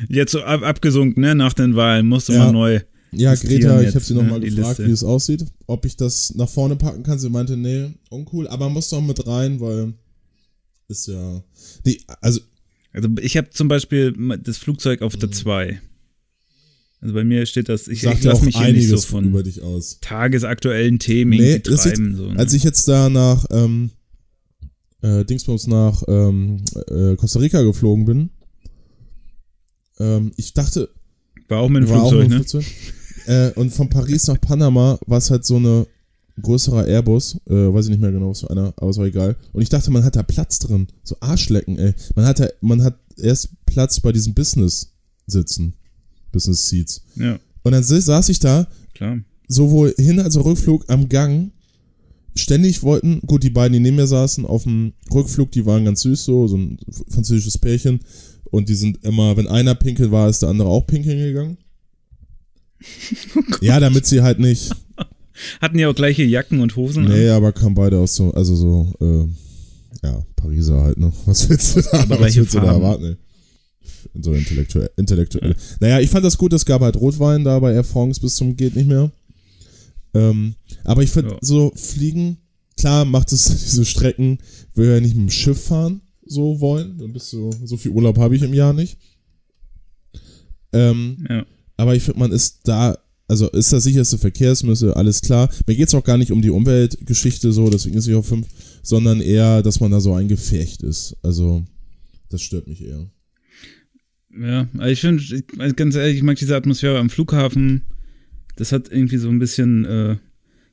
Jetzt 0.08 0.32
so 0.32 0.42
ab, 0.44 0.64
abgesunken, 0.64 1.22
ne? 1.22 1.36
Nach 1.36 1.54
den 1.54 1.76
Wahlen 1.76 2.08
musste 2.08 2.34
Ja. 2.34 2.46
man 2.46 2.54
neu. 2.54 2.80
Ja, 3.12 3.34
Greta, 3.36 3.82
ich 3.82 3.96
habe 3.96 4.04
sie 4.04 4.14
ne, 4.14 4.22
nochmal 4.24 4.40
die 4.42 4.50
gefragt, 4.50 4.80
Liste. 4.80 4.88
wie 4.88 4.92
es 4.94 5.04
aussieht, 5.04 5.46
ob 5.66 5.86
ich 5.86 5.96
das 5.96 6.36
nach 6.36 6.50
vorne 6.50 6.76
packen 6.76 7.04
kann. 7.04 7.20
Sie 7.20 7.30
meinte, 7.30 7.56
nee, 7.58 7.92
uncool, 8.10 8.48
aber 8.48 8.70
muss 8.70 8.90
doch 8.90 9.02
mit 9.02 9.26
rein, 9.28 9.60
weil 9.60 9.94
ist 10.88 11.08
ja. 11.08 11.44
Die, 11.86 12.02
also, 12.22 12.40
Also 12.94 13.10
ich 13.22 13.36
habe 13.38 13.50
zum 13.50 13.68
Beispiel 13.68 14.14
das 14.44 14.58
Flugzeug 14.58 15.02
auf 15.02 15.16
Mhm. 15.16 15.20
der 15.20 15.32
2. 15.32 15.82
Also 17.00 17.14
bei 17.14 17.24
mir 17.24 17.46
steht 17.46 17.70
das, 17.70 17.88
ich, 17.88 18.04
ich 18.04 18.24
lasse 18.24 18.34
auch 18.34 18.42
mich 18.42 18.58
hier 18.58 18.74
nicht 18.74 18.88
so 18.88 18.96
einiges 18.96 19.06
von 19.06 19.26
über 19.26 19.44
dich 19.44 19.62
aus. 19.62 20.00
tagesaktuellen 20.02 20.98
Themen 20.98 21.32
Nee, 21.32 21.60
das 21.60 21.86
ist- 21.86 21.94
treiben. 21.96 22.16
so, 22.16 22.32
ne? 22.34 22.40
Als 22.40 22.54
ich 22.54 22.64
jetzt 22.64 22.88
da 22.88 23.10
nach 23.10 23.46
ähm, 23.52 23.92
äh, 25.04 25.24
Dingsbums 25.24 25.68
nach 25.68 26.02
ähm, 26.08 26.64
äh, 26.88 27.16
Costa 27.16 27.40
Rica 27.40 27.62
geflogen 27.62 28.06
bin, 28.06 28.30
ähm, 30.00 30.32
ich 30.38 30.54
dachte, 30.54 30.90
War 31.50 31.60
auch 31.62 31.70
mit 31.70 31.84
dem 31.84 31.88
Flugzeug, 31.90 32.28
ne? 32.30 32.36
Flugzeug. 32.36 32.66
Äh, 33.26 33.52
und 33.52 33.72
von 33.74 33.90
Paris 33.90 34.28
nach 34.28 34.40
Panama 34.40 34.98
war 35.06 35.18
es 35.18 35.30
halt 35.32 35.46
so 35.46 35.58
eine 35.58 35.86
größerer 36.42 36.86
Airbus, 36.86 37.38
äh, 37.50 37.54
weiß 37.74 37.86
ich 37.86 37.92
nicht 37.92 38.02
mehr 38.02 38.12
genau, 38.12 38.30
was 38.30 38.42
für 38.42 38.50
einer, 38.52 38.74
aber 38.78 38.90
es 38.90 38.98
war 38.98 39.06
egal. 39.06 39.36
Und 39.54 39.62
ich 39.62 39.70
dachte, 39.70 39.90
man 39.92 40.04
hat 40.04 40.16
da 40.16 40.24
Platz 40.24 40.60
drin, 40.60 40.88
so 41.04 41.18
Arschlecken, 41.20 41.78
ey. 41.80 41.94
Man 42.16 42.26
hat 42.26 42.40
da, 42.40 42.48
man 42.62 42.84
hat 42.84 42.98
erst 43.18 43.50
Platz 43.66 44.00
bei 44.00 44.12
diesen 44.12 44.34
Business 44.34 44.94
sitzen, 45.26 45.74
Business 46.32 46.70
Seats. 46.70 47.02
Ja, 47.16 47.40
Und 47.64 47.72
dann 47.72 47.84
saß 47.84 48.30
ich 48.30 48.40
da 48.40 48.68
klar. 48.94 49.18
sowohl 49.48 49.94
Hin- 49.98 50.20
als 50.20 50.38
auch 50.38 50.46
Rückflug 50.46 50.86
am 50.90 51.10
Gang. 51.10 51.52
Ständig 52.36 52.84
wollten, 52.84 53.22
gut, 53.26 53.42
die 53.44 53.50
beiden, 53.50 53.74
die 53.74 53.80
neben 53.80 53.96
mir 53.96 54.06
saßen, 54.06 54.46
auf 54.46 54.64
dem 54.64 54.94
Rückflug, 55.12 55.52
die 55.52 55.66
waren 55.66 55.86
ganz 55.86 56.02
süß, 56.02 56.24
so, 56.24 56.48
so 56.48 56.56
ein 56.56 56.78
französisches 57.10 57.58
Pärchen. 57.58 58.00
Und 58.52 58.70
die 58.70 58.76
sind 58.76 59.04
immer, 59.04 59.36
wenn 59.38 59.48
einer 59.48 59.76
pinkeln 59.76 60.12
war, 60.12 60.30
ist 60.30 60.42
der 60.42 60.50
andere 60.50 60.70
auch 60.70 60.86
pinkeln 60.88 61.18
gegangen. 61.20 61.58
ja, 63.62 63.80
damit 63.80 64.06
sie 64.06 64.22
halt 64.22 64.40
nicht. 64.40 64.72
Hatten 65.62 65.78
ja 65.80 65.90
auch 65.90 65.96
gleiche 65.96 66.24
Jacken 66.24 66.62
und 66.62 66.76
Hosen 66.76 67.06
an. 67.06 67.12
Nee, 67.12 67.30
aber 67.30 67.52
kamen 67.52 67.76
beide 67.76 67.98
aus 68.00 68.16
so, 68.16 68.32
also 68.32 68.56
so, 68.56 68.94
äh, 69.02 70.08
ja, 70.08 70.24
Pariser 70.36 70.82
halt, 70.82 70.98
ne? 70.98 71.12
Was 71.26 71.48
willst 71.50 71.76
du 71.76 71.82
da, 71.82 72.10
was 72.10 72.36
willst 72.36 72.54
du 72.54 72.60
da 72.60 72.74
erwarten, 72.74 73.04
ey? 73.06 73.16
So 74.20 74.34
intellektuell. 74.34 74.90
intellektuell. 74.98 75.56
Naja, 75.80 76.00
ich 76.00 76.10
fand 76.10 76.26
das 76.26 76.38
gut, 76.38 76.54
es 76.54 76.66
gab 76.66 76.82
halt 76.82 76.96
Rotwein 76.96 77.44
da 77.44 77.60
bei 77.60 77.74
Air 77.74 77.84
France 77.84 78.20
bis 78.20 78.36
zum 78.36 78.56
geht 78.56 78.76
nicht 78.76 78.88
mehr. 78.88 79.12
Ähm, 80.14 80.56
aber 80.84 81.04
ich 81.04 81.12
finde 81.12 81.32
Ja. 81.32 81.38
so 81.42 81.72
Fliegen, 81.76 82.38
klar 82.78 83.06
macht 83.06 83.32
es 83.32 83.46
diese 83.46 83.86
Strecken, 83.86 84.40
will 84.74 84.90
ja 84.90 85.00
nicht 85.00 85.16
mit 85.16 85.28
dem 85.28 85.30
Schiff 85.30 85.66
fahren, 85.66 86.02
so 86.30 86.60
wollen. 86.60 86.98
Dann 86.98 87.14
bist 87.14 87.32
du, 87.34 87.52
so 87.64 87.78
viel 87.78 87.92
Urlaub 87.92 88.18
habe 88.18 88.36
ich 88.36 88.42
im 88.44 88.54
Jahr 88.54 88.74
nicht. 88.74 88.98
Ähm, 90.74 91.26
Ja. 91.30 91.46
aber 91.78 91.96
ich 91.96 92.04
finde, 92.04 92.20
man 92.20 92.32
ist 92.32 92.60
da, 92.66 92.98
also 93.28 93.50
ist 93.50 93.72
das 93.74 93.84
sicherste 93.84 94.18
Verkehrsmittel, 94.18 94.94
alles 94.94 95.22
klar. 95.22 95.50
Mir 95.66 95.76
geht 95.76 95.88
es 95.88 95.96
auch 95.96 96.04
gar 96.04 96.18
nicht 96.18 96.32
um 96.32 96.42
die 96.42 96.50
Umweltgeschichte 96.50 97.52
so, 97.52 97.70
deswegen 97.70 97.98
ist 97.98 98.08
ich 98.08 98.16
auf 98.16 98.28
5, 98.28 98.48
sondern 98.84 99.22
eher, 99.22 99.64
dass 99.64 99.80
man 99.80 99.92
da 99.92 100.00
so 100.00 100.14
ein 100.14 100.28
Gefecht 100.28 100.84
ist. 100.84 101.16
Also, 101.24 101.64
das 102.30 102.42
stört 102.42 102.68
mich 102.68 102.84
eher. 102.84 103.10
Ja, 104.40 104.68
also 104.78 104.92
ich 104.92 105.02
finde, 105.02 105.24
also 105.58 105.76
ganz 105.76 105.96
ehrlich, 105.96 106.18
ich 106.18 106.24
mag 106.24 106.38
diese 106.38 106.56
Atmosphäre 106.56 107.00
am 107.00 107.10
Flughafen. 107.10 107.84
Das 108.56 108.72
hat 108.72 108.92
irgendwie 108.92 109.18
so 109.18 109.30
ein 109.30 109.40
bisschen, 109.40 109.86
äh, 109.86 110.14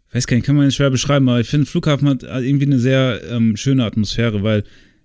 ich 0.09 0.15
weiß 0.15 0.27
gar 0.27 0.37
nicht, 0.37 0.45
kann 0.47 0.57
man 0.57 0.71
schwer 0.71 0.91
beschreiben, 0.91 1.29
aber 1.29 1.41
ich 1.41 1.49
finde, 1.49 1.67
Flughafen 1.67 2.09
hat 2.09 2.23
irgendwie 2.25 2.67
eine 2.67 2.79
sehr 2.79 3.21
ähm, 3.31 3.57
schöne 3.57 3.85
Atmosphäre, 3.85 4.43
weil 4.43 4.65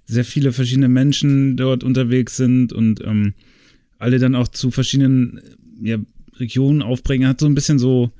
sehr 0.09 0.25
viele 0.25 0.51
verschiedene 0.51 0.89
Menschen 0.89 1.55
dort 1.55 1.83
unterwegs 1.83 2.35
sind 2.35 2.73
und 2.73 3.01
ähm, 3.05 3.33
alle 3.99 4.17
dann 4.19 4.35
auch 4.35 4.47
zu 4.47 4.71
verschiedenen 4.71 5.37
äh, 5.83 5.89
ja, 5.91 5.97
Regionen 6.37 6.81
aufbringen. 6.81 7.27
Hat 7.27 7.39
so 7.39 7.45
ein 7.45 7.53
bisschen 7.55 7.77
so, 7.79 8.11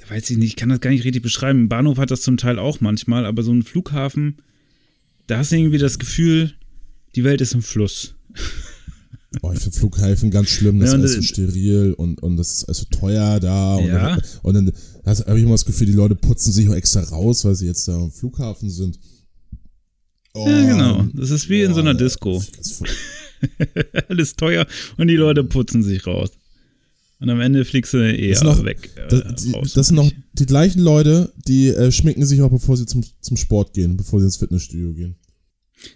ja, 0.00 0.10
weiß 0.10 0.28
ich 0.30 0.36
nicht, 0.36 0.48
ich 0.48 0.56
kann 0.56 0.68
das 0.68 0.80
gar 0.80 0.90
nicht 0.90 1.04
richtig 1.04 1.22
beschreiben. 1.22 1.60
Ein 1.64 1.68
Bahnhof 1.68 1.98
hat 1.98 2.10
das 2.10 2.22
zum 2.22 2.36
Teil 2.38 2.58
auch 2.58 2.80
manchmal, 2.80 3.24
aber 3.24 3.42
so 3.42 3.52
ein 3.52 3.62
Flughafen, 3.62 4.36
da 5.28 5.38
hast 5.38 5.52
du 5.52 5.56
irgendwie 5.56 5.78
das 5.78 5.98
Gefühl, 5.98 6.54
die 7.14 7.24
Welt 7.24 7.40
ist 7.40 7.54
im 7.54 7.62
Fluss. 7.62 8.14
Oh, 9.42 9.52
ich 9.52 9.60
finde 9.60 9.76
Flughäfen 9.76 10.30
ganz 10.30 10.48
schlimm, 10.48 10.80
das 10.80 10.88
Ja, 10.88 10.96
ist 10.96 11.00
alles 11.02 11.14
so 11.16 11.22
steril 11.22 11.92
und, 11.92 12.22
und 12.22 12.38
das 12.38 12.54
ist 12.54 12.64
also 12.64 12.86
teuer 12.90 13.38
da. 13.38 13.76
Und 13.76 13.86
Ja. 13.86 14.16
dann, 14.16 14.22
und 14.42 14.54
dann 14.54 14.72
habe 15.04 15.36
ich 15.38 15.42
immer 15.42 15.52
das 15.52 15.66
Gefühl, 15.66 15.86
die 15.86 15.92
Leute 15.92 16.14
putzen 16.14 16.50
sich 16.50 16.66
auch 16.68 16.74
extra 16.74 17.00
raus, 17.02 17.44
weil 17.44 17.54
sie 17.54 17.66
jetzt 17.66 17.86
da 17.86 17.94
am 17.96 18.10
Flughafen 18.10 18.70
sind. 18.70 18.98
Oh, 20.38 20.48
Ja, 20.48 20.62
genau. 20.66 21.06
Das 21.14 21.30
ist 21.30 21.48
wie 21.48 21.62
in 21.62 21.74
so 21.74 21.80
einer 21.80 21.94
Disco. 21.94 22.42
Alles 24.08 24.34
teuer 24.36 24.66
und 24.96 25.08
die 25.08 25.16
Leute 25.16 25.44
putzen 25.44 25.82
sich 25.82 26.06
raus. 26.06 26.30
Und 27.20 27.30
am 27.30 27.40
Ende 27.40 27.64
fliegst 27.64 27.92
du 27.94 27.98
eher 27.98 28.34
Das 28.34 28.44
noch- 28.44 28.64
weg. 28.64 28.90
Äh, 28.96 29.08
Das, 29.08 29.42
die, 29.42 29.52
das 29.74 29.86
sind 29.88 29.96
noch 29.96 30.10
die 30.34 30.46
gleichen 30.46 30.80
Leute, 30.80 31.32
die 31.48 31.68
äh, 31.68 31.90
schminken 31.90 32.24
sich 32.24 32.40
auch, 32.42 32.50
bevor 32.50 32.76
sie 32.76 32.86
zum, 32.86 33.02
zum 33.20 33.36
Sport 33.36 33.74
gehen, 33.74 33.96
bevor 33.96 34.20
sie 34.20 34.26
ins 34.26 34.36
Fitnessstudio 34.36 34.92
gehen. 34.92 35.16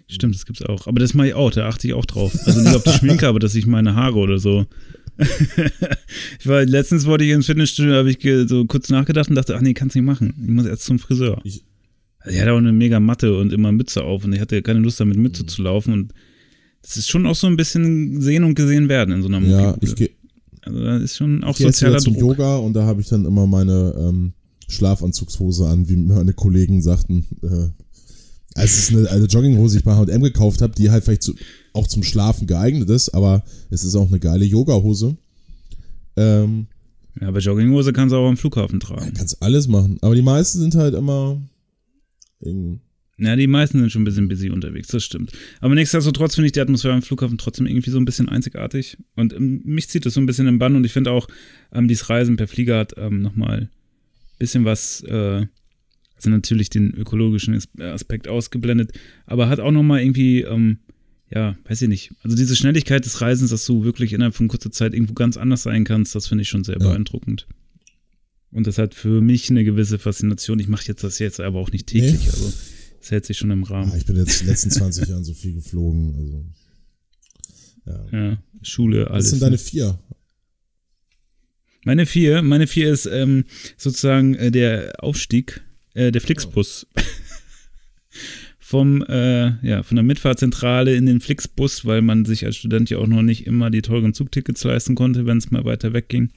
Stimmt, 0.07 0.35
das 0.35 0.45
gibt's 0.45 0.61
auch. 0.61 0.87
Aber 0.87 0.99
das 0.99 1.13
mache 1.13 1.27
ich 1.29 1.33
auch, 1.33 1.51
da 1.51 1.67
achte 1.67 1.87
ich 1.87 1.93
auch 1.93 2.05
drauf. 2.05 2.33
Also 2.45 2.61
nicht 2.61 2.75
auf 2.75 2.83
die 2.83 2.91
Schminke, 2.91 3.27
aber 3.29 3.39
dass 3.39 3.55
ich 3.55 3.65
meine 3.65 3.95
Haare 3.95 4.17
oder 4.17 4.37
so. 4.37 4.65
ich 6.39 6.47
war, 6.47 6.65
letztens 6.65 7.05
wollte 7.05 7.23
ich 7.23 7.31
ins 7.31 7.45
Fitnessstudio, 7.45 7.93
habe 7.93 8.11
ich 8.11 8.19
so 8.49 8.65
kurz 8.65 8.89
nachgedacht 8.89 9.29
und 9.29 9.35
dachte, 9.35 9.55
ach 9.55 9.61
nee, 9.61 9.73
kannst 9.73 9.95
nicht 9.95 10.05
machen. 10.05 10.33
Ich 10.41 10.49
muss 10.49 10.65
erst 10.65 10.83
zum 10.83 10.99
Friseur. 10.99 11.39
Ich- 11.43 11.63
also 12.23 12.35
ich 12.35 12.41
hatte 12.41 12.53
auch 12.53 12.57
eine 12.57 12.71
mega 12.73 12.99
Matte 12.99 13.37
und 13.37 13.53
immer 13.53 13.71
Mütze 13.71 14.03
auf 14.03 14.23
und 14.25 14.33
ich 14.33 14.39
hatte 14.41 14.61
keine 14.61 14.79
Lust, 14.79 14.99
da 14.99 15.05
mit 15.05 15.17
Mhm. 15.17 15.23
Mütze 15.23 15.45
zu 15.45 15.61
laufen 15.61 15.93
und 15.93 16.13
das 16.81 16.97
ist 16.97 17.09
schon 17.09 17.25
auch 17.25 17.35
so 17.35 17.47
ein 17.47 17.55
bisschen 17.55 18.19
sehen 18.21 18.43
und 18.43 18.55
gesehen 18.55 18.89
werden 18.89 19.13
in 19.15 19.21
so 19.21 19.27
einer 19.29 19.39
Ja, 19.47 19.67
Muckibude. 19.67 19.85
ich 19.85 19.95
gehe 19.95 20.09
Also 20.61 20.79
da 20.83 20.97
ist 20.97 21.15
schon 21.17 21.43
auch 21.43 21.51
ich 21.51 21.57
geh 21.57 21.63
jetzt 21.65 21.75
sozialer 21.77 21.95
wieder 21.95 22.03
zum 22.03 22.13
Druck. 22.13 22.37
Yoga 22.37 22.57
und 22.57 22.73
da 22.73 22.83
habe 22.85 23.01
ich 23.01 23.07
dann 23.07 23.25
immer 23.25 23.45
meine 23.47 23.93
ähm, 23.97 24.33
Schlafanzugshose 24.67 25.67
an, 25.67 25.87
wie 25.89 25.95
meine 25.97 26.33
Kollegen 26.33 26.81
sagten. 26.81 27.25
Äh, 27.41 27.69
als 28.55 28.77
es 28.77 28.89
eine, 28.95 29.09
eine 29.09 29.25
Jogginghose, 29.25 29.73
die 29.75 29.79
ich 29.79 29.83
bei 29.85 29.95
H&M 29.95 30.21
gekauft 30.21 30.61
habe, 30.61 30.73
die 30.75 30.89
halt 30.91 31.03
vielleicht 31.03 31.23
zu, 31.23 31.33
auch 31.73 31.87
zum 31.87 32.03
Schlafen 32.03 32.47
geeignet 32.47 32.89
ist, 32.89 33.09
aber 33.09 33.43
es 33.71 33.83
ist 33.83 33.95
auch 33.95 34.07
eine 34.09 34.19
geile 34.19 34.45
Yogahose. 34.45 35.17
Ähm, 36.15 36.67
Ja, 37.19 37.27
aber 37.29 37.39
Jogginghose 37.39 37.93
kannst 37.93 38.13
du 38.13 38.17
auch 38.17 38.27
am 38.29 38.37
Flughafen 38.37 38.79
tragen. 38.79 39.13
kannst 39.13 39.41
alles 39.41 39.67
machen, 39.67 39.97
aber 40.01 40.15
die 40.15 40.21
meisten 40.21 40.59
sind 40.59 40.75
halt 40.75 40.93
immer 40.95 41.41
irgendwie 42.45 42.79
Ja, 43.19 43.35
die 43.35 43.47
meisten 43.47 43.79
sind 43.79 43.91
schon 43.91 44.01
ein 44.01 44.05
bisschen 44.05 44.27
busy 44.27 44.49
unterwegs, 44.49 44.87
das 44.87 45.03
stimmt. 45.03 45.31
Aber 45.61 45.75
nichtsdestotrotz 45.75 46.35
finde 46.35 46.47
ich 46.47 46.51
die 46.51 46.61
Atmosphäre 46.61 46.93
am 46.95 47.01
Flughafen 47.03 47.37
trotzdem 47.37 47.67
irgendwie 47.67 47.91
so 47.91 47.97
ein 47.99 48.05
bisschen 48.05 48.27
einzigartig. 48.29 48.97
Und 49.15 49.33
ähm, 49.33 49.61
mich 49.65 49.87
zieht 49.89 50.05
das 50.05 50.15
so 50.15 50.19
ein 50.21 50.25
bisschen 50.25 50.47
im 50.47 50.57
Bann 50.59 50.75
und 50.75 50.83
ich 50.85 50.91
finde 50.93 51.11
auch, 51.11 51.27
ähm, 51.71 51.87
dieses 51.87 52.09
Reisen 52.09 52.37
per 52.37 52.47
Flieger 52.47 52.79
hat 52.79 52.93
ähm, 52.97 53.21
nochmal 53.21 53.59
ein 53.61 53.69
bisschen 54.39 54.65
was, 54.65 55.01
äh, 55.03 55.45
also 56.15 56.29
natürlich 56.29 56.69
den 56.69 56.91
ökologischen 56.93 57.53
As- 57.53 57.67
Aspekt 57.79 58.27
ausgeblendet, 58.27 58.91
aber 59.25 59.47
hat 59.49 59.59
auch 59.59 59.71
nochmal 59.71 60.01
irgendwie, 60.01 60.41
ähm, 60.41 60.79
ja, 61.33 61.55
weiß 61.65 61.81
ich 61.83 61.89
nicht, 61.89 62.11
also 62.23 62.35
diese 62.35 62.55
Schnelligkeit 62.55 63.05
des 63.05 63.19
Reisens, 63.21 63.49
dass 63.51 63.65
du 63.65 63.83
wirklich 63.83 64.13
innerhalb 64.13 64.35
von 64.35 64.47
kurzer 64.47 64.71
Zeit 64.71 64.93
irgendwo 64.93 65.13
ganz 65.13 65.35
anders 65.37 65.63
sein 65.63 65.83
kannst, 65.83 66.15
das 66.15 66.27
finde 66.27 66.41
ich 66.43 66.49
schon 66.49 66.63
sehr 66.63 66.77
Ja. 66.79 66.87
beeindruckend. 66.89 67.47
Und 68.53 68.67
das 68.67 68.77
hat 68.77 68.93
für 68.93 69.21
mich 69.21 69.49
eine 69.49 69.63
gewisse 69.63 69.97
Faszination. 69.99 70.59
Ich 70.59 70.67
mache 70.67 70.87
jetzt 70.87 71.03
das 71.03 71.19
jetzt 71.19 71.39
aber 71.39 71.59
auch 71.59 71.71
nicht 71.71 71.87
täglich, 71.87 72.21
Nee. 72.21 72.29
also 72.29 72.53
das 72.99 73.11
hält 73.11 73.25
sich 73.25 73.37
schon 73.37 73.51
im 73.51 73.63
Rahmen. 73.63 73.91
Ah, 73.91 73.97
ich 73.97 74.05
bin 74.05 74.15
jetzt 74.15 74.39
in 74.41 74.45
den 74.45 74.49
letzten 74.51 74.69
20 74.71 75.07
Jahren 75.09 75.23
so 75.23 75.33
viel 75.33 75.53
geflogen. 75.53 76.15
Also, 77.85 78.05
ja. 78.11 78.19
Ja, 78.29 78.37
Schule, 78.61 79.05
Was 79.05 79.11
alles. 79.11 79.29
sind 79.31 79.41
deine 79.41 79.57
vier? 79.57 79.99
meine 81.85 82.05
vier, 82.05 82.41
meine 82.43 82.65
vier 82.67 82.91
ist 82.93 83.05
ähm, 83.07 83.43
sozusagen 83.77 84.35
äh, 84.35 84.51
der 84.51 84.93
Aufstieg, 85.03 85.61
äh, 85.95 86.11
der 86.11 86.21
Flixbus. 86.21 86.87
Vom, 88.59 89.03
äh, 89.03 89.67
ja, 89.67 89.83
von 89.83 89.95
der 89.97 90.03
Mitfahrzentrale 90.03 90.95
in 90.95 91.05
den 91.05 91.19
Flixbus, 91.19 91.85
weil 91.85 92.01
man 92.01 92.25
sich 92.25 92.45
als 92.45 92.55
Student 92.55 92.89
ja 92.89 92.97
auch 92.97 93.07
noch 93.07 93.21
nicht 93.21 93.45
immer 93.45 93.69
die 93.69 93.81
teuren 93.81 94.13
Zugtickets 94.13 94.63
leisten 94.63 94.95
konnte, 94.95 95.25
wenn 95.25 95.37
es 95.37 95.51
mal 95.51 95.65
weiter 95.65 95.93
wegging. 95.93 96.31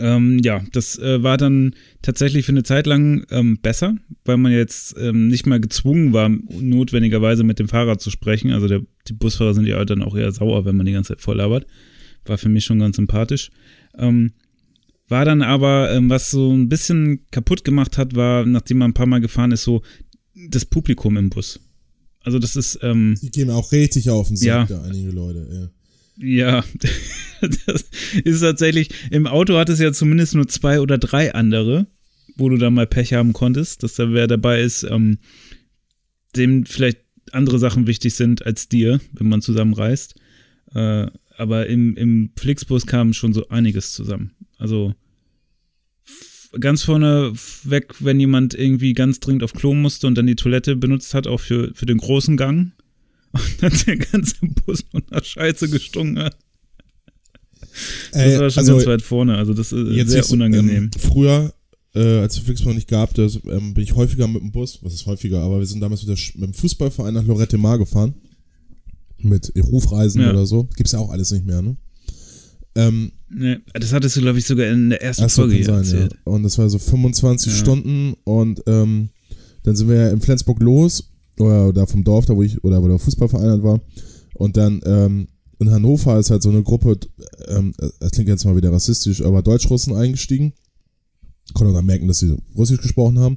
Ähm, 0.00 0.38
ja, 0.42 0.64
das 0.72 0.98
äh, 0.98 1.22
war 1.22 1.36
dann 1.36 1.74
tatsächlich 2.02 2.46
für 2.46 2.52
eine 2.52 2.62
Zeit 2.62 2.86
lang 2.86 3.24
ähm, 3.30 3.58
besser, 3.60 3.96
weil 4.24 4.36
man 4.38 4.52
jetzt 4.52 4.96
ähm, 4.98 5.28
nicht 5.28 5.46
mal 5.46 5.60
gezwungen 5.60 6.12
war, 6.12 6.28
notwendigerweise 6.28 7.44
mit 7.44 7.58
dem 7.58 7.68
Fahrrad 7.68 8.00
zu 8.00 8.10
sprechen. 8.10 8.50
Also 8.52 8.66
der, 8.68 8.80
die 9.08 9.12
Busfahrer 9.12 9.54
sind 9.54 9.66
ja 9.66 9.84
dann 9.84 10.02
auch 10.02 10.16
eher 10.16 10.32
sauer, 10.32 10.64
wenn 10.64 10.76
man 10.76 10.86
die 10.86 10.92
ganze 10.92 11.08
Zeit 11.14 11.20
voll 11.20 11.36
labert. 11.36 11.66
War 12.24 12.38
für 12.38 12.48
mich 12.48 12.64
schon 12.64 12.78
ganz 12.78 12.96
sympathisch. 12.96 13.50
Ähm, 13.98 14.32
war 15.08 15.24
dann 15.24 15.42
aber, 15.42 15.90
ähm, 15.92 16.08
was 16.08 16.30
so 16.30 16.52
ein 16.52 16.68
bisschen 16.68 17.26
kaputt 17.30 17.64
gemacht 17.64 17.98
hat, 17.98 18.14
war, 18.14 18.46
nachdem 18.46 18.78
man 18.78 18.90
ein 18.90 18.94
paar 18.94 19.06
Mal 19.06 19.20
gefahren 19.20 19.52
ist, 19.52 19.64
so 19.64 19.82
das 20.48 20.64
Publikum 20.64 21.16
im 21.16 21.30
Bus. 21.30 21.60
Also 22.22 22.38
das 22.38 22.54
ist, 22.54 22.78
ähm, 22.82 23.16
Die 23.20 23.30
gehen 23.30 23.50
auch 23.50 23.72
richtig 23.72 24.08
auf 24.10 24.28
den 24.28 24.36
Sack, 24.36 24.46
Ja. 24.46 24.64
da 24.66 24.82
einige 24.82 25.10
Leute. 25.10 25.48
Ja. 25.52 25.70
Ja, 26.20 26.64
das 27.40 27.84
ist 28.24 28.40
tatsächlich, 28.40 28.90
im 29.10 29.26
Auto 29.26 29.56
hat 29.56 29.68
es 29.68 29.80
ja 29.80 29.92
zumindest 29.92 30.34
nur 30.34 30.48
zwei 30.48 30.80
oder 30.80 30.98
drei 30.98 31.34
andere, 31.34 31.86
wo 32.36 32.48
du 32.48 32.56
da 32.56 32.70
mal 32.70 32.86
Pech 32.86 33.12
haben 33.12 33.32
konntest, 33.32 33.82
dass 33.82 33.94
da 33.94 34.12
wer 34.12 34.26
dabei 34.26 34.60
ist, 34.60 34.82
ähm, 34.84 35.18
dem 36.36 36.64
vielleicht 36.64 37.00
andere 37.32 37.58
Sachen 37.58 37.86
wichtig 37.86 38.14
sind 38.14 38.44
als 38.44 38.68
dir, 38.68 39.00
wenn 39.12 39.28
man 39.28 39.42
zusammen 39.42 39.74
reist. 39.74 40.14
Äh, 40.74 41.08
aber 41.36 41.66
im, 41.66 41.96
im 41.96 42.30
Flixbus 42.36 42.86
kam 42.86 43.12
schon 43.12 43.32
so 43.32 43.48
einiges 43.48 43.92
zusammen. 43.92 44.32
Also 44.58 44.94
ganz 46.58 46.82
vorne 46.82 47.32
weg, 47.64 47.94
wenn 48.00 48.20
jemand 48.20 48.54
irgendwie 48.54 48.92
ganz 48.92 49.20
dringend 49.20 49.42
auf 49.42 49.52
Klo 49.52 49.74
musste 49.74 50.06
und 50.06 50.16
dann 50.16 50.26
die 50.26 50.36
Toilette 50.36 50.76
benutzt 50.76 51.14
hat, 51.14 51.26
auch 51.26 51.40
für, 51.40 51.72
für 51.74 51.86
den 51.86 51.98
großen 51.98 52.36
Gang. 52.36 52.72
Und 53.32 53.62
dann 53.62 53.72
der 53.86 53.96
ganze 53.96 54.34
Bus 54.66 54.84
nur 54.92 55.02
nach 55.10 55.24
Scheiße 55.24 55.68
gestunken 55.68 56.18
hat. 56.24 56.36
Das 58.12 58.38
war 58.40 58.50
schon 58.50 58.58
also 58.60 58.74
ganz 58.76 58.86
weit 58.86 59.02
vorne, 59.02 59.36
also 59.36 59.54
das 59.54 59.72
ist 59.72 59.92
jetzt 59.94 60.10
sehr 60.10 60.28
unangenehm. 60.30 60.84
Ähm, 60.84 60.90
früher, 60.98 61.52
äh, 61.94 62.18
als 62.18 62.36
es 62.36 62.42
Flixbus 62.42 62.66
noch 62.66 62.74
nicht 62.74 62.88
gab, 62.88 63.14
das, 63.14 63.38
ähm, 63.48 63.74
bin 63.74 63.84
ich 63.84 63.94
häufiger 63.94 64.26
mit 64.26 64.42
dem 64.42 64.50
Bus, 64.50 64.78
was 64.82 64.94
ist 64.94 65.06
häufiger, 65.06 65.40
aber 65.42 65.58
wir 65.60 65.66
sind 65.66 65.80
damals 65.80 66.02
mit, 66.02 66.08
der, 66.08 66.16
Sch- 66.16 66.32
mit 66.34 66.44
dem 66.50 66.54
Fußballverein 66.54 67.14
nach 67.14 67.24
Lorette 67.24 67.58
Mar 67.58 67.78
gefahren. 67.78 68.14
Mit 69.22 69.52
Rufreisen 69.56 70.22
Ja. 70.22 70.30
oder 70.30 70.46
so. 70.46 70.64
Gibt's 70.76 70.92
ja 70.92 70.98
auch 70.98 71.10
alles 71.10 71.30
nicht 71.30 71.44
mehr, 71.44 71.60
ne? 71.60 71.76
Ähm, 72.74 73.12
nee, 73.28 73.58
das 73.74 73.92
hattest 73.92 74.16
du, 74.16 74.20
glaube 74.22 74.38
ich, 74.38 74.46
sogar 74.46 74.66
in 74.68 74.90
der 74.90 75.02
ersten 75.02 75.28
so, 75.28 75.42
Folge 75.42 75.62
sein, 75.62 75.74
erzählt. 75.78 76.12
ja. 76.14 76.18
Und 76.32 76.42
das 76.42 76.56
war 76.56 76.70
so 76.70 76.78
25 76.78 77.52
Ja. 77.52 77.58
Stunden 77.58 78.14
und 78.24 78.62
ähm, 78.66 79.10
dann 79.62 79.76
sind 79.76 79.88
wir 79.88 79.96
ja 79.96 80.10
in 80.10 80.20
Flensburg 80.22 80.60
los, 80.62 81.09
oder 81.40 81.72
da 81.72 81.86
vom 81.86 82.04
Dorf, 82.04 82.26
da 82.26 82.36
wo 82.36 82.42
ich, 82.42 82.62
oder 82.64 82.82
wo 82.82 82.88
der 82.88 82.98
Fußballverein 82.98 83.62
war. 83.62 83.80
Und 84.34 84.56
dann 84.56 84.80
ähm, 84.84 85.28
in 85.58 85.70
Hannover 85.70 86.18
ist 86.18 86.30
halt 86.30 86.42
so 86.42 86.50
eine 86.50 86.62
Gruppe, 86.62 86.98
ähm, 87.48 87.72
das 87.98 88.12
klingt 88.12 88.28
jetzt 88.28 88.44
mal 88.44 88.56
wieder 88.56 88.72
rassistisch, 88.72 89.22
aber 89.22 89.42
Deutschrussen 89.42 89.94
eingestiegen. 89.94 90.52
Konnte 91.52 91.74
dann 91.74 91.84
merken, 91.86 92.08
dass 92.08 92.20
sie 92.20 92.36
Russisch 92.56 92.80
gesprochen 92.80 93.18
haben. 93.18 93.36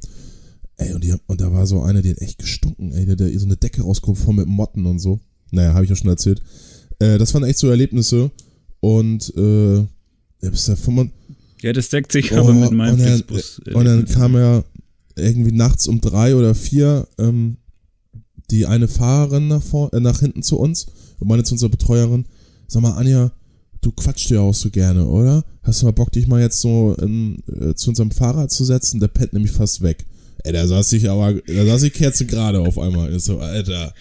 Ey, 0.77 0.93
und, 0.93 1.03
die, 1.03 1.13
und 1.27 1.41
da 1.41 1.51
war 1.51 1.67
so 1.67 1.81
einer, 1.81 2.01
die 2.01 2.11
hat 2.11 2.21
echt 2.21 2.39
gestunken, 2.39 2.91
ey, 2.93 3.05
der, 3.05 3.15
der 3.15 3.39
so 3.39 3.45
eine 3.45 3.57
Decke 3.57 3.83
rausgehoben 3.83 4.21
voll 4.21 4.35
mit 4.35 4.47
Motten 4.47 4.85
und 4.85 4.99
so. 4.99 5.19
Naja, 5.51 5.73
habe 5.73 5.83
ich 5.83 5.89
ja 5.89 5.95
schon 5.95 6.09
erzählt. 6.09 6.41
Äh, 6.99 7.17
das 7.17 7.33
waren 7.33 7.43
echt 7.43 7.59
so 7.59 7.69
Erlebnisse. 7.69 8.31
Und 8.79 9.33
äh, 9.35 9.77
ja, 9.77 10.49
bis 10.49 10.65
der 10.65 10.77
25, 10.77 11.13
Ja, 11.61 11.73
das 11.73 11.89
deckt 11.89 12.11
sich 12.11 12.31
Oh, 12.33 12.37
aber 12.37 12.53
mit 12.53 12.71
meinem 12.71 12.99
und 12.99 13.01
dann, 13.01 13.75
und 13.75 13.85
dann 13.85 14.05
kam 14.05 14.33
ja 14.35 14.63
irgendwie 15.15 15.51
nachts 15.51 15.87
um 15.87 16.01
drei 16.01 16.35
oder 16.35 16.55
vier 16.55 17.07
ähm, 17.17 17.57
die 18.51 18.65
eine 18.65 18.87
Fahrerin 18.87 19.47
nach, 19.47 19.63
vor, 19.63 19.93
äh, 19.93 19.99
nach 19.99 20.19
hinten 20.19 20.43
zu 20.43 20.57
uns 20.57 20.87
und 21.19 21.27
meinte 21.27 21.45
zu 21.45 21.55
unserer 21.55 21.69
Betreuerin, 21.69 22.25
sag 22.67 22.81
mal 22.81 22.91
Anja, 22.91 23.31
du 23.81 23.91
quatschst 23.91 24.29
ja 24.29 24.39
auch 24.39 24.53
so 24.53 24.69
gerne, 24.69 25.05
oder? 25.05 25.43
Hast 25.63 25.81
du 25.81 25.85
mal 25.85 25.91
Bock, 25.91 26.11
dich 26.11 26.27
mal 26.27 26.41
jetzt 26.41 26.61
so 26.61 26.95
in, 27.01 27.43
äh, 27.47 27.73
zu 27.75 27.89
unserem 27.89 28.11
Fahrrad 28.11 28.51
zu 28.51 28.65
setzen? 28.65 28.99
Der 28.99 29.07
pennt 29.07 29.33
nämlich 29.33 29.51
fast 29.51 29.81
weg. 29.81 30.05
Ey, 30.43 30.51
da 30.51 30.67
saß 30.67 30.91
ich 30.93 31.09
aber, 31.09 31.33
da 31.33 31.65
saß 31.65 31.83
ich 31.83 31.93
Kerze 31.93 32.25
gerade 32.25 32.59
auf 32.59 32.77
einmal. 32.77 33.13
Ich 33.15 33.23
so, 33.23 33.39
Alter. 33.39 33.93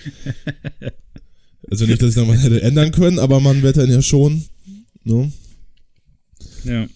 Also 1.71 1.87
nicht, 1.87 2.03
dass 2.03 2.11
ich 2.11 2.17
nochmal 2.17 2.39
hätte 2.39 2.61
ändern 2.61 2.91
können, 2.91 3.19
aber 3.19 3.41
man 3.41 3.63
wird 3.63 3.77
dann 3.77 3.91
ja 3.91 4.03
schon, 4.03 4.45
ne? 5.05 5.33
Ja. 6.65 6.87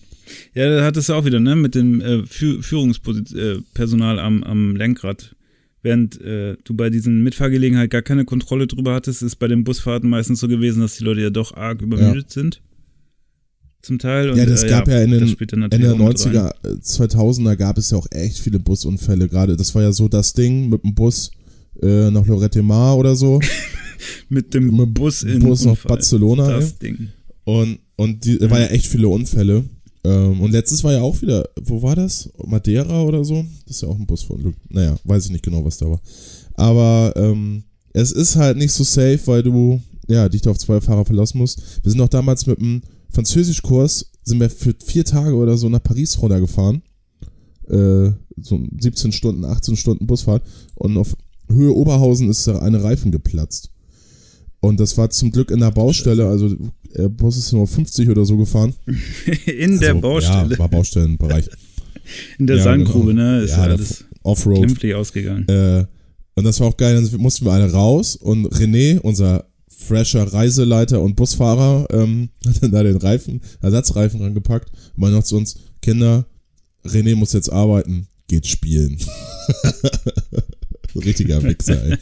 Ja, 0.54 0.68
da 0.68 0.84
hattest 0.84 1.08
du 1.08 1.14
auch 1.14 1.24
wieder, 1.24 1.38
ne, 1.38 1.54
mit 1.54 1.76
dem 1.76 2.00
äh, 2.00 2.26
Fü 2.26 2.60
Führungspersonal 2.60 4.18
am, 4.18 4.42
am 4.42 4.74
Lenkrad. 4.74 5.35
Während 5.86 6.20
äh, 6.20 6.56
du 6.64 6.74
bei 6.74 6.90
diesen 6.90 7.22
Mitfahrgelegenheit 7.22 7.90
gar 7.90 8.02
keine 8.02 8.24
Kontrolle 8.24 8.66
drüber 8.66 8.92
hattest, 8.92 9.22
ist 9.22 9.36
bei 9.36 9.46
den 9.46 9.62
Busfahrten 9.62 10.10
meistens 10.10 10.40
so 10.40 10.48
gewesen, 10.48 10.80
dass 10.80 10.96
die 10.96 11.04
Leute 11.04 11.20
ja 11.20 11.30
doch 11.30 11.54
arg 11.56 11.80
übermüdet 11.80 12.28
sind. 12.32 12.60
Zum 13.82 14.00
Teil. 14.00 14.30
Und, 14.30 14.36
Ja, 14.36 14.46
das 14.46 14.64
äh, 14.64 14.68
gab 14.68 14.88
ja 14.88 15.00
in 15.00 15.12
das 15.12 15.36
den 15.36 15.62
Ende 15.62 15.78
der 15.78 15.92
auch 15.92 15.98
mit 15.98 16.08
rein. 16.26 16.34
90er, 16.34 16.50
äh, 16.64 16.68
2000er 16.80 17.54
gab 17.54 17.78
es 17.78 17.92
ja 17.92 17.98
auch 17.98 18.06
echt 18.10 18.40
viele 18.40 18.58
Busunfälle. 18.58 19.28
Gerade 19.28 19.56
das 19.56 19.76
war 19.76 19.82
ja 19.82 19.92
so 19.92 20.08
das 20.08 20.32
Ding 20.32 20.68
mit 20.70 20.82
dem 20.82 20.92
Bus 20.92 21.30
äh, 21.80 22.10
nach 22.10 22.26
Lorette 22.26 22.64
Mar 22.64 22.98
oder 22.98 23.14
so. 23.14 23.38
Mit 24.28 24.52
dem 24.54 24.76
mit 24.76 24.92
Bus 24.92 25.22
in 25.22 25.38
Bus 25.38 25.64
nach. 25.64 25.84
Barcelona, 25.84 26.48
Das 26.50 26.76
Ding. 26.80 27.10
Und, 27.44 27.78
und 27.94 28.24
die, 28.24 28.34
Mhm. 28.40 28.50
war 28.50 28.58
ja 28.58 28.66
echt 28.66 28.86
viele 28.86 29.06
Unfälle. 29.08 29.64
Ähm, 30.06 30.40
und 30.40 30.52
letztes 30.52 30.84
war 30.84 30.92
ja 30.92 31.02
auch 31.02 31.20
wieder, 31.20 31.48
wo 31.62 31.82
war 31.82 31.96
das? 31.96 32.30
Madeira 32.46 33.02
oder 33.02 33.24
so? 33.24 33.44
Das 33.66 33.76
ist 33.76 33.82
ja 33.82 33.88
auch 33.88 33.98
ein 33.98 34.06
Bus 34.06 34.22
von 34.22 34.38
Glück. 34.38 34.54
Naja, 34.68 34.96
weiß 35.02 35.24
ich 35.26 35.32
nicht 35.32 35.44
genau, 35.44 35.64
was 35.64 35.78
da 35.78 35.90
war. 35.90 36.00
Aber 36.54 37.12
ähm, 37.16 37.64
es 37.92 38.12
ist 38.12 38.36
halt 38.36 38.56
nicht 38.56 38.72
so 38.72 38.84
safe, 38.84 39.20
weil 39.24 39.42
du 39.42 39.80
ja, 40.06 40.28
dich 40.28 40.46
auf 40.46 40.58
zwei 40.58 40.80
Fahrer 40.80 41.04
verlassen 41.04 41.38
musst. 41.38 41.60
Wir 41.82 41.90
sind 41.90 42.00
auch 42.00 42.08
damals 42.08 42.46
mit 42.46 42.60
einem 42.60 42.82
Französischkurs, 43.10 44.12
sind 44.22 44.38
wir 44.38 44.48
für 44.48 44.74
vier 44.84 45.04
Tage 45.04 45.34
oder 45.34 45.56
so 45.56 45.68
nach 45.68 45.82
Paris 45.82 46.20
runtergefahren. 46.22 46.82
Äh, 47.68 48.12
so 48.40 48.60
17 48.80 49.10
Stunden, 49.10 49.44
18 49.44 49.76
Stunden 49.76 50.06
Busfahrt. 50.06 50.44
Und 50.76 50.96
auf 50.98 51.16
Höhe 51.48 51.74
Oberhausen 51.74 52.30
ist 52.30 52.46
da 52.46 52.60
eine 52.60 52.82
Reifen 52.82 53.10
geplatzt. 53.10 53.70
Und 54.60 54.78
das 54.78 54.96
war 54.96 55.10
zum 55.10 55.32
Glück 55.32 55.50
in 55.50 55.60
der 55.60 55.70
Baustelle, 55.70 56.28
also 56.28 56.54
der 56.96 57.08
Bus 57.08 57.36
ist 57.36 57.52
nur 57.52 57.66
50 57.66 58.08
oder 58.08 58.24
so 58.24 58.36
gefahren. 58.36 58.74
in 59.46 59.78
der 59.78 59.90
also, 59.90 60.00
Baustelle. 60.00 60.50
Ja, 60.52 60.58
war 60.58 60.68
Baustellenbereich. 60.68 61.48
in 62.38 62.46
der 62.46 62.56
ja, 62.56 62.62
Sandgrube, 62.62 63.14
genau. 63.14 63.22
ne? 63.22 63.42
Ist 63.42 63.50
Ja, 63.50 63.66
der 63.66 63.74
alles 63.74 64.04
Offroad. 64.22 64.58
glimpflich 64.58 64.94
ausgegangen. 64.94 65.48
Äh, 65.48 65.86
und 66.34 66.44
das 66.44 66.60
war 66.60 66.68
auch 66.68 66.76
geil, 66.76 66.94
dann 66.94 67.20
mussten 67.20 67.44
wir 67.44 67.52
alle 67.52 67.70
raus 67.70 68.16
und 68.16 68.46
René, 68.48 68.98
unser 68.98 69.46
fresher 69.68 70.22
Reiseleiter 70.32 71.00
und 71.00 71.16
Busfahrer, 71.16 71.86
ähm, 71.90 72.30
hat 72.46 72.62
dann 72.62 72.72
da 72.72 72.82
den 72.82 72.96
Reifen, 72.96 73.40
Ersatzreifen 73.60 74.20
rangepackt 74.20 74.70
und 74.70 74.98
meinte 74.98 75.16
noch 75.16 75.24
zu 75.24 75.36
uns, 75.36 75.56
Kinder, 75.80 76.26
René 76.84 77.14
muss 77.14 77.32
jetzt 77.32 77.50
arbeiten, 77.50 78.08
geht 78.28 78.46
spielen. 78.46 78.98
richtiger 80.94 81.42
Wichser, 81.42 81.82
ey. 81.84 81.98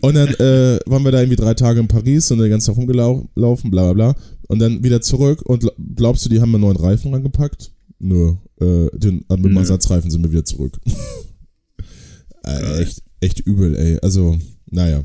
Und 0.00 0.14
dann 0.14 0.28
äh, 0.34 0.78
waren 0.86 1.04
wir 1.04 1.12
da 1.12 1.20
irgendwie 1.20 1.36
drei 1.36 1.54
Tage 1.54 1.80
in 1.80 1.88
Paris 1.88 2.30
und 2.30 2.38
den 2.38 2.50
ganzen 2.50 2.68
Tag 2.68 2.76
rumgelaufen, 2.76 3.70
bla 3.70 3.92
bla 3.92 4.12
bla. 4.12 4.22
Und 4.48 4.58
dann 4.58 4.82
wieder 4.82 5.00
zurück 5.00 5.42
und 5.42 5.62
gl- 5.64 5.72
glaubst 5.96 6.24
du, 6.24 6.28
die 6.28 6.40
haben 6.40 6.50
mir 6.50 6.58
neuen 6.58 6.76
Reifen 6.76 7.12
rangepackt? 7.14 7.72
Nö. 7.98 8.34
Äh, 8.60 8.88
den, 8.98 9.24
mit 9.28 9.44
dem. 9.44 9.56
Ersatzreifen 9.56 10.10
sind 10.10 10.22
wir 10.22 10.32
wieder 10.32 10.44
zurück. 10.44 10.78
äh, 12.44 12.82
echt, 12.82 13.02
echt 13.20 13.40
übel, 13.40 13.76
ey. 13.76 13.98
Also, 14.02 14.38
naja. 14.70 15.04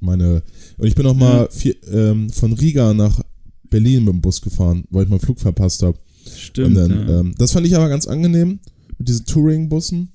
Meine. 0.00 0.42
Und 0.76 0.86
ich 0.86 0.94
bin 0.94 1.06
auch 1.06 1.14
mal 1.14 1.48
vier, 1.50 1.74
ähm, 1.92 2.30
von 2.30 2.52
Riga 2.52 2.94
nach 2.94 3.20
Berlin 3.68 4.04
mit 4.04 4.14
dem 4.14 4.20
Bus 4.20 4.40
gefahren, 4.40 4.84
weil 4.90 5.04
ich 5.04 5.08
meinen 5.10 5.20
Flug 5.20 5.40
verpasst 5.40 5.82
habe. 5.82 5.98
Stimmt. 6.36 6.68
Und 6.68 6.74
dann, 6.76 6.90
ja. 7.08 7.20
ähm, 7.20 7.34
das 7.38 7.52
fand 7.52 7.66
ich 7.66 7.74
aber 7.76 7.88
ganz 7.88 8.06
angenehm 8.06 8.60
mit 8.98 9.08
diesen 9.08 9.26
Touring-Bussen. 9.26 10.10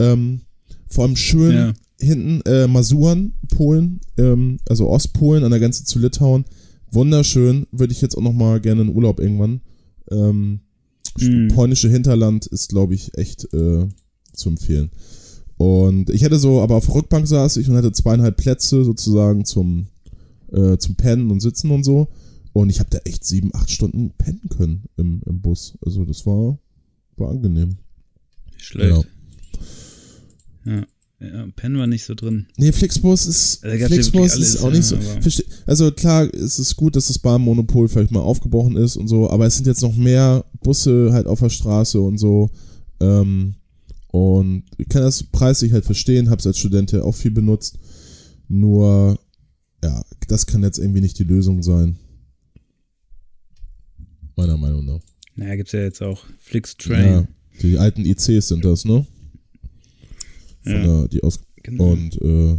Ähm, 0.00 0.40
vor 0.88 1.04
allem 1.04 1.16
schön 1.16 1.52
Ja. 1.54 1.72
Hinten 2.00 2.40
äh, 2.42 2.66
Masuren, 2.66 3.34
Polen, 3.54 4.00
ähm, 4.16 4.58
also 4.68 4.88
Ostpolen 4.88 5.44
an 5.44 5.50
der 5.50 5.60
Grenze 5.60 5.84
zu 5.84 5.98
Litauen. 5.98 6.44
Wunderschön, 6.90 7.66
würde 7.70 7.92
ich 7.92 8.00
jetzt 8.00 8.16
auch 8.16 8.22
noch 8.22 8.32
mal 8.32 8.60
gerne 8.60 8.82
in 8.82 8.94
Urlaub 8.94 9.20
irgendwann. 9.20 9.60
Ähm, 10.10 10.60
Mhm. 11.18 11.48
Polnische 11.48 11.88
Hinterland 11.88 12.46
ist, 12.46 12.68
glaube 12.68 12.94
ich, 12.94 13.16
echt 13.18 13.52
äh, 13.52 13.88
zu 14.32 14.48
empfehlen. 14.48 14.90
Und 15.56 16.08
ich 16.10 16.22
hätte 16.22 16.38
so, 16.38 16.60
aber 16.62 16.76
auf 16.76 16.86
der 16.86 16.94
Rückbank 16.94 17.26
saß 17.26 17.58
ich 17.58 17.68
und 17.68 17.76
hatte 17.76 17.92
zweieinhalb 17.92 18.36
Plätze 18.36 18.84
sozusagen 18.84 19.44
zum, 19.44 19.88
äh, 20.52 20.78
zum 20.78 20.94
Pennen 20.94 21.30
und 21.30 21.40
Sitzen 21.40 21.70
und 21.70 21.84
so. 21.84 22.08
Und 22.52 22.70
ich 22.70 22.80
habe 22.80 22.90
da 22.90 22.98
echt 23.04 23.24
sieben, 23.24 23.50
acht 23.54 23.70
Stunden 23.70 24.10
pennen 24.16 24.48
können 24.48 24.84
im, 24.96 25.20
im 25.26 25.40
Bus. 25.40 25.76
Also 25.84 26.04
das 26.04 26.26
war, 26.26 26.58
war 27.16 27.30
angenehm. 27.30 27.76
Schlecht. 28.56 29.06
Ja. 30.64 30.86
Ja. 31.20 31.46
Pen 31.54 31.76
war 31.76 31.86
nicht 31.86 32.04
so 32.04 32.14
drin. 32.14 32.46
Nee, 32.56 32.72
Flixbus 32.72 33.26
ist, 33.26 33.60
Flixbus 33.60 34.32
alles, 34.32 34.54
ist 34.54 34.62
auch 34.62 34.70
nicht 34.70 34.84
so. 34.84 34.96
ja, 34.96 35.44
also 35.66 35.92
klar, 35.92 36.32
es 36.32 36.58
ist 36.58 36.76
gut, 36.76 36.96
dass 36.96 37.08
das 37.08 37.18
Bahnmonopol 37.18 37.88
vielleicht 37.88 38.10
mal 38.10 38.20
aufgebrochen 38.20 38.76
ist 38.76 38.96
und 38.96 39.08
so, 39.08 39.28
aber 39.28 39.46
es 39.46 39.56
sind 39.56 39.66
jetzt 39.66 39.82
noch 39.82 39.94
mehr 39.94 40.44
Busse 40.62 41.12
halt 41.12 41.26
auf 41.26 41.40
der 41.40 41.50
Straße 41.50 42.00
und 42.00 42.18
so. 42.18 42.50
Ähm, 43.00 43.54
und 44.08 44.64
ich 44.78 44.88
kann 44.88 45.02
das 45.02 45.22
preislich 45.22 45.72
halt 45.72 45.84
verstehen, 45.84 46.30
hab's 46.30 46.46
als 46.46 46.58
Student 46.58 46.92
ja 46.92 47.02
auch 47.02 47.14
viel 47.14 47.30
benutzt. 47.30 47.78
Nur, 48.48 49.18
ja, 49.84 50.02
das 50.26 50.46
kann 50.46 50.62
jetzt 50.62 50.78
irgendwie 50.78 51.00
nicht 51.00 51.18
die 51.18 51.24
Lösung 51.24 51.62
sein. 51.62 51.98
Meiner 54.36 54.56
Meinung 54.56 54.86
nach. 54.86 55.00
Naja, 55.36 55.56
gibt's 55.56 55.72
ja 55.72 55.80
jetzt 55.80 56.02
auch 56.02 56.24
Flixtrain. 56.38 57.04
Ja, 57.04 57.28
die 57.62 57.78
alten 57.78 58.04
ICs 58.04 58.48
sind 58.48 58.64
das, 58.64 58.84
ne? 58.84 59.06
Von 60.70 60.80
Ja. 60.80 60.98
der, 61.00 61.08
die 61.08 61.22
aus 61.22 61.40
Genau. 61.62 61.92
und 61.92 62.20
äh, 62.22 62.56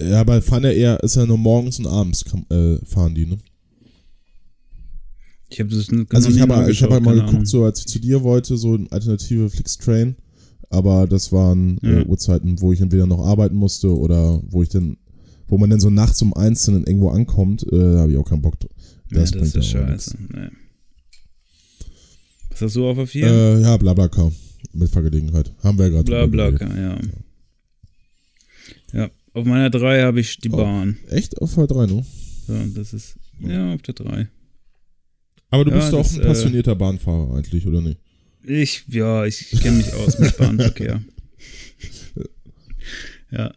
ja, 0.00 0.20
aber 0.20 0.40
fahren 0.42 0.64
ja 0.64 0.70
eher, 0.70 1.00
ist 1.02 1.16
ja 1.16 1.26
nur 1.26 1.38
morgens 1.38 1.78
und 1.78 1.86
abends 1.86 2.24
kam, 2.24 2.44
äh, 2.50 2.76
fahren 2.84 3.14
die, 3.14 3.26
ne? 3.26 3.38
Ich 5.50 5.60
habe 5.60 5.70
das 5.70 5.88
n- 5.88 6.06
Also 6.10 6.30
ich 6.30 6.40
habe 6.40 6.70
ich 6.70 6.82
hab 6.82 6.90
halt 6.90 7.02
mal 7.04 7.14
geguckt, 7.14 7.32
Ahnung. 7.34 7.46
so 7.46 7.64
als 7.64 7.80
ich 7.80 7.86
zu 7.86 7.98
dir 8.00 8.22
wollte, 8.22 8.56
so 8.56 8.74
eine 8.74 8.90
alternative 8.90 9.50
Flixtrain, 9.50 10.16
aber 10.70 11.06
das 11.06 11.30
waren 11.32 11.78
Ja. 11.82 12.00
äh, 12.00 12.04
Uhrzeiten, 12.06 12.60
wo 12.60 12.72
ich 12.72 12.80
entweder 12.80 13.06
noch 13.06 13.24
arbeiten 13.24 13.54
musste 13.56 13.96
oder 13.96 14.40
wo 14.50 14.62
ich 14.62 14.68
dann, 14.70 14.96
wo 15.46 15.58
man 15.58 15.70
dann 15.70 15.80
so 15.80 15.90
nachts 15.90 16.20
um 16.22 16.32
eins 16.34 16.64
dann 16.66 16.84
irgendwo 16.84 17.10
ankommt, 17.10 17.62
äh, 17.72 17.76
da 17.78 17.98
habe 18.00 18.12
ich 18.12 18.18
auch 18.18 18.28
keinen 18.28 18.42
Bock 18.42 18.58
drauf. 18.58 18.70
Ja, 19.10 19.18
Das 19.20 19.30
das, 19.30 19.40
bringt 19.40 19.54
ist 19.54 19.72
ja 19.72 19.86
scheiße. 19.86 20.16
Nee. 20.32 20.48
Was 22.50 22.60
hast 22.62 22.76
du 22.76 22.86
auf 22.88 22.96
der 22.96 23.06
4? 23.06 23.26
Äh, 23.26 23.60
ja, 23.62 23.76
Blablacar. 23.76 24.32
Mitfahrgelegenheit. 24.72 25.52
Haben 25.62 25.78
wir 25.78 25.84
ja 25.86 25.90
gerade. 25.90 26.04
Bla 26.04 26.26
bla, 26.26 26.50
ja. 26.50 26.94
Ja, 26.94 26.98
auf 29.34 29.44
meiner 29.44 29.68
3 29.70 30.02
habe 30.02 30.20
ich 30.20 30.38
die 30.38 30.50
Oh. 30.50 30.56
Bahn. 30.56 30.96
Echt? 31.10 31.40
Auf 31.42 31.54
der 31.54 31.66
3, 31.66 31.86
ne? 31.86 32.04
So, 32.46 32.54
das 32.74 32.92
ist, 32.94 33.16
ja, 33.40 33.74
auf 33.74 33.82
der 33.82 33.94
3. 33.94 34.28
Aber 35.50 35.64
du 35.64 35.70
Ja, 35.70 35.76
bist 35.76 35.92
doch 35.92 36.12
ein 36.14 36.20
äh, 36.20 36.26
passionierter 36.26 36.74
Bahnfahrer 36.74 37.36
eigentlich, 37.36 37.66
oder 37.66 37.80
nicht? 37.80 37.98
Ich, 38.46 38.84
ja, 38.88 39.24
ich 39.24 39.50
kenne 39.62 39.78
mich 39.78 39.92
aus 39.94 40.18
mit 40.18 40.36
Bahnverkehr. 40.36 41.02
ja, 43.30 43.52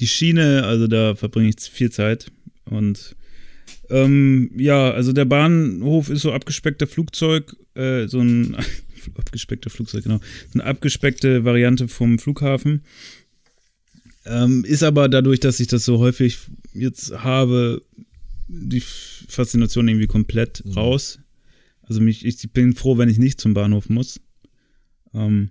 die 0.00 0.06
Schiene, 0.06 0.64
also 0.64 0.86
da 0.86 1.14
verbringe 1.14 1.50
ich 1.50 1.60
viel 1.70 1.90
Zeit. 1.90 2.30
Und 2.64 3.14
ähm, 3.90 4.50
ja, 4.56 4.90
also 4.90 5.12
der 5.12 5.24
Bahnhof 5.26 6.08
ist 6.10 6.22
so 6.22 6.32
abgespeckter 6.32 6.86
Flugzeug, 6.86 7.54
äh, 7.74 8.06
so 8.08 8.20
ein 8.20 8.56
abgespeckter 9.16 9.70
Flugzeug, 9.70 10.04
genau. 10.04 10.18
So 10.52 10.60
eine 10.60 10.64
abgespeckte 10.64 11.44
Variante 11.44 11.88
vom 11.88 12.18
Flughafen. 12.18 12.82
Ähm, 14.24 14.64
ist 14.64 14.82
aber 14.82 15.08
dadurch, 15.08 15.40
dass 15.40 15.60
ich 15.60 15.66
das 15.66 15.84
so 15.84 15.98
häufig 15.98 16.38
jetzt 16.74 17.12
habe, 17.12 17.82
die 18.48 18.80
Faszination 18.80 19.88
irgendwie 19.88 20.06
komplett 20.06 20.64
Mhm. 20.64 20.72
raus. 20.72 21.18
Also 21.82 22.00
mich, 22.00 22.24
ich 22.24 22.52
bin 22.52 22.74
froh, 22.74 22.98
wenn 22.98 23.08
ich 23.08 23.18
nicht 23.18 23.40
zum 23.40 23.54
Bahnhof 23.54 23.88
muss. 23.88 24.20
Ähm, 25.14 25.50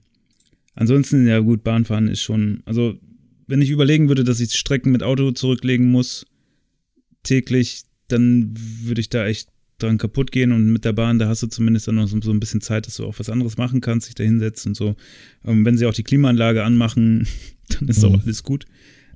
ansonsten, 0.75 1.27
ja 1.27 1.39
gut, 1.39 1.63
Bahnfahren 1.63 2.07
ist 2.07 2.21
schon, 2.21 2.63
also 2.65 2.97
wenn 3.47 3.61
ich 3.61 3.69
überlegen 3.69 4.07
würde, 4.07 4.23
dass 4.23 4.39
ich 4.39 4.53
Strecken 4.55 4.91
mit 4.91 5.03
Auto 5.03 5.31
zurücklegen 5.31 5.87
muss, 5.91 6.25
täglich, 7.23 7.83
dann 8.07 8.53
würde 8.55 9.01
ich 9.01 9.09
da 9.09 9.25
echt 9.25 9.49
dran 9.83 9.97
kaputt 9.97 10.31
gehen 10.31 10.51
und 10.51 10.71
mit 10.71 10.85
der 10.85 10.93
Bahn, 10.93 11.19
da 11.19 11.27
hast 11.27 11.43
du 11.43 11.47
zumindest 11.47 11.87
dann 11.87 11.95
noch 11.95 12.07
so, 12.07 12.19
so 12.21 12.31
ein 12.31 12.39
bisschen 12.39 12.61
Zeit, 12.61 12.87
dass 12.87 12.97
du 12.97 13.05
auch 13.05 13.19
was 13.19 13.29
anderes 13.29 13.57
machen 13.57 13.81
kannst, 13.81 14.07
dich 14.07 14.15
da 14.15 14.23
hinsetzt 14.23 14.65
und 14.67 14.75
so. 14.75 14.95
Ähm, 15.45 15.65
wenn 15.65 15.77
sie 15.77 15.85
auch 15.85 15.93
die 15.93 16.03
Klimaanlage 16.03 16.63
anmachen, 16.63 17.27
dann 17.69 17.87
ist 17.87 18.03
auch 18.03 18.11
Mhm. 18.13 18.21
alles 18.23 18.43
gut 18.43 18.65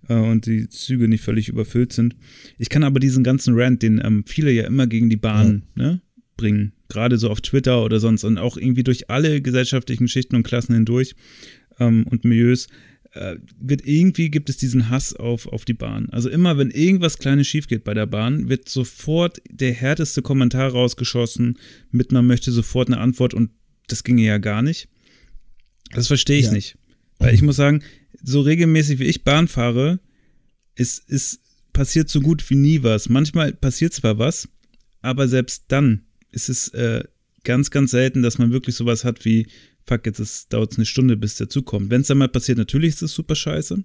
äh, 0.09 0.13
und 0.15 0.45
die 0.45 0.67
Züge 0.69 1.07
nicht 1.07 1.23
völlig 1.23 1.49
überfüllt 1.49 1.93
sind. 1.93 2.15
Ich 2.57 2.69
kann 2.69 2.83
aber 2.83 2.99
diesen 2.99 3.23
ganzen 3.23 3.53
Rant, 3.57 3.81
den 3.81 4.01
ähm, 4.03 4.23
viele 4.25 4.51
ja 4.51 4.65
immer 4.65 4.87
gegen 4.87 5.09
die 5.09 5.17
Bahn 5.17 5.63
ne, 5.75 6.01
bringen, 6.37 6.73
gerade 6.89 7.17
so 7.17 7.29
auf 7.29 7.41
Twitter 7.41 7.83
oder 7.83 7.99
sonst 7.99 8.23
und 8.23 8.37
auch 8.37 8.57
irgendwie 8.57 8.83
durch 8.83 9.09
alle 9.09 9.41
gesellschaftlichen 9.41 10.07
Schichten 10.07 10.35
und 10.35 10.43
Klassen 10.43 10.73
hindurch 10.73 11.15
ähm, 11.79 12.05
und 12.09 12.25
Milieus, 12.25 12.67
wird 13.59 13.85
irgendwie 13.85 14.29
gibt 14.29 14.49
es 14.49 14.57
diesen 14.57 14.89
Hass 14.89 15.15
auf, 15.15 15.47
auf 15.47 15.63
die 15.65 15.73
Bahn. 15.73 16.09
Also 16.09 16.29
immer, 16.29 16.57
wenn 16.57 16.69
irgendwas 16.71 17.17
Kleines 17.17 17.47
schief 17.47 17.67
geht 17.67 17.83
bei 17.83 17.93
der 17.93 18.05
Bahn, 18.05 18.49
wird 18.49 18.67
sofort 18.67 19.41
der 19.49 19.73
härteste 19.73 20.21
Kommentar 20.21 20.69
rausgeschossen 20.71 21.57
mit, 21.91 22.11
man 22.11 22.27
möchte 22.27 22.51
sofort 22.51 22.89
eine 22.89 22.99
Antwort 22.99 23.33
und 23.33 23.51
das 23.87 24.03
ginge 24.03 24.23
ja 24.23 24.37
gar 24.37 24.61
nicht. 24.61 24.89
Das 25.91 26.07
verstehe 26.07 26.39
ich 26.39 26.47
Ja. 26.47 26.51
nicht. 26.53 26.77
Weil 27.19 27.33
ich 27.33 27.41
muss 27.41 27.55
sagen, 27.55 27.81
so 28.21 28.41
regelmäßig 28.41 28.99
wie 28.99 29.05
ich 29.05 29.23
Bahn 29.23 29.47
fahre, 29.47 29.99
ist, 30.75 31.09
ist 31.09 31.39
passiert 31.71 32.09
so 32.09 32.19
gut 32.21 32.47
wie 32.49 32.55
nie 32.55 32.83
was. 32.83 33.07
Manchmal 33.09 33.53
passiert 33.53 33.93
zwar 33.93 34.17
was, 34.19 34.49
aber 35.01 35.27
selbst 35.27 35.65
dann 35.69 36.03
ist 36.31 36.49
es 36.49 36.69
äh, 36.69 37.03
ganz, 37.43 37.71
ganz 37.71 37.91
selten, 37.91 38.21
dass 38.23 38.37
man 38.37 38.51
wirklich 38.51 38.75
sowas 38.75 39.05
hat 39.05 39.23
wie, 39.23 39.47
fuck, 39.87 40.05
jetzt 40.05 40.51
dauert 40.53 40.71
es 40.71 40.77
eine 40.77 40.85
Stunde, 40.85 41.15
bis 41.17 41.35
der 41.35 41.49
Zug 41.49 41.65
kommt. 41.65 41.89
Wenn 41.91 42.01
es 42.01 42.07
dann 42.07 42.17
mal 42.17 42.27
passiert, 42.27 42.57
natürlich 42.57 42.89
ist 42.95 43.01
es 43.03 43.13
super 43.13 43.35
scheiße. 43.35 43.83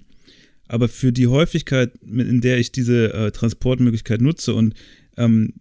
Aber 0.68 0.88
für 0.88 1.12
die 1.12 1.26
Häufigkeit, 1.26 1.92
mit- 2.04 2.28
in 2.28 2.40
der 2.40 2.58
ich 2.58 2.70
diese 2.72 3.12
äh, 3.12 3.30
Transportmöglichkeit 3.32 4.20
nutze 4.20 4.54
und 4.54 4.74
ähm, 5.16 5.54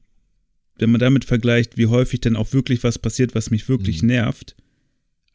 wenn 0.78 0.92
man 0.92 1.00
damit 1.00 1.26
vergleicht, 1.26 1.78
wie 1.78 1.88
häufig 1.88 2.22
denn 2.22 2.36
auch 2.38 2.54
wirklich 2.54 2.84
was 2.84 3.00
passiert, 3.00 3.36
was 3.36 3.50
mich 3.52 3.68
wirklich 3.68 4.02
Mhm. 4.02 4.08
nervt, 4.10 4.56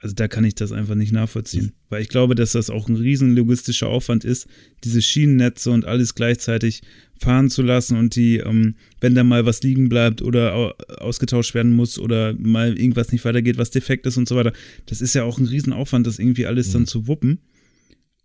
also 0.04 0.14
da 0.14 0.28
kann 0.28 0.44
ich 0.44 0.54
das 0.54 0.70
einfach 0.70 0.96
nicht 0.96 1.12
nachvollziehen. 1.12 1.72
Weil 1.88 2.02
ich 2.02 2.10
glaube, 2.10 2.34
dass 2.34 2.52
das 2.52 2.68
auch 2.68 2.90
ein 2.90 2.96
riesen 2.96 3.34
logistischer 3.34 3.88
Aufwand 3.88 4.22
ist, 4.22 4.46
diese 4.84 5.00
Schienennetze 5.00 5.70
und 5.70 5.86
alles 5.86 6.14
gleichzeitig 6.14 6.82
fahren 7.18 7.48
zu 7.48 7.62
lassen 7.62 7.96
und 7.96 8.14
die, 8.14 8.36
ähm, 8.36 8.74
wenn 9.00 9.14
da 9.14 9.24
mal 9.24 9.46
was 9.46 9.62
liegen 9.62 9.88
bleibt 9.88 10.20
oder 10.20 10.54
au 10.54 10.72
ausgetauscht 10.98 11.54
werden 11.54 11.74
muss 11.74 11.98
oder 11.98 12.34
mal 12.34 12.78
irgendwas 12.78 13.12
nicht 13.12 13.24
weitergeht, 13.24 13.56
was 13.56 13.70
defekt 13.70 14.04
ist 14.04 14.18
und 14.18 14.28
so 14.28 14.36
weiter, 14.36 14.52
das 14.84 15.00
ist 15.00 15.14
ja 15.14 15.24
auch 15.24 15.38
ein 15.38 15.46
Riesenaufwand, 15.46 16.06
das 16.06 16.18
irgendwie 16.18 16.44
alles 16.44 16.70
dann 16.70 16.82
Mhm. 16.82 16.86
zu 16.86 17.06
wuppen. 17.08 17.38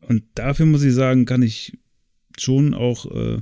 Und 0.01 0.23
dafür 0.35 0.65
muss 0.65 0.83
ich 0.83 0.93
sagen, 0.93 1.23
kann 1.23 1.43
ich 1.43 1.77
schon 2.37 2.73
auch 2.73 3.05
äh, 3.09 3.37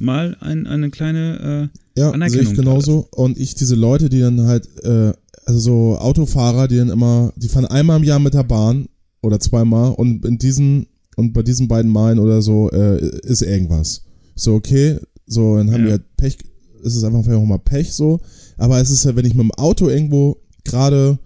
mal 0.00 0.36
ein, 0.40 0.66
eine 0.66 0.90
kleine 0.90 1.70
äh, 1.72 1.78
Ja, 2.00 2.06
sehe 2.06 2.14
Anerkennung 2.14 2.52
ich 2.54 2.58
genauso. 2.58 3.06
Und 3.12 3.38
ich, 3.38 3.54
diese 3.54 3.76
Leute, 3.76 4.08
die 4.08 4.18
dann 4.18 4.40
halt, 4.48 4.66
äh, 4.82 5.12
also 5.44 5.58
so 5.60 5.98
Autofahrer, 5.98 6.68
die 6.68 6.76
dann 6.76 6.90
immer, 6.90 7.32
die 7.36 7.48
fahren 7.48 7.66
einmal 7.66 7.98
im 7.98 8.04
Jahr 8.04 8.18
mit 8.18 8.34
der 8.34 8.44
Bahn 8.44 8.86
oder 9.22 9.40
zweimal 9.40 9.92
und 9.94 10.24
in 10.24 10.38
diesen, 10.38 10.86
und 11.16 11.32
bei 11.32 11.42
diesen 11.42 11.68
beiden 11.68 11.90
Malen 11.90 12.18
oder 12.18 12.42
so, 12.42 12.70
äh, 12.70 12.98
ist 13.22 13.42
irgendwas. 13.42 14.04
So, 14.34 14.54
okay, 14.54 14.98
so, 15.26 15.56
dann 15.56 15.70
haben 15.72 15.80
Ja. 15.80 15.86
die 15.86 15.92
halt 15.92 16.16
Pech, 16.16 16.38
es 16.84 16.96
ist 16.96 17.04
einfach 17.04 17.22
vielleicht 17.22 17.40
auch 17.40 17.46
mal 17.46 17.58
Pech 17.58 17.92
so, 17.92 18.20
aber 18.56 18.80
es 18.80 18.90
ist 18.90 19.04
ja, 19.04 19.14
wenn 19.16 19.24
ich 19.26 19.34
mit 19.34 19.44
dem 19.44 19.50
Auto 19.52 19.88
irgendwo 19.88 20.36
gerade, 20.64 21.18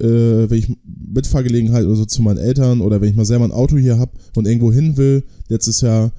äh, 0.00 0.06
wenn 0.06 0.58
ich 0.58 0.76
Mitfahrgelegenheit 1.12 1.84
oder 1.84 1.96
so 1.96 2.04
zu 2.04 2.22
meinen 2.22 2.38
Eltern 2.38 2.80
oder 2.80 3.00
wenn 3.00 3.10
ich 3.10 3.16
mal 3.16 3.24
selber 3.24 3.44
ein 3.44 3.52
Auto 3.52 3.76
hier 3.76 3.98
habe 3.98 4.12
und 4.36 4.46
irgendwo 4.46 4.72
hin 4.72 4.96
will, 4.96 5.24
letztes 5.48 5.80
Jahr 5.80 6.12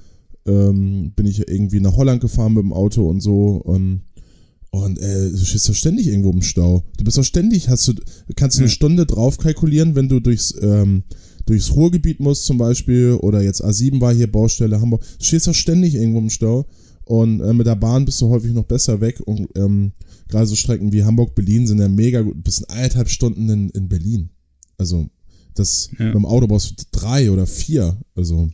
ähm, 0.46 1.12
bin 1.16 1.26
ich 1.26 1.48
irgendwie 1.48 1.80
nach 1.80 1.96
Holland 1.96 2.20
gefahren 2.20 2.54
mit 2.54 2.62
dem 2.62 2.72
Auto 2.72 3.08
und 3.08 3.20
so 3.20 3.56
und 3.64 4.02
und 4.70 4.98
äh, 4.98 5.30
du 5.30 5.44
stehst 5.44 5.68
doch 5.68 5.74
ständig 5.74 6.06
irgendwo 6.08 6.30
im 6.30 6.42
Stau. 6.42 6.84
Du 6.98 7.04
bist 7.04 7.16
doch 7.16 7.24
ständig, 7.24 7.68
hast 7.68 7.88
du, 7.88 7.94
kannst 8.34 8.58
du 8.58 8.60
eine 8.62 8.68
Ja. 8.68 8.74
Stunde 8.74 9.06
drauf 9.06 9.38
kalkulieren, 9.38 9.94
wenn 9.94 10.08
du 10.08 10.20
durchs, 10.20 10.54
ähm, 10.60 11.02
durchs 11.46 11.72
Ruhrgebiet 11.72 12.20
musst 12.20 12.44
zum 12.44 12.58
Beispiel 12.58 13.12
oder 13.14 13.40
jetzt 13.42 13.64
A7 13.64 14.00
war 14.00 14.12
hier 14.14 14.30
Baustelle 14.30 14.80
Hamburg. 14.80 15.02
Du 15.18 15.24
stehst 15.24 15.46
doch 15.46 15.54
ständig 15.54 15.94
irgendwo 15.94 16.18
im 16.18 16.30
Stau 16.30 16.66
und 17.04 17.40
äh, 17.40 17.52
mit 17.54 17.66
der 17.66 17.76
Bahn 17.76 18.04
bist 18.04 18.20
du 18.20 18.28
häufig 18.28 18.52
noch 18.52 18.64
besser 18.64 19.00
weg 19.00 19.20
und 19.24 19.48
ähm, 19.56 19.92
gerade 20.28 20.46
so 20.46 20.56
Strecken 20.56 20.92
wie 20.92 21.04
Hamburg-Berlin 21.04 21.66
sind 21.66 21.78
ja 21.78 21.88
mega 21.88 22.20
gut. 22.20 22.36
Du 22.36 22.42
bist 22.42 22.60
in 22.60 22.66
eineinhalb 22.70 23.08
Stunden 23.08 23.48
in, 23.48 23.70
in 23.70 23.88
Berlin. 23.88 24.28
Also 24.76 25.08
das 25.54 25.88
Ja. 25.98 26.06
mit 26.06 26.14
dem 26.16 26.26
Auto 26.26 26.46
brauchst 26.48 26.72
du 26.72 26.84
drei 26.92 27.30
oder 27.30 27.46
vier. 27.46 27.96
Also 28.14 28.50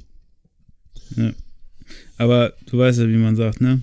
Aber 2.16 2.52
du 2.66 2.78
weißt 2.78 3.00
ja, 3.00 3.08
wie 3.08 3.16
man 3.16 3.36
sagt, 3.36 3.60
ne? 3.60 3.80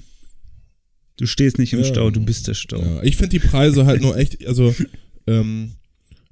Du 1.19 1.25
stehst 1.25 1.57
nicht 1.57 1.73
im 1.73 1.79
Ja. 1.79 1.85
Stau, 1.85 2.09
du 2.11 2.21
bist 2.21 2.47
der 2.47 2.53
Stau. 2.53 2.79
Ja, 2.81 3.03
ich 3.03 3.17
finde 3.17 3.31
die 3.37 3.45
Preise 3.45 3.85
halt 3.85 4.01
nur 4.01 4.15
echt, 4.17 4.45
also 4.47 4.73
ähm, 5.27 5.71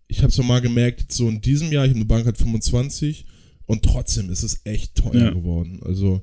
ich 0.08 0.20
habe 0.24 0.30
es 0.32 0.38
mal 0.38 0.62
gemerkt, 0.62 1.12
so 1.12 1.28
in 1.28 1.42
diesem 1.42 1.72
Jahr, 1.74 1.84
ich 1.84 1.90
habe 1.90 1.98
eine 2.00 2.06
Bank 2.06 2.26
hat 2.26 2.38
25 2.38 3.26
und 3.66 3.84
trotzdem 3.84 4.30
ist 4.30 4.44
es 4.44 4.62
echt 4.64 4.96
teuer 4.96 5.26
Ja. 5.26 5.30
geworden. 5.32 5.82
Also, 5.84 6.22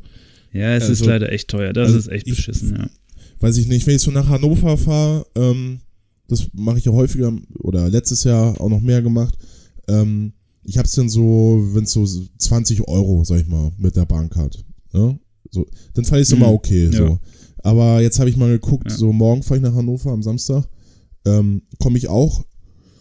Ja, 0.52 0.74
es 0.76 0.84
ist 0.84 1.00
Also- 1.00 1.06
leider 1.06 1.30
echt 1.32 1.48
teuer. 1.48 1.72
Das 1.74 1.88
also 1.88 1.98
ist 1.98 2.08
echt 2.08 2.26
ich- 2.26 2.36
beschissen, 2.36 2.74
ja. 2.76 2.88
weiß 3.40 3.58
ich 3.58 3.66
nicht, 3.66 3.86
wenn 3.86 3.96
ich 3.96 4.02
so 4.02 4.10
nach 4.12 4.28
Hannover 4.28 4.78
fahre, 4.78 5.26
ähm, 5.34 5.80
das 6.28 6.48
mache 6.54 6.78
ich 6.78 6.86
ja 6.86 6.92
häufiger 6.92 7.36
oder 7.58 7.90
letztes 7.90 8.24
Jahr 8.24 8.58
auch 8.60 8.70
noch 8.70 8.80
mehr 8.80 9.02
gemacht. 9.02 9.34
Ähm, 9.88 10.32
ich 10.62 10.78
habe 10.78 10.86
es 10.86 10.94
dann 10.94 11.10
so, 11.10 11.68
wenn 11.72 11.84
es 11.84 11.92
so 11.92 12.06
20 12.38 12.88
Euro, 12.88 13.24
sag 13.24 13.40
ich 13.42 13.46
mal, 13.46 13.72
mit 13.76 13.94
der 13.96 14.06
Bahncard. 14.06 14.64
Ja? 14.94 15.18
So, 15.50 15.66
dann 15.92 16.04
fand 16.06 16.22
ich 16.22 16.28
es 16.28 16.30
Mhm. 16.30 16.38
immer 16.38 16.52
okay. 16.52 16.86
Ja. 16.86 16.92
So. 16.92 17.18
Aber 17.64 18.00
jetzt 18.02 18.18
habe 18.20 18.30
ich 18.30 18.36
mal 18.36 18.50
geguckt, 18.50 18.90
Ja. 18.90 18.96
so 18.96 19.12
morgen 19.12 19.42
fahre 19.42 19.56
ich 19.58 19.62
nach 19.64 19.74
Hannover 19.74 20.12
am 20.12 20.22
Samstag. 20.22 20.68
Ähm, 21.24 21.62
Komme 21.80 21.96
ich 21.98 22.08
auch 22.08 22.44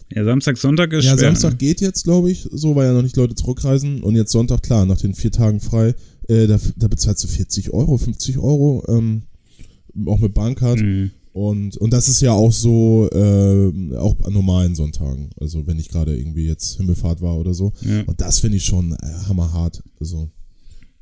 Ja, 0.09 0.23
Samstag, 0.23 0.57
Sonntag 0.57 0.93
ist 0.93 1.05
ja, 1.05 1.11
schwer. 1.11 1.27
Samstag 1.27 1.51
ne? 1.51 1.57
geht 1.57 1.81
jetzt, 1.81 2.03
glaube 2.05 2.31
ich, 2.31 2.47
so, 2.51 2.75
weil 2.75 2.87
ja 2.87 2.93
noch 2.93 3.01
nicht 3.01 3.17
Leute 3.17 3.35
zurückreisen. 3.35 4.01
Und 4.01 4.15
jetzt 4.15 4.31
Sonntag, 4.31 4.63
klar, 4.63 4.85
nach 4.85 4.97
den 4.97 5.13
vier 5.13 5.31
Tagen 5.31 5.59
frei, 5.59 5.93
äh, 6.29 6.47
da, 6.47 6.57
da 6.77 6.87
bezahlst 6.87 7.23
du 7.23 7.27
40 7.27 7.71
Euro, 7.73 7.97
50 7.97 8.37
Euro, 8.37 8.83
ähm, 8.87 9.23
auch 10.05 10.19
mit 10.19 10.33
Bahncard. 10.33 10.79
Mhm. 10.79 11.11
Und, 11.33 11.77
und 11.77 11.91
das 11.91 12.07
ist 12.07 12.21
ja 12.21 12.31
auch 12.31 12.53
so, 12.53 13.09
äh, 13.11 13.97
auch 13.97 14.15
an 14.23 14.33
normalen 14.33 14.75
Sonntagen. 14.75 15.31
Also, 15.39 15.65
wenn 15.67 15.77
nicht 15.77 15.91
gerade 15.91 16.15
irgendwie 16.15 16.45
jetzt 16.45 16.77
Himmelfahrt 16.77 17.21
war 17.21 17.37
oder 17.37 17.53
so. 17.55 17.73
Ja. 17.81 18.03
Und 18.03 18.21
das 18.21 18.39
finde 18.39 18.57
ich 18.57 18.65
schon 18.65 18.93
äh, 18.93 18.97
hammerhart. 19.27 19.81
Also, 19.99 20.29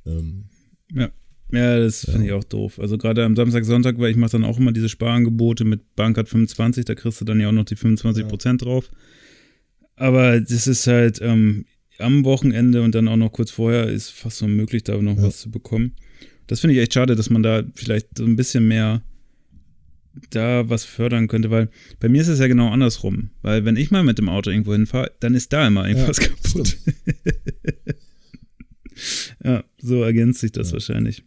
ähm, 0.05 0.45
ja, 0.93 1.09
das 1.51 2.05
finde 2.05 2.25
ich 2.27 2.31
auch 2.31 2.43
doof. 2.43 2.79
Also 2.79 2.97
gerade 2.97 3.23
am 3.25 3.35
Samstag, 3.35 3.65
Sonntag, 3.65 3.99
weil 3.99 4.11
ich 4.11 4.17
mache 4.17 4.31
dann 4.31 4.43
auch 4.45 4.57
immer 4.57 4.71
diese 4.71 4.89
Sparangebote 4.89 5.65
mit 5.65 5.95
Bankcard 5.95 6.29
25, 6.29 6.85
da 6.85 6.95
kriegst 6.95 7.19
du 7.21 7.25
dann 7.25 7.39
ja 7.39 7.49
auch 7.49 7.53
noch 7.53 7.65
die 7.65 7.75
25% 7.75 8.57
drauf. 8.57 8.89
Aber 9.95 10.39
das 10.39 10.67
ist 10.67 10.87
halt 10.87 11.19
ähm, 11.21 11.65
am 11.99 12.23
Wochenende 12.23 12.81
und 12.81 12.95
dann 12.95 13.07
auch 13.07 13.17
noch 13.17 13.31
kurz 13.31 13.51
vorher 13.51 13.87
ist 13.89 14.09
fast 14.09 14.41
unmöglich, 14.41 14.83
da 14.83 14.97
noch 15.01 15.17
Ja. 15.17 15.23
was 15.23 15.39
zu 15.41 15.51
bekommen. 15.51 15.93
Das 16.47 16.59
finde 16.61 16.75
ich 16.75 16.81
echt 16.81 16.93
schade, 16.93 17.15
dass 17.15 17.29
man 17.29 17.43
da 17.43 17.63
vielleicht 17.75 18.17
so 18.17 18.23
ein 18.25 18.35
bisschen 18.35 18.67
mehr 18.67 19.01
da 20.31 20.67
was 20.69 20.83
fördern 20.83 21.27
könnte, 21.27 21.51
weil 21.51 21.69
bei 21.99 22.09
mir 22.09 22.21
ist 22.21 22.27
es 22.27 22.39
ja 22.39 22.47
genau 22.47 22.69
andersrum. 22.69 23.29
Weil 23.41 23.63
wenn 23.63 23.77
ich 23.77 23.91
mal 23.91 24.03
mit 24.03 24.17
dem 24.17 24.27
Auto 24.27 24.49
irgendwo 24.49 24.73
hinfahre, 24.73 25.11
dann 25.21 25.35
ist 25.35 25.53
da 25.53 25.67
immer 25.67 25.87
irgendwas 25.87 26.17
Ja, 26.17 26.27
kaputt. 26.27 26.77
ja, 29.43 29.63
so 29.77 30.03
ergänzt 30.03 30.41
sich 30.41 30.51
das 30.51 30.67
Ja. 30.69 30.73
wahrscheinlich. 30.73 31.23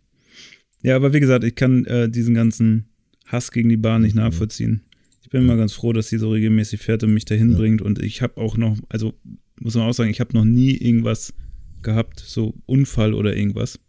Ja, 0.84 0.94
aber 0.96 1.12
wie 1.12 1.20
gesagt, 1.20 1.42
ich 1.44 1.54
kann 1.56 1.84
äh, 1.86 2.08
diesen 2.08 2.34
ganzen 2.34 2.84
Hass 3.26 3.50
gegen 3.50 3.68
die 3.70 3.76
Bahn 3.76 4.02
nicht 4.02 4.14
Ja. 4.16 4.22
nachvollziehen. 4.24 4.82
Ich 5.22 5.30
bin 5.30 5.42
immer 5.42 5.56
ganz 5.56 5.72
froh, 5.72 5.92
dass 5.92 6.08
sie 6.08 6.18
so 6.18 6.30
regelmäßig 6.30 6.80
fährt 6.80 7.02
und 7.02 7.12
mich 7.14 7.24
dahin 7.24 7.50
Ja. 7.52 7.56
bringt 7.56 7.82
und 7.82 8.00
ich 8.00 8.22
habe 8.22 8.36
auch 8.40 8.56
noch, 8.56 8.76
also 8.88 9.14
muss 9.60 9.74
man 9.74 9.88
auch 9.88 9.94
sagen, 9.94 10.10
ich 10.10 10.20
habe 10.20 10.34
noch 10.34 10.44
nie 10.44 10.72
irgendwas 10.76 11.32
gehabt, 11.82 12.20
so 12.20 12.54
Unfall 12.66 13.14
oder 13.14 13.34
irgendwas. 13.36 13.80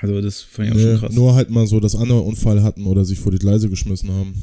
Also 0.00 0.20
das 0.20 0.40
fand 0.42 0.68
ich 0.68 0.74
auch 0.74 0.76
Nee, 0.78 0.82
schon 0.92 0.98
krass. 1.00 1.14
nur 1.14 1.34
halt 1.36 1.50
mal 1.50 1.66
so, 1.68 1.78
dass 1.78 1.94
andere 1.94 2.20
Unfall 2.20 2.62
hatten 2.62 2.84
oder 2.86 3.04
sich 3.04 3.20
vor 3.20 3.30
die 3.32 3.38
Gleise 3.38 3.68
geschmissen 3.70 4.10
haben. 4.10 4.34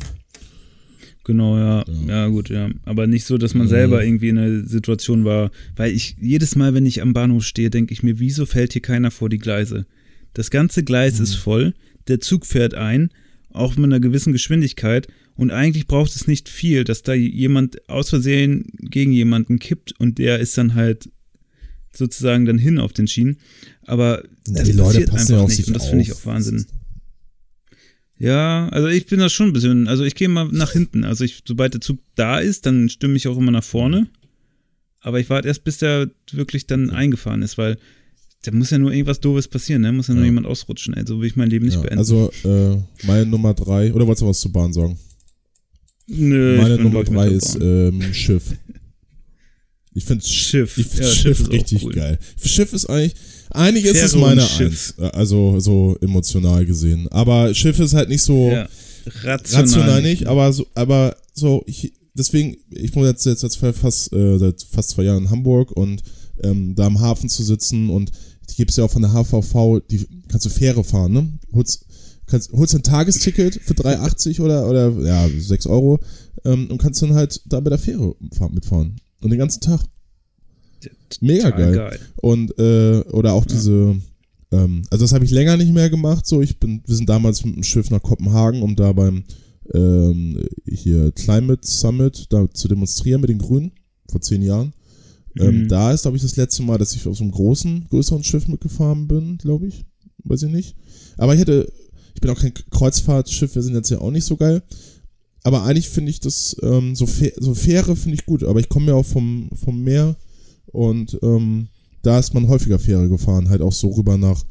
Genau, 1.26 1.58
ja. 1.58 1.84
Ja. 2.08 2.08
ja. 2.08 2.28
gut, 2.28 2.50
ja. 2.50 2.70
Aber 2.86 3.06
nicht 3.06 3.26
so, 3.26 3.38
dass 3.38 3.54
man 3.54 3.66
Mhm. 3.68 3.70
selber 3.70 4.04
irgendwie 4.04 4.30
in 4.30 4.38
einer 4.38 4.64
Situation 4.66 5.26
war, 5.26 5.52
weil 5.76 5.92
ich 5.94 6.16
jedes 6.20 6.56
Mal, 6.56 6.74
wenn 6.74 6.86
ich 6.86 7.02
am 7.02 7.14
Bahnhof 7.14 7.44
stehe, 7.44 7.70
denke 7.70 7.94
ich 7.94 8.02
mir, 8.02 8.18
wieso 8.20 8.46
fällt 8.46 8.74
hier 8.74 8.82
keiner 8.82 9.12
vor 9.12 9.30
die 9.30 9.38
Gleise? 9.38 9.86
Das 10.34 10.50
ganze 10.50 10.84
Gleis 10.84 11.18
Mhm. 11.18 11.24
ist 11.24 11.36
voll, 11.36 11.74
der 12.08 12.20
Zug 12.20 12.46
fährt 12.46 12.74
ein, 12.74 13.10
auch 13.50 13.76
mit 13.76 13.86
einer 13.86 14.00
gewissen 14.00 14.32
Geschwindigkeit 14.34 15.08
und 15.36 15.52
eigentlich 15.52 15.88
braucht 15.88 16.16
es 16.16 16.28
nicht 16.28 16.50
viel, 16.50 16.84
dass 16.84 17.02
da 17.02 17.14
jemand 17.14 17.88
aus 17.90 18.10
Versehen 18.10 18.66
gegen 18.80 19.12
jemanden 19.12 19.60
kippt 19.60 19.94
und 20.00 20.18
der 20.18 20.40
ist 20.40 20.58
dann 20.58 20.76
halt 20.76 21.10
sozusagen 21.94 22.46
dann 22.46 22.58
hin 22.58 22.80
auf 22.80 22.94
den 22.94 23.08
Schienen. 23.08 23.38
Aber 23.86 24.24
Na, 24.48 24.60
das 24.60 24.70
die 24.70 24.72
Leute 24.74 25.00
passiert 25.02 25.10
passen 25.12 25.34
einfach 25.34 25.44
auf 25.46 25.50
nicht 25.58 25.68
und 25.68 25.74
das 25.74 25.88
finde 25.90 26.04
ich 26.04 26.14
auch 26.14 26.26
Wahnsinn. 26.26 26.66
Ja, 28.18 28.70
also 28.70 28.88
ich 28.88 29.08
bin 29.08 29.20
da 29.20 29.30
schon 29.30 29.48
ein 29.48 29.54
bisschen, 29.54 29.88
also 29.88 30.04
ich 30.04 30.14
gehe 30.16 30.30
mal 30.30 30.48
nach 30.52 30.72
hinten. 30.74 31.04
Also 31.04 31.24
ich, 31.24 31.42
sobald 31.46 31.74
der 31.74 31.82
Zug 31.82 32.00
da 32.16 32.38
ist, 32.40 32.66
dann 32.68 32.88
stimme 32.90 33.16
ich 33.18 33.28
auch 33.28 33.38
immer 33.38 33.52
nach 33.52 33.64
vorne. 33.64 34.08
Aber 35.00 35.20
ich 35.20 35.30
warte 35.32 35.48
erst, 35.48 35.64
bis 35.64 35.80
der 35.80 36.12
wirklich 36.32 36.68
dann 36.68 36.92
eingefahren 36.92 37.42
ist, 37.42 37.58
weil 37.58 37.78
da 38.44 38.52
muss 38.52 38.70
ja 38.72 38.78
nur 38.80 38.92
irgendwas 38.92 39.20
Doofes 39.20 39.48
passieren, 39.48 39.82
ne? 39.84 39.92
Muss 39.92 40.08
ja 40.08 40.14
nur 40.14 40.24
Ja. 40.24 40.30
jemand 40.30 40.48
ausrutschen, 40.48 40.94
ey. 40.96 41.04
So 41.06 41.20
will 41.20 41.28
ich 41.28 41.36
mein 41.36 41.50
Leben 41.50 41.66
nicht 41.66 41.76
Ja, 41.76 41.82
beenden. 41.82 42.00
also 42.00 42.32
äh, 42.44 42.78
meine 43.06 43.26
Nummer 43.26 43.54
drei, 43.54 43.94
oder 43.94 44.06
wolltest 44.08 44.24
du 44.24 44.28
was 44.28 44.40
zur 44.40 44.52
Bahn 44.52 44.74
sagen? 44.74 44.98
Nö, 46.08 46.58
meine 46.58 46.76
bin, 46.76 46.84
Nummer 46.84 47.04
drei 47.04 47.28
ist 47.30 47.56
ähm, 47.62 48.02
Schiff. 48.14 48.56
Ich 49.94 50.06
finde 50.06 50.26
Schiff. 50.26 50.78
Ich 50.78 50.88
finde 50.88 51.04
Ja, 51.04 51.10
Schiff, 51.14 51.40
ist 51.42 51.48
auch 51.48 51.54
richtig 51.54 51.84
cool. 51.84 51.94
geil. 51.94 52.20
Schiff 52.44 52.74
ist 52.74 52.86
eigentlich, 52.88 53.14
eigentlich 53.50 53.86
ist 53.86 54.02
es 54.02 54.12
Fähre 54.14 54.16
und 54.16 54.22
meine 54.30 54.42
Schiff. 54.42 54.94
Eins. 54.98 55.14
Also 55.14 55.60
so 55.60 55.98
emotional 56.02 56.66
gesehen. 56.66 57.08
Aber 57.10 57.54
Schiff 57.54 57.80
ist 57.80 57.94
halt 57.94 58.10
nicht 58.10 58.22
so 58.24 58.50
Ja, 58.52 58.68
rational. 59.24 59.62
rational 59.64 60.02
nicht, 60.02 60.26
aber 60.28 60.52
so, 60.54 60.66
aber 60.76 61.16
so, 61.34 61.64
ich, 61.68 61.94
deswegen, 62.14 62.56
ich 62.72 62.96
wohne 62.96 63.10
jetzt, 63.10 63.26
jetzt, 63.26 63.44
jetzt 63.44 63.58
fast, 63.58 64.12
äh, 64.14 64.38
seit 64.38 64.64
fast 64.64 64.92
zwei 64.92 65.04
Jahren 65.04 65.26
in 65.26 65.30
Hamburg 65.30 65.72
und 65.72 66.02
ähm, 66.44 66.74
da 66.76 66.86
am 66.88 67.00
Hafen 67.00 67.30
zu 67.30 67.44
sitzen 67.44 67.90
und 67.90 68.12
die 68.52 68.56
gibt 68.58 68.72
es 68.72 68.78
ja 68.78 68.84
auch 68.84 68.92
von 68.92 69.02
der 69.02 69.14
HVV, 69.14 69.82
die 69.90 70.06
kannst 70.28 70.46
du 70.46 70.50
Fähre 70.50 70.84
fahren, 70.84 71.14
ne? 71.14 71.40
Holst, 71.54 71.86
kannst, 72.28 72.52
holst 72.52 72.76
ein 72.76 72.84
Tagesticket 72.84 73.56
für 73.56 73.74
3,80 73.74 74.42
oder, 74.42 74.70
oder 74.70 74.92
ja, 75.02 75.28
6 75.28 75.68
Euro 75.68 76.00
ähm, 76.46 76.68
und 76.70 76.78
kannst 76.78 77.02
dann 77.02 77.14
halt 77.14 77.42
da 77.46 77.60
bei 77.60 77.70
der 77.70 77.80
Fähre 77.80 78.16
fahren, 78.34 78.54
mitfahren. 78.54 78.96
Und 79.22 79.30
den 79.30 79.40
ganzen 79.40 79.62
Tag. 79.62 79.82
Mega 81.20 81.52
Total 81.52 81.74
geil. 81.74 82.00
Und 82.16 82.58
äh, 82.58 83.02
oder 83.12 83.34
auch 83.34 83.46
diese, 83.46 83.96
ähm, 84.52 84.84
also 84.90 85.04
das 85.04 85.14
habe 85.14 85.26
ich 85.26 85.32
länger 85.32 85.58
nicht 85.58 85.74
mehr 85.74 85.90
gemacht. 85.90 86.26
So, 86.26 86.42
ich 86.42 86.60
bin, 86.60 86.82
wir 86.86 86.96
sind 86.96 87.10
damals 87.10 87.46
mit 87.46 87.56
dem 87.56 87.64
Schiff 87.64 87.90
nach 87.90 88.02
Kopenhagen, 88.02 88.64
um 88.64 88.76
da 88.76 88.92
beim 88.94 89.24
ähm, 89.74 90.44
hier 90.66 91.12
Climate 91.12 91.68
Summit 91.68 92.28
da 92.30 92.50
zu 92.52 92.68
demonstrieren 92.68 93.22
mit 93.22 93.30
den 93.30 93.40
Grünen 93.40 93.72
vor 94.10 94.22
zehn 94.22 94.42
Jahren. 94.42 94.74
Ähm, 95.40 95.64
Mhm. 95.64 95.68
da 95.70 95.92
ist, 95.92 96.02
glaube 96.04 96.18
ich, 96.18 96.24
das 96.24 96.36
letzte 96.36 96.64
Mal, 96.64 96.78
dass 96.78 96.94
ich 96.94 97.08
auf 97.08 97.16
so 97.18 97.24
einem 97.24 97.32
großen, 97.32 97.88
größeren 97.90 98.24
Schiff 98.24 98.48
mitgefahren 98.48 99.08
bin, 99.08 99.38
glaube 99.38 99.68
ich. 99.68 99.86
Weiß 100.24 100.44
ich 100.44 100.52
nicht. 100.52 100.76
Aber 101.18 101.34
ich 101.34 101.40
hätte, 101.40 101.72
ich 102.14 102.22
bin 102.22 102.30
auch 102.32 102.40
kein 102.40 102.54
Kreuzfahrtschiff, 102.70 103.56
wir 103.56 103.62
sind 103.62 103.76
jetzt 103.76 103.90
ja 103.90 104.00
auch 104.00 104.12
nicht 104.12 104.26
so 104.26 104.36
geil. 104.38 104.62
Aber 105.44 105.64
eigentlich 105.64 105.90
finde 105.90 106.12
ich 106.12 106.20
das, 106.20 106.56
ähm, 106.62 106.96
so, 106.96 107.06
Fäh- 107.06 107.34
so 107.40 107.56
Fähre 107.56 107.96
finde 107.96 108.16
ich 108.16 108.26
gut. 108.26 108.44
Aber 108.44 108.60
ich 108.60 108.70
komme 108.70 108.88
ja 108.88 108.94
auch 108.94 109.06
vom, 109.06 109.50
vom 109.56 109.84
Meer 109.84 110.16
und 110.68 111.18
ähm, 111.24 111.68
da 112.04 112.20
ist 112.20 112.34
man 112.34 112.48
häufiger 112.48 112.78
Fähre 112.80 113.08
gefahren, 113.10 113.50
halt 113.50 113.62
auch 113.62 113.74
so 113.74 113.90
rüber 113.90 114.18
nach 114.18 114.44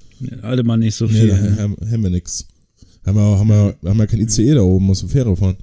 alle 0.43 0.63
mal 0.65 0.77
nicht 0.77 0.95
so 0.97 1.07
Nee, 1.07 1.13
viel. 1.13 1.29
da 1.29 1.37
ne? 1.37 1.57
haben, 1.59 1.77
haben 1.91 2.03
wir 2.03 2.11
nix. 2.11 2.47
Haben 3.07 3.17
wir, 3.17 3.23
haben, 3.39 3.49
wir, 3.49 3.77
haben 3.91 3.99
wir 3.99 4.07
kein 4.07 4.21
ICE 4.21 4.55
da 4.55 4.63
oben, 4.63 4.87
muss 4.87 5.01
eine 5.03 5.09
Fähre 5.11 5.37
fahren. 5.37 5.57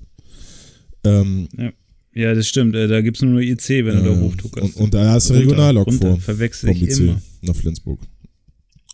Ähm, 1.04 1.48
Ja, 1.58 1.72
das 2.14 2.48
stimmt. 2.48 2.76
Äh, 2.76 2.88
Da 2.88 3.02
gibt 3.02 3.18
es 3.18 3.24
nur 3.24 3.40
IC, 3.42 3.70
wenn 3.86 4.04
du 4.04 4.04
da 4.04 4.20
hochtuckerst. 4.20 4.76
und, 4.78 4.84
und 4.86 4.94
da 4.94 5.12
hast 5.14 5.30
du 5.30 5.34
Regionallok 5.36 5.94
vor. 5.94 6.20
Verwechsel 6.20 6.70
ich 6.72 6.82
IC 6.84 7.00
immer. 7.00 7.22
nach 7.42 7.56
Flensburg. 7.56 8.00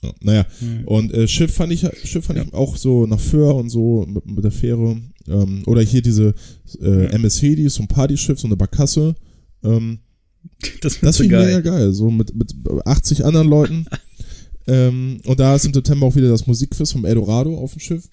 Ja, 0.03 0.11
naja, 0.22 0.45
Hm. 0.60 0.84
und 0.85 1.14
äh, 1.14 1.27
Schiff 1.30 1.53
fand 1.53 1.72
ich, 1.72 1.88
Schiff 2.03 2.26
fand 2.26 2.38
Ja. 2.38 2.44
ich 2.45 2.53
auch 2.53 2.76
so 2.76 3.06
nach 3.06 3.19
Föhr 3.22 3.56
und 3.56 3.69
so 3.69 4.06
mit, 4.06 4.26
mit 4.26 4.44
der 4.44 4.52
Fähre. 4.52 4.98
Ähm, 5.30 5.64
oder 5.65 5.81
hier 5.81 6.02
diese 6.02 6.34
äh, 6.81 7.06
Ja. 7.06 7.18
Die 7.18 7.64
ist 7.64 7.76
so 7.76 7.84
ein 7.84 7.88
Partyschiff, 7.88 8.38
so 8.40 8.48
eine 8.48 8.57
Barkasse. 8.57 9.15
Ähm, 9.64 9.99
Das, 10.81 10.99
Das 10.99 11.18
finde 11.18 11.40
ich 11.40 11.45
mega 11.45 11.61
geil. 11.61 11.94
so 11.94 12.11
mit, 12.11 12.35
mit 12.35 12.53
80 12.85 13.23
anderen 13.23 13.48
Leuten. 13.48 13.85
ähm, 14.68 15.22
und 15.26 15.40
da 15.40 15.56
ist 15.56 15.65
im 15.65 15.73
September 15.73 16.06
auch 16.07 16.15
wieder 16.18 16.27
das 16.30 16.45
Musikquiz 16.48 16.91
vom 16.91 17.06
Eldorado 17.06 17.57
auf 17.57 17.72
dem 17.72 17.80
Schiff. 17.80 18.10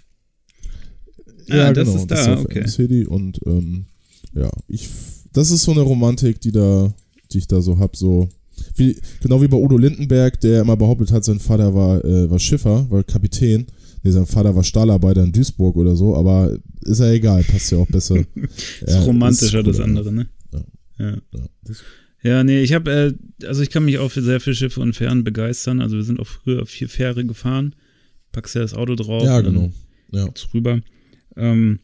Ah, 1.51 1.73
das 1.73 1.93
ist 1.93 2.07
da, 2.07 2.35
auf 2.35 2.45
okay. 2.45 2.69
City 2.69 3.05
und 3.05 3.41
ähm, 3.47 3.87
ja, 4.35 4.51
ich, 4.69 4.89
das 5.33 5.51
ist 5.51 5.63
so 5.63 5.73
eine 5.73 5.81
Romantik, 5.83 6.41
die 6.41 6.53
da, 6.53 6.93
die 7.33 7.39
ich 7.39 7.47
da 7.47 7.61
so 7.61 7.79
hab, 7.79 7.97
so 7.97 8.29
wie, 8.77 8.97
genau 9.23 9.41
wie 9.43 9.49
bei 9.49 9.57
Udo 9.57 9.77
Lindenberg, 9.77 10.41
der 10.41 10.61
immer 10.63 10.77
behauptet 10.77 11.13
hat, 11.13 11.25
sein 11.25 11.39
Vater 11.41 11.75
war, 11.75 12.05
äh, 12.05 12.31
war 12.31 12.39
Schiffer, 12.39 12.87
war 12.91 13.03
Kapitän. 13.05 13.67
Nee, 14.03 14.11
sein 14.13 14.27
Vater 14.27 14.55
war 14.55 14.65
Stahlarbeiter 14.65 15.23
in 15.23 15.33
Duisburg 15.33 15.77
oder 15.77 15.95
so, 15.95 16.17
aber 16.17 16.57
ist 16.83 17.01
ja 17.01 17.11
egal, 17.11 17.43
passt 17.45 17.71
ja 17.71 17.79
auch 17.79 17.87
besser. 17.87 18.17
ist 18.81 19.07
romantischer, 19.07 19.63
das 19.63 19.77
cooler. 19.77 19.85
andere, 19.89 20.13
ne? 20.13 20.29
Ja. 20.53 20.61
Ja. 20.99 21.11
Ja, 21.33 21.41
das- 21.65 21.83
Ja, 22.23 22.45
nee, 22.45 22.63
ich 22.63 22.73
habe, 22.73 22.91
äh, 22.91 23.47
also 23.47 23.63
ich 23.63 23.71
kann 23.71 23.85
mich 23.85 23.99
auch 23.99 24.11
für 24.11 24.23
sehr 24.23 24.41
viele 24.41 24.57
Schiffe 24.57 24.81
und 24.81 24.95
Fähren 24.95 25.25
begeistern. 25.25 25.81
Also 25.81 25.97
wir 25.97 26.05
sind 26.05 26.21
auch 26.21 26.27
früher 26.27 26.65
viel 26.67 26.89
Fähre 26.89 27.25
gefahren. 27.25 27.75
Packst 28.33 28.55
ja 28.55 28.61
das 28.63 28.75
Auto 28.75 28.95
drauf. 28.95 29.23
Ja, 29.25 29.41
genau. 29.41 29.71
Ja. 30.13 30.29
rüber. 30.55 30.81
Ähm, 31.37 31.81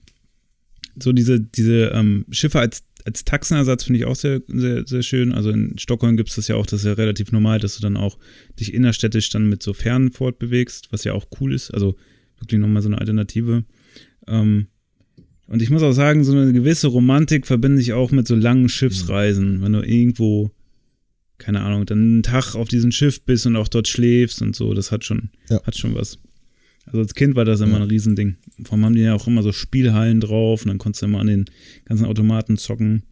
so 1.02 1.12
diese, 1.12 1.40
diese 1.40 1.90
ähm, 1.94 2.24
Schiffe 2.31 2.60
als, 2.60 2.85
als 3.05 3.24
Taxenersatz 3.24 3.85
finde 3.85 4.01
ich 4.01 4.06
auch 4.06 4.16
sehr, 4.16 4.40
sehr, 4.48 4.86
sehr 4.86 5.02
schön. 5.02 5.32
Also 5.32 5.51
in 5.51 5.78
Stockholm 5.78 6.16
gibt 6.16 6.31
es 6.31 6.36
das 6.36 6.48
ja 6.48 6.56
auch, 6.56 6.66
das 6.66 6.81
ist 6.81 6.86
ja 6.86 6.94
relativ 6.94 7.32
normal, 7.32 7.59
dass 7.60 7.77
du 7.77 7.82
dann 7.82 7.97
auch 7.97 8.18
dich 8.59 8.74
innerstädtisch 8.74 9.31
dann 9.31 9.48
mit 9.48 9.62
so 9.62 9.73
Fähren 9.74 10.10
fortbewegst, 10.10 10.93
was 10.93 11.05
ja 11.05 11.12
auch 11.12 11.27
cool 11.40 11.55
ist. 11.55 11.70
Also 11.73 11.97
wirklich 12.40 12.60
nochmal 12.60 12.82
so 12.82 12.89
eine 12.89 12.98
Alternative. 12.98 13.64
Ähm, 14.27 14.66
und 15.47 15.62
ich 15.62 15.70
muss 15.70 15.82
auch 15.82 15.93
sagen, 15.93 16.24
so 16.24 16.32
eine 16.32 16.52
gewisse 16.52 16.89
Romantik 16.89 17.47
verbinde 17.47 17.81
ich 17.81 17.93
auch 17.93 18.10
mit 18.10 18.27
so 18.27 18.35
langen 18.35 18.68
Schiffsreisen, 18.68 19.62
wenn 19.62 19.73
du 19.73 19.81
irgendwo, 19.82 20.51
keine 21.39 21.60
Ahnung, 21.60 21.86
dann 21.86 22.01
einen 22.01 22.23
Tag 22.24 22.56
auf 22.56 22.68
diesem 22.68 22.90
Schiff 22.90 23.23
bist 23.23 23.47
und 23.47 23.55
auch 23.55 23.68
dort 23.68 23.86
schläfst 23.86 24.43
und 24.43 24.56
so, 24.56 24.74
das 24.74 24.90
hat 24.90 25.05
schon, 25.05 25.31
Ja. 25.48 25.62
hat 25.62 25.77
schon 25.77 25.94
was. 25.94 26.18
Also 26.87 26.99
als 27.01 27.15
Kind 27.15 27.35
war 27.35 27.45
das 27.45 27.61
immer 27.61 27.79
Ja. 27.79 27.83
ein 27.83 27.89
Riesending. 27.89 28.37
Vor 28.65 28.73
allem 28.75 28.85
haben 28.85 28.95
die 28.95 29.03
ja 29.03 29.15
auch 29.15 29.27
immer 29.27 29.43
so 29.43 29.53
Spielhallen 29.53 30.21
drauf 30.21 30.63
und 30.63 30.69
dann 30.69 30.79
konntest 30.79 31.03
du 31.03 31.07
immer 31.07 31.21
an 31.21 31.27
den 31.27 31.45
ganzen 31.85 32.07
Automaten 32.07 32.57
zocken. 32.57 33.03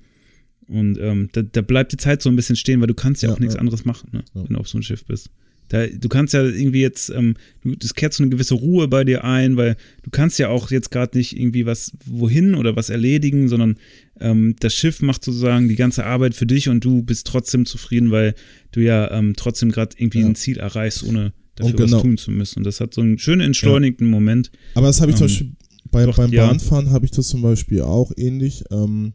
Und 0.67 0.99
ähm, 0.99 1.29
da, 1.33 1.43
da 1.43 1.61
bleibt 1.61 1.93
die 1.93 1.97
Zeit 1.99 2.23
so 2.23 2.31
ein 2.31 2.37
bisschen 2.37 2.57
stehen, 2.57 2.81
weil 2.81 2.87
du 2.87 2.95
kannst 2.95 3.23
ja, 3.23 3.29
Ja, 3.29 3.35
auch 3.35 3.39
nichts 3.41 3.55
ja. 3.55 3.61
anderes 3.61 3.85
machen, 3.85 4.09
ne? 4.13 4.25
Wenn 4.33 4.47
du 4.55 4.57
auf 4.59 4.69
so 4.69 4.79
einem 4.79 4.83
Schiff 4.83 5.05
bist. 5.05 5.29
Da, 5.69 5.87
du 5.87 6.09
kannst 6.09 6.35
ja 6.35 6.43
irgendwie 6.43 6.81
jetzt, 6.83 7.09
ähm, 7.11 7.35
du, 7.63 7.75
das 7.75 7.95
kehrt 7.95 8.13
so 8.13 8.23
eine 8.23 8.31
gewisse 8.31 8.55
Ruhe 8.55 8.87
bei 8.87 9.03
dir 9.05 9.25
ein, 9.25 9.57
weil 9.57 9.77
du 10.03 10.11
kannst 10.11 10.39
ja 10.39 10.49
auch 10.49 10.71
jetzt 10.71 10.91
gerade 10.91 11.17
nicht 11.17 11.39
irgendwie 11.39 11.65
was 11.67 11.93
wohin 12.07 12.55
oder 12.55 12.77
was 12.77 12.91
erledigen, 12.91 13.49
sondern 13.49 13.77
ähm, 14.21 14.57
das 14.61 14.75
Schiff 14.75 15.01
macht 15.03 15.25
sozusagen 15.25 15.69
die 15.69 15.77
ganze 15.77 16.05
Arbeit 16.05 16.35
für 16.35 16.47
dich 16.47 16.69
und 16.69 16.85
du 16.85 17.03
bist 17.03 17.27
trotzdem 17.27 17.65
zufrieden, 17.67 18.11
weil 18.11 18.35
du 18.73 18.81
ja 18.81 19.11
ähm, 19.11 19.35
trotzdem 19.37 19.71
gerade 19.71 19.97
irgendwie 19.99 20.21
Ja. 20.21 20.27
ein 20.27 20.35
Ziel 20.35 20.59
erreichst, 20.59 21.03
ohne 21.03 21.33
dafür 21.57 21.75
genau. 21.75 21.97
was 21.97 22.03
tun 22.03 22.17
zu 22.19 22.31
müssen. 22.31 22.59
Und 22.61 22.65
das 22.65 22.81
hat 22.81 22.95
so 22.95 23.01
einen 23.01 23.19
schönen 23.19 23.41
entschleunigten 23.43 24.09
Moment. 24.09 24.51
Aber 24.75 24.87
das 24.89 25.01
habe 25.01 25.11
ich 25.13 25.17
zum 25.17 25.27
Ähm, 25.27 25.29
Beispiel 25.29 25.53
bei, 25.91 26.07
doch, 26.07 26.17
beim 26.17 26.33
ja. 26.33 26.47
Bahnfahren 26.47 26.91
habe 26.91 27.05
ich 27.05 27.11
das 27.13 27.29
zum 27.29 27.43
Beispiel 27.43 27.83
auch 27.83 28.11
ähnlich. 28.17 28.65
Ähm, 28.71 29.13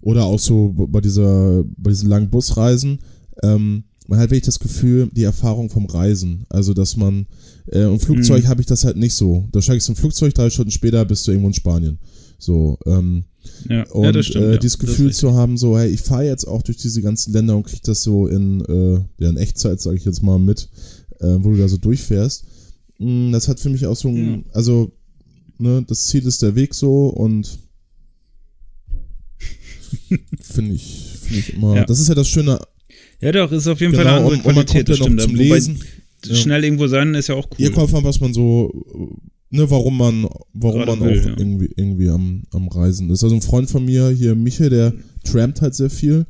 oder 0.00 0.24
auch 0.24 0.38
so 0.38 0.72
bei 0.88 1.00
dieser, 1.00 1.62
bei 1.76 1.90
diesen 1.90 2.08
langen 2.08 2.30
Busreisen. 2.30 2.98
Ähm, 3.42 3.84
man 4.08 4.18
hat 4.18 4.30
wirklich 4.30 4.42
das 4.46 4.58
Gefühl, 4.58 5.08
die 5.12 5.22
Erfahrung 5.22 5.70
vom 5.70 5.86
Reisen. 5.86 6.44
Also, 6.48 6.74
dass 6.74 6.96
man, 6.96 7.26
äh, 7.70 7.82
im 7.84 8.00
Flugzeug 8.00 8.44
Mhm. 8.44 8.48
habe 8.48 8.60
ich 8.60 8.66
das 8.66 8.84
halt 8.84 8.96
nicht 8.96 9.14
so. 9.14 9.48
Da 9.52 9.62
steigst 9.62 9.86
du 9.88 9.92
im 9.92 9.96
Flugzeug, 9.96 10.34
drei 10.34 10.50
Stunden 10.50 10.72
später 10.72 11.04
bist 11.04 11.26
du 11.26 11.30
irgendwo 11.30 11.48
in 11.48 11.54
Spanien. 11.54 11.98
So, 12.38 12.78
ähm, 12.86 13.24
Ja, 13.68 13.84
und 13.90 14.04
ja 14.04 14.12
das 14.12 14.26
stimmt. 14.26 14.44
äh, 14.44 14.52
ja. 14.52 14.58
dieses 14.58 14.78
Gefühl 14.78 15.12
zu 15.12 15.34
haben, 15.34 15.56
so, 15.56 15.78
hey, 15.78 15.88
ich 15.90 16.00
fahre 16.00 16.24
jetzt 16.26 16.46
auch 16.48 16.62
durch 16.62 16.78
diese 16.78 17.00
ganzen 17.00 17.32
Länder 17.32 17.56
und 17.56 17.62
krieg 17.64 17.82
das 17.84 18.02
so 18.02 18.26
in, 18.26 18.60
äh, 18.64 19.00
ja, 19.22 19.28
in 19.30 19.36
Echtzeit, 19.36 19.80
sage 19.80 19.96
ich 19.96 20.04
jetzt 20.04 20.22
mal, 20.22 20.38
mit, 20.40 20.68
äh, 21.22 21.36
wo 21.42 21.50
du 21.50 21.56
da 21.56 21.68
so 21.68 21.76
durchfährst. 21.78 22.44
Mm, 22.98 23.32
Das 23.32 23.48
hat 23.48 23.60
für 23.60 23.70
mich 23.70 23.86
auch 23.86 23.96
so 23.96 24.08
ein, 24.08 24.44
also, 24.52 24.92
ne, 25.58 25.82
das 25.86 26.06
Ziel 26.06 26.26
ist 26.26 26.42
der 26.42 26.54
Weg 26.54 26.74
so 26.74 27.06
und 27.08 27.58
finde 30.40 30.74
ich, 30.74 31.08
finde 31.22 31.38
ich 31.40 31.54
immer, 31.54 31.76
Ja. 31.76 31.84
das 31.84 32.00
ist 32.00 32.08
ja 32.08 32.14
das 32.14 32.28
Schöne, 32.28 32.58
Ja, 33.20 33.32
doch, 33.32 33.50
ist 33.52 33.66
auf 33.68 33.80
jeden 33.80 33.94
Fall 33.94 34.04
genau, 34.04 34.16
eine 34.16 34.24
andere 34.26 34.34
und, 34.38 34.46
und 34.46 34.54
man 34.56 34.66
Qualität, 34.66 34.98
kommt 35.00 35.20
ja 35.20 35.26
zum 35.26 35.34
Lesen. 35.36 35.78
Ja. 36.24 36.34
Schnell 36.36 36.64
irgendwo 36.64 36.86
sein 36.86 37.14
ist 37.14 37.28
ja 37.28 37.34
auch 37.34 37.46
cool. 37.50 37.56
Hier 37.56 37.72
kommt 37.72 37.92
man, 37.92 38.04
was 38.04 38.20
man 38.20 38.32
so, 38.32 38.70
ne, 39.50 39.68
warum 39.70 39.98
man, 39.98 40.28
warum 40.52 40.78
Gerade 40.84 40.96
man 40.96 41.08
will, 41.10 41.20
auch 41.20 41.24
ja. 41.26 41.34
irgendwie, 41.36 41.70
irgendwie 41.76 42.08
am, 42.08 42.44
am 42.52 42.68
Reisen 42.68 43.10
ist. 43.10 43.24
Also 43.24 43.34
ein 43.34 43.42
Freund 43.42 43.68
von 43.70 43.84
mir, 43.84 44.08
hier 44.10 44.34
Michael, 44.34 44.70
der 44.70 44.94
trampt 45.24 45.60
halt 45.62 45.74
sehr 45.74 45.90
viel 45.90 46.26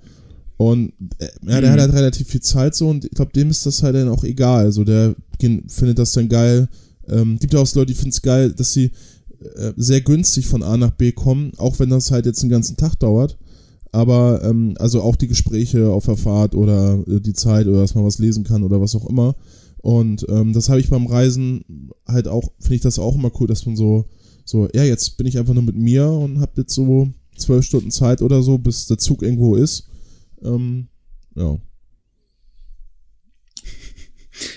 Und 0.70 0.92
äh, 1.18 1.26
ja, 1.46 1.60
der 1.60 1.70
Mhm. 1.70 1.72
hat 1.74 1.80
halt 1.80 1.92
relativ 1.94 2.28
viel 2.28 2.40
Zeit 2.42 2.74
so 2.74 2.88
und 2.88 3.04
ich 3.04 3.10
glaube, 3.12 3.32
dem 3.32 3.50
ist 3.50 3.66
das 3.66 3.82
halt 3.82 3.94
dann 3.94 4.08
auch 4.08 4.24
egal. 4.24 4.64
Also 4.64 4.84
der 4.84 5.14
findet 5.68 5.98
das 5.98 6.12
dann 6.12 6.28
geil. 6.28 6.68
Ähm, 7.08 7.38
gibt 7.38 7.52
ja 7.52 7.60
auch 7.60 7.66
so 7.66 7.80
Leute, 7.80 7.92
die 7.92 7.98
finden 7.98 8.10
es 8.10 8.22
geil, 8.22 8.52
dass 8.52 8.72
sie 8.72 8.92
äh, 9.56 9.72
sehr 9.76 10.00
günstig 10.02 10.46
von 10.46 10.62
A 10.62 10.76
nach 10.76 10.92
B 10.92 11.10
kommen, 11.12 11.52
auch 11.56 11.78
wenn 11.78 11.90
das 11.90 12.10
halt 12.10 12.26
jetzt 12.26 12.42
den 12.42 12.50
ganzen 12.50 12.76
Tag 12.76 12.94
dauert. 13.00 13.38
Aber 13.90 14.42
ähm, 14.44 14.74
also 14.78 15.02
auch 15.02 15.16
die 15.16 15.26
Gespräche 15.28 15.90
auf 15.90 16.06
der 16.06 16.16
Fahrt 16.16 16.54
oder 16.54 17.02
äh, 17.08 17.20
die 17.20 17.34
Zeit 17.34 17.66
oder 17.66 17.80
dass 17.80 17.94
man 17.94 18.04
was 18.04 18.18
lesen 18.18 18.44
kann 18.44 18.62
oder 18.62 18.80
was 18.80 18.94
auch 18.94 19.06
immer. 19.08 19.34
Und 19.82 20.24
ähm, 20.28 20.52
das 20.52 20.68
habe 20.68 20.80
ich 20.80 20.88
beim 20.88 21.06
Reisen 21.06 21.90
halt 22.06 22.28
auch, 22.28 22.52
finde 22.60 22.76
ich 22.76 22.80
das 22.82 23.00
auch 23.00 23.16
immer 23.16 23.32
cool, 23.40 23.48
dass 23.48 23.66
man 23.66 23.76
so, 23.76 24.04
so, 24.44 24.68
ja, 24.74 24.84
jetzt 24.84 25.16
bin 25.16 25.26
ich 25.26 25.38
einfach 25.38 25.54
nur 25.54 25.64
mit 25.64 25.76
mir 25.76 26.08
und 26.08 26.40
habe 26.40 26.52
jetzt 26.58 26.74
so 26.74 27.08
zwölf 27.36 27.64
Stunden 27.64 27.90
Zeit 27.90 28.22
oder 28.22 28.42
so, 28.42 28.58
bis 28.58 28.86
der 28.86 28.98
Zug 28.98 29.22
irgendwo 29.22 29.56
ist. 29.56 29.88
Ähm, 30.44 30.88
ja. 31.36 31.56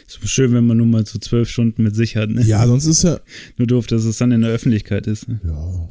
So 0.07 0.25
schön, 0.27 0.53
wenn 0.53 0.65
man 0.65 0.77
nur 0.77 0.87
mal 0.87 1.05
so 1.05 1.19
zwölf 1.19 1.49
Stunden 1.49 1.83
mit 1.83 1.95
sich 1.95 2.15
hat, 2.15 2.29
ne? 2.29 2.41
Ja, 2.43 2.65
sonst 2.65 2.85
ist 2.85 3.03
ja. 3.03 3.19
Nur 3.57 3.67
doof, 3.67 3.85
dass 3.87 4.05
es 4.05 4.17
dann 4.17 4.31
in 4.31 4.41
der 4.41 4.49
Öffentlichkeit 4.49 5.05
ist. 5.07 5.27
Ne? 5.27 5.39
Ja. 5.43 5.89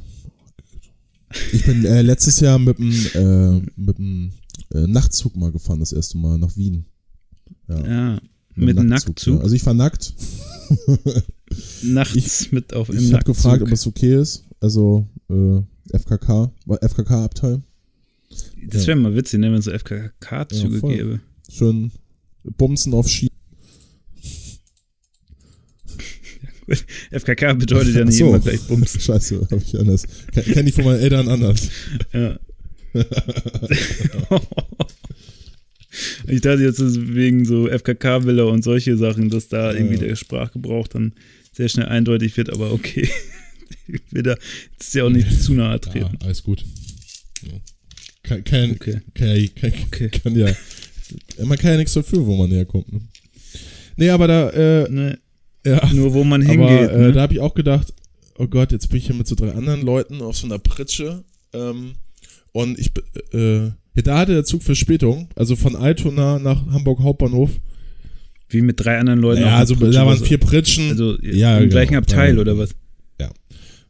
Ich 1.52 1.64
bin 1.66 1.84
äh, 1.84 2.00
letztes 2.02 2.40
Jahr 2.40 2.58
mit 2.58 2.78
dem 2.78 2.90
äh, 3.14 3.60
mit 3.76 3.98
dem 3.98 4.32
äh, 4.72 4.86
Nachtzug 4.86 5.36
mal 5.36 5.52
gefahren, 5.52 5.80
das 5.80 5.92
erste 5.92 6.16
Mal 6.16 6.38
nach 6.38 6.56
Wien. 6.56 6.86
Ja. 7.68 7.86
Ja, 7.86 8.20
mit 8.56 8.78
einem 8.78 8.88
Nacktzug. 8.88 9.36
Ja. 9.36 9.40
Also 9.40 9.54
ich 9.54 9.64
war 9.66 9.74
nackt. 9.74 10.14
Nachts 11.82 12.50
mit 12.50 12.72
auf 12.74 12.88
im 12.88 12.96
Ich 12.96 13.02
habe 13.04 13.12
Nacktzug. 13.14 13.36
gefragt, 13.36 13.62
ob 13.62 13.70
es 13.72 13.86
okay 13.86 14.20
ist. 14.20 14.44
Also 14.60 15.06
äh, 15.28 15.60
FKK, 15.98 16.50
FKK-Abteil. 16.66 17.62
Das 18.68 18.86
wäre 18.86 18.96
mal 18.96 19.14
witzig, 19.14 19.40
ne, 19.40 19.46
wenn 19.52 19.58
es 19.58 19.64
so 19.66 19.70
FKK-Züge 19.72 20.80
Ja, 20.82 20.88
gäbe. 20.88 21.20
Schön 21.50 21.90
Bumsen 22.56 22.92
auf 22.94 23.08
Ski. 23.08 23.30
FKK 27.12 27.54
bedeutet 27.54 27.94
ja 27.94 28.04
nicht 28.04 28.16
so. 28.18 28.28
immer 28.28 28.38
gleich 28.40 28.60
Bums. 28.62 28.92
Scheiße, 29.04 29.40
habe 29.50 29.62
ich 29.64 29.78
anders. 29.78 30.04
Kenne 30.32 30.68
ich 30.68 30.74
von 30.74 30.84
meinen 30.84 31.00
Eltern 31.00 31.28
anders. 31.28 31.68
Ja. 32.12 32.38
ich 36.28 36.40
dachte 36.40 36.62
jetzt 36.62 36.78
ist 36.80 37.14
wegen 37.14 37.44
so 37.44 37.68
FKK-Villa 37.68 38.44
und 38.44 38.62
solche 38.64 38.96
Sachen, 38.96 39.28
dass 39.30 39.48
da 39.48 39.72
irgendwie 39.72 39.96
Ja. 39.96 40.02
der 40.08 40.16
Sprachgebrauch 40.16 40.88
dann 40.88 41.12
sehr 41.52 41.68
schnell 41.68 41.86
eindeutig 41.86 42.36
wird, 42.36 42.50
aber 42.50 42.72
okay. 42.72 43.08
Ich 43.86 44.00
will 44.12 44.22
da 44.22 44.36
jetzt 44.72 44.94
ja 44.94 45.04
auch 45.04 45.10
nicht 45.10 45.42
zu 45.42 45.52
nahe 45.54 45.72
Ja, 45.72 45.78
treten. 45.78 46.16
alles 46.22 46.42
gut. 46.42 46.64
Kann, 48.24 48.42
kann, 48.42 48.70
Okay. 48.72 49.01
kann, 49.14 49.28
ja- 49.36 49.48
kann, 49.55 49.72
Okay. 49.86 50.09
kann 50.09 50.36
ja. 50.36 50.48
Man 51.44 51.56
kann 51.59 51.72
ja 51.72 51.76
nichts 51.76 51.92
dafür, 51.94 52.26
wo 52.26 52.36
man 52.36 52.51
herkommt. 52.51 52.92
Ne? 52.92 53.01
Nee, 53.96 54.10
aber 54.10 54.26
da, 54.26 54.51
äh, 54.51 54.90
Ne, 54.90 55.18
ja. 55.64 55.88
nur 55.92 56.12
wo 56.14 56.24
man 56.24 56.42
Aber 56.42 56.51
hingeht. 56.51 56.90
äh, 56.90 56.98
ne? 56.98 57.12
da 57.12 57.22
habe 57.22 57.34
ich 57.34 57.40
auch 57.40 57.55
gedacht, 57.55 57.92
oh 58.38 58.46
Gott, 58.48 58.72
jetzt 58.72 58.88
bin 58.88 58.98
ich 58.98 59.06
hier 59.06 59.14
mit 59.14 59.28
so 59.28 59.34
drei 59.36 59.52
anderen 59.52 59.82
Leuten 59.82 60.20
auf 60.22 60.36
so 60.36 60.46
einer 60.46 60.59
Pritsche. 60.59 61.22
Ähm, 61.52 61.92
und 62.52 62.78
ich, 62.78 62.90
äh, 63.32 63.66
ja, 63.66 64.02
da 64.02 64.18
hatte 64.18 64.32
der 64.32 64.44
Zug 64.44 64.62
Verspätung, 64.64 65.28
also 65.36 65.55
von 65.55 65.76
Altona 65.76 66.38
nach 66.40 66.66
Hamburg 66.72 67.01
Hauptbahnhof. 67.01 67.51
Wie 68.48 68.60
mit 68.62 68.84
drei 68.84 68.98
anderen 68.98 69.20
Leuten. 69.20 69.42
Ja, 69.42 69.56
also 69.56 69.74
da 69.74 70.06
waren 70.06 70.18
vier 70.22 70.38
Pritschen. 70.38 70.90
Also 70.90 71.16
Ja, 71.22 71.55
im 71.56 71.62
genau. 71.64 71.70
gleichen 71.72 71.96
Abteil 71.96 72.38
oder 72.38 72.56
was? 72.59 72.70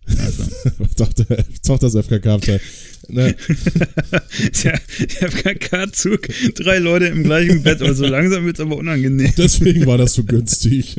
Ja. 0.07 0.25
Also, 0.25 0.45
doch, 0.97 1.13
der, 1.13 1.45
doch 1.67 1.79
das 1.79 1.95
FKK-Abteil. 1.95 2.61
ne, 3.09 3.35
der 4.65 4.81
FKK-Zug, 5.31 6.29
drei 6.57 6.79
Leute 6.79 7.07
im 7.07 7.23
gleichen 7.25 7.63
Bett, 7.63 7.81
aber 7.81 7.95
so 7.95 8.07
langsam 8.07 8.45
wird 8.45 8.57
es 8.57 8.61
aber 8.61 8.77
unangenehm. 8.77 9.33
deswegen 9.39 9.87
war 9.87 9.99
das 9.99 10.15
so 10.15 10.25
günstig. 10.25 10.97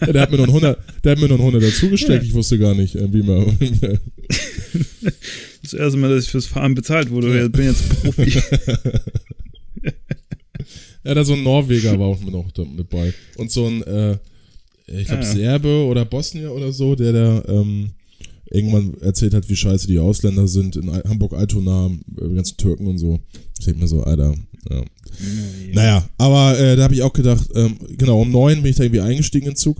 ja, 0.00 0.12
der 0.12 0.22
hat 0.22 0.30
mir 0.30 0.38
noch 0.38 0.44
einen 0.44 0.54
100, 0.54 0.78
der 1.04 1.12
hat 1.12 1.18
mir 1.18 1.28
noch 1.28 1.38
einen 1.38 1.54
100 1.54 1.62
dazugesteckt. 1.62 2.24
Ich 2.24 2.34
wusste 2.34 2.58
gar 2.58 2.74
nicht, 2.74 2.96
äh, 2.96 3.12
wie 3.12 3.22
man. 3.22 3.56
Das 5.62 5.72
erste 5.72 5.98
Mal, 5.98 6.14
dass 6.14 6.24
ich 6.24 6.30
fürs 6.30 6.46
Fahren 6.46 6.74
bezahlt 6.74 7.10
wurde. 7.10 7.44
Ich 7.44 7.52
bin 7.52 7.66
jetzt 7.66 7.88
Profi. 8.02 8.40
Ja, 11.06 11.14
da 11.14 11.24
so 11.24 11.34
ein 11.34 11.44
Norweger 11.44 11.98
war 12.00 12.08
auch 12.08 12.20
noch 12.20 12.46
mit 12.76 12.90
bei. 12.90 13.14
Und 13.36 13.52
so 13.52 13.66
ein, 13.68 13.82
äh, 13.84 14.18
ich 14.86 15.06
glaube, 15.06 15.22
Ah, 15.22 15.26
ja. 15.26 15.32
Serbe 15.32 15.84
oder 15.86 16.04
Bosnier 16.04 16.52
oder 16.52 16.72
so, 16.72 16.94
der 16.94 17.12
da 17.12 17.44
ähm, 17.48 17.90
irgendwann 18.50 18.94
erzählt 19.00 19.34
hat, 19.34 19.48
wie 19.48 19.56
scheiße 19.56 19.86
die 19.88 19.98
Ausländer 19.98 20.46
sind 20.46 20.76
in 20.76 20.88
Al- 20.88 21.02
Hamburg-Altona, 21.08 21.86
äh, 21.86 22.28
die 22.28 22.34
ganzen 22.36 22.56
Türken 22.56 22.86
und 22.86 22.98
so. 22.98 23.20
Ich 23.58 23.64
denke 23.64 23.80
mir 23.80 23.88
so, 23.88 24.02
Alter, 24.02 24.34
ja. 24.70 24.84
Naja, 25.72 26.08
aber 26.18 26.58
äh, 26.58 26.76
da 26.76 26.84
habe 26.84 26.94
ich 26.94 27.02
auch 27.02 27.12
gedacht, 27.12 27.46
ähm, 27.54 27.76
genau, 27.96 28.20
um 28.20 28.30
neun 28.30 28.62
bin 28.62 28.70
ich 28.70 28.76
da 28.76 28.84
irgendwie 28.84 29.00
eingestiegen 29.00 29.46
in 29.46 29.52
den 29.52 29.56
Zug 29.56 29.78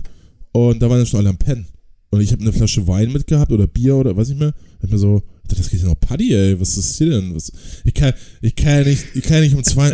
und 0.51 0.81
da 0.81 0.89
waren 0.89 0.97
dann 0.97 1.05
schon 1.07 1.19
alle 1.19 1.29
am 1.29 1.37
Pennen. 1.37 1.67
Und 2.09 2.21
ich 2.21 2.31
habe 2.31 2.41
eine 2.41 2.53
Flasche 2.53 2.87
Wein 2.87 3.11
mitgehabt 3.11 3.51
oder 3.51 3.67
Bier 3.67 3.95
oder 3.95 4.15
was 4.15 4.29
ich 4.29 4.37
mehr. 4.37 4.53
Ich 4.77 4.83
hab 4.83 4.91
mir 4.91 4.97
so, 4.97 5.21
das 5.47 5.69
geht 5.69 5.81
ja 5.81 5.87
noch 5.87 5.99
Paddy, 5.99 6.33
ey, 6.33 6.59
was 6.59 6.77
ist 6.77 6.97
hier 6.97 7.09
denn? 7.11 7.35
Was, 7.35 7.51
ich, 7.83 7.93
kann, 7.93 8.13
ich, 8.41 8.55
kann 8.55 8.79
ja 8.79 8.83
nicht, 8.85 9.03
ich 9.13 9.23
kann 9.23 9.33
ja 9.35 9.41
nicht 9.41 9.55
um 9.55 9.63
zwei, 9.63 9.93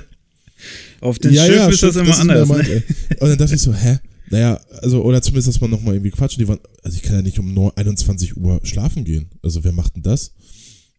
Auf 1.01 1.19
dem 1.19 1.33
Schiff 1.33 1.67
ist 1.69 1.83
das 1.83 1.93
Schiff, 1.93 2.01
immer 2.01 2.17
anders. 2.19 2.47
mein- 2.47 2.65
ne? 2.65 2.83
Und 3.19 3.29
dann 3.29 3.37
dachte 3.37 3.55
ich 3.55 3.61
so, 3.61 3.73
hä? 3.73 3.97
Naja, 4.33 4.59
also, 4.81 5.03
oder 5.03 5.21
zumindest, 5.21 5.49
dass 5.49 5.61
man 5.61 5.69
nochmal 5.69 5.93
irgendwie 5.93 6.09
quatschen. 6.09 6.41
Die 6.41 6.47
waren, 6.47 6.57
also 6.81 6.95
ich 6.95 7.03
kann 7.03 7.17
ja 7.17 7.21
nicht 7.21 7.37
um 7.37 7.53
9, 7.53 7.71
21 7.75 8.35
Uhr 8.35 8.59
schlafen 8.63 9.03
gehen. 9.03 9.29
Also 9.43 9.63
wer 9.63 9.71
macht 9.73 9.95
denn 9.95 10.01
das? 10.01 10.33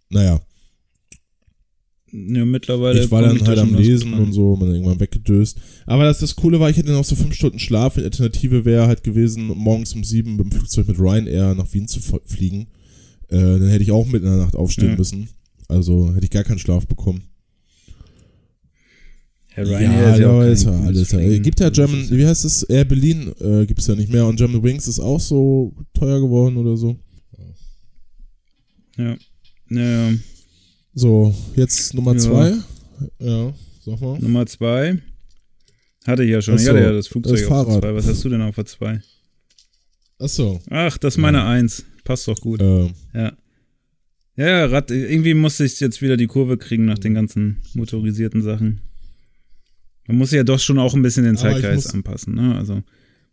Naja, 0.09 0.41
Ja, 2.13 2.45
mittlerweile. 2.45 3.03
ich 3.03 3.11
war 3.11 3.23
dann 3.23 3.45
halt 3.45 3.59
am 3.59 3.75
Lesen 3.75 4.15
und 4.15 4.33
so, 4.33 4.55
man 4.55 4.71
irgendwann 4.73 5.01
weggedöst. 5.01 5.59
Aber 5.85 6.05
das, 6.05 6.21
das 6.21 6.37
Coole 6.37 6.61
war, 6.61 6.71
ich 6.71 6.77
hätte 6.77 6.93
noch 6.93 7.05
so 7.05 7.17
fünf 7.17 7.35
Stunden 7.35 7.59
Schlaf. 7.59 7.95
Die 7.95 8.05
Alternative 8.05 8.65
wäre 8.65 8.87
halt 8.87 9.03
gewesen, 9.03 9.49
morgens 9.49 9.95
um 9.95 10.05
sieben 10.05 10.37
mit 10.37 10.45
dem 10.45 10.53
Flugzeug 10.53 10.87
mit 10.87 11.01
Ryanair 11.01 11.57
nach 11.57 11.73
Wien 11.75 11.89
zu 11.89 11.99
fliegen. 12.25 12.69
Äh, 13.31 13.39
dann 13.39 13.69
hätte 13.69 13.83
ich 13.83 13.91
auch 13.91 14.07
mitten 14.07 14.27
in 14.27 14.33
der 14.37 14.45
Nacht 14.45 14.55
aufstehen 14.55 14.91
Ja. 14.91 14.97
müssen. 14.97 15.29
Also 15.67 16.15
hätte 16.15 16.25
ich 16.27 16.31
gar 16.31 16.45
keinen 16.45 16.61
Schlaf 16.61 16.87
bekommen. 16.87 17.23
Herr 19.57 19.69
Ryanair 19.69 20.15
ist 20.15 20.19
ja 20.21 20.31
auch 20.31 20.41
ist 20.43 20.65
ja 20.65 20.71
gutes 20.73 20.87
alles. 20.87 21.09
Fliegen. 21.09 21.33
Äh, 21.33 21.41
Gibt 21.41 21.61
ja 21.61 21.71
German, 21.71 22.11
wie 22.11 22.27
heißt 22.27 22.45
es? 22.45 22.65
Air 22.65 22.85
Berlin 22.85 23.33
äh, 23.41 23.67
gibt 23.67 23.79
es 23.81 23.87
ja 23.87 23.95
nicht 23.95 24.11
mehr 24.13 24.27
und 24.27 24.37
German 24.37 24.63
Wings 24.63 24.89
ist 24.89 24.99
auch 24.99 25.21
so 25.21 25.73
teuer 25.93 26.21
geworden 26.21 26.57
oder 26.57 26.77
so. 26.77 26.97
Ja. 28.97 29.17
Ja, 29.71 30.11
ja. 30.11 30.15
So, 30.95 31.35
jetzt 31.57 31.95
Nummer 31.95 32.13
Ja. 32.15 32.19
zwei. 32.19 32.55
Ja, 33.19 33.53
sag 33.85 34.01
mal. 34.01 34.19
Nummer 34.21 34.47
zwei. 34.47 34.99
Hatte 36.07 36.25
ich 36.25 36.31
ja 36.31 36.43
schon. 36.43 36.55
Ach 36.55 36.59
Ich 36.59 36.65
so, 36.65 36.71
hatte 36.73 36.81
ja 36.83 36.93
das 36.93 37.09
Flugzeug 37.09 37.39
das 37.41 37.49
auf 37.51 37.81
zwei. 37.81 37.95
Was 37.95 38.07
hast 38.09 38.25
du 38.25 38.29
denn 38.29 38.43
auf 38.43 38.55
der 38.57 38.67
zwei? 38.67 39.01
Achso. 40.19 40.61
Ach, 40.71 40.99
das 40.99 41.15
ist 41.15 41.19
meine 41.21 41.45
Eins. 41.45 41.85
Passt 42.05 42.27
doch 42.29 42.41
gut. 42.41 42.61
Äh, 42.61 42.87
Ja. 43.15 43.33
Ja, 44.37 44.47
ja, 44.49 44.65
Rad, 44.67 44.91
irgendwie 44.91 45.35
musste 45.35 45.65
ich 45.65 45.79
jetzt 45.79 46.03
wieder 46.03 46.17
die 46.17 46.27
Kurve 46.27 46.57
kriegen 46.59 46.87
nach 46.87 46.99
den 46.99 47.15
ganzen 47.15 47.63
motorisierten 47.75 48.43
Sachen. 48.43 48.81
Man 50.07 50.19
muss 50.19 50.31
ja 50.33 50.45
doch 50.45 50.59
schon 50.59 50.79
auch 50.79 50.95
ein 50.95 51.03
bisschen 51.03 51.25
den 51.25 51.37
Aber 51.37 51.51
Zeitgeist 51.51 51.95
anpassen, 51.95 52.35
ne? 52.35 52.55
Also 52.57 52.83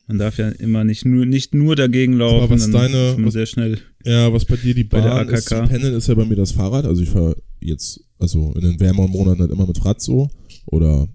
man 0.07 0.18
darf 0.18 0.38
ja 0.38 0.49
immer 0.49 0.84
nicht 0.84 1.06
nur, 1.06 1.26
nicht 1.26 1.53
nur 1.53 1.76
dagegen 1.76 2.14
laufen, 2.14 2.49
was 2.49 2.61
dann 2.64 2.72
deine- 2.72 3.10
ist 3.11 3.23
was- 3.26 3.34
sehr 3.34 3.45
schnell. 3.45 3.80
ja, 4.06 4.31
was 4.34 4.45
bei 4.45 4.56
dir 4.57 4.73
die 4.73 4.84
Bei 4.84 5.02
der 5.02 5.10
Bahn 5.10 5.30
ist, 5.30 5.52
AKK. 5.52 5.61
zum 5.61 5.69
Pendeln 5.69 5.95
ist 5.95 6.07
ja 6.07 6.15
bei 6.15 6.26
mir 6.26 6.35
das 6.35 6.52
Fahrrad. 6.52 6.85
Also 6.85 7.02
ich 7.02 7.10
fahre 7.10 7.35
jetzt, 7.60 8.02
also 8.19 8.53
in 8.56 8.61
den 8.61 8.80
wärmeren 8.80 9.11
Monaten 9.11 9.41
halt 9.41 9.52
immer 9.52 9.68
mit 9.68 9.84
Rad 9.85 10.02
so. 10.02 10.30
Oder. 10.65 11.07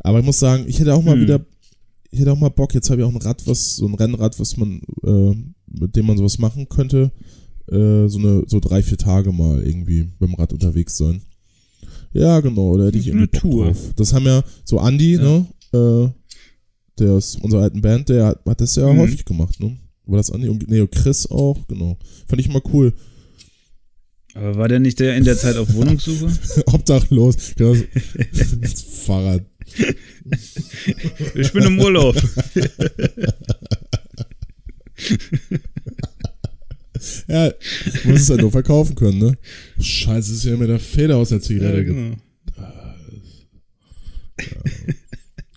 Aber 0.00 0.18
ich 0.20 0.24
muss 0.24 0.38
sagen, 0.40 0.64
ich 0.66 0.78
hätte 0.80 0.94
auch 0.94 1.02
mal 1.02 1.14
Hm. 1.14 1.22
wieder, 1.22 1.46
ich 2.10 2.20
hätte 2.20 2.32
auch 2.32 2.38
mal 2.38 2.48
Bock, 2.50 2.74
jetzt 2.74 2.90
habe 2.90 3.00
ich 3.00 3.06
auch 3.06 3.10
ein 3.14 3.20
Rad, 3.22 3.42
was, 3.46 3.76
so 3.76 3.86
ein 3.86 3.94
Rennrad, 3.94 4.38
was 4.38 4.56
man, 4.56 4.80
äh, 5.04 5.34
mit 5.80 5.94
dem 5.96 6.06
man 6.06 6.16
sowas 6.18 6.38
machen 6.38 6.68
könnte. 6.68 7.10
Äh, 7.70 8.08
so 8.08 8.18
eine, 8.18 8.42
so 8.48 8.58
drei, 8.60 8.82
vier 8.82 8.98
Tage 8.98 9.32
mal 9.32 9.62
irgendwie 9.64 10.08
dem 10.20 10.34
Rad 10.34 10.52
unterwegs 10.52 10.96
sein. 10.96 11.22
Ja, 12.12 12.40
genau, 12.40 12.76
da 12.76 12.86
hätte 12.86 12.98
ich 12.98 13.10
eine 13.10 13.30
Tour. 13.30 13.66
drauf. 13.66 13.92
Das 13.96 14.12
haben 14.12 14.26
ja 14.26 14.42
so 14.64 14.78
Andi, 14.78 15.14
Ja. 15.14 15.22
ne? 15.22 15.46
Äh, 15.72 16.08
der 16.98 17.12
aus 17.12 17.36
unserer 17.36 17.62
alten 17.62 17.80
Band, 17.80 18.08
der 18.10 18.26
hat, 18.26 18.40
hat 18.46 18.60
das 18.60 18.76
ja 18.76 18.92
Mhm. 18.92 18.98
häufig 18.98 19.24
gemacht, 19.24 19.58
ne? 19.60 19.76
War 20.06 20.18
das 20.18 20.30
Andi? 20.30 20.48
Und, 20.48 20.68
nee, 20.68 20.86
Chris 20.88 21.30
auch, 21.30 21.56
genau. 21.68 21.96
Fand 22.28 22.40
ich 22.40 22.48
immer 22.48 22.60
cool. 22.72 22.92
Aber 24.34 24.56
war 24.56 24.68
der 24.68 24.80
nicht 24.80 24.98
der 25.00 25.16
in 25.16 25.24
der 25.24 25.36
Zeit 25.36 25.56
auf 25.56 25.72
Wohnungssuche? 25.74 26.30
Obdachlos. 26.66 27.54
Genau. 27.56 27.74
Fahrrad. 29.04 29.44
Ich 31.34 31.52
bin 31.52 31.64
im 31.64 31.78
Urlaub. 31.80 32.16
Ja, 37.28 37.52
muss 38.04 38.22
es 38.22 38.30
halt 38.30 38.40
nur 38.40 38.50
verkaufen 38.50 38.94
können, 38.94 39.18
ne? 39.18 39.38
Scheiße, 39.80 40.32
ist 40.32 40.44
ja 40.44 40.54
immer 40.54 40.66
der 40.66 40.78
Feder 40.78 41.16
aus 41.16 41.30
der 41.30 41.38
ja, 41.38 41.42
Zigarette. 41.42 41.84
genau. 41.84 42.16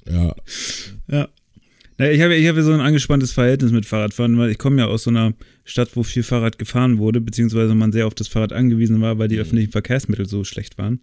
Ja. 0.07 0.35
Ja. 1.07 1.29
Na, 1.97 2.11
ich 2.11 2.21
habe 2.21 2.35
ich 2.35 2.47
hab 2.47 2.55
ja 2.57 2.61
so 2.61 2.73
ein 2.73 2.81
angespanntes 2.81 3.31
Verhältnis 3.31 3.71
mit 3.71 3.85
Fahrradfahren, 3.85 4.37
weil 4.37 4.51
ich 4.51 4.57
komme 4.57 4.81
ja 4.81 4.87
aus 4.87 5.03
so 5.03 5.09
einer 5.09 5.33
Stadt, 5.63 5.95
wo 5.95 6.03
viel 6.03 6.23
Fahrrad 6.23 6.59
gefahren 6.59 6.97
wurde, 6.97 7.21
beziehungsweise 7.21 7.73
man 7.73 7.91
sehr 7.91 8.05
auf 8.05 8.15
das 8.15 8.27
Fahrrad 8.27 8.51
angewiesen 8.53 9.01
war, 9.01 9.17
weil 9.17 9.29
die 9.29 9.39
öffentlichen 9.39 9.71
Verkehrsmittel 9.71 10.27
so 10.27 10.43
schlecht 10.43 10.77
waren. 10.77 10.99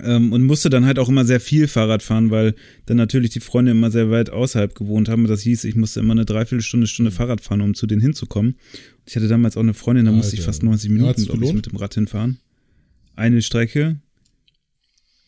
Ähm, 0.00 0.32
und 0.32 0.42
musste 0.44 0.68
dann 0.68 0.84
halt 0.84 0.98
auch 0.98 1.08
immer 1.08 1.24
sehr 1.24 1.40
viel 1.40 1.68
Fahrrad 1.68 2.02
fahren, 2.02 2.30
weil 2.30 2.54
dann 2.86 2.96
natürlich 2.96 3.30
die 3.30 3.40
Freunde 3.40 3.70
immer 3.70 3.90
sehr 3.90 4.10
weit 4.10 4.30
außerhalb 4.30 4.74
gewohnt 4.74 5.08
haben. 5.08 5.26
Das 5.26 5.42
hieß, 5.42 5.64
ich 5.64 5.74
musste 5.74 6.00
immer 6.00 6.12
eine 6.12 6.24
Dreiviertelstunde, 6.26 6.86
Stunde 6.86 7.10
Fahrrad 7.10 7.40
fahren, 7.40 7.62
um 7.62 7.74
zu 7.74 7.86
denen 7.86 8.02
hinzukommen. 8.02 8.56
Ich 9.06 9.16
hatte 9.16 9.28
damals 9.28 9.56
auch 9.56 9.62
eine 9.62 9.74
Freundin, 9.74 10.04
da 10.04 10.12
musste 10.12 10.34
ich 10.34 10.40
Alter. 10.40 10.52
fast 10.52 10.62
90 10.64 10.90
Ja, 10.90 10.96
Minuten, 10.96 11.24
glaube 11.24 11.44
ich, 11.44 11.52
mit 11.52 11.66
dem 11.66 11.76
Rad 11.76 11.94
hinfahren. 11.94 12.38
Eine 13.14 13.40
Strecke. 13.40 14.00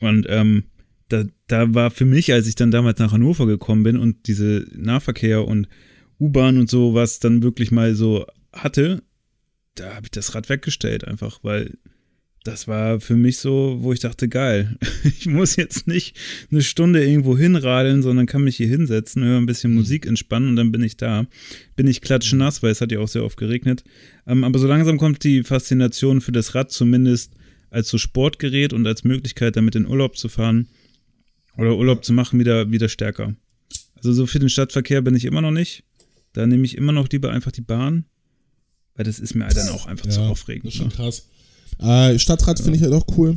Und 0.01 0.27
ähm, 0.29 0.65
da, 1.09 1.25
da 1.47 1.75
war 1.75 1.91
für 1.91 2.05
mich, 2.05 2.33
als 2.33 2.47
ich 2.47 2.55
dann 2.55 2.71
damals 2.71 2.99
nach 2.99 3.13
Hannover 3.13 3.47
gekommen 3.47 3.83
bin 3.85 3.97
und 3.97 4.27
diese 4.27 4.67
Nahverkehr 4.75 5.47
und 5.47 5.69
U-Bahn 6.21 6.59
und 6.59 6.69
so 6.69 6.95
was 6.95 7.21
dann 7.21 7.43
wirklich 7.43 7.71
mal 7.71 7.95
so 7.95 8.27
hatte, 8.53 9.03
da 9.77 9.95
habe 9.95 10.07
ich 10.07 10.11
das 10.11 10.35
Rad 10.35 10.49
weggestellt 10.49 11.07
einfach, 11.07 11.41
weil 11.43 11.79
das 12.49 12.67
war 12.67 12.99
für 12.99 13.15
mich 13.15 13.39
so, 13.39 13.77
wo 13.81 13.93
ich 13.93 14.01
dachte, 14.01 14.27
geil, 14.27 14.79
ich 15.05 15.27
muss 15.27 15.57
jetzt 15.57 15.87
nicht 15.87 16.17
eine 16.51 16.63
Stunde 16.63 17.05
irgendwo 17.05 17.37
hinradeln, 17.37 18.03
sondern 18.03 18.25
kann 18.25 18.43
mich 18.43 18.57
hier 18.57 18.69
hinsetzen, 18.69 19.23
höre 19.23 19.37
ein 19.37 19.47
bisschen 19.47 19.75
Musik 19.75 20.07
entspannen 20.07 20.49
und 20.49 20.57
dann 20.57 20.73
bin 20.73 20.83
ich 20.83 20.97
da. 20.97 21.27
Bin 21.77 21.87
ich 21.87 22.01
klatschnass, 22.01 22.63
weil 22.63 22.71
es 22.71 22.81
hat 22.81 22.91
ja 22.91 23.01
auch 23.01 23.09
sehr 23.09 23.25
oft 23.25 23.37
geregnet. 23.37 23.85
Ähm, 24.27 24.45
aber 24.45 24.59
so 24.59 24.67
langsam 24.67 24.97
kommt 24.97 25.25
die 25.25 25.43
Faszination 25.43 26.23
für 26.23 26.33
das 26.33 26.55
Rad 26.55 26.73
zumindest 26.73 27.35
als 27.71 27.89
so 27.89 27.99
Sportgerät 27.99 28.73
und 28.73 28.87
als 28.87 29.05
Möglichkeit, 29.05 29.57
damit 29.57 29.75
in 29.75 29.87
Urlaub 29.87 30.17
zu 30.17 30.31
fahren 30.31 30.69
oder 31.59 31.77
Urlaub 31.77 32.03
zu 32.03 32.15
machen, 32.15 32.41
wieder, 32.41 32.71
wieder 32.71 32.89
stärker. 32.89 33.37
Also 33.95 34.15
so 34.15 34.27
für 34.27 34.39
den 34.39 34.49
Stadtverkehr 34.49 35.03
bin 35.03 35.15
ich 35.15 35.27
immer 35.27 35.43
noch 35.43 35.51
nicht. 35.51 35.85
Da 36.33 36.47
nehme 36.47 36.65
ich 36.65 36.79
immer 36.79 36.93
noch 36.93 37.11
lieber 37.11 37.31
einfach 37.31 37.53
die 37.53 37.61
Bahn, 37.61 38.07
weil 38.95 39.05
das 39.05 39.19
ist 39.19 39.35
mir 39.35 39.45
halt 39.45 39.57
dann 39.57 39.69
auch 39.69 39.87
einfach 39.87 40.09
zu 40.09 40.21
aufregend. 40.21 40.67
Das 40.67 40.75
ist 40.75 40.79
schon 40.79 40.89
ne? 40.89 40.95
krass. 40.95 41.29
Äh, 41.79 42.19
Stadtrat 42.19 42.59
finde 42.61 42.77
ich 42.77 42.83
halt 42.83 42.93
auch 42.93 43.07
cool. 43.17 43.37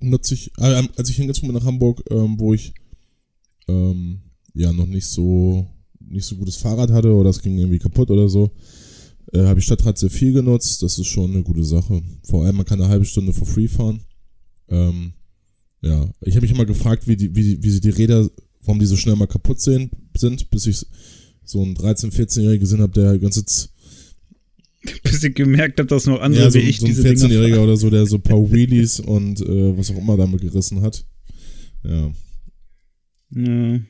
Nutze 0.00 0.34
ich, 0.34 0.50
äh, 0.58 0.82
als 0.96 1.08
ich 1.08 1.16
hingezogen 1.16 1.48
bin 1.48 1.56
nach 1.56 1.66
Hamburg, 1.66 2.02
ähm, 2.10 2.38
wo 2.38 2.54
ich 2.54 2.74
ähm, 3.68 4.20
ja 4.54 4.72
noch 4.72 4.86
nicht 4.86 5.06
so 5.06 5.66
nicht 6.00 6.26
so 6.26 6.36
gutes 6.36 6.56
Fahrrad 6.56 6.90
hatte 6.90 7.12
oder 7.12 7.30
es 7.30 7.40
ging 7.40 7.56
irgendwie 7.56 7.78
kaputt 7.78 8.10
oder 8.10 8.28
so, 8.28 8.50
äh, 9.32 9.44
habe 9.44 9.58
ich 9.58 9.64
Stadtrat 9.64 9.98
sehr 9.98 10.10
viel 10.10 10.32
genutzt. 10.32 10.82
Das 10.82 10.98
ist 10.98 11.06
schon 11.06 11.32
eine 11.32 11.42
gute 11.42 11.64
Sache. 11.64 12.02
Vor 12.24 12.44
allem, 12.44 12.56
man 12.56 12.66
kann 12.66 12.80
eine 12.80 12.90
halbe 12.90 13.04
Stunde 13.04 13.32
for 13.32 13.46
free 13.46 13.68
fahren. 13.68 14.00
Ähm, 14.68 15.14
ja, 15.80 16.08
ich 16.20 16.34
habe 16.34 16.42
mich 16.42 16.54
immer 16.54 16.64
gefragt, 16.64 17.06
wie, 17.06 17.16
die, 17.16 17.34
wie, 17.34 17.62
wie 17.62 17.70
sie 17.70 17.80
die 17.80 17.90
Räder, 17.90 18.28
warum 18.62 18.78
die 18.78 18.86
so 18.86 18.96
schnell 18.96 19.16
mal 19.16 19.26
kaputt 19.26 19.60
sehen, 19.60 19.90
sind, 20.16 20.50
bis 20.50 20.66
ich 20.66 20.86
so 21.44 21.62
einen 21.62 21.76
13-, 21.76 22.10
14-Jährigen 22.10 22.60
gesehen 22.60 22.80
habe, 22.80 22.92
der 22.92 23.18
ganze 23.18 23.44
Z 23.44 23.70
Bis 25.02 25.22
ich 25.22 25.34
gemerkt 25.34 25.78
habe, 25.78 25.86
dass 25.88 26.06
noch 26.06 26.20
andere 26.20 26.44
ja, 26.44 26.50
so, 26.50 26.58
wie 26.58 26.62
ich 26.64 26.78
so 26.78 26.86
ein 26.86 26.88
diese 26.88 27.02
Dinger 27.02 27.26
14-Jähriger 27.26 27.58
oder 27.60 27.76
so, 27.76 27.90
der 27.90 28.06
so 28.06 28.16
ein 28.16 28.22
paar 28.22 28.50
Wheelies 28.52 29.00
und 29.00 29.40
äh, 29.40 29.76
was 29.78 29.90
auch 29.90 29.96
immer 29.98 30.16
damit 30.16 30.40
gerissen 30.42 30.82
hat. 30.82 31.04
Ja. 31.84 32.12
Ja. 33.30 33.80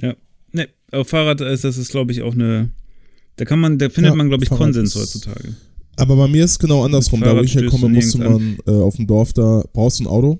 Ja. 0.00 0.14
Ne, 0.52 0.68
auf 0.92 1.08
Fahrrad 1.08 1.40
ist 1.40 1.64
das 1.64 1.78
ist, 1.78 1.90
glaube 1.90 2.12
ich, 2.12 2.22
auch 2.22 2.34
eine. 2.34 2.70
Da 3.36 3.44
kann 3.44 3.60
man, 3.60 3.78
da 3.78 3.88
findet 3.90 4.12
Ja, 4.12 4.16
man, 4.16 4.28
glaube 4.28 4.44
ich, 4.44 4.48
Fahrrad 4.48 4.64
Konsens 4.66 4.94
ist- 4.94 5.00
heutzutage. 5.00 5.54
Aber 5.98 6.14
bei 6.16 6.28
mir 6.28 6.44
ist 6.44 6.50
es 6.52 6.58
genau 6.58 6.84
andersrum. 6.84 7.20
Da, 7.22 7.34
wo 7.34 7.40
ich 7.40 7.54
herkomme, 7.54 7.88
musste 7.88 8.18
man 8.18 8.58
äh, 8.66 8.70
auf 8.70 8.96
dem 8.96 9.06
Dorf 9.06 9.32
da, 9.32 9.64
brauchst 9.72 9.98
du 9.98 10.04
ein 10.04 10.06
Auto. 10.08 10.38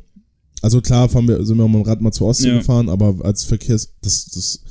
Also 0.61 0.83
klar, 0.83 1.09
fahren 1.09 1.27
wir, 1.29 1.45
sind 1.47 1.57
wir 1.57 1.67
mit 1.67 1.77
dem 1.77 1.83
Rad 1.83 2.01
mal 2.03 2.13
zur 2.13 2.27
Ostsee 2.29 2.49
Ja. 2.49 2.59
gefahren, 2.59 2.91
aber 2.91 3.25
als 3.25 3.45
Verkehrs, 3.45 3.95
das, 4.03 4.27
das, 4.27 4.63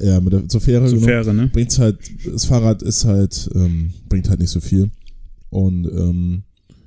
ja, 0.00 0.20
mit 0.20 0.32
der, 0.32 0.48
zur 0.48 0.60
Fähre, 0.60 0.88
So 0.88 0.96
genau, 0.96 1.06
Fähre, 1.06 1.34
ne? 1.34 1.48
bringt's 1.52 1.78
halt, 1.78 1.98
das 2.26 2.44
Fahrrad 2.44 2.82
ist 2.82 3.04
halt, 3.04 3.48
ähm, 3.54 3.92
bringt 4.08 4.28
halt 4.28 4.40
nicht 4.40 4.50
so 4.50 4.60
viel. 4.60 4.90
Und, 5.50 5.86
ähm, 5.86 6.42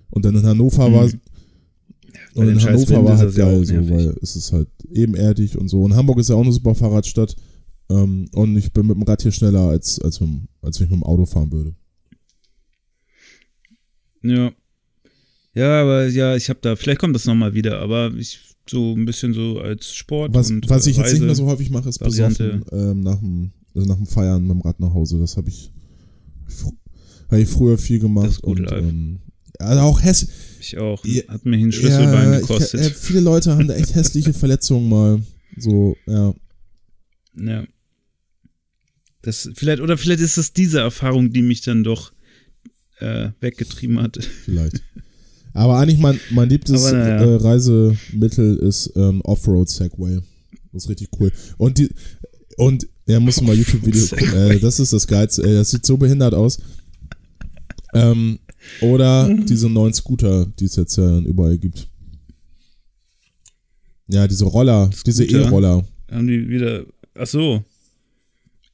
und 0.09 0.25
dann 0.25 0.35
in 0.35 0.43
Hannover 0.45 0.89
Mhm. 0.89 0.93
war, 0.93 1.07
Bei 1.07 2.41
und 2.41 2.49
in 2.49 2.61
Hannover 2.61 3.03
war 3.05 3.17
halt 3.17 3.35
geil, 3.35 3.65
so, 3.65 3.73
weil 3.89 4.15
es 4.21 4.35
ist 4.35 4.51
halt 4.51 4.67
ebenerdig 4.91 5.57
und 5.57 5.69
so. 5.69 5.83
Und 5.83 5.95
Hamburg 5.95 6.19
ist 6.19 6.29
ja 6.29 6.35
auch 6.35 6.43
eine 6.43 6.51
super 6.51 6.75
Fahrradstadt. 6.75 7.35
Ähm, 7.89 8.27
und 8.33 8.57
ich 8.57 8.73
bin 8.73 8.87
mit 8.87 8.97
dem 8.97 9.03
Rad 9.03 9.21
hier 9.21 9.31
schneller, 9.31 9.61
als, 9.69 9.99
als, 10.01 10.19
mit, 10.19 10.29
als 10.61 10.79
wenn 10.79 10.85
ich 10.87 10.91
mit 10.91 10.99
dem 10.99 11.03
Auto 11.03 11.25
fahren 11.25 11.51
würde. 11.51 11.73
Ja. 14.23 14.51
Ja, 15.57 15.81
aber 15.81 16.07
ja, 16.07 16.35
ich 16.35 16.49
habe 16.49 16.59
da, 16.61 16.75
vielleicht 16.75 16.99
kommt 16.99 17.15
das 17.15 17.25
nochmal 17.25 17.55
wieder, 17.55 17.79
aber 17.79 18.13
ich 18.15 18.39
so 18.69 18.93
ein 18.93 19.05
bisschen 19.05 19.33
so 19.33 19.59
als 19.59 19.91
Sport 19.91 20.35
Was, 20.35 20.51
und 20.51 20.69
was 20.69 20.85
ich 20.85 20.97
jetzt 20.97 21.13
nicht 21.13 21.23
mehr 21.23 21.33
so 21.33 21.47
häufig 21.47 21.71
mache, 21.71 21.89
ist 21.89 21.99
Variante. 21.99 22.59
besoffen 22.59 22.91
ähm, 22.91 22.99
nach, 22.99 23.19
dem, 23.19 23.51
also 23.73 23.87
nach 23.87 23.95
dem 23.95 24.05
Feiern 24.05 24.43
mit 24.43 24.51
dem 24.51 24.61
Rad 24.61 24.79
nach 24.79 24.93
Hause. 24.93 25.17
Das 25.17 25.35
habe 25.35 25.49
ich, 25.49 25.71
habe 27.31 27.41
ich 27.41 27.49
früher 27.49 27.79
viel 27.79 27.97
gemacht. 27.97 28.27
Das 28.27 28.33
ist 28.33 28.41
gut 28.43 28.59
und, 28.59 28.71
ähm, 28.71 29.19
also 29.57 29.81
auch 29.81 30.03
häss 30.03 30.27
Ich 30.59 30.77
auch. 30.77 31.03
Hat 31.27 31.45
mich 31.45 31.63
ein 31.63 31.71
Schlüsselbein 31.71 32.33
ja, 32.33 32.39
gekostet. 32.39 32.79
Ich, 32.81 32.87
äh, 32.87 32.93
viele 32.93 33.21
Leute 33.21 33.51
haben 33.51 33.67
da 33.67 33.73
echt 33.73 33.95
hässliche 33.95 34.33
Verletzungen 34.35 34.87
mal. 34.87 35.23
So, 35.57 35.97
ja. 36.05 36.35
Ja. 37.33 37.63
Das 39.23 39.49
vielleicht, 39.55 39.81
oder 39.81 39.97
vielleicht 39.97 40.21
ist 40.21 40.37
es 40.37 40.53
diese 40.53 40.81
Erfahrung, 40.81 41.33
die 41.33 41.41
mich 41.41 41.61
dann 41.61 41.83
doch 41.83 42.13
äh, 42.99 43.31
weggetrieben 43.39 43.99
hat. 43.99 44.19
Vielleicht. 44.45 44.83
Aber 45.57 45.79
eigentlich 45.79 45.97
mein, 45.97 46.19
mein 46.29 46.49
liebstes 46.49 46.91
naja. 46.91 47.19
äh, 47.19 47.35
Reisemittel 47.37 48.57
ist 48.57 48.93
ähm, 48.95 49.21
Offroad 49.21 49.67
Segway. 49.67 50.19
Das 50.71 50.83
ist 50.83 50.89
richtig 50.89 51.09
cool. 51.19 51.31
Und 51.57 51.79
die 51.79 51.89
und 52.57 52.87
ja, 53.07 53.19
musst 53.19 53.39
du 53.39 53.43
mal 53.43 53.55
YouTube-Video 53.55 54.05
gucken. 54.05 54.33
Äh, 54.33 54.59
das 54.59 54.79
ist 54.79 54.93
das 54.93 55.07
Geilste. 55.07 55.43
Ey, 55.43 55.55
das 55.55 55.71
sieht 55.71 55.83
so 55.83 55.97
behindert 55.97 56.35
aus. 56.35 56.59
Ähm, 57.95 58.37
oder 58.81 59.33
diese 59.33 59.67
neuen 59.67 59.95
Scooter, 59.95 60.45
die 60.59 60.65
es 60.65 60.75
jetzt 60.75 60.95
ja 60.97 61.19
überall 61.19 61.57
gibt. 61.57 61.87
Ja, 64.07 64.27
diese 64.27 64.45
Roller, 64.45 64.91
diese 65.07 65.23
Scooter? 65.23 65.47
E-Roller. 65.47 65.87
Haben 66.11 66.27
die 66.27 66.47
wieder. 66.47 66.85
Ach 67.15 67.25
so. 67.25 67.63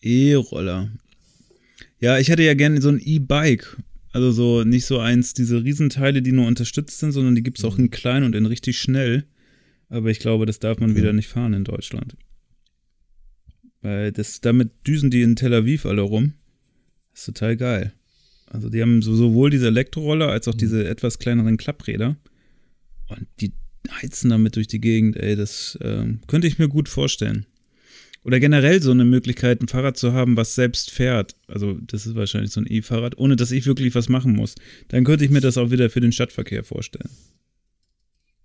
E-Roller. 0.02 0.90
Ja, 2.02 2.18
ich 2.18 2.28
hätte 2.28 2.44
ja 2.44 2.56
gerne 2.56 2.82
so 2.82 2.90
ein 2.90 3.00
E-Bike. 3.02 3.78
Also 4.14 4.32
so 4.32 4.64
nicht 4.64 4.86
so 4.86 5.00
eins, 5.00 5.34
diese 5.34 5.64
Riesenteile, 5.64 6.22
die 6.22 6.32
nur 6.32 6.48
unterstützt 6.48 7.00
sind, 7.00 7.12
sondern 7.12 7.34
die 7.36 7.44
gibt 7.44 7.58
es 7.58 7.66
auch 7.66 7.78
in 7.80 7.90
klein 7.90 8.24
und 8.24 8.36
in 8.36 8.46
richtig 8.46 8.80
schnell. 8.80 9.26
Aber 9.90 10.10
ich 10.10 10.20
glaube, 10.20 10.46
das 10.46 10.60
darf 10.60 10.80
man 10.80 10.92
Ja. 10.92 10.96
wieder 10.98 11.14
nicht 11.14 11.28
fahren 11.28 11.54
in 11.54 11.64
Deutschland. 11.64 12.16
Weil 13.82 14.12
das, 14.12 14.40
damit 14.40 14.72
düsen 14.88 15.10
die 15.10 15.24
in 15.24 15.36
Tel 15.36 15.54
Aviv 15.54 15.86
alle 15.86 16.02
rum. 16.02 16.34
Das 17.12 17.22
ist 17.22 17.26
total 17.26 17.58
geil. 17.58 17.94
Also 18.46 18.70
die 18.70 18.82
haben 18.82 19.02
so, 19.02 19.16
sowohl 19.16 19.50
diese 19.50 19.68
Elektroroller 19.68 20.30
als 20.30 20.48
auch 20.48 20.54
diese 20.54 20.88
etwas 20.88 21.18
kleineren 21.20 21.58
Klappräder. 21.58 22.16
Und 23.10 23.28
die 23.42 23.52
heizen 23.92 24.30
damit 24.30 24.56
durch 24.56 24.68
die 24.68 24.80
Gegend, 24.80 25.18
ey, 25.18 25.36
das 25.36 25.78
ähm, 25.82 26.22
könnte 26.28 26.48
ich 26.48 26.60
mir 26.60 26.70
gut 26.70 26.88
vorstellen. 26.88 27.46
Oder 28.24 28.40
generell 28.40 28.82
so 28.82 28.92
eine 28.92 29.04
Möglichkeit, 29.04 29.62
ein 29.62 29.68
Fahrrad 29.68 29.98
zu 29.98 30.14
haben, 30.14 30.38
was 30.38 30.56
selbst 30.56 30.92
fährt. 30.92 31.36
Also, 31.48 31.74
das 31.74 32.06
ist 32.06 32.16
wahrscheinlich 32.16 32.52
so 32.52 32.62
ein 32.62 32.68
E-Fahrrad, 32.70 33.18
ohne 33.18 33.36
dass 33.36 33.52
ich 33.52 33.66
wirklich 33.66 33.94
was 33.96 34.08
machen 34.08 34.34
muss. 34.34 34.56
Dann 34.88 35.04
könnte 35.04 35.26
ich 35.26 35.32
mir 35.32 35.42
das 35.42 35.58
auch 35.58 35.72
wieder 35.72 35.90
für 35.90 36.00
den 36.00 36.14
Stadtverkehr 36.14 36.64
vorstellen. 36.64 37.10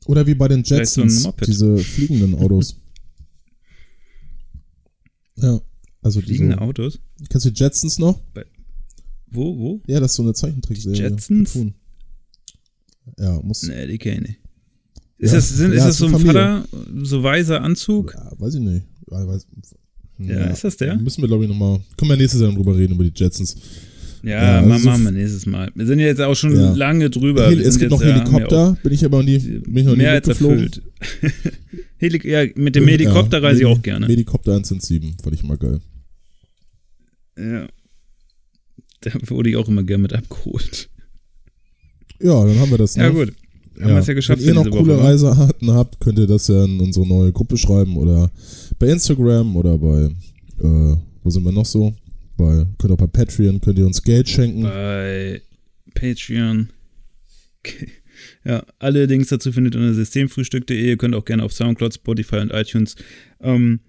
Oder 0.07 0.27
wie 0.27 0.35
bei 0.35 0.49
den 0.49 0.65
so 0.65 0.75
Jetsons, 0.75 1.23
Moped. 1.23 1.47
diese 1.47 1.79
fliegenden 1.79 2.35
Autos. 2.35 2.81
ja, 5.37 5.61
also 6.03 6.21
Fliegende 6.21 6.55
diese, 6.55 6.63
Autos? 6.63 7.01
Kennst 7.29 7.47
du 7.47 7.51
die 7.51 7.63
Jetsons 7.63 7.99
noch? 7.99 8.21
Wo, 9.27 9.59
wo? 9.59 9.83
Ja, 9.87 10.01
das 10.01 10.13
ist 10.13 10.17
so 10.17 10.23
eine 10.23 10.35
Zeichentrickserie. 10.35 10.97
Jetsons? 10.97 11.53
Cartoon. 11.53 11.75
Ja, 13.19 13.41
muss. 13.43 13.63
Nee, 13.63 13.87
die 13.87 13.99
kenne 13.99 14.17
ich 14.17 14.29
nicht. 14.29 14.41
Ist, 15.19 15.31
Ja, 15.33 15.37
das, 15.37 15.49
sind, 15.51 15.73
ja, 15.73 15.79
ist 15.79 15.85
das 15.85 15.97
so 15.99 16.07
ein 16.07 16.19
Vater, 16.19 16.65
so 17.03 17.23
weiser 17.23 17.63
Anzug? 17.63 18.15
Ja, 18.15 18.33
weiß 18.39 18.55
ich 18.55 18.61
nicht. 18.61 18.87
Ja, 19.11 19.27
weiß, 19.27 19.47
Ja, 20.19 20.45
ist 20.47 20.65
das 20.65 20.77
der? 20.77 20.97
Müssen 20.97 21.23
wir, 21.23 21.29
glaube 21.29 21.45
ich, 21.45 21.51
nochmal. 21.51 21.81
Können 21.97 22.11
wir 22.11 22.17
nächstes 22.17 22.41
Jahr 22.41 22.53
drüber 22.53 22.77
reden, 22.77 22.95
über 22.95 23.05
die 23.05 23.13
Jetsons. 23.15 23.57
Ja, 24.23 24.31
Ja, 24.31 24.61
also 24.61 24.89
machen 24.89 25.05
wir 25.05 25.11
nächstes 25.13 25.47
Mal. 25.47 25.71
Wir 25.75 25.87
sind 25.87 26.01
ja 26.01 26.07
jetzt 26.07 26.21
auch 26.21 26.35
schon 26.35 26.55
Ja. 26.55 26.73
lange 26.75 27.09
drüber. 27.09 27.49
Heli 27.49 27.63
es 27.63 27.79
gibt 27.79 27.91
noch 27.91 28.03
ja, 28.03 28.15
Helikopter, 28.15 28.77
bin 28.83 28.93
ich 28.93 29.05
aber 29.05 29.23
nie, 29.23 29.39
bin 29.39 29.77
ich 29.77 29.85
noch 29.85 29.93
nie 29.93 29.99
mehr 29.99 30.13
als 30.13 30.27
erfüllt. 30.29 30.83
Heli 31.99 32.29
ja, 32.29 32.45
mit 32.57 32.75
dem 32.75 32.87
Helikopter 32.89 33.43
reise 33.43 33.61
ich 33.61 33.67
auch 33.67 33.81
gerne. 33.81 34.07
Helikopter 34.07 34.53
107, 34.53 35.17
fand 35.23 35.35
ich 35.35 35.45
mal 35.45 35.57
geil. 35.57 35.81
Ja. 37.39 37.69
Da 39.01 39.13
wurde 39.29 39.51
ich 39.51 39.57
auch 39.57 39.69
immer 39.69 39.85
gerne 39.85 40.03
mit 40.03 40.13
abgeholt. 40.13 40.91
Ja, 42.21 42.45
dann 42.45 42.59
haben 42.59 42.71
wir 42.71 42.79
das. 42.79 42.97
Ja, 42.97 43.09
ne? 43.09 43.13
gut. 43.15 43.33
Haben 43.81 43.91
wir 43.91 43.99
es 43.99 44.07
ja 44.09 44.15
geschafft 44.15 44.41
Wenn 44.43 44.49
ihr 44.49 44.55
noch 44.55 44.65
coole 44.65 44.97
Woche, 44.97 44.99
wa? 44.99 45.05
Reisearten 45.05 45.71
habt, 45.71 46.01
könnt 46.01 46.19
ihr 46.19 46.27
das 46.27 46.49
ja 46.49 46.65
in 46.65 46.81
unsere 46.81 47.07
neue 47.07 47.31
Gruppe 47.31 47.57
schreiben 47.57 47.97
oder 47.97 48.29
bei 48.79 48.89
Instagram 48.89 49.57
oder 49.57 49.79
bei, 49.79 50.11
äh, 50.61 50.97
wo 51.23 51.31
sind 51.31 51.45
wir 51.45 51.53
noch 51.53 51.67
so? 51.67 51.95
Bei, 52.37 52.67
könnt 52.79 52.93
auch 52.93 52.99
bei 52.99 53.07
Patreon, 53.07 53.61
könnt 53.61 53.79
ihr 53.79 53.87
uns 53.87 54.03
Geld 54.03 54.29
schenken. 54.29 54.63
Bei 54.63 55.43
Patreon. 55.95 56.71
Ja, 58.45 58.65
alle 58.81 59.07
Links 59.07 59.29
dazu 59.29 59.53
findet 59.53 59.77
ihr 59.77 59.81
unter 59.81 59.95
systemfrühstück.de. 59.95 60.77
Ihr 60.77 60.97
könnt 60.97 61.15
auch 61.15 61.25
gerne 61.25 61.45
auf 61.45 61.53
Soundcloud, 61.53 61.95
Spotify 61.95 62.39
und 62.39 62.51
iTunes 62.53 62.97
ähm, 63.41 63.81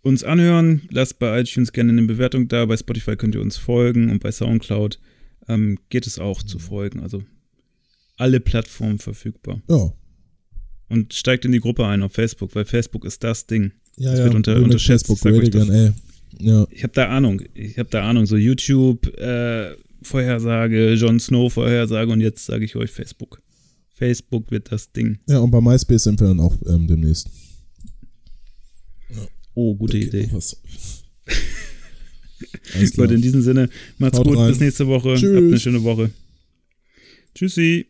uns 0.00 0.24
anhören. 0.24 0.82
Lasst 0.90 1.18
bei 1.18 1.40
iTunes 1.40 1.72
gerne 1.72 1.92
eine 1.92 2.02
Bewertung 2.02 2.48
da. 2.48 2.64
Bei 2.64 2.76
Spotify 2.76 3.16
könnt 3.16 3.34
ihr 3.34 3.42
uns 3.42 3.56
folgen 3.56 4.10
und 4.10 4.20
bei 4.20 4.32
Soundcloud 4.32 4.98
ähm, 5.48 5.78
geht 5.90 6.06
es 6.06 6.18
auch 6.18 6.42
zu 6.42 6.58
folgen. 6.58 7.00
Also 7.00 7.24
alle 8.16 8.40
Plattformen 8.40 8.98
verfügbar. 8.98 9.60
Ja. 9.68 9.92
Und 10.88 11.14
steigt 11.14 11.44
in 11.44 11.52
die 11.52 11.60
Gruppe 11.60 11.86
ein 11.86 12.02
auf 12.02 12.12
Facebook, 12.12 12.54
weil 12.54 12.64
Facebook 12.64 13.04
ist 13.04 13.24
das 13.24 13.46
Ding. 13.46 13.72
Ja, 13.96 14.10
Das 14.10 14.18
ja. 14.18 14.24
wird 14.24 14.34
unter- 14.34 14.56
Radigan, 15.52 15.68
das. 15.68 15.76
ey. 15.76 15.92
Ja. 16.40 16.66
Ich 16.70 16.82
habe 16.82 16.92
da 16.94 17.08
Ahnung. 17.08 17.42
Ich 17.54 17.78
habe 17.78 17.88
da 17.90 18.08
Ahnung. 18.08 18.26
So 18.26 18.36
YouTube, 18.36 19.06
äh, 19.18 19.76
Vorhersage, 20.02 20.92
Jon 20.94 21.20
Snow 21.20 21.52
Vorhersage 21.52 22.10
und 22.12 22.20
jetzt 22.20 22.44
sage 22.44 22.64
ich 22.64 22.74
euch 22.76 22.90
Facebook. 22.90 23.40
Facebook 23.96 24.50
wird 24.50 24.72
das 24.72 24.90
Ding. 24.92 25.18
ja, 25.28 25.38
und 25.38 25.50
bei 25.52 25.60
MySpace 25.60 26.02
sind 26.04 26.20
wir 26.20 26.26
dann 26.28 26.40
auch 26.40 26.56
ähm, 26.66 26.88
demnächst. 26.88 27.28
Oh, 29.54 29.76
gute 29.76 29.96
Idee. 29.98 30.28
Alles 32.74 32.90
klar. 32.92 33.06
Leute, 33.06 33.14
in 33.14 33.22
diesem 33.22 33.40
Sinne, 33.42 33.68
macht's 33.98 34.18
Haut 34.18 34.26
gut. 34.26 34.36
rein. 34.36 34.48
Bis 34.48 34.58
nächste 34.60 34.86
Woche. 34.88 35.14
Tschüss. 35.14 35.36
Habt 35.36 35.46
eine 35.46 35.60
schöne 35.60 35.82
Woche. 35.84 36.10
Tschüssi. 37.34 37.86